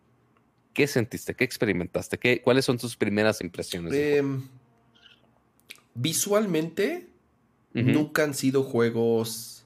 ¿qué 0.73 0.87
sentiste? 0.87 1.33
¿Qué 1.33 1.43
experimentaste? 1.43 2.17
¿Qué, 2.17 2.41
¿Cuáles 2.41 2.63
son 2.63 2.77
tus 2.77 2.95
primeras 2.95 3.41
impresiones? 3.41 3.91
Visualmente, 5.95 7.07
nunca 7.73 8.23
han 8.23 8.33
sido 8.33 8.63
juegos 8.63 9.65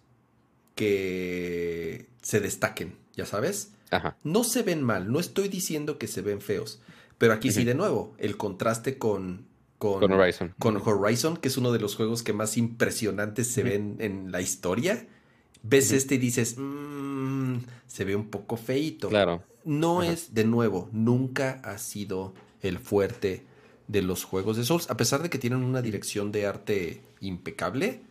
que 0.76 2.08
se 2.22 2.40
destaquen, 2.40 2.96
ya 3.16 3.26
sabes. 3.26 3.72
No 4.24 4.44
se 4.44 4.64
ven 4.64 4.82
mal, 4.82 5.12
no 5.12 5.20
estoy 5.20 5.50
diciendo 5.50 6.00
que 6.00 6.08
se 6.08 6.22
ven 6.22 6.42
feos, 6.42 6.82
pero 7.20 7.34
aquí 7.34 7.52
sí 7.52 7.64
de 7.64 7.76
nuevo, 7.76 8.16
el 8.18 8.38
contraste 8.38 8.98
con, 8.98 9.46
con, 9.78 10.12
Horizon. 10.12 10.56
Con 10.58 10.78
Horizon, 10.78 11.38
que 11.38 11.48
es 11.48 11.58
uno 11.58 11.72
de 11.72 11.80
los 11.80 11.96
juegos 11.96 12.24
que 12.24 12.34
más 12.34 12.58
impresionantes 12.58 13.48
se 13.52 13.64
ven 13.64 13.98
en 14.00 14.32
la 14.32 14.42
historia. 14.42 15.08
Ves 15.62 15.92
este 15.92 16.16
y 16.16 16.18
dices, 16.18 16.56
mm, 16.58 17.58
se 17.88 18.04
ve 18.04 18.16
un 18.16 18.30
poco 18.30 18.58
feito. 18.58 19.10
Claro. 19.10 19.44
No 19.64 20.04
es, 20.04 20.34
de 20.34 20.44
nuevo, 20.44 20.90
nunca 20.92 21.62
ha 21.64 21.78
sido 21.78 22.34
el 22.62 22.80
fuerte 22.80 23.46
de 23.88 24.02
los 24.02 24.24
juegos 24.24 24.58
de 24.58 24.66
Souls. 24.66 24.90
A 24.90 24.98
pesar 24.98 25.22
de 25.22 25.30
que 25.30 25.38
tienen 25.38 25.64
una 25.64 25.82
dirección 25.82 26.32
de 26.32 26.46
arte 26.46 27.02
impecable, 27.22 28.02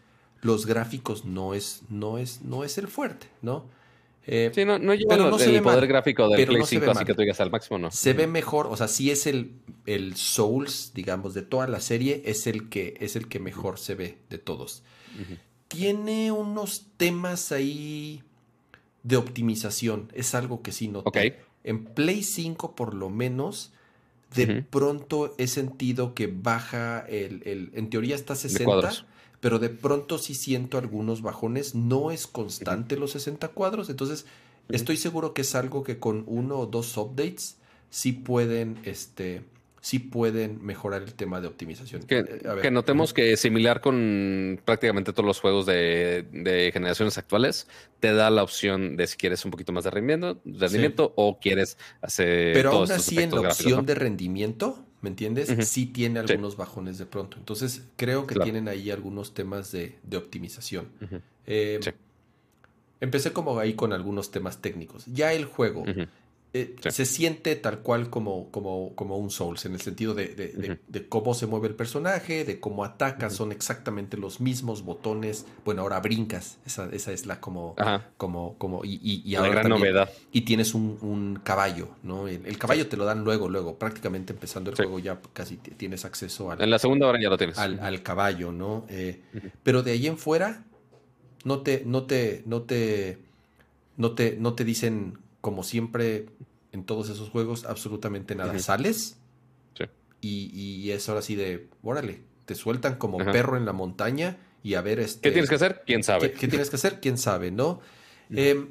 los 0.40 0.66
gráficos 0.66 1.24
no 1.24 1.54
es, 1.54 1.82
no 1.88 2.18
es, 2.18 2.42
no 2.42 2.64
es 2.64 2.78
el 2.78 2.88
fuerte, 2.88 3.28
¿no? 3.40 3.66
Eh, 4.24 4.52
sí, 4.54 4.64
no, 4.64 4.78
no 4.78 4.94
lleva 4.94 5.16
el, 5.16 5.62
poder 5.62 5.86
gráfico 5.88 6.28
del 6.28 6.46
Play 6.46 6.62
5, 6.64 6.90
así 6.90 7.04
que 7.04 7.14
tú 7.14 7.22
digas 7.22 7.40
al 7.40 7.50
máximo, 7.50 7.78
¿no? 7.78 7.90
Se 7.90 8.12
ve 8.12 8.28
mejor, 8.28 8.68
o 8.68 8.76
sea, 8.76 8.86
sí 8.86 9.10
es 9.10 9.26
el, 9.26 9.52
el 9.84 10.14
Souls, 10.14 10.92
digamos, 10.94 11.34
de 11.34 11.42
toda 11.42 11.66
la 11.66 11.80
serie, 11.80 12.22
es 12.24 12.46
el 12.46 12.68
que, 12.68 12.94
es 13.00 13.16
el 13.16 13.28
que 13.28 13.40
mejor 13.40 13.78
se 13.78 13.94
ve 13.96 14.18
de 14.30 14.38
todos. 14.38 14.84
Tiene 15.66 16.30
unos 16.30 16.86
temas 16.96 17.50
ahí 17.50 18.22
de 19.02 19.16
optimización, 19.16 20.08
es 20.14 20.34
algo 20.34 20.62
que 20.62 20.70
sí 20.70 20.88
noté. 20.88 21.40
En 21.64 21.84
Play 21.84 22.22
5, 22.22 22.76
por 22.76 22.94
lo 22.94 23.10
menos, 23.10 23.72
de 24.34 24.62
pronto 24.62 25.34
he 25.38 25.46
sentido 25.46 26.14
que 26.14 26.26
baja 26.26 27.00
el, 27.00 27.42
el 27.44 27.70
en 27.74 27.90
teoría 27.90 28.14
está 28.14 28.34
60, 28.34 29.06
pero 29.40 29.58
de 29.58 29.70
pronto 29.70 30.18
sí 30.18 30.34
siento 30.34 30.78
algunos 30.78 31.22
bajones, 31.22 31.74
no 31.74 32.10
es 32.10 32.26
constante 32.26 32.96
los 32.96 33.12
60 33.12 33.48
cuadros, 33.48 33.90
entonces 33.90 34.26
estoy 34.68 34.96
seguro 34.96 35.34
que 35.34 35.42
es 35.42 35.54
algo 35.54 35.82
que 35.82 35.98
con 35.98 36.24
uno 36.26 36.58
o 36.58 36.66
dos 36.66 36.96
updates 36.96 37.56
sí 37.90 38.12
pueden 38.12 38.78
este 38.84 39.44
sí 39.82 39.98
pueden 39.98 40.64
mejorar 40.64 41.02
el 41.02 41.12
tema 41.14 41.40
de 41.40 41.48
optimización. 41.48 42.04
Que, 42.04 42.18
eh, 42.62 42.70
notemos 42.70 43.12
que 43.12 43.36
similar 43.36 43.80
con 43.80 44.60
prácticamente 44.64 45.12
todos 45.12 45.26
los 45.26 45.40
juegos 45.40 45.66
de, 45.66 46.70
generaciones 46.72 47.18
actuales, 47.18 47.66
te 47.98 48.14
da 48.14 48.30
la 48.30 48.44
opción 48.44 48.96
de 48.96 49.08
si 49.08 49.16
quieres 49.16 49.44
un 49.44 49.50
poquito 49.50 49.72
más 49.72 49.82
de 49.82 49.90
rendimiento, 49.90 50.40
rendimiento 50.44 51.12
o 51.16 51.40
quieres 51.40 51.78
hacer... 52.00 52.54
Pero 52.54 52.70
aún 52.70 52.92
así 52.92 53.18
en 53.18 53.32
la 53.32 53.40
opción 53.40 53.84
de 53.84 53.96
rendimiento, 53.96 54.86
¿me 55.00 55.10
entiendes? 55.10 55.52
Sí 55.68 55.86
tiene 55.86 56.20
algunos 56.20 56.56
bajones 56.56 56.96
de 56.98 57.06
pronto. 57.06 57.36
Entonces 57.36 57.82
creo 57.96 58.28
que 58.28 58.36
tienen 58.36 58.68
ahí 58.68 58.92
algunos 58.92 59.34
temas 59.34 59.72
de, 59.72 59.98
optimización. 60.16 60.86
Eh, 61.44 61.80
empecé 63.00 63.32
como 63.32 63.58
ahí 63.58 63.74
con 63.74 63.92
algunos 63.92 64.30
temas 64.30 64.62
técnicos. 64.62 65.06
Ya 65.06 65.32
el 65.32 65.44
juego. 65.44 65.84
Eh, 66.54 66.76
se 66.90 67.06
siente 67.06 67.56
tal 67.56 67.78
cual 67.78 68.10
como, 68.10 68.50
como, 68.50 68.94
como 68.94 69.16
un 69.16 69.30
Souls, 69.30 69.64
en 69.64 69.72
el 69.72 69.80
sentido 69.80 70.12
de, 70.12 70.78
cómo 71.08 71.32
se 71.32 71.46
mueve 71.46 71.68
el 71.68 71.74
personaje, 71.74 72.44
de 72.44 72.60
cómo 72.60 72.84
ataca, 72.84 73.30
son 73.30 73.52
exactamente 73.52 74.18
los 74.18 74.38
mismos 74.38 74.84
botones. 74.84 75.46
Bueno, 75.64 75.80
ahora 75.80 75.98
brincas, 76.00 76.58
esa, 76.66 76.90
esa 76.92 77.12
es 77.12 77.24
la 77.24 77.40
como, 77.40 77.74
como, 78.18 78.58
como, 78.58 78.84
y, 78.84 79.22
y, 79.24 79.34
ahora 79.34 79.48
gran 79.48 79.68
novedad. 79.70 80.10
Y 80.30 80.42
tienes 80.42 80.74
un, 80.74 81.40
caballo, 81.42 81.88
¿no? 82.02 82.28
El, 82.28 82.58
caballo 82.58 82.86
te 82.86 82.98
lo 82.98 83.06
dan 83.06 83.24
luego, 83.24 83.48
luego, 83.48 83.78
prácticamente 83.78 84.34
empezando 84.34 84.70
el 84.70 84.76
juego 84.76 84.98
ya 84.98 85.18
casi 85.32 85.56
tienes 85.56 86.04
acceso 86.04 86.50
al. 86.50 86.60
En 86.60 86.70
la 86.70 86.78
segunda 86.78 87.06
hora 87.06 87.18
ya 87.18 87.30
lo 87.30 87.38
tienes. 87.38 87.56
Al, 87.58 88.02
caballo, 88.02 88.52
¿no? 88.52 88.84
Eh, 88.90 89.22
pero 89.62 89.82
de 89.82 89.92
ahí 89.92 90.06
en 90.06 90.18
fuera, 90.18 90.64
no 91.44 91.60
te, 91.62 91.82
no 91.86 92.02
te, 92.02 92.42
no 92.44 92.62
te, 92.62 93.16
no 93.96 94.12
te, 94.12 94.36
no 94.38 94.52
te 94.52 94.64
dicen 94.64 95.21
como 95.42 95.62
siempre 95.62 96.26
en 96.72 96.84
todos 96.84 97.10
esos 97.10 97.28
juegos, 97.28 97.66
absolutamente 97.66 98.34
nada. 98.34 98.58
Sales 98.58 99.18
y, 100.22 100.50
y, 100.54 100.92
es 100.92 101.08
ahora 101.08 101.20
sí 101.20 101.34
de, 101.34 101.68
órale, 101.82 102.22
te 102.46 102.54
sueltan 102.54 102.94
como 102.94 103.18
perro 103.18 103.56
en 103.56 103.66
la 103.66 103.72
montaña 103.72 104.38
y 104.62 104.74
a 104.74 104.80
ver 104.80 105.00
este... 105.00 105.20
¿Qué 105.20 105.32
tienes 105.32 105.50
que 105.50 105.56
hacer? 105.56 105.82
¿Quién 105.84 106.04
sabe? 106.04 106.32
¿Qué, 106.32 106.46
tienes 106.46 106.70
que 106.70 106.76
hacer? 106.76 107.00
¿Quién 107.00 107.18
sabe? 107.18 107.50
¿No? 107.50 107.80
Em, 108.30 108.68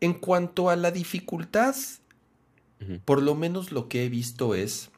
en 0.00 0.14
cuanto 0.14 0.70
a 0.70 0.76
la 0.76 0.90
dificultad, 0.90 1.76
por 3.04 3.22
lo 3.22 3.34
menos 3.34 3.72
lo 3.72 3.88
que 3.88 4.04
he 4.04 4.08
visto 4.08 4.54
es 4.54 4.90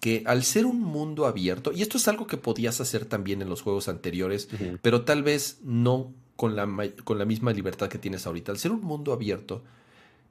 que 0.00 0.22
al 0.26 0.44
ser 0.44 0.64
un 0.64 0.80
mundo 0.80 1.26
abierto, 1.26 1.72
y 1.72 1.82
esto 1.82 1.98
es 1.98 2.06
algo 2.06 2.28
que 2.28 2.36
podías 2.36 2.80
hacer 2.80 3.04
también 3.04 3.42
en 3.42 3.48
los 3.48 3.62
juegos 3.62 3.88
anteriores, 3.88 4.48
pero 4.80 5.04
tal 5.04 5.24
vez 5.24 5.58
no 5.64 6.14
con 6.36 6.54
la, 6.54 6.68
con 7.04 7.18
la 7.18 7.24
misma 7.24 7.52
libertad 7.52 7.88
que 7.88 7.98
tienes 7.98 8.26
ahorita. 8.26 8.52
Al 8.52 8.58
ser 8.58 8.72
un 8.72 8.82
mundo 8.82 9.12
abierto, 9.12 9.62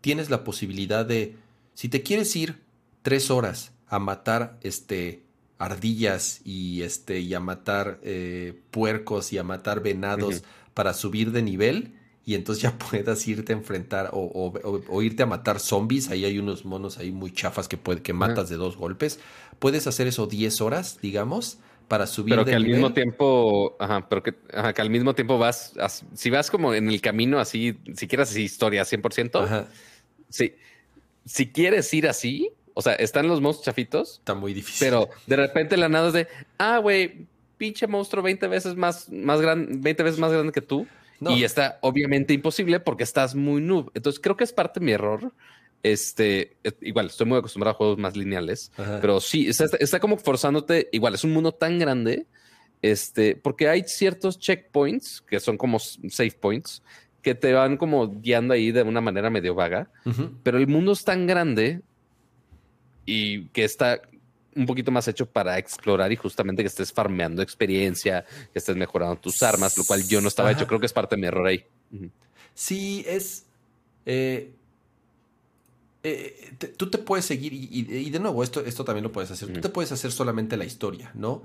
tienes 0.02 0.30
la 0.30 0.44
posibilidad 0.44 1.06
de, 1.06 1.36
si 1.74 1.90
te 1.90 2.04
quieres 2.04 2.36
ir 2.36 2.62
tres 3.02 3.32
horas 3.32 3.72
a 3.88 4.00
matar 4.00 4.58
este, 4.62 5.24
ardillas 5.58 6.42
y, 6.44 6.82
este, 6.84 7.20
y 7.20 7.34
a 7.34 7.40
matar 7.40 8.00
eh, 8.04 8.60
puercos 8.72 9.34
y 9.34 9.38
a 9.38 9.44
matar 9.44 9.82
venados 9.82 10.44
para 10.74 10.94
subir 10.94 11.32
de 11.32 11.42
nivel, 11.42 11.94
y 12.26 12.34
entonces 12.34 12.64
ya 12.64 12.78
puedas 12.90 13.28
irte 13.28 13.54
a 13.54 13.56
enfrentar 13.56 14.10
o, 14.14 15.02
irte 15.02 15.24
a 15.24 15.28
matar 15.28 15.60
zombies. 15.60 16.10
Ahí 16.10 16.26
hay 16.26 16.40
unos 16.40 16.66
monos 16.66 16.98
ahí 16.98 17.12
muy 17.12 17.32
chafas 17.32 17.68
que, 17.68 17.78
puede, 17.78 18.02
que 18.02 18.14
matas 18.14 18.50
de 18.50 18.58
dos 18.58 18.76
golpes. 18.76 19.20
Puedes 19.60 19.88
hacer 19.88 20.08
eso 20.08 20.28
10 20.28 20.62
horas, 20.62 21.00
digamos, 21.02 21.60
para 21.88 22.08
subir 22.08 22.32
pero 22.32 22.46
que 22.46 22.56
al 22.56 22.66
mismo 22.66 22.94
tiempo, 22.94 23.76
ajá, 23.80 24.08
pero 24.10 24.24
que, 24.24 24.36
al 24.54 24.90
mismo 24.90 25.14
tiempo 25.16 25.38
vas, 25.38 25.74
si 26.14 26.30
vas 26.30 26.50
como 26.50 26.74
en 26.74 26.90
el 26.90 27.02
camino 27.02 27.40
así, 27.40 27.78
si 27.96 28.08
quieres 28.08 28.32
así 28.32 28.44
historia 28.44 28.84
100%, 28.84 29.44
ajá. 29.44 29.68
sí, 30.30 30.56
si 31.26 31.52
quieres 31.52 31.94
ir 31.94 32.08
así, 32.08 32.52
o 32.74 32.82
sea, 32.82 32.94
están 32.94 33.28
los 33.28 33.42
monstruos 33.42 33.66
chafitos. 33.66 34.20
Está 34.20 34.36
muy 34.36 34.54
difícil. 34.54 34.86
Pero 34.86 35.10
de 35.26 35.36
repente 35.36 35.78
la 35.78 35.90
nada 35.90 36.08
es 36.08 36.14
de, 36.14 36.28
ah, 36.58 36.78
güey, 36.78 37.26
pinche 37.58 37.88
monstruo 37.88 38.22
20 38.22 38.48
veces 38.48 38.76
más, 38.76 39.10
más 39.10 39.42
grande, 39.42 39.78
20 39.80 40.04
veces 40.04 40.20
más 40.20 40.32
grande 40.32 40.52
que 40.52 40.62
tú. 40.62 40.86
Y 41.22 41.44
está 41.44 41.80
obviamente 41.82 42.34
imposible 42.34 42.80
porque 42.80 43.04
estás 43.04 43.34
muy 43.34 43.62
noob. 43.62 43.90
Entonces 43.94 44.20
creo 44.20 44.36
que 44.36 44.44
es 44.44 44.52
parte 44.52 44.80
de 44.80 44.86
mi 44.86 44.92
error. 44.92 45.32
Este, 45.86 46.58
eh, 46.64 46.72
igual, 46.82 47.06
estoy 47.06 47.28
muy 47.28 47.38
acostumbrado 47.38 47.76
a 47.76 47.78
juegos 47.78 48.00
más 48.00 48.18
lineales, 48.18 48.72
pero 49.02 49.22
sí, 49.22 49.48
está, 49.48 50.00
como 50.00 50.18
forzándote, 50.18 50.90
igual, 50.92 51.14
es 51.14 51.24
un 51.24 51.32
mundo 51.32 51.52
tan 51.52 51.78
grande, 51.78 52.26
este, 52.82 53.36
porque 53.36 53.70
hay 53.70 53.84
ciertos 53.84 54.40
checkpoints 54.40 55.22
que 55.22 55.40
son 55.40 55.58
como 55.58 55.78
save 55.78 56.32
points 56.42 56.82
que 57.22 57.36
te 57.36 57.54
van 57.54 57.78
como 57.78 58.08
guiando 58.20 58.56
ahí 58.56 58.72
de 58.72 58.82
una 58.82 59.00
manera 59.00 59.30
medio 59.30 59.54
vaga, 59.54 59.92
pero 60.42 60.58
el 60.58 60.66
mundo 60.66 60.92
es 60.92 61.04
tan 61.04 61.28
grande 61.28 61.82
y 63.06 63.46
que 63.50 63.64
está 63.64 64.02
un 64.56 64.66
poquito 64.66 64.90
más 64.90 65.08
hecho 65.08 65.28
para 65.28 65.60
explorar 65.60 66.12
y 66.12 66.16
justamente 66.16 66.64
que 66.64 66.68
estés 66.68 66.92
farmeando 66.92 67.44
experiencia, 67.44 68.26
que 68.52 68.58
estés 68.58 68.76
mejorando 68.76 69.18
tus 69.18 69.44
armas, 69.44 69.78
lo 69.78 69.84
cual 69.84 70.02
yo 70.08 70.20
no 70.20 70.30
estaba 70.30 70.52
hecho. 70.52 70.66
Creo 70.66 70.80
que 70.80 70.88
es 70.88 70.94
parte 70.94 71.16
de 71.16 71.22
mi 71.22 71.28
error 71.28 71.46
ahí. 71.46 71.64
Sí, 72.56 73.06
es. 73.08 73.46
Eh, 74.08 74.52
eh, 76.08 76.54
tú 76.78 76.92
te 76.92 77.00
puedes 77.00 77.26
seguir, 77.26 77.52
y, 77.52 78.10
de 78.12 78.20
nuevo, 78.20 78.44
esto, 78.44 78.64
esto 78.64 78.86
también 78.86 79.04
lo 79.04 79.12
puedes 79.12 79.32
hacer. 79.32 79.52
Tú 79.52 79.60
te 79.60 79.70
puedes 79.70 79.92
hacer 79.92 80.12
solamente 80.12 80.56
la 80.56 80.66
historia, 80.66 81.12
¿no? 81.16 81.42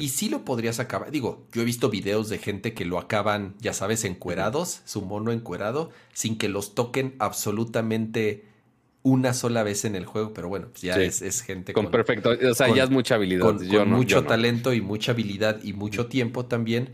Y 0.00 0.08
sí 0.08 0.30
lo 0.30 0.44
podrías 0.44 0.80
acabar. 0.80 1.10
Digo, 1.10 1.46
yo 1.52 1.62
he 1.62 1.64
visto 1.64 1.90
videos 1.90 2.30
de 2.30 2.38
gente 2.38 2.72
que 2.72 2.86
lo 2.86 2.98
acaban, 2.98 3.54
ya 3.60 3.72
sabes, 3.74 4.04
encuerados, 4.04 4.80
su 4.86 5.02
mono 5.02 5.30
encuerado, 5.30 5.90
sin 6.12 6.38
que 6.38 6.48
los 6.48 6.74
toquen 6.74 7.14
absolutamente 7.18 8.46
una 9.02 9.34
sola 9.34 9.62
vez 9.62 9.84
en 9.84 9.94
el 9.94 10.06
juego, 10.06 10.32
pero 10.32 10.48
bueno, 10.48 10.68
pues 10.72 10.80
ya 10.80 10.96
es, 10.96 11.42
gente 11.42 11.74
con, 11.74 11.90
perfecto, 11.90 12.30
o 12.30 12.54
sea, 12.54 12.74
ya 12.74 12.84
es 12.84 12.90
mucha 12.90 13.16
habilidad, 13.16 13.42
con, 13.42 13.90
mucho 13.90 14.24
talento 14.24 14.72
y 14.72 14.80
mucha 14.80 15.12
habilidad 15.12 15.62
y 15.62 15.74
mucho 15.74 16.06
tiempo 16.06 16.46
también. 16.46 16.88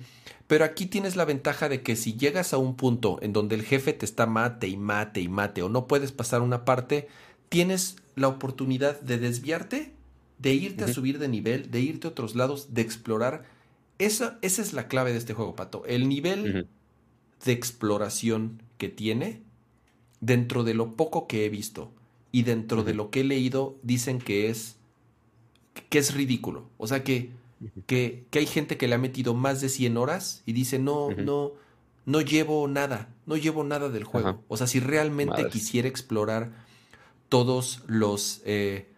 Pero 0.51 0.65
aquí 0.65 0.87
tienes 0.87 1.15
la 1.15 1.25
ventaja 1.25 1.69
de 1.69 1.81
que 1.81 1.95
si 1.95 2.15
llegas 2.15 2.53
a 2.53 2.59
un 2.59 2.75
punto 2.75 3.21
en 3.23 3.33
donde 3.33 3.55
el 3.55 3.63
jefe 3.63 3.93
te 3.93 4.05
está 4.05 4.27
mate 4.27 4.67
y 4.67 4.77
mate 4.77 5.21
y 5.21 5.29
mate 5.29 5.63
o 5.63 5.69
no 5.69 5.87
puedes 5.87 6.11
pasar 6.11 6.43
una 6.43 6.65
parte, 6.65 7.07
tienes 7.49 7.99
la 8.17 8.27
oportunidad 8.27 9.01
de 9.01 9.19
desviarte, 9.19 9.93
de 10.39 10.53
irte 10.55 10.83
a 10.83 10.93
subir 10.93 11.21
de 11.21 11.29
nivel, 11.29 11.71
de 11.71 11.79
irte 11.79 12.09
a 12.09 12.11
otros 12.11 12.35
lados, 12.35 12.75
de 12.75 12.83
explorar. 12.83 13.45
Esa, 14.01 14.41
esa 14.43 14.61
es 14.61 14.73
la 14.73 14.89
clave 14.89 15.13
de 15.13 15.19
este 15.19 15.35
juego, 15.35 15.55
Pato. 15.55 15.85
El 15.87 16.09
nivel 16.09 16.67
de 17.45 17.53
exploración 17.53 18.61
que 18.77 18.89
tiene, 18.89 19.43
dentro 20.21 20.65
de 20.65 20.75
lo 20.75 20.97
poco 20.97 21.29
que 21.29 21.47
he 21.47 21.49
visto, 21.49 21.93
y 22.33 22.43
dentro 22.43 22.83
de 22.83 22.95
lo 22.95 23.11
que 23.11 23.21
he 23.21 23.25
leído 23.25 23.79
dicen 23.85 24.19
que 24.19 24.51
es 24.51 24.79
que 25.91 26.01
es 26.01 26.13
ridículo. 26.13 26.69
O 26.77 26.89
sea 26.89 27.05
que, 27.05 27.31
que, 27.87 28.27
hay 28.33 28.47
gente 28.47 28.77
que 28.77 28.89
le 28.89 28.95
ha 28.95 28.99
metido 28.99 29.35
más 29.35 29.61
de 29.61 29.69
100 29.69 29.97
horas 29.97 30.43
y 30.47 30.53
dice, 30.53 30.79
no, 30.79 31.11
no, 31.11 31.53
no 32.07 32.21
llevo 32.21 32.67
nada, 32.69 33.09
no 33.27 33.37
llevo 33.37 33.65
nada 33.65 33.89
del 33.89 34.05
juego. 34.05 34.43
O 34.49 34.57
sea, 34.57 34.67
si 34.67 34.81
realmente 34.81 35.49
quisiera 35.49 35.89
explorar 35.89 36.53
todos 37.29 37.83
los, 37.87 38.43
eh, 38.45 38.89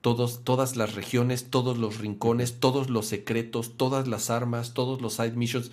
todos, 0.00 0.44
todas 0.44 0.76
las 0.76 0.94
regiones, 0.94 1.50
todos 1.50 1.78
los 1.78 1.98
rincones, 1.98 2.60
todos 2.60 2.90
los 2.90 3.06
secretos, 3.06 3.76
todas 3.76 4.06
las 4.06 4.30
armas, 4.30 4.74
todos 4.74 5.00
los 5.00 5.14
side 5.14 5.32
missions, 5.32 5.70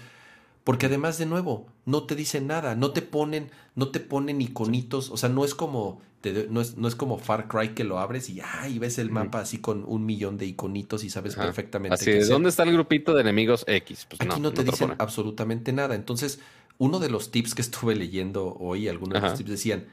porque 0.68 0.88
además 0.88 1.18
de 1.18 1.26
nuevo, 1.26 1.66
no 1.86 2.04
te 2.04 2.14
dicen 2.14 2.46
nada, 2.46 2.76
no 2.76 2.92
te 2.92 3.02
ponen, 3.02 3.52
no 3.76 3.88
te 3.88 4.02
ponen 4.02 4.42
iconitos, 4.42 5.12
o 5.12 5.16
sea, 5.16 5.30
no 5.30 5.46
es 5.46 5.56
como, 5.56 6.02
no, 6.50 6.60
es, 6.60 6.76
no, 6.76 6.90
es, 6.90 6.96
como 6.96 7.18
Far 7.18 7.48
Cry 7.48 7.70
que 7.70 7.86
lo 7.86 8.00
abres 8.00 8.30
y, 8.30 8.42
ay, 8.42 8.78
ves 8.78 8.98
el 9.00 9.10
mapa 9.10 9.40
así 9.40 9.60
con 9.60 9.86
un 9.88 10.06
millón 10.06 10.38
de 10.38 10.46
iconitos 10.46 11.06
y 11.06 11.10
sabes 11.10 11.36
perfectamente. 11.36 11.94
Así 11.94 12.12
es, 12.12 12.28
¿dónde 12.28 12.50
está 12.50 12.64
el 12.64 12.74
grupito 12.74 13.14
de 13.14 13.22
enemigos 13.22 13.64
X? 13.66 14.08
Pues 14.10 14.20
Aquí 14.20 14.42
no, 14.42 14.52
te 14.52 14.66
dicen 14.66 14.94
absolutamente 14.98 15.72
nada. 15.72 15.96
Entonces, 15.96 16.42
uno 16.80 17.00
de 17.00 17.12
los 17.12 17.32
tips 17.32 17.56
que 17.56 17.62
estuve 17.62 17.96
leyendo 17.96 18.54
hoy, 18.60 18.90
algunos 18.90 19.22
de 19.22 19.30
los 19.30 19.38
tips 19.38 19.50
decían, 19.50 19.86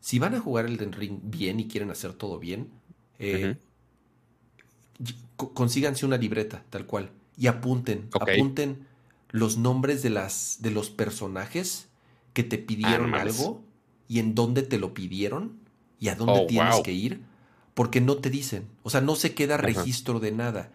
si 0.00 0.18
van 0.18 0.34
a 0.34 0.40
jugar 0.40 0.66
el 0.66 0.76
Ring 0.76 1.20
bien 1.22 1.58
y 1.58 1.68
quieren 1.68 1.90
hacer 1.90 2.12
todo 2.12 2.38
bien, 2.38 2.68
eh, 3.18 3.56
consíganse 5.54 6.04
una 6.04 6.18
libreta, 6.18 6.64
tal 6.68 6.84
cual, 6.84 7.08
y 7.38 7.46
apunten, 7.46 8.10
apunten 8.12 8.87
los 9.30 9.58
nombres 9.58 10.02
de, 10.02 10.10
las, 10.10 10.58
de 10.60 10.70
los 10.70 10.90
personajes 10.90 11.88
que 12.32 12.44
te 12.44 12.58
pidieron 12.58 13.14
algo 13.14 13.62
y 14.06 14.20
en 14.20 14.34
dónde 14.34 14.62
te 14.62 14.78
lo 14.78 14.94
pidieron 14.94 15.58
y 16.00 16.08
a 16.08 16.14
dónde 16.14 16.40
oh, 16.44 16.46
tienes 16.46 16.80
que 16.80 16.92
ir, 16.92 17.22
porque 17.74 18.00
no 18.00 18.18
te 18.18 18.30
dicen. 18.30 18.66
O 18.82 18.90
sea, 18.90 19.00
no 19.00 19.16
se 19.16 19.34
queda 19.34 19.56
registro 19.56 20.20
de 20.20 20.32
nada. 20.32 20.70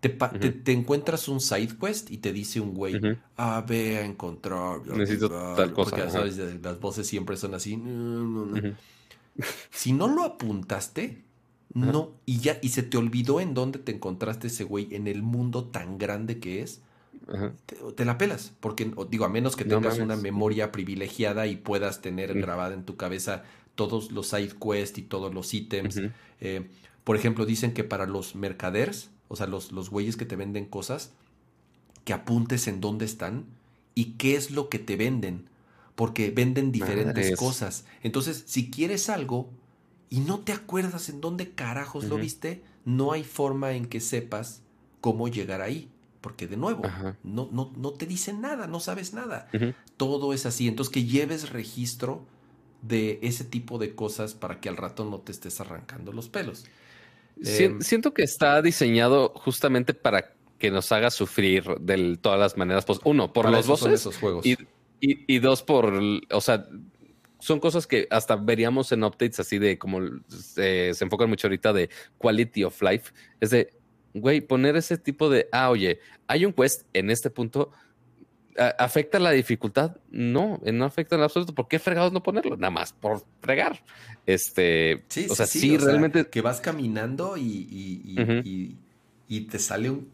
Te, 0.00 0.10
te, 0.10 0.72
encuentras 0.72 1.26
un 1.26 1.40
side 1.40 1.76
quest 1.76 2.10
y 2.12 2.18
te 2.18 2.32
dice 2.32 2.60
un 2.60 2.72
güey, 2.72 3.00
ah, 3.36 3.64
ve 3.66 3.98
a 3.98 4.04
encontrar. 4.04 4.86
Necesito 4.86 5.28
tal 5.28 5.72
cosa. 5.72 5.96
Porque, 5.96 6.10
sabes, 6.10 6.36
las 6.62 6.78
voces 6.78 7.06
siempre 7.06 7.36
son 7.36 7.54
así. 7.54 7.82
si 9.70 9.92
no 9.92 10.06
lo 10.06 10.22
apuntaste, 10.22 11.24
no, 11.74 12.12
y 12.26 12.38
ya, 12.38 12.58
y 12.62 12.68
se 12.68 12.84
te 12.84 12.96
olvidó 12.96 13.40
en 13.40 13.54
dónde 13.54 13.80
te 13.80 13.92
encontraste 13.92 14.46
ese 14.46 14.62
güey 14.62 14.94
en 14.94 15.08
el 15.08 15.22
mundo 15.22 15.64
tan 15.64 15.98
grande 15.98 16.38
que 16.38 16.62
es 16.62 16.80
te, 17.94 18.04
la 18.04 18.16
pelas, 18.16 18.52
porque 18.60 18.90
digo, 19.10 19.24
a 19.24 19.28
menos 19.28 19.56
que 19.56 19.64
tengas 19.64 19.98
una 19.98 20.16
memoria 20.16 20.72
privilegiada 20.72 21.46
y 21.46 21.56
puedas 21.56 22.00
tener 22.00 22.32
grabada 22.34 22.74
en 22.74 22.84
tu 22.84 22.96
cabeza 22.96 23.44
todos 23.74 24.12
los 24.12 24.28
side 24.28 24.54
quests 24.60 24.98
y 24.98 25.02
todos 25.02 25.34
los 25.34 25.52
ítems. 25.52 26.00
Eh, 26.40 26.68
por 27.04 27.16
ejemplo, 27.16 27.44
dicen 27.44 27.74
que 27.74 27.84
para 27.84 28.06
los 28.06 28.34
mercaders, 28.34 29.10
o 29.28 29.36
sea, 29.36 29.46
los, 29.46 29.72
los 29.72 29.90
güeyes 29.90 30.16
que 30.16 30.24
te 30.24 30.36
venden 30.36 30.64
cosas, 30.64 31.12
que 32.04 32.12
apuntes 32.12 32.66
en 32.66 32.80
dónde 32.80 33.04
están 33.04 33.44
y 33.94 34.12
qué 34.12 34.34
es 34.34 34.50
lo 34.50 34.70
que 34.70 34.78
te 34.78 34.96
venden, 34.96 35.50
porque 35.96 36.30
venden 36.30 36.72
diferentes 36.72 37.36
cosas. 37.36 37.84
Entonces, 38.02 38.44
si 38.46 38.70
quieres 38.70 39.10
algo 39.10 39.50
y 40.08 40.20
no 40.20 40.40
te 40.40 40.52
acuerdas 40.52 41.10
en 41.10 41.20
dónde 41.20 41.50
carajos 41.50 42.04
lo 42.04 42.16
viste, 42.16 42.62
no 42.86 43.12
hay 43.12 43.24
forma 43.24 43.72
en 43.72 43.84
que 43.86 44.00
sepas 44.00 44.62
cómo 45.02 45.28
llegar 45.28 45.60
ahí 45.60 45.90
porque 46.20 46.46
de 46.46 46.56
nuevo, 46.56 46.82
no, 47.22 47.48
no, 47.52 47.72
no, 47.76 47.92
te 47.92 48.06
dicen 48.06 48.40
nada, 48.40 48.66
no 48.66 48.80
sabes 48.80 49.12
nada. 49.12 49.48
Todo 49.96 50.32
es 50.32 50.46
así. 50.46 50.68
Entonces, 50.68 50.92
que 50.92 51.04
lleves 51.04 51.50
registro 51.50 52.24
de 52.82 53.18
ese 53.22 53.44
tipo 53.44 53.78
de 53.78 53.94
cosas 53.94 54.34
para 54.34 54.60
que 54.60 54.68
al 54.68 54.76
rato 54.76 55.04
no 55.04 55.18
te 55.20 55.32
estés 55.32 55.60
arrancando 55.60 56.12
los 56.12 56.28
pelos. 56.28 56.64
Em, 57.44 57.80
siento 57.80 58.12
que 58.14 58.22
está 58.22 58.60
diseñado 58.62 59.32
justamente 59.36 59.94
para 59.94 60.34
que 60.58 60.70
nos 60.70 60.90
haga 60.90 61.10
sufrir 61.10 61.64
de 61.80 62.16
todas 62.20 62.38
las 62.38 62.56
maneras. 62.56 62.84
Pues, 62.84 63.00
uno, 63.04 63.32
por 63.32 63.50
los 63.50 63.66
voces. 63.66 63.92
Esos 63.92 64.16
juegos. 64.16 64.44
Y, 65.00 65.38
dos, 65.38 65.62
por, 65.62 65.92
o 66.30 66.40
sea, 66.40 66.66
son 67.38 67.60
cosas 67.60 67.86
que 67.86 68.08
hasta 68.10 68.34
veríamos 68.34 68.90
en 68.90 69.04
updates 69.04 69.38
así 69.38 69.60
de 69.60 69.78
como 69.78 70.00
se 70.26 70.90
enfocan 71.00 71.28
mucho 71.28 71.46
ahorita 71.46 71.72
de 71.72 71.88
quality 72.18 72.64
of 72.64 72.82
life. 72.82 73.12
Es 73.40 73.50
de, 73.50 73.77
güey, 74.20 74.40
poner 74.40 74.76
ese 74.76 74.98
tipo 74.98 75.28
de, 75.30 75.48
ah, 75.52 75.70
oye, 75.70 76.00
hay 76.26 76.44
un 76.44 76.52
quest 76.52 76.82
en 76.92 77.10
este 77.10 77.30
punto, 77.30 77.72
¿afecta 78.78 79.18
la 79.18 79.30
dificultad? 79.30 79.96
No, 80.10 80.60
no 80.64 80.84
afecta 80.84 81.16
en 81.16 81.22
absoluto. 81.22 81.54
¿Por 81.54 81.68
qué 81.68 81.78
fregados 81.78 82.12
no 82.12 82.22
ponerlo? 82.22 82.56
Nada 82.56 82.70
más 82.70 82.92
por 82.92 83.22
fregar. 83.40 83.82
Este, 84.26 85.04
sí, 85.08 85.26
o 85.30 85.34
sea, 85.34 85.46
sí, 85.46 85.76
realmente. 85.78 86.26
que 86.26 86.40
vas 86.40 86.60
caminando 86.60 87.36
y, 87.36 88.76
y, 89.28 89.40
te 89.42 89.58
sale 89.58 89.90
un, 89.90 90.08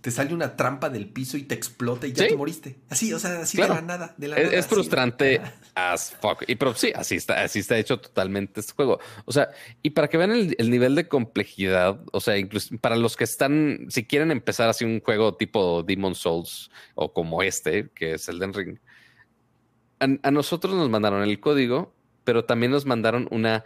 te 0.00 0.10
sale 0.10 0.32
una 0.32 0.56
trampa 0.56 0.88
del 0.88 1.08
piso 1.08 1.36
y 1.36 1.42
te 1.42 1.54
explota 1.54 2.06
y 2.06 2.12
ya 2.12 2.26
te 2.26 2.36
moriste. 2.36 2.78
Así, 2.88 3.12
o 3.12 3.18
sea, 3.18 3.40
así 3.40 3.58
de 3.60 3.68
la 3.68 3.82
nada. 3.82 4.14
De 4.16 4.28
la 4.28 4.36
es, 4.36 4.44
nada, 4.44 4.56
es 4.56 4.66
frustrante 4.66 5.40
as 5.74 6.16
fuck. 6.20 6.42
Y 6.46 6.54
pero 6.56 6.74
sí, 6.74 6.92
así 6.94 7.16
está, 7.16 7.42
así 7.42 7.58
está 7.58 7.78
hecho 7.78 8.00
totalmente 8.00 8.60
este 8.60 8.72
juego. 8.72 8.98
O 9.26 9.32
sea, 9.32 9.50
y 9.82 9.90
para 9.90 10.08
que 10.08 10.16
vean 10.16 10.30
el, 10.30 10.70
nivel 10.70 10.94
de 10.94 11.06
complejidad, 11.06 12.00
o 12.12 12.20
sea, 12.20 12.38
incluso 12.38 12.76
para 12.78 12.96
los 12.96 13.16
que 13.16 13.24
están, 13.24 13.86
si 13.88 14.06
quieren 14.06 14.30
empezar 14.30 14.68
así 14.68 14.84
un 14.84 15.00
juego 15.00 15.36
tipo 15.36 15.82
Demon 15.82 16.14
Souls 16.14 16.70
o 16.94 17.12
como 17.12 17.42
este, 17.42 17.90
que 17.94 18.14
es 18.14 18.28
Elden 18.28 18.54
Ring, 18.54 18.78
a, 19.98 20.30
nosotros 20.30 20.74
nos 20.74 20.88
mandaron 20.88 21.22
el 21.22 21.40
código, 21.40 21.92
pero 22.24 22.46
también 22.46 22.72
nos 22.72 22.86
mandaron 22.86 23.28
una 23.30 23.64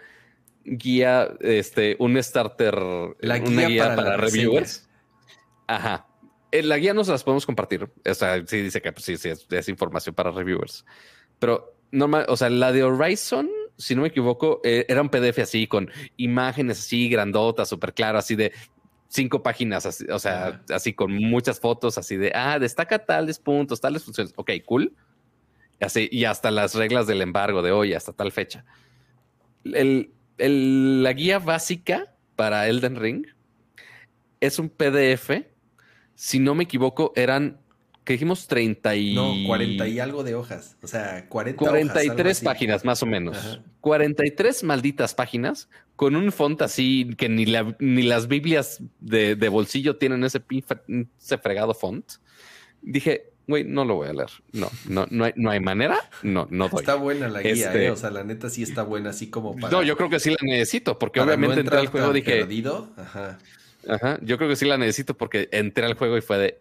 guía, 0.65 1.28
este, 1.40 1.94
un 2.01 2.20
starter, 2.20 2.74
la 3.20 3.39
guía, 3.39 3.94
para, 3.94 4.16
reviewers. 4.16 4.89
Ajá. 5.69 6.09
En 6.55 6.60
eh, 6.60 6.68
la 6.68 6.78
guía 6.78 6.94
nos 6.94 7.09
las 7.09 7.24
podemos 7.24 7.47
compartir. 7.47 7.90
O 8.09 8.14
sea, 8.14 8.40
sí 8.47 8.62
dice 8.62 8.81
que 8.81 8.93
pues, 8.93 9.05
sí, 9.05 9.16
sí 9.16 9.28
es, 9.28 9.68
información 9.68 10.14
para 10.14 10.31
reviewers. 10.31 10.85
Pero 11.40 11.74
normal, 11.90 12.26
o 12.28 12.36
sea, 12.36 12.48
la 12.48 12.70
de 12.70 12.85
Horizon, 12.85 13.51
si 13.76 13.97
no 13.97 14.02
me 14.02 14.09
equivoco, 14.09 14.60
eh, 14.62 14.86
era 14.89 15.02
un 15.02 15.09
PDF 15.09 15.40
así 15.40 15.66
con 15.66 15.90
imágenes 16.16 16.78
así 16.78 17.09
grandotas, 17.09 17.68
súper 17.68 17.93
claras, 17.93 18.24
así 18.24 18.36
de 18.36 18.52
cinco 19.09 19.43
páginas, 19.43 20.06
o 20.09 20.18
sea, 20.20 20.62
así 20.70 20.93
con 20.93 21.12
muchas 21.12 21.59
fotos, 21.59 21.98
así 21.98 22.16
de, 22.16 22.31
ah, 22.35 22.59
destaca 22.60 23.05
tales 23.05 23.40
puntos, 23.40 23.81
tales 23.81 24.05
funciones. 24.05 24.32
Ok, 24.36 24.52
cool. 24.64 24.94
Así, 25.81 26.09
y 26.12 26.24
hasta 26.24 26.52
las 26.52 26.76
reglas 26.76 27.09
del 27.09 27.20
embargo 27.20 27.62
de 27.62 27.72
hoy, 27.72 27.94
hasta 27.94 28.12
tal 28.12 28.31
fecha. 28.31 28.64
la 29.64 31.12
guía 31.12 31.40
básica 31.40 32.14
para 32.36 32.68
Elden 32.68 32.94
Ring 32.94 33.26
es 34.39 34.60
un 34.60 34.68
PDF. 34.68 35.53
Si 36.15 36.39
no 36.39 36.55
me 36.55 36.65
equivoco, 36.65 37.12
eran 37.16 37.59
que 38.05 38.12
dijimos 38.12 38.47
30 38.47 38.97
y... 38.97 39.15
No, 39.15 39.35
40 39.47 39.89
y 39.89 39.99
algo 39.99 40.23
de 40.23 40.35
hojas. 40.35 40.77
O 40.82 40.86
sea, 40.86 41.27
40 41.28 41.59
43 41.59 42.41
páginas 42.43 42.85
más 42.85 43.03
o 43.03 43.07
menos. 43.07 43.61
43 43.81 44.62
malditas 44.62 45.15
páginas 45.15 45.69
con 45.97 46.15
un 46.15 46.31
font 46.31 46.61
así 46.62 47.15
que 47.16 47.28
ni, 47.28 47.47
la, 47.47 47.74
ni 47.78 48.03
las 48.03 48.28
Biblias 48.28 48.82
de, 49.01 49.49
bolsillo 49.49 49.97
tienen 49.97 50.23
ese, 50.23 50.43
ese 51.19 51.39
fregado 51.39 51.73
font. 51.73 52.05
Dije, 52.82 53.32
güey, 53.47 53.65
no 53.65 53.86
lo 53.86 53.95
voy 53.95 54.09
a 54.09 54.12
leer. 54.12 54.31
No, 54.53 54.70
no, 54.86 55.07
no 55.11 55.24
hay, 55.24 55.32
no 55.36 55.51
hay 55.51 55.61
manera. 55.61 55.99
No, 56.23 56.47
no 56.51 56.69
doy. 56.69 56.81
Está 56.81 56.97
buena 56.97 57.28
la 57.28 57.41
guía, 57.41 57.69
este 57.69 57.86
¿eh? 57.86 57.91
O 57.91 57.97
sea, 57.97 58.11
la 58.11 58.23
neta 58.23 58.51
sí 58.51 58.62
está 58.62 58.82
buena, 58.82 59.11
así 59.11 59.31
como 59.31 59.57
para... 59.57 59.70
No, 59.70 59.82
yo 59.82 59.97
creo 59.97 60.11
que 60.11 60.20
sí 60.20 60.28
la 60.28 60.36
necesito, 60.43 60.99
porque 60.99 61.20
obviamente 61.20 61.61
entré 61.61 61.78
al 61.78 61.86
juego 61.86 62.12
dije... 62.12 62.41
Perdido. 62.41 62.93
Ajá. 62.99 63.39
Ajá. 63.89 64.19
Yo 64.23 64.36
creo 64.36 64.48
que 64.48 64.56
sí 64.56 64.65
la 64.65 64.78
necesito 64.78 65.16
porque 65.16 65.48
entré 65.52 65.85
al 65.85 65.94
juego 65.94 66.16
y 66.16 66.20
fue 66.20 66.39
de 66.39 66.61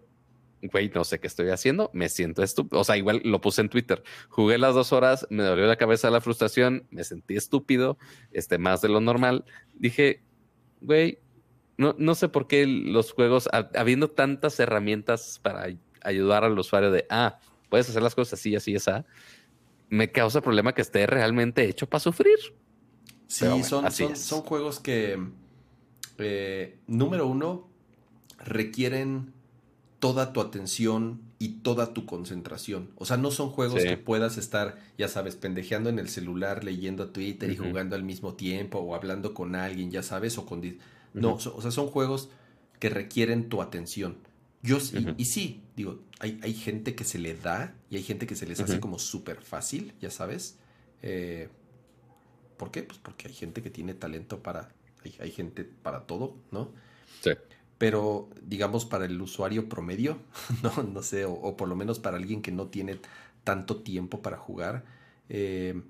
güey, 0.72 0.90
no 0.94 1.04
sé 1.04 1.20
qué 1.20 1.28
estoy 1.28 1.50
haciendo, 1.50 1.90
me 1.94 2.10
siento 2.10 2.41
estúpido. 2.41 2.80
O 2.80 2.84
sea, 2.84 2.98
igual 2.98 3.22
lo 3.26 3.41
puse 3.41 3.62
en 3.62 3.70
Twitter. 3.70 4.04
Jugué 4.30 4.58
las 4.58 4.74
dos 4.74 4.94
horas, 4.94 5.28
me 5.30 5.44
dolió 5.44 5.66
la 5.66 5.76
cabeza 5.76 6.10
la 6.10 6.22
frustración, 6.22 6.88
me 6.90 7.04
sentí 7.04 7.36
estúpido, 7.36 7.98
este, 8.32 8.58
más 8.58 8.82
de 8.82 8.90
lo 8.90 9.02
normal. 9.02 9.45
Dije, 9.74 10.24
güey, 10.82 11.20
no, 11.78 11.95
no 11.98 12.16
sé 12.16 12.30
por 12.30 12.48
qué 12.48 12.66
los 12.66 13.12
juegos, 13.12 13.50
habiendo 13.52 14.08
tantas 14.08 14.60
herramientas 14.60 15.40
para 15.41 15.68
ayudar 16.02 16.44
al 16.44 16.58
usuario 16.58 16.91
de, 16.91 17.06
ah, 17.10 17.40
puedes 17.70 17.90
hacer 17.90 18.04
las 18.04 18.16
cosas 18.16 18.40
así, 18.40 18.56
así, 18.56 18.76
esa, 18.76 19.06
me 19.90 20.12
causa 20.12 20.41
problema 20.41 20.74
que 20.74 20.82
esté 20.82 21.06
realmente 21.08 21.68
hecho 21.68 21.88
para 21.88 22.00
sufrir. 22.00 22.38
Sí, 23.28 23.45
son, 23.64 23.91
son, 23.91 24.41
juegos 24.41 24.80
que, 24.80 25.20
eh, 26.18 26.77
número 26.88 27.27
uno, 27.27 27.68
requieren 28.38 29.34
toda 29.99 30.34
tu 30.34 30.41
atención 30.41 31.22
y 31.40 31.60
toda 31.60 31.94
tu 31.94 32.06
concentración. 32.06 32.90
O 32.95 33.06
sea, 33.06 33.18
no 33.18 33.31
son 33.31 33.49
juegos 33.49 33.84
que 33.84 33.98
puedas 33.98 34.38
estar, 34.38 34.77
ya 34.98 35.07
sabes, 35.07 35.35
pendejeando 35.35 35.90
en 35.90 35.99
el 35.99 36.10
celular, 36.10 36.64
leyendo 36.64 37.10
Twitter 37.10 37.49
y 37.52 37.57
jugando 37.57 37.95
al 37.95 38.03
mismo 38.03 38.34
tiempo 38.34 38.80
o 38.80 38.95
hablando 38.95 39.34
con 39.34 39.56
alguien, 39.56 39.91
ya 39.91 40.03
sabes, 40.03 40.38
o 40.38 40.45
con... 40.45 40.61
No, 41.14 41.35
o 41.35 41.61
sea, 41.61 41.72
son 41.72 41.88
juegos 41.88 42.30
que 42.80 42.90
requieren 42.90 43.48
tu 43.48 43.61
atención. 43.61 44.18
Yo 44.61 44.77
y, 45.18 45.26
sí, 45.26 45.61
digo, 45.76 45.99
hay, 46.19 46.40
hay, 46.44 46.53
gente 46.53 46.95
que 46.95 47.03
se 47.03 47.19
le 47.19 47.35
da 47.35 47.76
y 47.90 47.98
hay 47.98 48.03
gente 48.03 48.27
que 48.27 48.35
se 48.35 48.45
les 48.45 48.61
hace 48.61 48.80
como 48.80 48.99
súper 48.99 49.41
fácil, 49.41 49.94
ya 50.02 50.10
sabes. 50.10 50.57
Eh, 51.02 51.49
¿Por 52.57 52.72
qué? 52.72 52.84
Pues 52.84 52.99
porque 52.99 53.27
hay 53.27 53.34
gente 53.34 53.61
que 53.61 53.69
tiene 53.69 53.94
talento 53.94 54.44
para... 54.44 54.73
Hay, 55.04 55.16
hay 55.20 55.32
gente 55.32 55.64
para 55.64 56.06
todo, 56.06 56.36
¿no? 56.52 56.72
Sí 57.22 57.32
pero 57.84 58.30
digamos 58.42 58.86
para 58.86 59.04
el 59.04 59.22
usuario 59.22 59.68
promedio, 59.68 60.18
no, 60.64 60.84
no 60.84 61.04
sé, 61.04 61.26
o, 61.26 61.58
por 61.58 61.68
lo 61.68 61.76
menos 61.76 62.00
para 62.00 62.16
alguien 62.16 62.42
que 62.42 62.54
no 62.54 62.68
tiene 62.68 62.98
tanto 63.44 63.84
tiempo 63.84 64.22
para 64.22 64.38
jugar, 64.38 64.86
eh, 65.28 65.82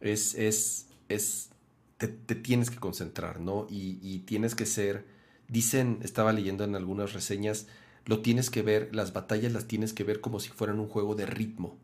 es, 0.00 0.36
es, 0.36 0.86
es, 1.08 1.50
te, 1.98 2.06
tienes 2.08 2.70
que 2.70 2.76
concentrar, 2.76 3.40
¿no? 3.40 3.66
Y, 3.68 4.20
tienes 4.20 4.54
que 4.54 4.66
ser, 4.66 5.04
dicen, 5.48 5.98
estaba 6.02 6.32
leyendo 6.32 6.62
en 6.62 6.76
algunas 6.76 7.12
reseñas, 7.12 7.66
lo 8.06 8.22
tienes 8.22 8.48
que 8.48 8.62
ver, 8.62 8.94
las 8.94 9.12
batallas 9.12 9.52
las 9.52 9.66
tienes 9.66 9.92
que 9.92 10.04
ver 10.04 10.20
como 10.20 10.38
si 10.38 10.50
fueran 10.50 10.78
un 10.78 10.86
juego 10.86 11.16
de 11.16 11.26
ritmo, 11.26 11.76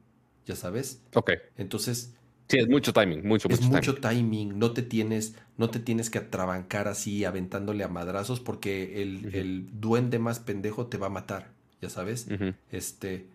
¿ya 0.47 0.55
sabes? 0.55 1.01
Ok. 1.15 1.33
Entonces, 1.57 2.15
Sí, 2.49 2.59
es 2.59 2.69
mucho 2.69 2.93
timing, 2.93 3.27
mucho, 3.27 3.49
es 3.49 3.61
mucho 3.63 3.97
timing. 3.97 4.59
No 4.59 4.71
te 4.71 4.83
tienes, 4.83 5.35
no 5.57 5.69
te 5.69 5.81
tienes 5.81 6.11
que 6.11 6.19
atrabancar 6.19 6.87
así 6.87 7.25
aventándole 7.25 7.83
a 7.83 7.89
madrazos 7.89 8.39
porque 8.39 9.03
el, 9.03 9.69
duende 9.81 10.19
más 10.19 10.39
pendejo 10.39 10.87
te 10.87 10.97
va 10.97 11.09
a 11.09 11.11
matar, 11.11 11.51
ya 11.81 11.91
sabes. 11.91 12.29
Este. 12.71 13.27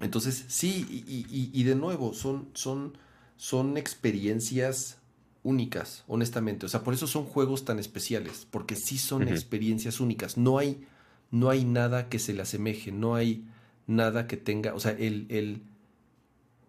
Entonces, 0.00 0.44
sí, 0.48 1.04
y, 1.52 1.62
de 1.62 1.74
nuevo, 1.74 2.12
son, 2.12 2.48
son, 2.52 2.98
son 3.36 3.78
experiencias 3.78 4.98
únicas, 5.42 6.04
honestamente. 6.06 6.66
O 6.66 6.68
sea, 6.68 6.82
por 6.82 6.92
eso 6.92 7.06
son 7.06 7.24
juegos 7.24 7.64
tan 7.64 7.78
especiales, 7.78 8.46
porque 8.50 8.76
sí 8.76 8.98
son 8.98 9.26
experiencias 9.26 10.00
únicas. 10.00 10.36
No 10.36 10.58
hay, 10.58 10.84
no 11.30 11.48
hay 11.48 11.64
nada 11.64 12.10
que 12.10 12.18
se 12.18 12.34
le 12.34 12.42
asemeje, 12.42 12.92
no 12.92 13.14
hay 13.14 13.46
nada 13.86 14.26
que 14.26 14.36
tenga. 14.36 14.74
O 14.74 14.80
sea, 14.80 14.92
el, 14.92 15.24
el 15.30 15.62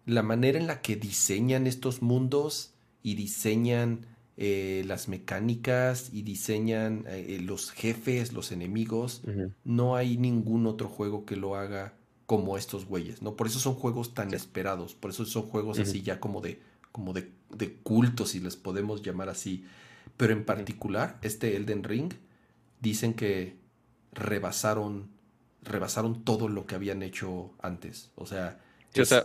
la 0.08 0.22
manera 0.22 0.58
en 0.58 0.66
la 0.66 0.80
que 0.80 0.96
diseñan 0.96 1.66
estos 1.66 2.00
mundos 2.00 2.72
y 3.02 3.14
diseñan 3.14 4.06
eh, 4.38 4.82
las 4.86 5.06
mecánicas 5.06 6.08
y 6.12 6.22
diseñan 6.22 7.04
eh, 7.06 7.26
eh, 7.28 7.40
los 7.42 7.70
jefes, 7.70 8.32
los 8.32 8.50
enemigos, 8.50 9.22
no 9.64 9.96
hay 9.96 10.16
ningún 10.16 10.66
otro 10.66 10.88
juego 10.88 11.26
que 11.26 11.36
lo 11.36 11.56
haga 11.56 11.94
como 12.24 12.56
estos 12.56 12.86
güeyes, 12.86 13.20
¿no? 13.20 13.36
Por 13.36 13.48
eso 13.48 13.58
son 13.58 13.74
juegos 13.74 14.14
tan 14.14 14.32
esperados, 14.32 14.94
por 14.94 15.10
eso 15.10 15.26
son 15.26 15.42
juegos 15.42 15.78
así 15.78 16.00
ya 16.00 16.20
como 16.20 16.40
de, 16.40 16.62
como 16.90 17.12
de, 17.12 17.30
de 17.54 17.74
culto, 17.74 18.24
si 18.24 18.40
les 18.40 18.56
podemos 18.56 19.02
llamar 19.02 19.28
así. 19.28 19.66
Pero 20.16 20.32
en 20.32 20.46
particular, 20.46 21.18
este 21.20 21.54
Elden 21.54 21.84
Ring, 21.84 22.14
dicen 22.80 23.12
que 23.12 23.58
rebasaron, 24.12 25.10
rebasaron 25.62 26.24
todo 26.24 26.48
lo 26.48 26.64
que 26.64 26.76
habían 26.76 27.02
hecho 27.02 27.52
antes. 27.60 28.10
O 28.14 28.24
sea, 28.24 28.58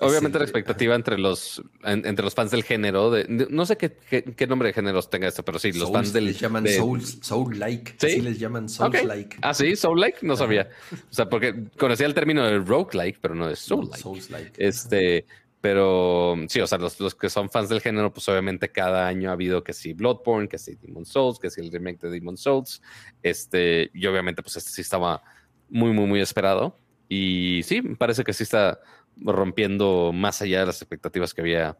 obviamente 0.01 0.37
la 0.37 0.43
expectativa 0.43 0.95
entre 0.95 1.17
los 1.17 1.61
entre 1.83 2.23
los 2.23 2.33
fans 2.33 2.51
del 2.51 2.63
género, 2.63 3.11
de, 3.11 3.25
no 3.49 3.65
sé 3.65 3.77
qué, 3.77 3.91
qué, 4.35 4.47
nombre 4.47 4.67
de 4.67 4.73
géneros 4.73 5.09
tenga 5.09 5.27
esto, 5.27 5.43
pero 5.43 5.59
sí, 5.59 5.71
los 5.71 5.91
fans 5.91 6.13
del. 6.13 6.25
Les 6.25 6.39
llaman 6.39 6.65
soul, 6.67 7.59
like. 7.59 7.95
¿Sí? 7.97 8.21
les 8.21 8.39
llaman 8.39 8.69
soul 8.69 8.91
like. 9.05 9.37
Ah, 9.41 9.53
sí, 9.53 9.75
soul 9.75 9.99
like, 9.99 10.19
no 10.21 10.35
sabía. 10.35 10.69
O 10.91 11.13
sea, 11.13 11.29
porque 11.29 11.65
conocía 11.77 12.05
el 12.05 12.13
término 12.13 12.45
de 12.45 12.59
rogue 12.59 12.95
like, 12.97 13.19
pero 13.21 13.35
no 13.35 13.49
es 13.49 13.59
soul 13.59 13.89
like. 14.29 14.53
Este, 14.57 15.25
pero 15.63 16.35
sí, 16.49 16.59
o 16.59 16.67
sea, 16.67 16.77
los, 16.77 16.99
los, 16.99 17.15
que 17.15 17.29
son 17.29 17.49
fans 17.49 17.69
del 17.69 17.79
género, 17.79 18.13
pues 18.13 18.27
obviamente 18.27 18.69
cada 18.69 19.07
año 19.07 19.29
ha 19.29 19.31
habido 19.33 19.63
que 19.63 19.71
sí 19.71 19.93
Bloodborne, 19.93 20.49
que 20.49 20.57
sí 20.57 20.75
Demon 20.75 21.05
Souls, 21.05 21.39
que 21.39 21.49
sí 21.49 21.61
el 21.61 21.71
remake 21.71 22.01
de 22.01 22.09
Demon 22.09 22.35
Souls. 22.35 22.81
Este, 23.21 23.89
y 23.93 24.05
obviamente, 24.05 24.43
pues 24.43 24.57
este 24.57 24.71
sí 24.71 24.81
estaba 24.81 25.23
muy, 25.69 25.93
muy, 25.93 26.05
muy 26.05 26.19
esperado. 26.19 26.77
Y 27.07 27.61
sí, 27.63 27.81
parece 27.81 28.25
que 28.25 28.33
sí 28.33 28.43
está 28.43 28.79
rompiendo 29.17 30.11
más 30.13 30.41
allá 30.41 30.61
de 30.61 30.65
las 30.67 30.81
expectativas 30.81 31.33
que 31.33 31.41
había 31.41 31.77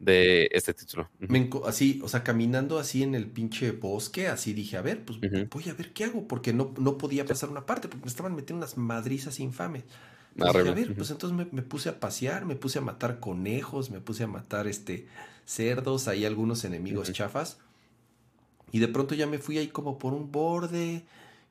de 0.00 0.48
este 0.52 0.74
título. 0.74 1.08
así, 1.66 2.00
o 2.02 2.08
sea, 2.08 2.24
caminando 2.24 2.78
así 2.78 3.02
en 3.02 3.14
el 3.14 3.26
pinche 3.26 3.70
bosque, 3.72 4.28
así 4.28 4.52
dije, 4.52 4.76
a 4.76 4.82
ver, 4.82 5.04
pues 5.04 5.18
voy 5.50 5.68
a 5.68 5.74
ver 5.74 5.92
qué 5.92 6.04
hago, 6.04 6.26
porque 6.26 6.52
no, 6.52 6.74
no 6.78 6.98
podía 6.98 7.24
pasar 7.24 7.50
una 7.50 7.66
parte, 7.66 7.88
porque 7.88 8.04
me 8.04 8.10
estaban 8.10 8.34
metiendo 8.34 8.64
unas 8.64 8.76
madrizas 8.76 9.38
infames. 9.38 9.84
a 10.40 10.52
ver, 10.52 10.94
pues 10.94 11.10
entonces 11.10 11.52
me, 11.52 11.62
puse 11.62 11.88
a 11.88 12.00
pasear, 12.00 12.46
me 12.46 12.56
puse 12.56 12.78
a 12.78 12.82
matar 12.82 13.20
conejos, 13.20 13.90
me 13.90 14.00
puse 14.00 14.24
a 14.24 14.26
matar 14.26 14.66
este 14.66 15.06
cerdos, 15.44 16.08
hay 16.08 16.24
algunos 16.24 16.64
enemigos 16.64 17.12
chafas. 17.12 17.58
Y 18.72 18.78
de 18.78 18.88
pronto 18.88 19.14
ya 19.14 19.26
me 19.26 19.38
fui 19.38 19.58
ahí 19.58 19.68
como 19.68 19.98
por 19.98 20.14
un 20.14 20.32
borde, 20.32 21.04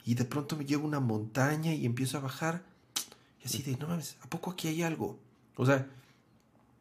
y 0.06 0.16
de 0.16 0.26
pronto 0.26 0.58
me 0.58 0.66
llevo 0.66 0.88
una 0.88 1.00
montaña 1.00 1.74
y 1.74 1.86
empiezo 1.86 2.18
a 2.18 2.22
bajar 2.22 2.64
y 3.44 3.48
así 3.48 3.64
de, 3.64 3.78
no 3.78 3.88
mames, 3.88 4.18
¿a 4.22 4.30
poco 4.30 4.52
aquí 4.52 4.68
hay 4.68 4.84
algo? 4.84 5.20
O 5.56 5.66
sea, 5.66 5.88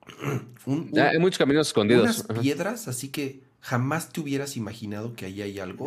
hay 1.11 1.19
muchos 1.19 1.39
caminos 1.39 1.69
escondidos. 1.69 2.25
Unas 2.29 2.41
piedras, 2.41 2.89
así 2.89 3.09
que 3.09 3.43
jamás 3.61 4.13
te 4.13 4.21
hubieras 4.21 4.57
imaginado 4.57 5.15
que 5.15 5.27
ahí 5.27 5.43
hay 5.43 5.59
algo. 5.59 5.87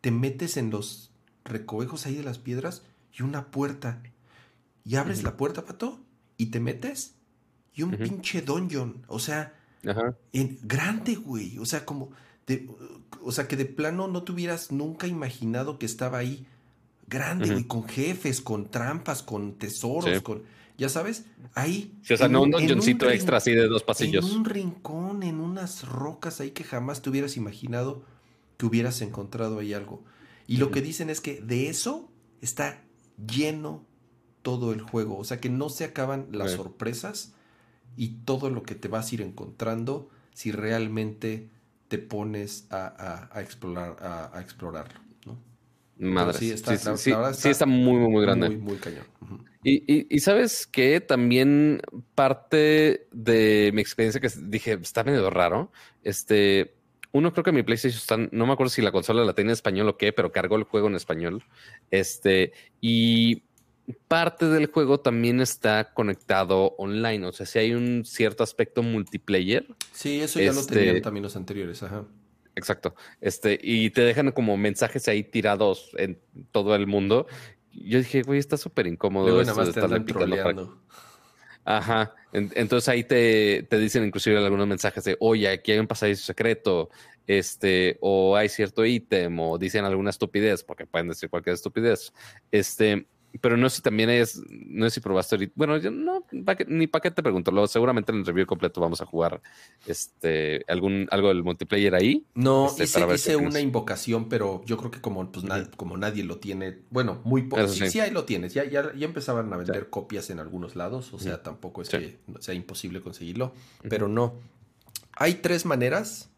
Te 0.00 0.10
metes 0.10 0.56
en 0.56 0.70
los 0.70 1.10
recovejos 1.44 2.06
ahí 2.06 2.16
de 2.16 2.22
las 2.22 2.38
piedras 2.38 2.82
y 3.16 3.22
una 3.22 3.50
puerta. 3.50 4.02
Y 4.84 4.96
abres 4.96 5.22
la 5.22 5.36
puerta, 5.36 5.64
pato, 5.64 6.00
y 6.36 6.46
te 6.46 6.60
metes. 6.60 7.14
Y 7.74 7.82
un 7.82 7.92
pinche 7.92 8.42
dungeon. 8.42 9.04
O 9.06 9.18
sea, 9.18 9.54
en 10.32 10.58
grande, 10.62 11.14
güey. 11.14 11.58
O 11.58 11.66
sea, 11.66 11.84
como. 11.84 12.10
De, 12.46 12.68
o 13.22 13.30
sea, 13.30 13.46
que 13.46 13.56
de 13.56 13.66
plano 13.66 14.08
no 14.08 14.24
te 14.24 14.32
hubieras 14.32 14.72
nunca 14.72 15.06
imaginado 15.06 15.78
que 15.78 15.86
estaba 15.86 16.18
ahí 16.18 16.46
grande, 17.10 17.50
güey, 17.50 17.64
con 17.64 17.86
jefes, 17.86 18.40
con 18.40 18.70
trampas, 18.70 19.22
con 19.22 19.58
tesoros, 19.58 20.22
con. 20.22 20.42
Ya 20.78 20.88
sabes, 20.88 21.26
ahí. 21.54 21.94
o 22.10 22.16
sea, 22.16 22.28
no 22.28 22.42
un 22.42 22.50
dungeoncito 22.50 23.10
extra 23.10 23.36
así 23.36 23.52
de 23.52 23.66
dos 23.66 23.82
pasillos. 23.82 24.30
En 24.30 24.38
un 24.38 24.44
rincón, 24.46 25.22
en 25.22 25.38
unas 25.38 25.86
rocas 25.86 26.40
ahí 26.40 26.52
que 26.52 26.64
jamás 26.64 27.02
te 27.02 27.10
hubieras 27.10 27.36
imaginado 27.36 28.02
que 28.56 28.64
hubieras 28.64 29.02
encontrado 29.02 29.58
ahí 29.58 29.74
algo. 29.74 30.04
Y 30.46 30.56
lo 30.56 30.70
que 30.70 30.80
dicen 30.80 31.10
es 31.10 31.20
que 31.20 31.40
de 31.40 31.68
eso 31.68 32.10
está 32.40 32.82
lleno 33.16 33.86
todo 34.42 34.72
el 34.72 34.80
juego. 34.80 35.18
O 35.18 35.24
sea 35.24 35.40
que 35.40 35.50
no 35.50 35.68
se 35.68 35.84
acaban 35.84 36.28
las 36.32 36.52
sorpresas 36.52 37.34
y 37.96 38.08
todo 38.24 38.50
lo 38.50 38.62
que 38.62 38.74
te 38.74 38.88
vas 38.88 39.10
a 39.10 39.14
ir 39.14 39.22
encontrando 39.22 40.08
si 40.32 40.52
realmente 40.52 41.50
te 41.88 41.98
pones 41.98 42.66
a, 42.70 43.30
explorar, 43.36 43.96
a, 44.00 44.40
explorarlo. 44.40 45.00
Madre. 46.00 46.38
Sí 46.38 46.50
está, 46.50 46.96
sí, 46.96 47.48
está, 47.48 47.66
muy, 47.66 47.98
muy, 47.98 48.22
grande. 48.22 48.48
Muy, 48.48 48.58
muy 48.58 48.76
cañón. 48.76 49.04
y, 49.62 50.18
sabes 50.20 50.66
que 50.66 51.00
también 51.00 51.82
parte 52.14 53.06
de 53.12 53.70
mi 53.74 53.82
experiencia 53.82 54.20
que 54.20 54.30
dije, 54.42 54.78
está 54.80 55.04
medio 55.04 55.28
raro. 55.28 55.70
Este, 56.02 56.74
uno 57.12 57.32
creo 57.32 57.44
que 57.44 57.52
mi 57.52 57.62
PlayStation 57.62 57.98
está, 57.98 58.36
no 58.36 58.46
me 58.46 58.52
acuerdo 58.52 58.70
si 58.70 58.82
la 58.82 58.92
consola 58.92 59.24
la 59.24 59.34
tiene 59.34 59.50
en 59.50 59.54
español 59.54 59.88
o 59.88 59.98
qué, 59.98 60.12
pero 60.12 60.32
cargó 60.32 60.56
el 60.56 60.64
juego 60.64 60.88
en 60.88 60.94
español. 60.94 61.44
Este, 61.90 62.52
y 62.80 63.42
parte 64.08 64.46
del 64.46 64.66
juego 64.66 65.00
también 65.00 65.40
está 65.40 65.92
conectado 65.92 66.74
online. 66.78 67.26
O 67.26 67.32
sea, 67.32 67.46
si 67.46 67.58
hay 67.58 67.74
un 67.74 68.04
cierto 68.04 68.42
aspecto 68.42 68.82
multiplayer. 68.82 69.66
Sí, 69.92 70.20
eso 70.20 70.40
ya 70.40 70.52
lo 70.52 70.64
tenían 70.64 70.88
este, 70.88 71.00
también 71.02 71.24
los 71.24 71.36
anteriores, 71.36 71.82
ajá. 71.82 72.06
Exacto. 72.60 72.94
Este, 73.20 73.58
y 73.60 73.90
te 73.90 74.02
dejan 74.02 74.30
como 74.32 74.56
mensajes 74.56 75.08
ahí 75.08 75.24
tirados 75.24 75.90
en 75.96 76.20
todo 76.52 76.74
el 76.74 76.86
mundo. 76.86 77.26
Yo 77.72 77.98
dije, 77.98 78.22
güey, 78.22 78.38
está 78.38 78.56
súper 78.56 78.86
incómodo 78.86 79.40
esto 79.40 79.64
de 79.64 79.70
estar 79.70 80.04
picando. 80.04 80.80
Ajá. 81.64 82.14
entonces 82.32 82.88
ahí 82.88 83.04
te, 83.04 83.66
te, 83.68 83.78
dicen 83.78 84.04
inclusive 84.04 84.38
algunos 84.38 84.66
mensajes 84.66 85.04
de, 85.04 85.16
oye, 85.20 85.46
aquí 85.46 85.72
hay 85.72 85.78
un 85.78 85.86
pasadizo 85.86 86.24
secreto, 86.24 86.88
este, 87.26 87.98
o 88.00 88.34
hay 88.34 88.48
cierto 88.48 88.84
ítem, 88.84 89.38
o 89.38 89.58
dicen 89.58 89.84
alguna 89.84 90.10
estupidez, 90.10 90.64
porque 90.64 90.86
pueden 90.86 91.08
decir 91.08 91.28
cualquier 91.28 91.54
estupidez. 91.54 92.12
Este, 92.50 93.06
pero 93.40 93.56
no 93.56 93.68
sé 93.68 93.76
si 93.76 93.82
también 93.82 94.10
es, 94.10 94.40
no 94.48 94.86
sé 94.86 94.94
si 94.94 95.00
probaste 95.00 95.36
ahorita. 95.36 95.52
Bueno, 95.56 95.76
yo 95.78 95.90
no, 95.90 96.24
ni 96.66 96.86
para 96.86 97.02
qué 97.02 97.10
te 97.10 97.22
pregunto. 97.22 97.50
Lo, 97.50 97.66
seguramente 97.66 98.12
en 98.12 98.18
el 98.18 98.26
review 98.26 98.46
completo 98.46 98.80
vamos 98.80 99.00
a 99.00 99.06
jugar 99.06 99.40
este 99.86 100.64
algún 100.68 101.06
algo 101.10 101.28
del 101.28 101.42
multiplayer 101.42 101.94
ahí. 101.94 102.24
No, 102.34 102.66
este, 102.78 103.00
hice, 103.14 103.36
una 103.36 103.60
invocación, 103.60 104.28
pero 104.28 104.62
yo 104.66 104.76
creo 104.76 104.90
que 104.90 105.00
como, 105.00 105.30
pues, 105.30 105.44
como 105.76 105.96
nadie 105.96 106.24
lo 106.24 106.38
tiene, 106.38 106.78
bueno, 106.90 107.20
muy 107.24 107.42
poco. 107.42 107.68
Sí, 107.68 107.88
sí, 107.88 108.00
ahí 108.00 108.10
lo 108.10 108.24
tienes. 108.24 108.54
Ya, 108.54 108.64
ya, 108.64 108.92
ya 108.94 109.06
empezaban 109.06 109.52
a 109.52 109.56
vender 109.56 109.90
copias 109.90 110.30
en 110.30 110.40
algunos 110.40 110.74
lados, 110.74 111.12
o 111.12 111.18
sea, 111.18 111.42
tampoco 111.42 111.82
es 111.82 111.88
que 111.88 112.18
sea 112.40 112.54
imposible 112.54 113.00
conseguirlo, 113.00 113.52
pero 113.88 114.08
no. 114.08 114.34
Hay 115.12 115.34
tres 115.34 115.66
maneras. 115.66 116.30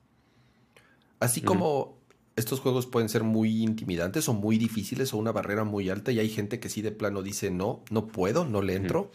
Así 1.20 1.40
como 1.40 2.01
estos 2.36 2.60
juegos 2.60 2.86
pueden 2.86 3.08
ser 3.08 3.22
muy 3.22 3.62
intimidantes 3.62 4.28
o 4.28 4.32
muy 4.34 4.58
difíciles 4.58 5.12
o 5.12 5.18
una 5.18 5.32
barrera 5.32 5.64
muy 5.64 5.90
alta 5.90 6.12
y 6.12 6.18
hay 6.18 6.28
gente 6.28 6.60
que 6.60 6.68
sí 6.68 6.82
de 6.82 6.92
plano 6.92 7.22
dice 7.22 7.50
no, 7.50 7.82
no 7.90 8.06
puedo, 8.06 8.44
no 8.44 8.62
le 8.62 8.74
entro. 8.74 9.10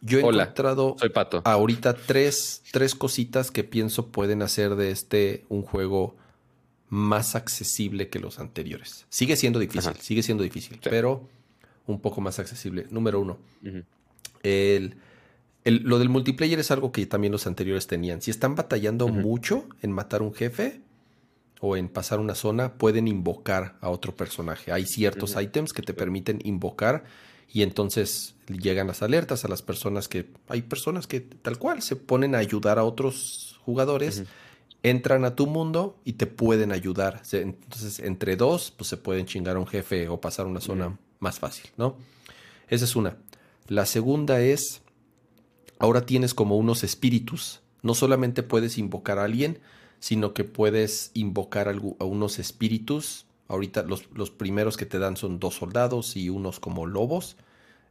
Yo 0.00 0.18
he 0.18 0.22
encontrado 0.22 0.96
soy 0.98 1.08
Pato. 1.10 1.42
ahorita 1.44 1.94
tres, 1.94 2.62
tres 2.72 2.94
cositas 2.94 3.50
que 3.50 3.64
pienso 3.64 4.08
pueden 4.08 4.42
hacer 4.42 4.76
de 4.76 4.90
este 4.90 5.44
un 5.48 5.62
juego 5.62 6.16
más 6.88 7.34
accesible 7.34 8.08
que 8.08 8.18
los 8.18 8.38
anteriores. 8.38 9.06
Sigue 9.08 9.36
siendo 9.36 9.58
difícil, 9.58 9.94
sigue 10.00 10.22
siendo 10.22 10.42
difícil, 10.42 10.78
pero 10.82 11.28
un 11.86 12.00
poco 12.00 12.20
más 12.20 12.38
accesible. 12.38 12.86
Número 12.90 13.20
uno, 13.20 13.38
el, 14.42 14.96
lo 15.64 15.98
del 15.98 16.08
multiplayer 16.08 16.58
es 16.58 16.70
algo 16.70 16.92
que 16.92 17.04
también 17.06 17.32
los 17.32 17.46
anteriores 17.46 17.86
tenían. 17.86 18.22
Si 18.22 18.30
están 18.30 18.54
batallando 18.54 19.08
mucho 19.08 19.66
en 19.82 19.92
matar 19.92 20.22
un 20.22 20.32
jefe, 20.32 20.80
o 21.60 21.76
en 21.76 21.88
pasar 21.88 22.20
una 22.20 22.34
zona 22.34 22.74
pueden 22.74 23.08
invocar 23.08 23.76
a 23.80 23.90
otro 23.90 24.14
personaje. 24.14 24.72
Hay 24.72 24.86
ciertos 24.86 25.36
ítems 25.40 25.72
que 25.72 25.82
te 25.82 25.94
permiten 25.94 26.40
invocar 26.44 27.04
y 27.50 27.62
entonces 27.62 28.34
llegan 28.46 28.86
las 28.86 29.02
alertas 29.02 29.44
a 29.44 29.48
las 29.48 29.62
personas 29.62 30.08
que 30.08 30.30
hay 30.48 30.62
personas 30.62 31.06
que 31.06 31.20
tal 31.20 31.58
cual 31.58 31.82
se 31.82 31.96
ponen 31.96 32.34
a 32.34 32.38
ayudar 32.38 32.78
a 32.78 32.84
otros 32.84 33.58
jugadores, 33.64 34.24
entran 34.82 35.24
a 35.24 35.34
tu 35.34 35.46
mundo 35.46 35.98
y 36.04 36.14
te 36.14 36.26
pueden 36.26 36.72
ayudar. 36.72 37.22
Entonces 37.32 37.98
entre 38.00 38.36
dos 38.36 38.70
pues 38.70 38.88
se 38.88 38.96
pueden 38.96 39.26
chingar 39.26 39.56
a 39.56 39.60
un 39.60 39.66
jefe 39.66 40.08
o 40.08 40.20
pasar 40.20 40.46
una 40.46 40.60
zona 40.60 40.98
más 41.18 41.38
fácil, 41.38 41.70
¿no? 41.76 41.96
Esa 42.68 42.84
es 42.84 42.94
una. 42.94 43.16
La 43.66 43.86
segunda 43.86 44.40
es 44.40 44.82
ahora 45.78 46.06
tienes 46.06 46.34
como 46.34 46.56
unos 46.56 46.84
espíritus. 46.84 47.60
No 47.82 47.94
solamente 47.94 48.42
puedes 48.42 48.78
invocar 48.78 49.18
a 49.18 49.24
alguien, 49.24 49.58
sino 50.00 50.34
que 50.34 50.44
puedes 50.44 51.10
invocar 51.14 51.68
a 51.68 52.04
unos 52.04 52.38
espíritus. 52.38 53.26
Ahorita 53.48 53.82
los, 53.82 54.08
los 54.14 54.30
primeros 54.30 54.76
que 54.76 54.86
te 54.86 54.98
dan 54.98 55.16
son 55.16 55.40
dos 55.40 55.54
soldados 55.54 56.16
y 56.16 56.28
unos 56.28 56.60
como 56.60 56.86
lobos. 56.86 57.36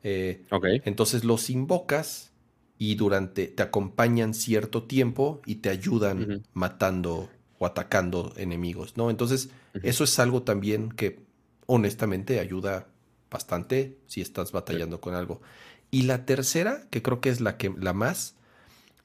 Eh, 0.03 0.45
entonces 0.85 1.23
los 1.23 1.49
invocas 1.49 2.31
y 2.77 2.95
durante 2.95 3.47
te 3.47 3.63
acompañan 3.63 4.33
cierto 4.33 4.83
tiempo 4.83 5.41
y 5.45 5.55
te 5.55 5.69
ayudan 5.69 6.43
matando 6.53 7.29
o 7.59 7.65
atacando 7.65 8.33
enemigos, 8.37 8.97
¿no? 8.97 9.09
Entonces, 9.09 9.49
eso 9.81 10.03
es 10.03 10.19
algo 10.19 10.43
también 10.43 10.91
que 10.91 11.19
honestamente 11.65 12.39
ayuda 12.39 12.87
bastante 13.31 13.97
si 14.05 14.21
estás 14.21 14.51
batallando 14.51 15.01
con 15.01 15.15
algo. 15.15 15.41
Y 15.89 16.03
la 16.03 16.25
tercera, 16.25 16.87
que 16.89 17.01
creo 17.01 17.19
que 17.19 17.29
es 17.29 17.41
la 17.41 17.57
que 17.57 17.73
la 17.75 17.93
más, 17.93 18.35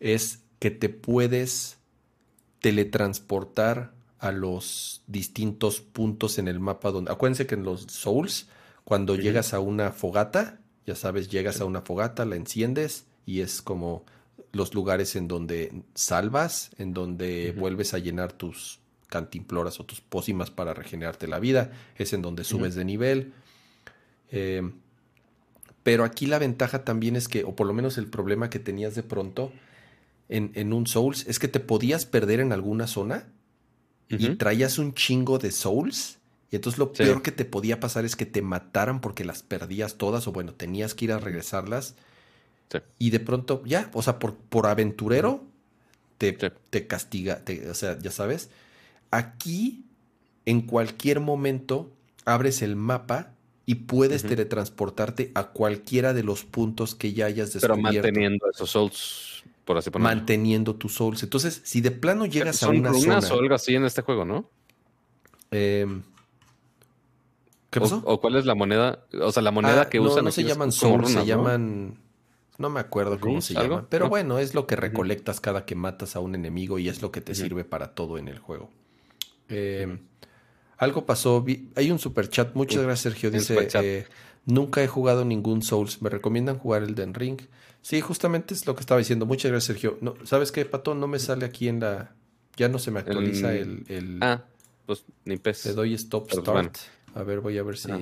es 0.01 0.41
que 0.59 0.71
te 0.71 0.89
puedes 0.89 1.79
teletransportar 2.63 3.93
a 4.19 4.33
los 4.33 5.03
distintos 5.07 5.81
puntos 5.81 6.39
en 6.39 6.49
el 6.49 6.61
mapa 6.61 6.91
donde... 6.91 7.13
Acuérdense 7.13 7.47
que 7.47 7.57
en 7.57 7.65
los 7.65 7.83
Souls, 7.83 8.49
cuando 8.85 9.17
llegas 9.17 9.53
a 9.53 9.61
una 9.61 9.91
fogata, 9.91 10.61
ya 10.87 10.95
sabes, 10.95 11.29
llegas 11.29 11.61
a 11.61 11.65
una 11.65 11.83
fogata, 11.83 12.25
la 12.25 12.37
enciendes 12.37 13.05
y 13.27 13.41
es 13.41 13.61
como 13.61 14.05
los 14.53 14.75
lugares 14.75 15.17
en 15.17 15.27
donde 15.29 15.83
salvas, 15.95 16.71
en 16.79 16.95
donde 16.95 17.53
vuelves 17.59 17.95
a 17.95 17.99
llenar 17.99 18.33
tus 18.33 18.79
cantimploras 19.09 19.81
o 19.81 19.85
tus 19.85 20.01
pócimas 20.01 20.51
para 20.51 20.73
regenerarte 20.73 21.27
la 21.27 21.41
vida, 21.41 21.73
es 21.97 22.13
en 22.13 22.23
donde 22.23 22.45
subes 22.45 22.77
de 22.77 22.85
nivel. 22.85 23.33
Em, 24.31 24.73
pero 25.83 26.05
aquí 26.05 26.27
la 26.27 26.39
ventaja 26.39 26.85
también 26.85 27.17
es 27.17 27.27
que, 27.27 27.43
o 27.43 27.57
por 27.57 27.67
lo 27.67 27.73
menos 27.73 27.99
el 27.99 28.07
problema 28.07 28.51
que 28.51 28.61
tenías 28.61 28.95
de 28.95 29.03
pronto, 29.03 29.53
en, 30.29 30.73
un 30.73 30.87
Souls 30.87 31.27
es 31.29 31.39
que 31.39 31.49
te 31.49 31.61
podías 31.61 32.07
perder 32.07 32.41
en 32.41 32.53
alguna 32.53 32.87
zona 32.87 33.27
y 34.09 34.37
traías 34.37 34.79
un 34.79 34.95
chingo 34.95 35.39
de 35.39 35.51
Souls. 35.51 36.19
Y 36.51 36.57
entonces 36.57 36.79
lo 36.79 36.93
peor 36.93 37.23
que 37.23 37.33
te 37.33 37.47
podía 37.47 37.81
pasar 37.81 38.05
es 38.05 38.15
que 38.15 38.27
te 38.27 38.43
mataran 38.43 39.01
porque 39.01 39.25
las 39.25 39.43
perdías 39.43 39.97
todas 39.97 40.27
o 40.27 40.33
bueno, 40.33 40.53
tenías 40.53 40.95
que 40.95 41.07
ir 41.07 41.13
a 41.13 41.19
regresarlas. 41.19 41.95
Y 42.99 43.11
de 43.11 43.21
pronto, 43.21 43.63
ya, 43.65 43.91
o 43.93 44.03
sea, 44.03 44.19
por, 44.19 44.35
por 44.35 44.67
aventurero 44.67 45.45
te, 46.19 46.33
te 46.33 46.87
castiga, 46.87 47.43
o 47.71 47.75
sea, 47.75 47.99
ya 47.99 48.11
sabes. 48.11 48.51
Aquí, 49.11 49.85
en 50.47 50.63
cualquier 50.63 51.21
momento, 51.21 51.91
abres 52.25 52.63
el 52.63 52.77
mapa 52.77 53.35
y 53.67 53.77
puedes 53.77 54.23
teletransportarte 54.23 55.33
a 55.35 55.49
cualquiera 55.49 56.15
de 56.15 56.23
los 56.23 56.45
puntos 56.45 56.95
que 56.95 57.13
ya 57.13 57.27
hayas 57.27 57.53
descubierto. 57.53 57.83
Pero 57.83 58.03
manteniendo 58.03 58.51
esos 58.51 58.71
souls 58.71 59.33
por 59.65 59.77
así 59.79 59.91
Manteniendo 59.99 60.75
tus 60.75 60.95
souls. 60.95 61.23
Entonces, 61.23 61.61
si 61.65 61.81
de 61.81 61.91
plano 61.91 62.27
llegas 62.27 62.63
a 62.63 62.69
una 62.69 62.93
zona... 62.93 63.19
o 63.19 63.41
algo 63.41 63.55
así 63.55 63.75
en 63.75 63.85
este 63.85 64.03
juego, 64.03 64.25
¿no? 64.25 64.51
Em, 65.51 66.03
¿Qué 67.71 67.81
pasó? 67.81 68.03
O, 68.05 68.21
cuál 68.21 68.37
es 68.37 68.45
la 68.45 68.55
moneda? 68.55 69.07
O 69.21 69.33
sea, 69.33 69.43
la 69.43 69.51
moneda 69.51 69.83
ah, 69.83 69.89
que 69.89 70.01
usan... 70.01 70.25
No 70.25 70.31
se 70.31 70.45
llaman 70.45 70.73
souls, 70.73 71.11
se 71.11 71.25
llaman... 71.25 71.99
No 72.59 72.71
me 72.71 72.81
acuerdo 72.81 73.19
cómo 73.19 73.41
se 73.41 73.55
llaman. 73.55 73.87
Pero 73.89 74.09
bueno, 74.09 74.39
es 74.39 74.55
lo 74.55 74.67
que 74.67 74.77
recolectas 74.77 75.41
cada 75.41 75.65
que 75.65 75.75
matas 75.75 76.17
a 76.17 76.21
un 76.21 76.35
enemigo 76.35 76.79
y 76.79 76.89
es 76.89 77.03
lo 77.03 77.11
que 77.11 77.21
te 77.21 77.35
sirve 77.35 77.65
para 77.65 77.95
todo 77.95 78.19
en 78.19 78.29
el 78.29 78.39
juego. 78.39 78.71
Em, 79.49 80.01
algo 80.77 81.07
pasó. 81.07 81.45
hay 81.75 81.91
un 81.91 81.99
super 81.99 82.29
chat. 82.29 82.55
Muchas 82.55 82.83
gracias, 82.83 83.01
Sergio. 83.15 83.31
Dice: 83.31 83.69
eh, 83.75 84.07
Nunca 84.45 84.83
he 84.83 84.89
jugado 84.89 85.25
ningún 85.25 85.63
Souls. 85.63 86.03
¿Me 86.03 86.11
recomiendan 86.11 86.59
jugar 86.59 86.83
el 86.83 86.95
Den 86.95 87.15
Ring? 87.15 87.41
Sí, 87.83 88.01
justamente 88.01 88.55
es 88.55 88.67
lo 88.67 88.75
que 88.75 88.81
estaba 88.81 88.99
diciendo. 88.99 89.27
Muchas 89.27 89.51
gracias, 89.51 89.75
Sergio. 89.75 89.99
No, 90.01 90.15
¿Sabes 90.25 90.53
qué, 90.53 90.65
Pato? 90.65 90.95
No 90.95 91.09
me 91.09 91.19
sale 91.19 91.45
aquí 91.45 91.69
en 91.69 91.81
la... 91.81 92.15
Ya 92.57 92.69
no 92.69 92.79
se 92.79 92.91
me 92.91 93.01
actualiza 93.01 93.53
el... 93.55 94.19
Ah, 94.21 94.45
pues 94.87 95.05
ni 95.25 95.37
pez. 95.37 95.67
Le 95.67 95.73
doy 95.73 95.95
stop, 95.95 96.31
start. 96.31 96.77
A 97.15 97.23
ver, 97.25 97.41
voy 97.41 97.59
a 97.59 97.63
ver 97.65 97.77
si... 97.77 97.91
Ah. 97.91 97.99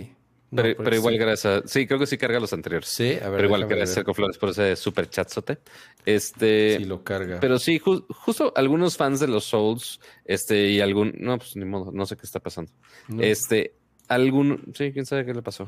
pero, 0.54 0.94
igual 0.94 1.16
gracias. 1.16 1.62
Sí, 1.66 1.86
creo 1.86 1.98
que 1.98 2.06
sí 2.06 2.18
carga 2.18 2.40
los 2.40 2.52
anteriores. 2.52 2.88
Sí, 2.88 3.12
a 3.22 3.30
ver. 3.30 3.36
Pero 3.36 3.44
igual 3.46 3.66
gracias 3.66 4.04
con 4.04 4.14
Flores 4.14 4.36
por 4.36 4.50
ese 4.50 4.76
super 4.76 5.08
chatzote. 5.08 5.58
Este. 6.04 6.76
Sí, 6.78 6.84
lo 6.84 7.02
carga. 7.02 7.38
Pero 7.40 7.58
sí, 7.58 7.78
justo 7.78 8.52
algunos 8.56 8.96
fans 8.96 9.20
de 9.20 9.28
los 9.28 9.44
Souls, 9.44 10.00
este, 10.24 10.70
y 10.70 10.80
algún. 10.80 11.14
No, 11.18 11.38
pues 11.38 11.54
ni 11.56 11.64
modo, 11.64 11.92
no 11.92 12.04
sé 12.04 12.16
qué 12.16 12.22
está 12.24 12.40
pasando. 12.40 12.72
Este, 13.20 13.76
algún. 14.08 14.72
Sí, 14.74 14.92
quién 14.92 15.06
sabe 15.06 15.24
qué 15.24 15.34
le 15.34 15.42
pasó. 15.42 15.64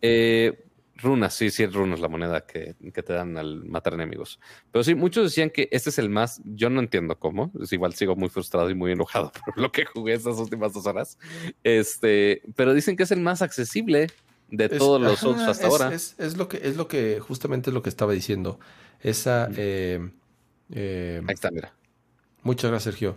eh, 0.00 0.64
Runas, 0.96 1.34
sí, 1.34 1.50
sí, 1.50 1.66
runas 1.66 1.98
la 1.98 2.08
moneda 2.08 2.46
que, 2.46 2.74
te 2.74 3.12
dan 3.12 3.36
al 3.36 3.64
matar 3.64 3.94
enemigos. 3.94 4.38
Pero 4.70 4.84
sí, 4.84 4.94
muchos 4.94 5.24
decían 5.24 5.50
que 5.50 5.68
este 5.72 5.90
es 5.90 5.98
el 5.98 6.08
más, 6.08 6.40
yo 6.44 6.70
no 6.70 6.80
entiendo 6.80 7.18
cómo, 7.18 7.50
es 7.60 7.72
igual 7.72 7.94
sigo 7.94 8.14
muy 8.14 8.28
frustrado 8.28 8.70
y 8.70 8.74
muy 8.74 8.92
enojado 8.92 9.32
por 9.44 9.58
lo 9.58 9.72
que 9.72 9.84
jugué 9.84 10.14
estas 10.14 10.38
últimas 10.38 10.72
dos 10.72 10.86
horas. 10.86 11.18
Este, 11.64 12.42
pero 12.54 12.74
dicen 12.74 12.96
que 12.96 13.02
es 13.02 13.10
el 13.10 13.20
más 13.20 13.42
accesible 13.42 14.06
de 14.50 14.68
todos 14.68 15.00
los 15.00 15.24
otros 15.24 15.48
hasta 15.48 15.66
ahora. 15.66 15.92
Es, 15.92 16.36
lo 16.36 16.48
que, 16.48 16.60
es 16.62 16.76
lo 16.76 16.86
que, 16.86 17.18
justamente 17.18 17.70
es 17.70 17.74
lo 17.74 17.82
que 17.82 17.88
estaba 17.88 18.12
diciendo. 18.12 18.60
Esa. 19.00 19.48
Eh, 19.56 20.10
eh, 20.70 21.20
Ahí 21.26 21.34
está, 21.34 21.50
mira. 21.50 21.74
Muchas 22.42 22.70
gracias, 22.70 22.94
Sergio. 22.94 23.16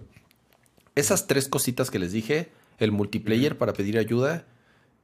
Esas 0.95 1.27
tres 1.27 1.47
cositas 1.47 1.91
que 1.91 1.99
les 1.99 2.11
dije: 2.11 2.49
el 2.79 2.91
multiplayer 2.91 3.57
para 3.57 3.73
pedir 3.73 3.99
ayuda, 3.99 4.45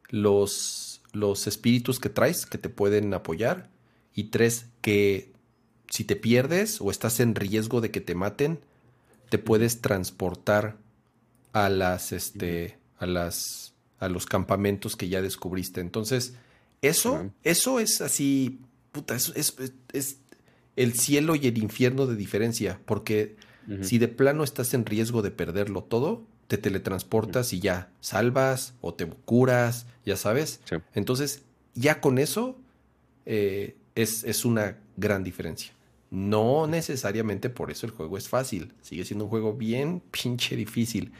los 0.10 0.83
los 1.14 1.48
espíritus 1.48 1.99
que 1.99 2.10
traes 2.10 2.45
que 2.45 2.57
te 2.57 2.69
pueden 2.69 3.14
apoyar. 3.14 3.69
Y 4.14 4.26
tres, 4.26 4.65
que 4.81 5.31
si 5.90 6.03
te 6.03 6.15
pierdes 6.15 6.81
o 6.81 6.91
estás 6.91 7.19
en 7.19 7.35
riesgo 7.35 7.80
de 7.80 7.91
que 7.91 8.02
te 8.02 8.15
maten, 8.15 8.60
te 9.30 9.38
puedes 9.38 9.81
transportar 9.81 10.77
a 11.53 11.69
las, 11.69 12.11
este, 12.11 12.77
a 12.98 13.06
las, 13.06 13.73
a 13.99 14.10
los 14.10 14.26
campamentos 14.26 14.95
que 14.95 15.07
ya 15.07 15.22
descubriste. 15.22 15.81
Entonces, 15.81 16.34
eso, 16.81 17.31
eso 17.44 17.80
es 17.80 18.02
así, 18.02 18.60
puta, 18.91 19.15
es, 19.15 19.56
es, 19.94 20.18
el 20.76 20.94
cielo 20.94 21.35
y 21.35 21.48
el 21.48 21.57
infierno 21.60 22.07
de 22.07 22.15
diferencia, 22.15 22.80
porque 22.85 23.35
si 23.81 23.98
de 23.98 24.07
plano 24.07 24.44
estás 24.44 24.73
en 24.73 24.85
riesgo 24.85 25.22
de 25.22 25.31
perderlo 25.31 25.84
todo, 25.84 26.23
te 26.48 26.57
teletransportas 26.57 27.53
y 27.53 27.60
ya 27.60 27.90
salvas 28.02 28.73
o 28.81 28.94
te 28.94 29.07
curas, 29.07 29.85
ya 30.06 30.18
sabes. 30.18 30.61
Entonces, 30.94 31.44
ya 31.73 32.02
con 32.02 32.18
eso 32.18 32.57
eh, 33.26 33.76
es, 33.95 34.23
es, 34.23 34.45
una 34.45 34.77
gran 34.98 35.23
diferencia. 35.23 35.73
No 36.11 36.68
necesariamente 36.68 37.49
por 37.49 37.72
eso 37.72 37.85
el 37.85 37.91
juego 37.91 38.18
es 38.18 38.30
fácil. 38.30 38.73
Sigue 38.81 39.06
siendo 39.06 39.26
un 39.26 39.30
juego 39.30 39.53
bien 39.53 40.02
pinche 40.11 40.56
difícil. 40.56 41.11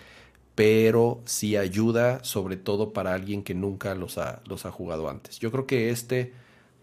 Pero 0.56 1.22
sí 1.26 1.58
ayuda, 1.58 2.24
sobre 2.24 2.58
todo 2.58 2.94
para 2.94 3.16
alguien 3.16 3.44
que 3.44 3.56
nunca 3.56 3.96
los 3.96 4.20
ha, 4.20 4.44
los 4.46 4.68
ha 4.68 4.72
jugado 4.72 5.10
antes. 5.10 5.40
Yo 5.40 5.52
creo 5.52 5.66
que 5.66 5.90
este, 5.90 6.32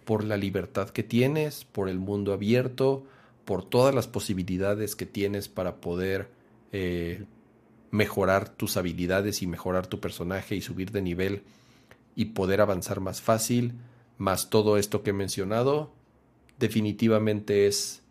por 0.04 0.24
la 0.24 0.36
libertad 0.36 0.90
que 0.90 1.04
tienes, 1.04 1.64
por 1.66 1.88
el 1.88 2.00
mundo 2.00 2.32
abierto, 2.32 3.04
por 3.50 3.68
todas 3.68 3.92
las 3.92 4.06
posibilidades 4.06 4.94
que 4.94 5.06
tienes 5.06 5.48
para 5.48 5.80
poder 5.80 6.28
eh, 6.70 7.24
mejorar 7.90 8.48
tus 8.48 8.76
habilidades 8.76 9.42
y 9.42 9.48
mejorar 9.48 9.88
tu 9.88 9.98
personaje 9.98 10.54
y 10.54 10.60
subir 10.60 10.92
de 10.92 11.02
nivel 11.02 11.42
y 12.14 12.26
poder 12.26 12.60
avanzar 12.60 13.00
más 13.00 13.20
fácil, 13.20 13.72
más 14.18 14.50
todo 14.50 14.78
esto 14.78 15.02
que 15.02 15.10
he 15.10 15.12
mencionado, 15.12 15.92
definitivamente 16.60 17.66
es 17.66 18.04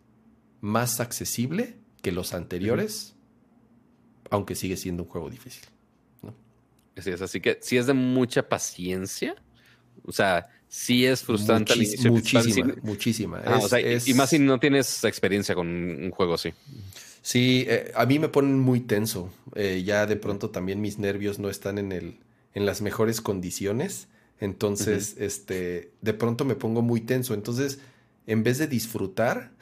más 0.60 1.00
accesible 1.00 1.78
que 2.02 2.12
los 2.12 2.34
anteriores, 2.34 3.14
aunque 4.28 4.54
sigue 4.54 4.76
siendo 4.76 5.04
un 5.04 5.08
juego 5.08 5.30
difícil. 5.30 5.64
Así 6.98 7.12
es, 7.12 7.22
así 7.22 7.40
que 7.40 7.58
si 7.62 7.78
es 7.78 7.86
de 7.86 7.94
mucha 7.94 8.46
paciencia, 8.46 9.36
o 10.04 10.12
sea, 10.12 10.50
sí 10.70 11.04
es 11.04 11.22
frustrante 11.22 11.74
Muchísima, 12.08 12.74
muchísima. 12.82 13.42
Ah, 13.44 13.60
y 14.06 14.14
más 14.14 14.30
si 14.30 14.38
no 14.38 14.58
tienes 14.58 15.04
experiencia 15.04 15.54
con 15.54 15.66
un 15.68 16.10
juego 16.12 16.34
así. 16.34 16.54
Sí, 17.22 17.66
eh, 17.68 17.92
a 17.94 18.06
mí 18.06 18.18
me 18.18 18.28
ponen 18.28 18.58
muy 18.58 18.80
tenso. 18.80 19.30
Eh, 19.54 19.82
ya 19.84 20.06
de 20.06 20.16
pronto 20.16 20.50
también 20.50 20.80
mis 20.80 20.98
nervios 20.98 21.38
no 21.38 21.50
están 21.50 21.78
en 21.78 21.92
el, 21.92 22.20
en 22.54 22.64
las 22.64 22.80
mejores 22.80 23.20
condiciones. 23.20 24.08
Entonces, 24.38 25.16
este, 25.18 25.90
de 26.00 26.14
pronto 26.14 26.44
me 26.44 26.54
pongo 26.54 26.80
muy 26.80 27.02
tenso. 27.02 27.34
Entonces, 27.34 27.80
en 28.26 28.42
vez 28.42 28.58
de 28.58 28.68
disfrutar, 28.68 29.52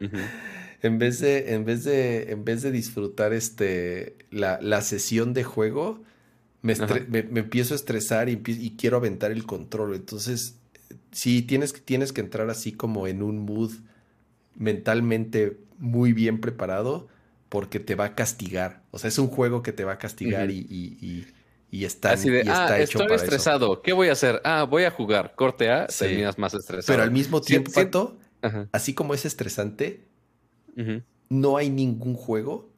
en 0.82 0.98
vez 0.98 1.20
de, 1.20 1.54
en 1.54 1.64
vez 1.64 1.84
de, 1.84 2.32
en 2.32 2.44
vez 2.44 2.62
de 2.62 2.72
disfrutar 2.72 3.32
este, 3.34 4.16
la, 4.30 4.58
la 4.60 4.80
sesión 4.80 5.32
de 5.32 5.44
juego, 5.44 6.02
me, 6.62 6.74
me, 7.08 7.40
empiezo 7.40 7.74
a 7.74 7.76
estresar 7.76 8.28
y, 8.28 8.40
y, 8.46 8.76
quiero 8.76 8.98
aventar 8.98 9.30
el 9.30 9.46
control. 9.46 9.94
Entonces, 9.94 10.56
sí, 11.10 11.42
tienes, 11.42 11.72
tienes 11.84 12.12
que 12.12 12.20
entrar 12.20 12.50
así 12.50 12.72
como 12.72 13.06
en 13.06 13.22
un 13.22 13.38
mood 13.38 13.72
mentalmente 14.56 15.58
muy 15.78 16.12
bien 16.12 16.40
preparado 16.40 17.08
porque 17.48 17.80
te 17.80 17.94
va 17.94 18.06
a 18.06 18.14
castigar. 18.14 18.82
O 18.90 18.98
sea, 18.98 19.08
es 19.08 19.18
un 19.18 19.28
juego 19.28 19.62
que 19.62 19.72
te 19.72 19.84
va 19.84 19.92
a 19.92 19.98
castigar 19.98 20.50
y, 20.50 20.58
y, 20.70 21.26
y, 21.70 21.84
está, 21.84 22.12
Así 22.12 22.28
de, 22.28 22.44
ah, 22.48 22.78
estoy 22.78 23.06
estresado. 23.12 23.80
¿Qué 23.80 23.92
voy 23.92 24.08
a 24.08 24.12
hacer? 24.12 24.40
Ah, 24.44 24.64
voy 24.64 24.84
a 24.84 24.90
jugar. 24.90 25.34
Corte 25.34 25.70
A, 25.70 25.86
terminas 25.86 26.38
más 26.38 26.52
estresado. 26.54 26.86
Pero 26.86 27.02
al 27.02 27.10
mismo 27.10 27.40
tiempo, 27.40 27.72
Pato, 27.72 28.18
así 28.72 28.92
como 28.92 29.14
es 29.14 29.24
estresante, 29.24 30.04
no 31.28 31.56
hay 31.56 31.70
ningún 31.70 32.14
juego 32.14 32.70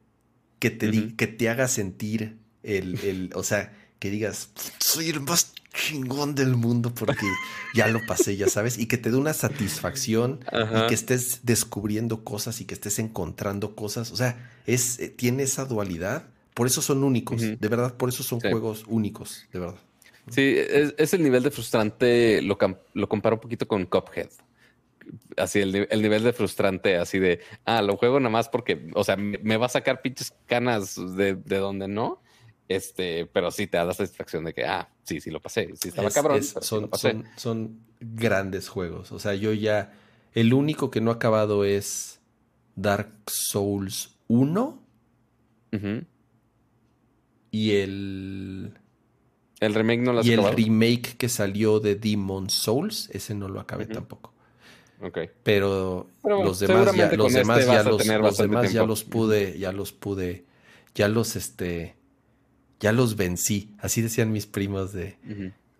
que 0.59 0.71
te, 0.71 1.15
que 1.15 1.27
te 1.27 1.49
haga 1.49 1.67
sentir 1.67 2.37
el, 2.63 2.99
el, 3.03 3.29
o 3.35 3.43
sea, 3.43 3.73
que 3.99 4.09
digas, 4.09 4.49
soy 4.79 5.09
el 5.09 5.21
más 5.21 5.53
chingón 5.73 6.35
del 6.35 6.55
mundo 6.55 6.93
porque 6.93 7.25
ya 7.73 7.87
lo 7.87 8.05
pasé, 8.05 8.37
ya 8.37 8.47
sabes, 8.47 8.77
y 8.77 8.87
que 8.87 8.97
te 8.97 9.09
dé 9.11 9.17
una 9.17 9.33
satisfacción 9.33 10.39
y 10.51 10.87
que 10.87 10.93
estés 10.93 11.41
descubriendo 11.43 12.23
cosas 12.23 12.61
y 12.61 12.65
que 12.65 12.73
estés 12.73 12.99
encontrando 12.99 13.75
cosas. 13.75 14.11
O 14.11 14.15
sea, 14.15 14.51
es, 14.65 14.99
eh, 14.99 15.09
tiene 15.09 15.43
esa 15.43 15.65
dualidad. 15.65 16.27
Por 16.53 16.67
eso 16.67 16.81
son 16.81 17.03
únicos, 17.03 17.41
de 17.41 17.67
verdad, 17.67 17.95
por 17.95 18.09
eso 18.09 18.21
son 18.21 18.39
juegos 18.39 18.85
únicos, 18.87 19.47
de 19.51 19.59
verdad. 19.59 19.79
Sí, 20.29 20.55
es, 20.55 21.13
el 21.13 21.23
nivel 21.23 21.43
de 21.43 21.51
frustrante, 21.51 22.41
lo, 22.43 22.57
lo, 22.93 23.09
comparo 23.09 23.37
un 23.37 23.41
poquito 23.41 23.67
con 23.67 23.85
Cuphead. 23.85 24.29
Así, 25.35 25.59
el, 25.59 25.87
el, 25.89 26.01
nivel 26.01 26.23
de 26.23 26.31
frustrante, 26.31 26.95
así 26.95 27.19
de, 27.19 27.41
ah, 27.65 27.81
lo 27.81 27.97
juego 27.97 28.19
nada 28.19 28.29
más 28.29 28.47
porque, 28.49 28.87
o 28.93 29.03
sea, 29.03 29.17
me, 29.17 29.57
va 29.57 29.65
a 29.65 29.69
sacar 29.69 30.01
pinches 30.01 30.33
canas 30.45 30.95
de, 31.17 31.35
de 31.35 31.57
donde 31.57 31.87
no 31.87 32.22
este, 32.75 33.25
pero 33.25 33.51
sí 33.51 33.67
te 33.67 33.77
da 33.77 33.85
la 33.85 33.93
satisfacción 33.93 34.43
de 34.43 34.53
que, 34.53 34.65
ah, 34.65 34.89
sí, 35.03 35.21
sí 35.21 35.31
lo 35.31 35.41
pasé, 35.41 35.69
sí 35.81 35.89
estaba 35.89 36.09
cabrón. 36.11 36.43
son, 36.43 36.89
Son, 37.37 37.79
grandes 37.99 38.69
juegos. 38.69 39.11
O 39.11 39.19
sea, 39.19 39.33
yo 39.35 39.53
ya. 39.53 39.93
El 40.33 40.53
único 40.53 40.89
que 40.89 40.99
no 40.99 41.11
ha 41.11 41.15
acabado 41.15 41.63
es 41.63 42.19
Dark 42.75 43.11
Souls 43.27 44.15
1. 44.27 44.83
Y 47.51 47.71
el. 47.71 48.73
El 49.59 49.73
remake 49.73 50.01
no 50.01 50.13
lo 50.13 50.19
has 50.19 50.25
Y 50.25 50.33
el 50.33 50.43
remake 50.43 51.15
que 51.17 51.29
salió 51.29 51.79
de 51.79 51.95
Demon 51.95 52.49
Souls, 52.49 53.09
ese 53.13 53.33
no 53.33 53.47
lo 53.47 53.59
acabé 53.59 53.85
tampoco. 53.85 54.33
Ok. 55.01 55.19
Pero, 55.43 56.07
los 56.23 56.59
demás 56.59 56.95
ya, 56.95 57.11
los 57.11 57.33
demás 57.33 57.59
este 57.59 57.71
ya 57.71 57.83
los, 57.83 58.07
los 58.07 58.37
demás 58.37 58.73
ya 58.73 58.85
los 58.85 59.03
pude, 59.03 59.57
ya 59.59 59.71
los 59.71 59.91
pude, 59.91 60.45
ya 60.95 61.07
los 61.07 61.35
este 61.35 61.95
ya 62.83 62.91
los 62.91 63.15
vencí. 63.15 63.73
Así 63.79 64.01
decían 64.01 64.33
mis 64.33 64.45
primos 64.45 64.91
de, 64.91 65.15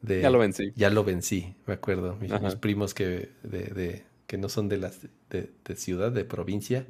ya 0.01 0.29
lo 0.29 0.39
vencí. 0.39 0.71
Ya 0.77 0.89
lo 0.89 1.03
vencí, 1.03 1.53
me 1.65 1.73
acuerdo. 1.73 2.15
Mis, 2.15 2.31
primos 2.55 2.93
que, 2.93 3.29
de, 3.43 4.05
que 4.25 4.37
no 4.37 4.47
son 4.47 4.69
de, 4.69 4.77
la 4.77 4.89
de, 5.29 5.75
ciudad, 5.75 6.13
de 6.13 6.23
provincia, 6.23 6.87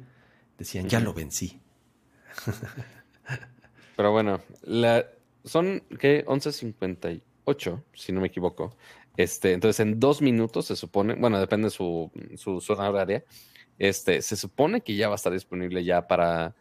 decían, 0.56 0.88
ya 0.88 1.00
lo 1.00 1.14
vencí. 1.14 1.58
Pero 3.96 4.12
bueno, 4.12 4.40
la, 4.62 5.04
son, 5.44 5.82
¿qué? 5.98 6.24
11.58, 6.26 7.82
si 7.92 8.12
no 8.12 8.20
me 8.20 8.28
equivoco. 8.28 8.76
Este, 9.16 9.52
entonces, 9.52 9.80
en 9.80 9.98
dos 9.98 10.22
minutos 10.22 10.66
se 10.66 10.76
supone, 10.76 11.14
bueno, 11.14 11.40
depende 11.40 11.66
de 11.66 11.70
su, 11.70 12.12
su 12.36 12.60
zona 12.60 12.88
horaria, 12.88 13.24
este, 13.80 14.22
se 14.22 14.36
supone 14.36 14.82
que 14.82 14.94
ya 14.94 15.08
va 15.08 15.14
a 15.14 15.16
estar 15.16 15.32
disponible 15.32 15.82
ya 15.82 16.06
para 16.06 16.54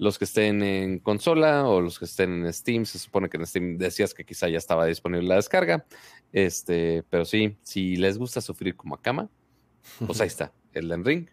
los 0.00 0.18
que 0.18 0.24
estén 0.24 0.62
en 0.62 0.98
consola 0.98 1.68
o 1.68 1.82
los 1.82 1.98
que 1.98 2.06
estén 2.06 2.46
en 2.46 2.52
Steam, 2.54 2.86
se 2.86 2.98
supone 2.98 3.28
que 3.28 3.36
en 3.36 3.46
Steam 3.46 3.76
decías 3.76 4.14
que 4.14 4.24
quizá 4.24 4.48
ya 4.48 4.56
estaba 4.56 4.86
disponible 4.86 5.28
la 5.28 5.34
descarga. 5.34 5.84
Este, 6.32 7.02
pero 7.10 7.26
sí, 7.26 7.58
si 7.62 7.96
les 7.96 8.16
gusta 8.16 8.40
sufrir 8.40 8.76
como 8.76 8.94
a 8.94 9.02
cama, 9.02 9.28
pues 10.06 10.22
ahí 10.22 10.26
está, 10.28 10.54
el 10.72 11.04
Ring. 11.04 11.28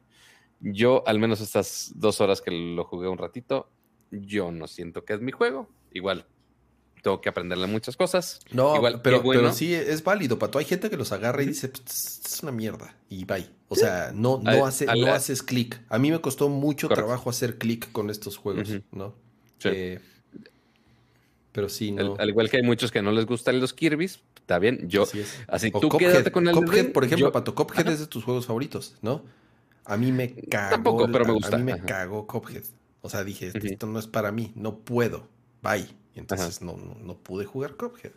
Yo, 0.60 1.02
al 1.07 1.18
menos 1.18 1.39
estas 1.39 1.94
dos 1.95 2.19
horas 2.19 2.41
que 2.41 2.52
lo 2.52 2.84
jugué 2.84 3.07
un 3.07 3.18
ratito, 3.18 3.69
yo 4.11 4.52
no 4.52 4.68
siento 4.68 5.06
que 5.06 5.14
es 5.14 5.22
mi 5.22 5.31
juego. 5.31 5.69
Igual, 5.94 6.27
tengo 7.02 7.22
que 7.22 7.30
aprenderle 7.30 7.68
muchas 7.68 7.95
cosas. 7.95 8.40
No, 8.52 8.76
Igual, 8.76 9.02
pero, 9.02 9.24
pero 9.24 9.53
sí 9.53 9.74
es 9.74 10.03
válido, 10.03 10.40
Pato. 10.40 10.60
Hay 10.60 10.65
gente 10.65 10.90
que 10.90 10.98
los 10.98 11.11
agarra 11.11 11.44
y 11.44 11.48
dice, 11.48 11.72
es 11.86 12.40
una 12.41 12.52
mierda, 12.52 12.95
y 13.10 13.26
bye. 13.26 13.48
O 13.69 13.76
sea, 13.76 14.11
no, 14.14 14.40
no, 14.44 14.65
hace, 14.65 14.86
no 14.86 15.14
haces 15.14 15.44
clic. 15.44 15.82
A 15.90 15.99
mí 15.99 16.11
me 16.11 16.22
costó 16.22 16.49
mucho 16.49 16.88
trabajo 16.88 17.30
hacer 17.30 17.57
clic 17.57 17.91
con 17.91 18.10
estos 18.10 18.38
juegos, 18.38 18.69
¿no? 18.91 19.14
Sí. 19.60 19.69
Eh, 19.72 19.99
pero 21.52 21.69
sí, 21.69 21.91
no. 21.91 22.15
Al, 22.19 22.30
igual 22.30 22.49
que 22.49 22.57
hay 22.57 22.64
muchos 22.64 22.91
que 22.91 23.02
no 23.02 23.11
les 23.11 23.26
gustan 23.26 23.60
los 23.60 23.74
Kirby's, 23.74 24.19
está 24.36 24.60
bien. 24.60 24.88
Yo, 24.88 25.06
así, 25.48 25.72
tú 25.72 25.90
quédate 25.90 26.32
con 26.32 26.48
el 26.48 26.53
Cuphead, 26.53 26.91
por 26.91 27.03
ejemplo, 27.03 27.32
Pato, 27.32 27.56
Cuphead 27.56 27.88
es 27.90 27.99
de 27.99 28.07
tus 28.07 28.24
juegos 28.24 28.45
favoritos, 28.45 28.95
¿no? 29.02 29.24
A 29.86 29.98
mí 29.98 30.11
me 30.11 30.34
cagó. 30.34 30.69
Tampoco, 30.72 31.11
pero 31.11 31.26
me 31.26 31.32
gusta. 31.34 31.56
A 31.56 31.60
mí 31.60 31.72
me 31.72 31.80
cagó 31.82 32.28
Cuphead. 32.28 32.64
O 33.02 33.10
sea, 33.10 33.24
dije, 33.24 33.52
esto 33.53 33.88
no 33.88 33.99
es 33.99 34.07
para 34.07 34.32
mí, 34.32 34.52
no 34.56 34.80
puedo. 34.80 35.28
Bye. 35.61 35.88
Y 36.18 36.19
entonces 36.19 36.64
no, 36.64 36.76
no, 36.76 37.14
pude 37.14 37.45
jugar 37.45 37.76
Cuphead. 37.76 38.11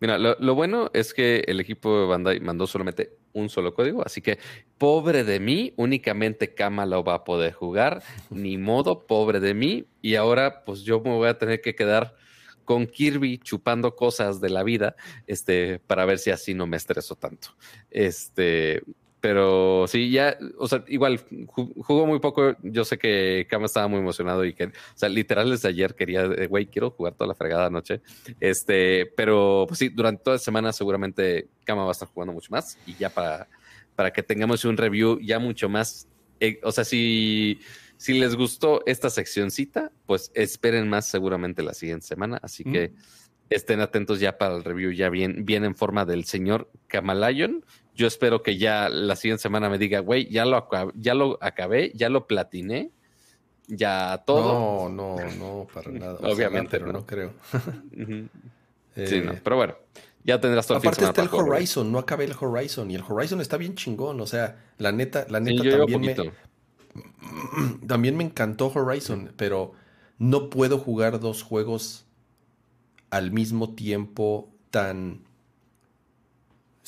Mira, 0.00 0.16
lo, 0.16 0.54
bueno 0.54 0.90
es 0.94 1.12
que 1.12 1.44
el 1.46 1.60
equipo 1.60 2.00
de 2.00 2.06
Bandai 2.06 2.40
mandó 2.40 2.66
solamente 2.66 3.18
un 3.34 3.50
solo 3.50 3.74
código, 3.74 4.02
así 4.02 4.22
que 4.22 4.38
pobre 4.78 5.24
de 5.24 5.38
mí, 5.40 5.74
únicamente 5.76 6.54
Kama 6.54 6.86
lo 6.86 7.04
va 7.04 7.16
a 7.16 7.24
poder 7.24 7.52
jugar, 7.52 8.02
ni 8.30 8.56
modo, 8.56 9.06
pobre 9.06 9.40
de 9.40 9.52
mí, 9.52 9.84
y 10.00 10.14
ahora 10.14 10.64
pues 10.64 10.80
yo 10.84 11.00
me 11.00 11.10
voy 11.10 11.28
a 11.28 11.36
tener 11.36 11.60
que 11.60 11.74
quedar 11.74 12.16
con 12.64 12.86
Kirby 12.86 13.36
chupando 13.36 13.94
cosas 13.94 14.40
de 14.40 14.48
la 14.48 14.62
vida, 14.62 14.96
este, 15.26 15.80
para 15.80 16.06
ver 16.06 16.18
si 16.18 16.30
así 16.30 16.54
no 16.54 16.66
me 16.66 16.78
estreso 16.78 17.14
tanto. 17.14 17.48
Este, 17.90 18.82
pero 19.20 19.86
sí, 19.86 20.10
ya, 20.10 20.38
o 20.58 20.66
sea, 20.66 20.82
igual 20.88 21.20
jugó 21.46 22.06
muy 22.06 22.20
poco. 22.20 22.56
Yo 22.62 22.84
sé 22.84 22.98
que 22.98 23.46
Kama 23.50 23.66
estaba 23.66 23.86
muy 23.86 23.98
emocionado 23.98 24.44
y 24.44 24.54
que, 24.54 24.64
o 24.64 24.72
sea, 24.94 25.08
literal 25.08 25.50
desde 25.50 25.68
ayer 25.68 25.94
quería, 25.94 26.26
güey, 26.46 26.66
quiero 26.66 26.90
jugar 26.90 27.14
toda 27.14 27.28
la 27.28 27.34
fregada 27.34 27.68
noche. 27.68 28.00
Este, 28.40 29.06
pero 29.16 29.66
pues 29.68 29.78
sí, 29.78 29.90
durante 29.90 30.22
toda 30.24 30.36
la 30.36 30.40
semana 30.40 30.72
seguramente 30.72 31.48
Kama 31.64 31.82
va 31.82 31.90
a 31.90 31.92
estar 31.92 32.08
jugando 32.08 32.32
mucho 32.32 32.48
más 32.50 32.78
y 32.86 32.94
ya 32.94 33.10
para, 33.10 33.48
para 33.94 34.10
que 34.10 34.22
tengamos 34.22 34.64
un 34.64 34.76
review 34.76 35.20
ya 35.20 35.38
mucho 35.38 35.68
más. 35.68 36.08
Eh, 36.40 36.58
o 36.62 36.72
sea, 36.72 36.84
si, 36.84 37.60
si 37.98 38.18
les 38.18 38.34
gustó 38.34 38.82
esta 38.86 39.10
seccioncita, 39.10 39.92
pues 40.06 40.32
esperen 40.34 40.88
más 40.88 41.06
seguramente 41.06 41.62
la 41.62 41.74
siguiente 41.74 42.06
semana. 42.06 42.38
Así 42.42 42.64
que 42.64 42.94
estén 43.50 43.80
atentos 43.80 44.20
ya 44.20 44.38
para 44.38 44.56
el 44.56 44.64
review, 44.64 44.92
ya 44.92 45.10
bien, 45.10 45.44
bien 45.44 45.64
en 45.64 45.74
forma 45.74 46.06
del 46.06 46.24
señor 46.24 46.70
Kamalayon 46.86 47.64
yo 48.00 48.06
espero 48.06 48.42
que 48.42 48.56
ya 48.56 48.88
la 48.88 49.14
siguiente 49.14 49.42
semana 49.42 49.68
me 49.68 49.76
diga, 49.76 50.00
güey, 50.00 50.26
ya 50.30 50.46
lo, 50.46 50.66
ya 50.94 51.12
lo 51.12 51.36
acabé, 51.42 51.92
ya 51.94 52.08
lo 52.08 52.26
platiné, 52.26 52.92
ya 53.68 54.22
todo. 54.24 54.88
No, 54.88 55.18
no, 55.18 55.30
no, 55.36 55.66
para 55.72 55.90
nada. 55.92 56.18
Obviamente, 56.22 56.80
pero 56.80 56.94
no, 56.94 57.04
creo. 57.04 57.34
sí, 57.92 59.20
no, 59.20 59.32
eh, 59.32 59.40
pero 59.44 59.56
bueno, 59.56 59.74
ya 60.24 60.40
tendrás 60.40 60.66
todo 60.66 60.78
Aparte 60.78 61.04
está 61.04 61.20
el 61.20 61.28
Horizon, 61.30 61.92
no 61.92 61.98
acabé 61.98 62.24
el 62.24 62.34
Horizon 62.40 62.90
y 62.90 62.94
el 62.94 63.04
Horizon 63.06 63.42
está 63.42 63.58
bien 63.58 63.74
chingón, 63.74 64.18
o 64.18 64.26
sea, 64.26 64.56
la 64.78 64.92
neta, 64.92 65.26
la 65.28 65.40
neta 65.40 65.62
también 65.62 66.00
me 66.00 66.16
también 67.86 68.16
me 68.16 68.24
encantó 68.24 68.72
Horizon, 68.74 69.34
pero 69.36 69.72
no 70.16 70.48
puedo 70.48 70.78
jugar 70.78 71.20
dos 71.20 71.42
juegos 71.42 72.06
al 73.10 73.30
mismo 73.30 73.74
tiempo 73.74 74.48
tan 74.70 75.24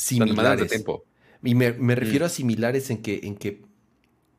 similares. 0.03 0.70
tiempo. 0.70 1.05
Y 1.43 1.55
me, 1.55 1.95
refiero 1.95 2.24
mm. 2.24 2.27
a 2.27 2.29
similares 2.29 2.91
en 2.91 3.03
que, 3.03 3.20
en 3.24 3.37
que 3.37 3.62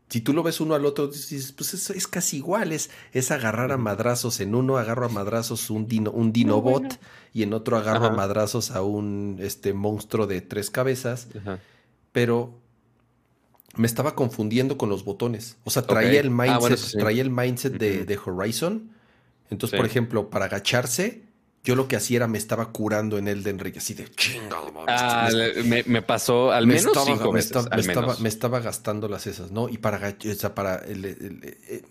si 0.10 0.22
tú 0.22 0.34
lo 0.34 0.44
ves 0.44 0.62
uno 0.62 0.76
al 0.76 0.86
otro, 0.86 1.08
dices, 1.08 1.52
pues 1.54 1.74
es, 1.74 1.90
es 1.90 2.08
casi 2.08 2.38
igual, 2.38 2.72
es, 2.72 2.90
agarrar 3.32 3.72
a 3.72 3.78
madrazos. 3.78 4.40
En 4.40 4.56
uno 4.56 4.78
agarro 4.78 5.06
a 5.06 5.10
madrazos 5.10 5.70
un 5.70 5.88
dino, 5.88 6.12
un 6.12 6.32
dinobot 6.32 7.00
y 7.34 7.44
en 7.44 7.54
otro 7.54 7.78
agarro 7.78 8.06
a 8.06 8.12
madrazos 8.12 8.72
a 8.72 8.84
un 8.84 9.38
este, 9.40 9.74
monstruo 9.74 10.28
de 10.28 10.42
tres 10.42 10.70
cabezas. 10.70 11.28
Pero 12.12 12.60
me 13.76 13.88
estaba 13.88 14.16
confundiendo 14.16 14.78
con 14.78 14.90
los 14.90 15.04
botones. 15.04 15.58
O 15.64 15.72
sea, 15.72 15.82
traía 15.82 16.20
el 16.20 16.28
ah, 16.28 16.60
mindset, 16.60 17.00
traía 17.00 17.24
el 17.24 17.32
mindset 17.32 17.74
de, 17.74 18.06
de, 18.06 18.20
Horizon. 18.24 18.92
Entonces, 19.50 19.78
por 19.78 19.86
ejemplo, 19.86 20.30
para 20.30 20.46
agacharse, 20.46 21.24
yo 21.64 21.76
lo 21.76 21.88
que 21.88 21.96
hacía 21.96 22.18
era 22.18 22.28
me 22.28 22.38
estaba 22.38 22.72
curando 22.72 23.18
en 23.18 23.30
Elden 23.30 23.58
Ring, 23.58 23.78
así 23.78 23.94
de 23.94 24.10
chingado. 24.12 24.74
Ah, 24.88 25.30
me, 25.64 26.02
pasó 26.02 26.52
al 26.52 26.68
menos 26.68 26.88
estaba, 26.88 27.06
cinco 27.06 27.32
me 27.32 27.40
Estaba, 27.40 27.70
me, 27.74 27.82
Estaba, 27.82 28.18
me, 28.20 28.30
estaba, 28.30 28.60
gastando 28.60 29.08
las 29.08 29.28
esas, 29.28 29.52
¿no? 29.52 29.70
Y 29.70 29.78
para, 29.78 30.10
o 30.10 30.34
sea, 30.34 30.54
para 30.54 30.76
el, 30.76 31.06
eh, 31.06 31.84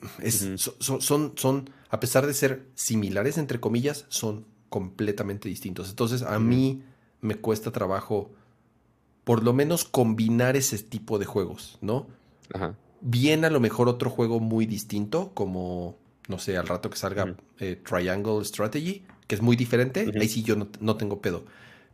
son, 0.79 1.33
son, 1.37 1.71
a 1.89 2.01
pesar 2.01 2.27
de 2.27 2.35
ser 2.35 2.67
similares, 2.75 3.39
entre 3.39 3.61
comillas, 3.61 4.05
son 4.09 4.45
completamente 4.69 5.49
distintos. 5.49 5.89
Entonces, 5.89 6.21
a 6.21 6.39
mí 6.39 6.83
me 7.23 7.37
cuesta 7.37 7.71
trabajo, 7.71 8.31
por 9.25 9.43
lo 9.43 9.55
menos, 9.55 9.85
combinar 9.85 10.55
ese 10.55 10.79
tipo 10.81 11.19
de 11.19 11.25
juegos, 11.25 11.79
¿no? 11.81 12.09
Ajá. 12.53 12.77
Bien, 13.01 13.47
a 13.47 13.51
lo 13.51 13.59
mejor 13.59 13.89
otro 13.89 14.11
juego 14.11 14.39
muy 14.39 14.67
distinto, 14.67 15.33
como, 15.33 15.97
no 16.29 16.39
sé, 16.39 16.59
al 16.59 16.69
rato 16.69 16.91
que 16.91 16.99
salga 16.99 17.35
eh, 17.59 17.81
Triangle 17.83 18.45
Strategy 18.45 19.03
que 19.27 19.35
es 19.35 19.43
muy 19.43 19.57
diferente, 19.57 20.11
ahí 20.21 20.29
sí 20.29 20.43
yo 20.43 20.57
no, 20.57 20.97
tengo 20.97 21.21
pedo. 21.21 21.45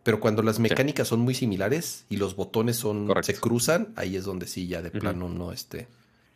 Pero 0.03 0.21
cuando 0.21 0.43
las 0.43 0.59
mecánicas 0.59 1.09
son 1.09 1.21
muy 1.21 1.35
similares 1.35 2.05
y 2.09 2.17
los 2.17 2.37
botones 2.37 2.77
son 2.77 3.13
se 3.23 3.35
cruzan, 3.35 3.93
ahí 3.97 4.17
es 4.17 4.25
donde 4.25 4.47
sí 4.47 4.67
ya 4.67 4.81
de 4.81 4.91
plano 4.91 5.29
no 5.29 5.53
este 5.53 5.89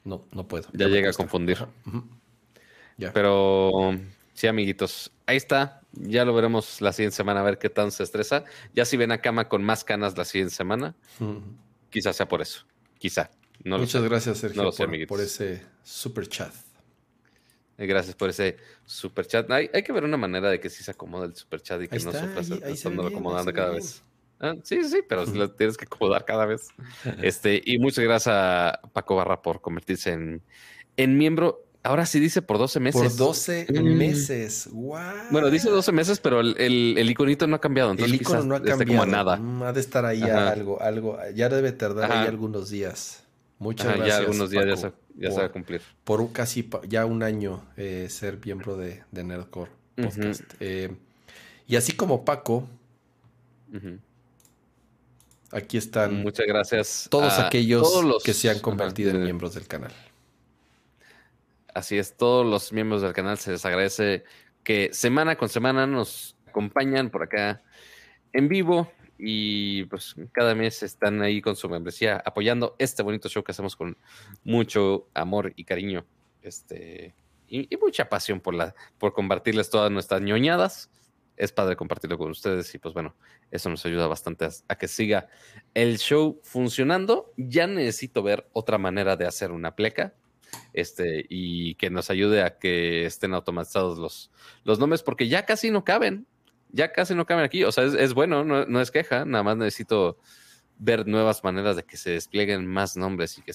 no 0.05 0.25
no 0.33 0.47
puedo. 0.47 0.69
Ya 0.73 0.89
llega 0.89 1.11
a 1.11 1.13
confundir. 1.13 1.59
Pero 3.15 3.99
sí, 4.35 4.47
amiguitos, 4.47 5.11
ahí 5.27 5.37
está. 5.37 5.81
Ya 5.93 6.25
lo 6.25 6.35
veremos 6.35 6.81
la 6.81 6.93
siguiente 6.93 7.17
semana 7.17 7.41
a 7.41 7.43
ver 7.43 7.59
qué 7.59 7.69
tan 7.69 7.91
se 7.91 8.03
estresa. 8.03 8.45
Ya 8.75 8.85
si 8.85 8.97
ven 8.97 9.13
a 9.13 9.19
cama 9.19 9.49
con 9.49 9.63
más 9.63 9.85
canas 9.85 10.17
la 10.17 10.25
siguiente 10.25 10.55
semana, 10.55 10.95
quizás 11.91 12.17
sea 12.17 12.29
por 12.29 12.43
eso. 12.43 12.65
Quizá. 12.99 13.31
Muchas 13.65 14.03
gracias, 14.03 14.39
Sergio, 14.39 14.71
por, 14.71 15.07
por 15.07 15.21
ese 15.21 15.63
super 15.83 16.29
chat. 16.29 16.53
Eh, 17.83 17.87
gracias 17.87 18.15
por 18.15 18.31
ese 18.31 18.57
super 18.85 19.27
chat. 19.27 19.51
Hay, 19.51 19.69
hay, 19.75 19.83
que 19.83 19.93
ver 19.93 20.05
una 20.05 20.17
manera 20.17 20.49
de 20.51 20.61
que 20.61 20.71
sí 20.71 20.85
se 20.85 20.93
acomode 20.93 21.27
el 21.27 21.35
super 21.35 21.61
chat 21.61 21.83
y 21.83 21.89
que 21.89 21.99
no 21.99 22.13
sufras 22.13 22.49
estando 22.51 23.07
acomodando 23.07 23.53
cada 23.53 23.71
vez. 23.71 24.05
Ah, 24.39 24.55
sí, 24.63 24.85
sí, 24.85 25.01
pero 25.09 25.25
lo 25.35 25.51
tienes 25.51 25.77
que 25.77 25.85
acomodar 25.85 26.25
cada 26.25 26.47
vez. 26.47 26.69
Este, 27.23 27.61
y 27.65 27.79
muchas 27.79 28.05
gracias 28.05 28.35
a 28.37 28.81
Paco 28.93 29.17
Barra 29.17 29.43
por 29.43 29.61
convertirse 29.61 30.13
en, 30.13 30.43
en 30.97 31.19
miembro. 31.19 31.67
Ahora 31.83 32.07
sí 32.07 32.21
dice 32.21 32.41
por 32.41 32.59
12 32.59 32.79
meses. 32.79 33.03
Por 33.03 33.17
12 33.17 33.67
mm. 33.69 33.83
meses. 33.83 34.69
Wow. 34.71 35.01
Bueno, 35.33 35.51
dice 35.51 35.69
12 35.69 35.91
meses, 35.91 36.21
pero 36.21 36.39
el, 36.39 36.55
el, 36.57 37.11
iconito 37.11 37.49
no 37.49 37.57
ha 37.57 37.61
cambiado. 37.61 37.91
Entonces 37.91 38.15
el 38.15 38.21
icono 38.21 38.45
no 38.45 38.55
ha 38.55 38.63
cambiado. 38.63 39.03
Como 39.03 39.07
nada. 39.07 39.37
Mm, 39.39 39.63
ha 39.65 39.73
de 39.73 39.81
estar 39.81 40.05
ahí 40.05 40.23
algo, 40.23 40.81
algo. 40.81 41.19
Ya 41.35 41.49
debe 41.49 41.73
tardar 41.73 42.13
ahí 42.13 42.29
algunos 42.29 42.71
días. 42.71 43.22
Muchas 43.63 43.87
gracias. 43.87 44.09
Ya 44.09 44.17
algunos 44.17 44.51
días 44.51 44.67
ya 44.67 44.77
se, 44.77 44.93
ya 45.15 45.31
se, 45.31 45.39
va 45.39 45.47
a 45.47 45.53
cumplir. 45.53 45.81
Por 46.03 46.33
casi 46.33 46.69
ya 46.89 47.07
un 47.07 47.23
año 47.23 47.65
eh, 47.77 48.09
ser 48.11 48.45
miembro 48.45 48.77
de, 48.77 49.05
de 49.13 49.23
Nerdcore 49.23 49.71
Podcast. 49.95 50.43
Eh, 50.59 50.91
y 51.69 51.77
así 51.77 51.93
como 51.93 52.25
Paco, 52.25 52.69
aquí 55.53 55.77
están. 55.77 56.23
Muchas 56.23 56.47
gracias. 56.47 57.07
Todos 57.09 57.39
aquellos 57.39 58.05
los, 58.05 58.25
que 58.25 58.35
se 58.35 58.51
han 58.51 58.59
convertido 58.59 59.11
en 59.13 59.23
miembros 59.23 59.55
del 59.55 59.69
canal. 59.69 59.93
Así 61.73 61.97
es, 61.97 62.17
todos 62.17 62.45
los 62.45 62.73
miembros 62.73 63.01
del 63.01 63.13
canal 63.13 63.39
se 63.39 63.53
les 63.53 63.65
agradece 63.65 64.25
que 64.65 64.91
semana 64.93 65.37
con 65.37 65.49
semana 65.49 65.87
nos 65.87 66.37
acompañan 66.49 67.11
por 67.11 67.23
acá 67.23 67.63
en 68.33 68.49
vivo 68.49 68.91
y 69.25 69.85
pues 69.85 70.17
cada 70.33 70.53
mes 70.57 70.83
están 70.83 71.23
ahí 71.23 71.41
con 71.41 71.55
su 71.55 71.69
membresía 71.69 72.21
apoyando 72.25 72.75
este 72.81 73.05
bonito 73.05 73.29
show 73.29 73.45
que 73.45 73.53
hacemos 73.53 73.77
con 73.77 73.97
mucho 74.43 75.07
amor 75.15 75.53
y 75.55 75.63
cariño 75.63 76.05
este 76.43 77.15
y, 77.47 77.69
mucha 77.77 78.09
pasión 78.09 78.41
por 78.41 78.55
la 78.55 78.75
por 78.99 79.13
compartirles 79.13 79.71
todas 79.71 79.91
nuestras 79.93 80.23
ñoñadas. 80.23 80.91
Es 81.37 81.53
padre 81.53 81.77
compartirlo 81.77 82.19
con 82.19 82.31
ustedes 82.31 82.75
y 82.75 82.79
pues 82.79 82.95
bueno 82.95 83.15
eso 83.51 83.69
nos 83.71 83.87
ayuda 83.87 84.07
bastante 84.07 84.49
a, 84.69 84.75
que 84.77 84.89
siga 84.89 85.29
el 85.75 85.99
show 85.99 86.41
funcionando. 86.43 87.33
Ya 87.37 87.69
necesito 87.69 88.25
ver 88.25 88.49
otra 88.53 88.79
manera 88.79 89.17
de 89.17 89.27
hacer 89.27 89.53
una 89.53 89.77
pleca 89.77 90.15
este 90.73 91.25
y 91.29 91.77
que 91.77 91.91
nos 91.91 92.11
ayude 92.11 92.43
a 92.43 92.59
que 92.59 93.07
estén 93.07 93.35
automatizados 93.35 93.99
los 93.99 94.33
los 94.65 94.81
nombres 94.81 95.03
porque 95.03 95.29
ya 95.29 95.47
casi 95.47 95.71
no 95.71 95.85
caben 95.85 96.27
ya 96.73 96.93
casi 96.93 97.15
no 97.15 97.27
caben 97.27 97.45
aquí. 97.45 97.65
O 97.65 97.73
sea, 97.73 97.85
es, 97.85 98.15
bueno, 98.15 98.45
no, 98.45 98.81
es 98.81 98.91
queja, 98.91 99.25
nada 99.25 99.45
más 99.45 99.57
necesito 99.57 100.19
ver 100.79 101.07
nuevas 101.07 101.45
maneras 101.45 101.77
de 101.77 101.85
que 101.85 101.97
se 101.97 102.11
desplieguen 102.11 102.67
más 102.67 102.97
nombres 102.97 103.39
y 103.39 103.43
que 103.43 103.53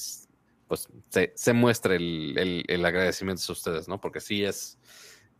pues 0.67 0.87
se, 1.35 1.53
muestre 1.53 1.95
el, 1.95 2.85
agradecimiento 2.85 3.41
a 3.49 3.51
ustedes, 3.51 3.87
¿no? 3.87 3.99
Porque 3.99 4.19
sí 4.19 4.43
es, 4.43 4.77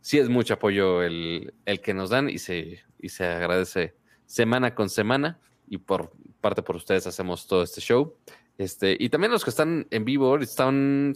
sí 0.00 0.18
es 0.18 0.28
mucho 0.28 0.54
apoyo 0.54 1.02
el, 1.02 1.54
el 1.64 1.80
que 1.80 1.94
nos 1.94 2.10
dan 2.10 2.28
y 2.28 2.38
se, 2.38 2.80
y 2.98 3.08
se 3.10 3.24
agradece 3.24 3.94
semana 4.26 4.74
con 4.74 4.90
semana 4.90 5.38
y 5.66 5.78
por 5.78 6.12
parte 6.40 6.62
por 6.62 6.76
ustedes 6.76 7.06
hacemos 7.06 7.46
todo 7.46 7.62
este 7.62 7.80
show. 7.80 8.16
Este, 8.58 8.96
y 8.98 9.08
también 9.08 9.30
los 9.30 9.44
que 9.44 9.50
están 9.50 9.86
en 9.90 10.04
vivo, 10.04 10.36
están, 10.36 11.14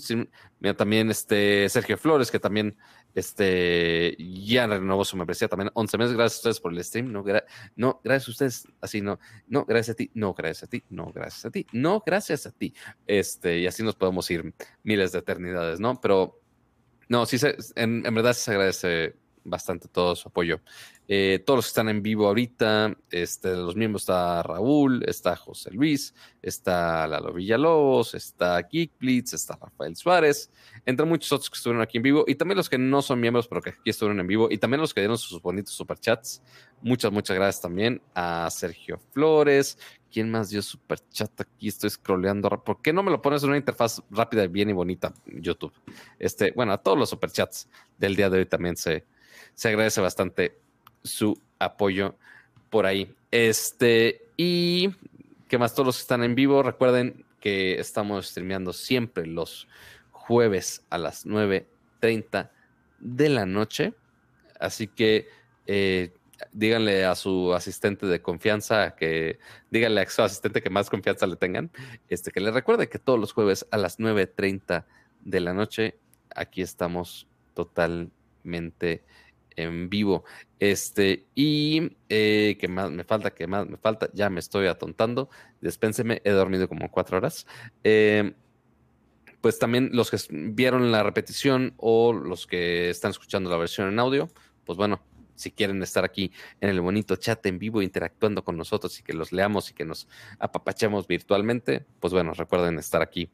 mira, 0.60 0.76
también 0.76 1.10
este 1.10 1.68
Sergio 1.68 1.98
Flores, 1.98 2.30
que 2.30 2.38
también 2.38 2.76
este, 3.16 4.16
ya 4.18 4.68
renovó 4.68 5.04
su 5.04 5.16
membresía 5.16 5.48
también 5.48 5.70
11 5.74 5.98
meses. 5.98 6.16
Gracias 6.16 6.36
a 6.36 6.40
ustedes 6.40 6.60
por 6.60 6.72
el 6.72 6.84
stream. 6.84 7.10
No, 7.12 7.24
no, 7.74 8.00
gracias 8.04 8.28
a 8.28 8.30
ustedes. 8.30 8.68
Así 8.80 9.00
no, 9.00 9.18
no, 9.48 9.64
gracias 9.64 9.94
a 9.94 9.96
ti. 9.96 10.10
No, 10.14 10.32
gracias 10.34 10.62
a 10.62 10.66
ti. 10.68 10.84
No, 10.88 11.12
gracias 11.12 11.44
a 11.44 11.50
ti. 11.50 11.66
No, 11.72 12.02
gracias 12.06 12.46
a 12.46 12.52
ti. 12.52 12.72
Este, 13.08 13.58
y 13.58 13.66
así 13.66 13.82
nos 13.82 13.96
podemos 13.96 14.30
ir 14.30 14.54
miles 14.84 15.10
de 15.10 15.18
eternidades, 15.18 15.80
¿no? 15.80 16.00
Pero 16.00 16.40
no, 17.08 17.26
sí, 17.26 17.38
se, 17.38 17.56
en, 17.74 18.02
verdad 18.02 18.34
se 18.34 18.52
agradece 18.52 19.16
bastante 19.44 19.88
todo 19.88 20.14
su 20.14 20.28
apoyo. 20.28 20.60
Eh, 21.14 21.40
todos 21.40 21.58
los 21.58 21.66
que 21.66 21.68
están 21.68 21.90
en 21.90 22.02
vivo 22.02 22.26
ahorita, 22.26 22.96
este, 23.10 23.54
los 23.54 23.76
miembros 23.76 24.04
está 24.04 24.42
Raúl, 24.42 25.04
está 25.06 25.36
José 25.36 25.70
Luis, 25.70 26.14
está 26.40 27.06
Lalo 27.06 27.34
Villalobos, 27.34 28.14
está 28.14 28.58
Geek 28.62 28.92
Blitz, 28.98 29.34
está 29.34 29.58
Rafael 29.60 29.94
Suárez, 29.94 30.50
entre 30.86 31.04
muchos 31.04 31.30
otros 31.30 31.50
que 31.50 31.56
estuvieron 31.56 31.82
aquí 31.82 31.98
en 31.98 32.02
vivo 32.02 32.24
y 32.26 32.34
también 32.34 32.56
los 32.56 32.70
que 32.70 32.78
no 32.78 33.02
son 33.02 33.20
miembros 33.20 33.46
pero 33.46 33.60
que 33.60 33.68
aquí 33.68 33.90
estuvieron 33.90 34.20
en 34.20 34.26
vivo 34.26 34.48
y 34.50 34.56
también 34.56 34.80
los 34.80 34.94
que 34.94 35.02
dieron 35.02 35.18
sus 35.18 35.42
bonitos 35.42 35.74
superchats. 35.74 36.42
Muchas, 36.80 37.12
muchas 37.12 37.36
gracias 37.36 37.60
también 37.60 38.00
a 38.14 38.48
Sergio 38.48 38.98
Flores. 39.12 39.76
¿Quién 40.10 40.30
más 40.30 40.48
dio 40.48 40.62
superchat 40.62 41.42
aquí? 41.42 41.68
Estoy 41.68 41.90
scrolleando. 41.90 42.48
¿Por 42.64 42.80
qué 42.80 42.94
no 42.94 43.02
me 43.02 43.10
lo 43.10 43.20
pones 43.20 43.42
en 43.42 43.50
una 43.50 43.58
interfaz 43.58 44.02
rápida, 44.08 44.46
bien 44.46 44.70
y 44.70 44.72
bonita, 44.72 45.12
YouTube? 45.26 45.74
Este, 46.18 46.52
bueno, 46.52 46.72
a 46.72 46.78
todos 46.78 46.96
los 46.96 47.10
superchats 47.10 47.68
del 47.98 48.16
día 48.16 48.30
de 48.30 48.38
hoy 48.38 48.46
también 48.46 48.78
se, 48.78 49.04
se 49.52 49.68
agradece 49.68 50.00
bastante 50.00 50.62
su 51.02 51.40
apoyo 51.58 52.16
por 52.70 52.86
ahí. 52.86 53.14
Este, 53.30 54.26
y 54.36 54.90
que 55.48 55.58
más 55.58 55.74
todos 55.74 55.86
los 55.86 55.96
que 55.96 56.02
están 56.02 56.24
en 56.24 56.34
vivo, 56.34 56.62
recuerden 56.62 57.24
que 57.40 57.78
estamos 57.78 58.28
streameando 58.28 58.72
siempre 58.72 59.26
los 59.26 59.68
jueves 60.10 60.84
a 60.90 60.98
las 60.98 61.26
9.30 61.26 62.50
de 63.00 63.28
la 63.28 63.46
noche. 63.46 63.94
Así 64.60 64.86
que 64.86 65.28
eh, 65.66 66.12
díganle 66.52 67.04
a 67.04 67.14
su 67.14 67.52
asistente 67.54 68.06
de 68.06 68.20
confianza 68.20 68.94
que 68.94 69.38
díganle 69.70 70.00
a 70.00 70.10
su 70.10 70.22
asistente 70.22 70.62
que 70.62 70.70
más 70.70 70.90
confianza 70.90 71.26
le 71.26 71.36
tengan, 71.36 71.70
este 72.08 72.30
que 72.30 72.40
le 72.40 72.50
recuerde 72.50 72.88
que 72.88 72.98
todos 72.98 73.18
los 73.18 73.32
jueves 73.32 73.66
a 73.70 73.76
las 73.76 73.98
9.30 73.98 74.84
de 75.20 75.40
la 75.40 75.52
noche 75.52 75.98
aquí 76.34 76.62
estamos 76.62 77.26
totalmente 77.54 79.04
en 79.56 79.88
vivo. 79.88 80.24
Este, 80.58 81.26
y 81.34 81.96
eh, 82.08 82.56
que 82.60 82.68
más 82.68 82.90
me 82.90 83.04
falta, 83.04 83.32
que 83.32 83.46
más 83.46 83.68
me 83.68 83.76
falta, 83.76 84.08
ya 84.12 84.30
me 84.30 84.40
estoy 84.40 84.66
atontando. 84.66 85.28
Despénseme, 85.60 86.22
he 86.24 86.30
dormido 86.30 86.68
como 86.68 86.90
cuatro 86.90 87.16
horas. 87.16 87.46
Eh, 87.84 88.34
pues 89.40 89.58
también 89.58 89.90
los 89.92 90.10
que 90.10 90.18
vieron 90.30 90.92
la 90.92 91.02
repetición 91.02 91.74
o 91.76 92.12
los 92.12 92.46
que 92.46 92.90
están 92.90 93.10
escuchando 93.10 93.50
la 93.50 93.56
versión 93.56 93.88
en 93.88 93.98
audio, 93.98 94.30
pues 94.64 94.78
bueno, 94.78 95.02
si 95.34 95.50
quieren 95.50 95.82
estar 95.82 96.04
aquí 96.04 96.30
en 96.60 96.70
el 96.70 96.80
bonito 96.80 97.16
chat 97.16 97.44
en 97.46 97.58
vivo 97.58 97.82
interactuando 97.82 98.44
con 98.44 98.56
nosotros 98.56 98.98
y 98.98 99.02
que 99.02 99.12
los 99.12 99.32
leamos 99.32 99.70
y 99.70 99.74
que 99.74 99.84
nos 99.84 100.08
apapachemos 100.38 101.06
virtualmente, 101.08 101.84
pues 101.98 102.12
bueno, 102.12 102.32
recuerden 102.34 102.78
estar 102.78 103.02
aquí 103.02 103.30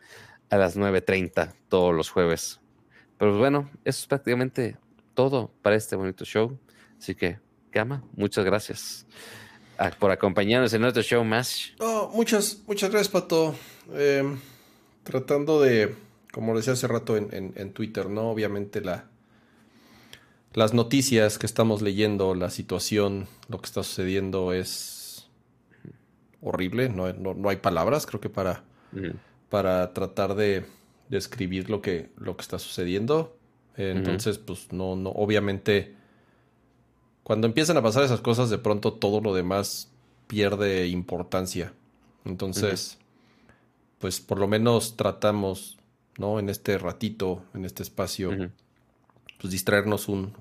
a 0.51 0.57
las 0.57 0.79
9.30 0.79 1.55
todos 1.69 1.95
los 1.95 2.09
jueves. 2.11 2.61
Pero 3.19 3.33
pues 3.33 3.39
bueno, 3.39 3.71
eso 3.85 4.01
es 4.01 4.07
prácticamente 4.07 4.79
todo 5.19 5.51
para 5.63 5.75
este 5.75 5.97
bonito 5.97 6.25
show. 6.25 6.57
Así 6.97 7.17
que, 7.17 7.41
Gama, 7.73 8.05
muchas 8.15 8.45
gracias 8.45 9.05
ah, 9.77 9.91
por 9.99 10.13
acompañarnos 10.13 10.73
en 10.75 10.81
nuestro 10.81 11.03
show 11.03 11.25
más. 11.25 11.73
Oh, 11.81 12.09
muchas, 12.15 12.63
muchas 12.69 12.89
gracias, 12.89 13.09
Pato. 13.09 13.53
Eh, 13.95 14.23
tratando 15.03 15.61
de, 15.61 15.93
como 16.31 16.57
decía 16.57 16.75
hace 16.75 16.87
rato 16.87 17.17
en, 17.17 17.73
Twitter, 17.73 18.09
¿no? 18.09 18.31
Obviamente 18.31 18.81
la, 18.81 19.07
las 20.53 20.73
noticias 20.73 21.37
que 21.37 21.47
estamos 21.47 21.83
leyendo, 21.83 22.37
la 22.37 22.51
situación, 22.51 23.27
lo 23.49 23.59
que 23.59 23.67
está 23.67 23.83
sucediendo 23.83 24.53
es 24.53 25.29
horrible, 26.41 26.91
no, 26.91 27.13
no, 27.13 27.49
hay 27.49 27.57
palabras, 27.57 28.07
creo 28.07 28.21
que 28.21 28.31
para, 28.31 28.63
para 29.49 29.93
tratar 29.95 30.37
de 30.37 30.65
describir 31.09 31.71
lo 31.71 31.83
que, 31.83 32.13
lo 32.19 32.37
que 32.37 32.43
está 32.43 32.61
sucediendo. 32.61 33.38
Entonces, 33.79 34.39
pues 34.39 34.73
no, 34.73 34.97
no, 34.97 35.11
obviamente, 35.11 35.95
cuando 37.23 37.47
empiezan 37.47 37.77
a 37.77 37.83
pasar 37.83 38.05
esas 38.05 38.21
cosas, 38.21 38.51
de 38.51 38.59
pronto 38.59 38.93
todo 38.93 39.21
lo 39.21 39.35
demás 39.35 39.91
pierde 40.27 40.89
importancia. 40.89 41.73
Entonces, 42.25 42.99
pues 43.99 44.21
por 44.21 44.39
lo 44.39 44.49
menos 44.49 44.97
tratamos, 44.97 45.79
¿no? 46.19 46.39
En 46.39 46.49
este 46.49 46.79
ratito, 46.79 47.43
en 47.55 47.65
este 47.65 47.83
espacio, 47.83 48.31
pues 49.41 49.53
distraernos 49.53 50.09
un, 50.09 50.35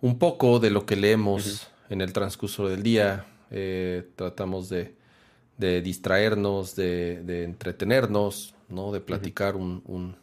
un, 0.00 0.18
poco 0.18 0.58
de 0.58 0.70
lo 0.70 0.86
que 0.86 0.96
leemos 0.96 1.68
en 1.88 2.00
el 2.00 2.12
transcurso 2.12 2.68
del 2.68 2.82
día. 2.82 3.26
Eh, 3.50 4.08
tratamos 4.16 4.68
de, 4.68 4.94
de 5.58 5.80
distraernos, 5.80 6.74
de, 6.76 7.22
de, 7.22 7.44
entretenernos, 7.44 8.54
¿no? 8.68 8.92
De 8.92 9.00
platicar 9.00 9.56
un, 9.56 10.16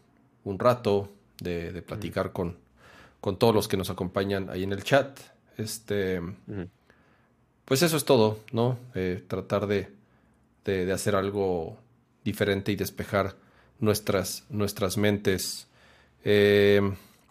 un, 0.44 0.60
rato, 0.60 1.10
de, 1.42 1.74
de 1.74 1.82
platicar 1.82 2.32
con, 2.32 2.58
con 3.20 3.38
todos 3.38 3.54
los 3.54 3.68
que 3.68 3.76
nos 3.76 3.90
acompañan 3.90 4.50
ahí 4.50 4.64
en 4.64 4.72
el 4.72 4.84
chat. 4.84 5.20
Este, 5.58 6.22
pues 7.66 7.84
eso 7.84 7.98
es 7.98 8.06
todo, 8.06 8.40
¿no? 8.52 8.80
Eh, 8.96 9.24
tratar 9.28 9.68
de, 9.68 9.90
de, 10.66 10.92
hacer 10.92 11.16
algo 11.16 11.78
diferente 12.24 12.72
y 12.72 12.76
despejar 12.76 13.36
nuestras, 13.80 14.46
nuestras 14.50 14.98
mentes. 14.98 15.68
Eh, 16.24 16.82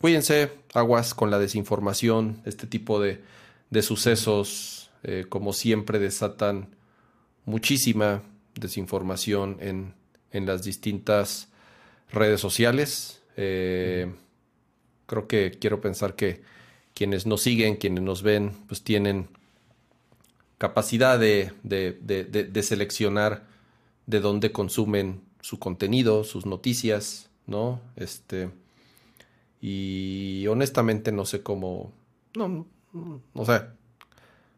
cuídense, 0.00 0.52
aguas 0.74 1.14
con 1.14 1.30
la 1.30 1.38
desinformación, 1.38 2.42
este 2.44 2.66
tipo 2.66 3.00
de, 3.00 3.22
de 3.70 3.82
sucesos, 3.82 4.90
eh, 5.02 5.24
como 5.28 5.52
siempre, 5.52 5.98
desatan 5.98 6.68
muchísima 7.46 8.22
desinformación 8.54 9.56
en, 9.60 9.94
en 10.30 10.46
las 10.46 10.62
distintas 10.62 11.48
redes 12.12 12.40
sociales. 12.40 13.19
Eh, 13.36 14.12
creo 15.06 15.26
que 15.26 15.52
quiero 15.60 15.80
pensar 15.80 16.14
que 16.14 16.42
quienes 16.94 17.26
nos 17.26 17.42
siguen, 17.42 17.76
quienes 17.76 18.02
nos 18.02 18.22
ven, 18.22 18.52
pues 18.66 18.82
tienen 18.82 19.28
capacidad 20.58 21.18
de, 21.18 21.52
de, 21.62 21.92
de, 21.92 22.62
seleccionar 22.62 23.46
de 24.06 24.20
dónde 24.20 24.52
consumen 24.52 25.22
su 25.40 25.58
contenido, 25.58 26.22
sus 26.24 26.44
noticias, 26.44 27.30
¿no? 27.46 27.80
Este. 27.96 28.50
Y 29.62 30.46
honestamente 30.48 31.12
no 31.12 31.24
sé 31.24 31.42
cómo. 31.42 31.92
No, 32.34 32.66
o 33.34 33.44
sea, 33.44 33.74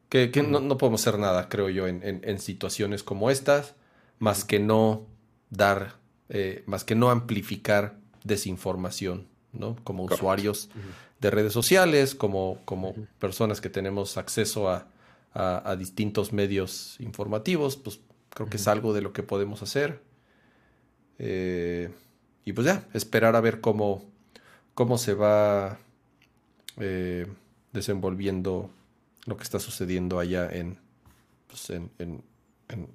que, 0.08 0.30
no, 0.42 0.76
podemos 0.76 1.00
hacer 1.00 1.18
nada, 1.18 1.48
creo 1.48 1.70
yo, 1.70 1.86
en, 1.86 2.38
situaciones 2.38 3.02
como 3.02 3.30
estas, 3.30 3.74
más 4.18 4.44
que 4.44 4.58
no 4.58 5.06
dar, 5.48 5.94
eh, 6.28 6.64
más 6.66 6.84
que 6.84 6.94
no 6.94 7.10
amplificar 7.10 8.01
desinformación, 8.24 9.26
¿no? 9.52 9.76
Como 9.84 10.04
usuarios 10.04 10.70
de 11.20 11.30
redes 11.30 11.52
sociales, 11.52 12.14
como, 12.14 12.58
como 12.64 12.94
personas 13.18 13.60
que 13.60 13.70
tenemos 13.70 14.16
acceso 14.16 14.68
a, 14.68 14.88
a 15.34 15.76
distintos 15.76 16.32
medios 16.32 16.96
informativos, 17.00 17.76
pues 17.76 18.00
Creo 18.34 18.48
que 18.48 18.56
es 18.56 18.66
algo 18.68 18.94
de 18.94 19.02
lo 19.02 19.12
que 19.12 19.22
podemos 19.22 19.62
hacer. 19.62 20.00
Eh, 21.18 21.90
y 22.44 22.52
pues 22.52 22.66
ya, 22.66 22.84
esperar 22.94 23.36
a 23.36 23.40
ver 23.40 23.60
cómo, 23.60 24.04
cómo 24.74 24.96
se 24.96 25.14
va 25.14 25.78
eh, 26.78 27.26
desenvolviendo 27.72 28.70
lo 29.26 29.36
que 29.36 29.42
está 29.42 29.60
sucediendo 29.60 30.18
allá 30.18 30.48
en, 30.50 30.78
pues 31.46 31.70
en, 31.70 31.90
en, 31.98 32.24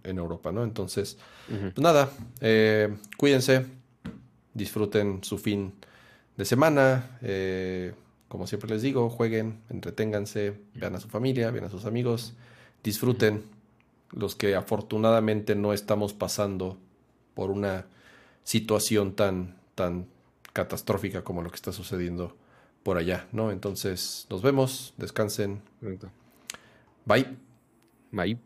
en, 0.04 0.18
Europa, 0.18 0.52
¿no? 0.52 0.64
Entonces, 0.64 1.18
pues 1.48 1.78
nada, 1.78 2.10
eh, 2.42 2.98
cuídense, 3.16 3.66
disfruten 4.58 5.24
su 5.24 5.38
fin 5.38 5.74
de 6.36 6.46
semana. 6.46 7.20
como 8.28 8.46
siempre 8.46 8.70
les 8.70 8.82
digo, 8.82 9.10
jueguen, 9.10 9.62
entreténganse, 9.70 10.54
vean 10.74 10.96
a 10.96 11.00
su 11.00 11.08
familia, 11.08 11.50
vean 11.52 11.66
a 11.66 11.70
sus 11.70 11.86
amigos, 11.86 12.34
disfruten 12.84 13.44
los 14.12 14.36
que 14.36 14.56
afortunadamente 14.56 15.56
no 15.56 15.74
estamos 15.74 16.14
pasando 16.14 16.78
por 17.34 17.52
una 17.52 17.86
situación 18.44 19.14
tan, 19.14 19.56
tan 19.76 20.08
catastrófica 20.54 21.24
como 21.24 21.42
lo 21.42 21.50
que 21.50 21.56
está 21.56 21.72
sucediendo 21.72 22.36
por 22.84 22.98
allá, 22.98 23.28
¿no? 23.32 23.52
Entonces, 23.52 24.26
nos 24.30 24.42
vemos, 24.42 24.94
descansen. 24.98 25.62
Bye. 27.06 27.38
Bye. 28.12 28.40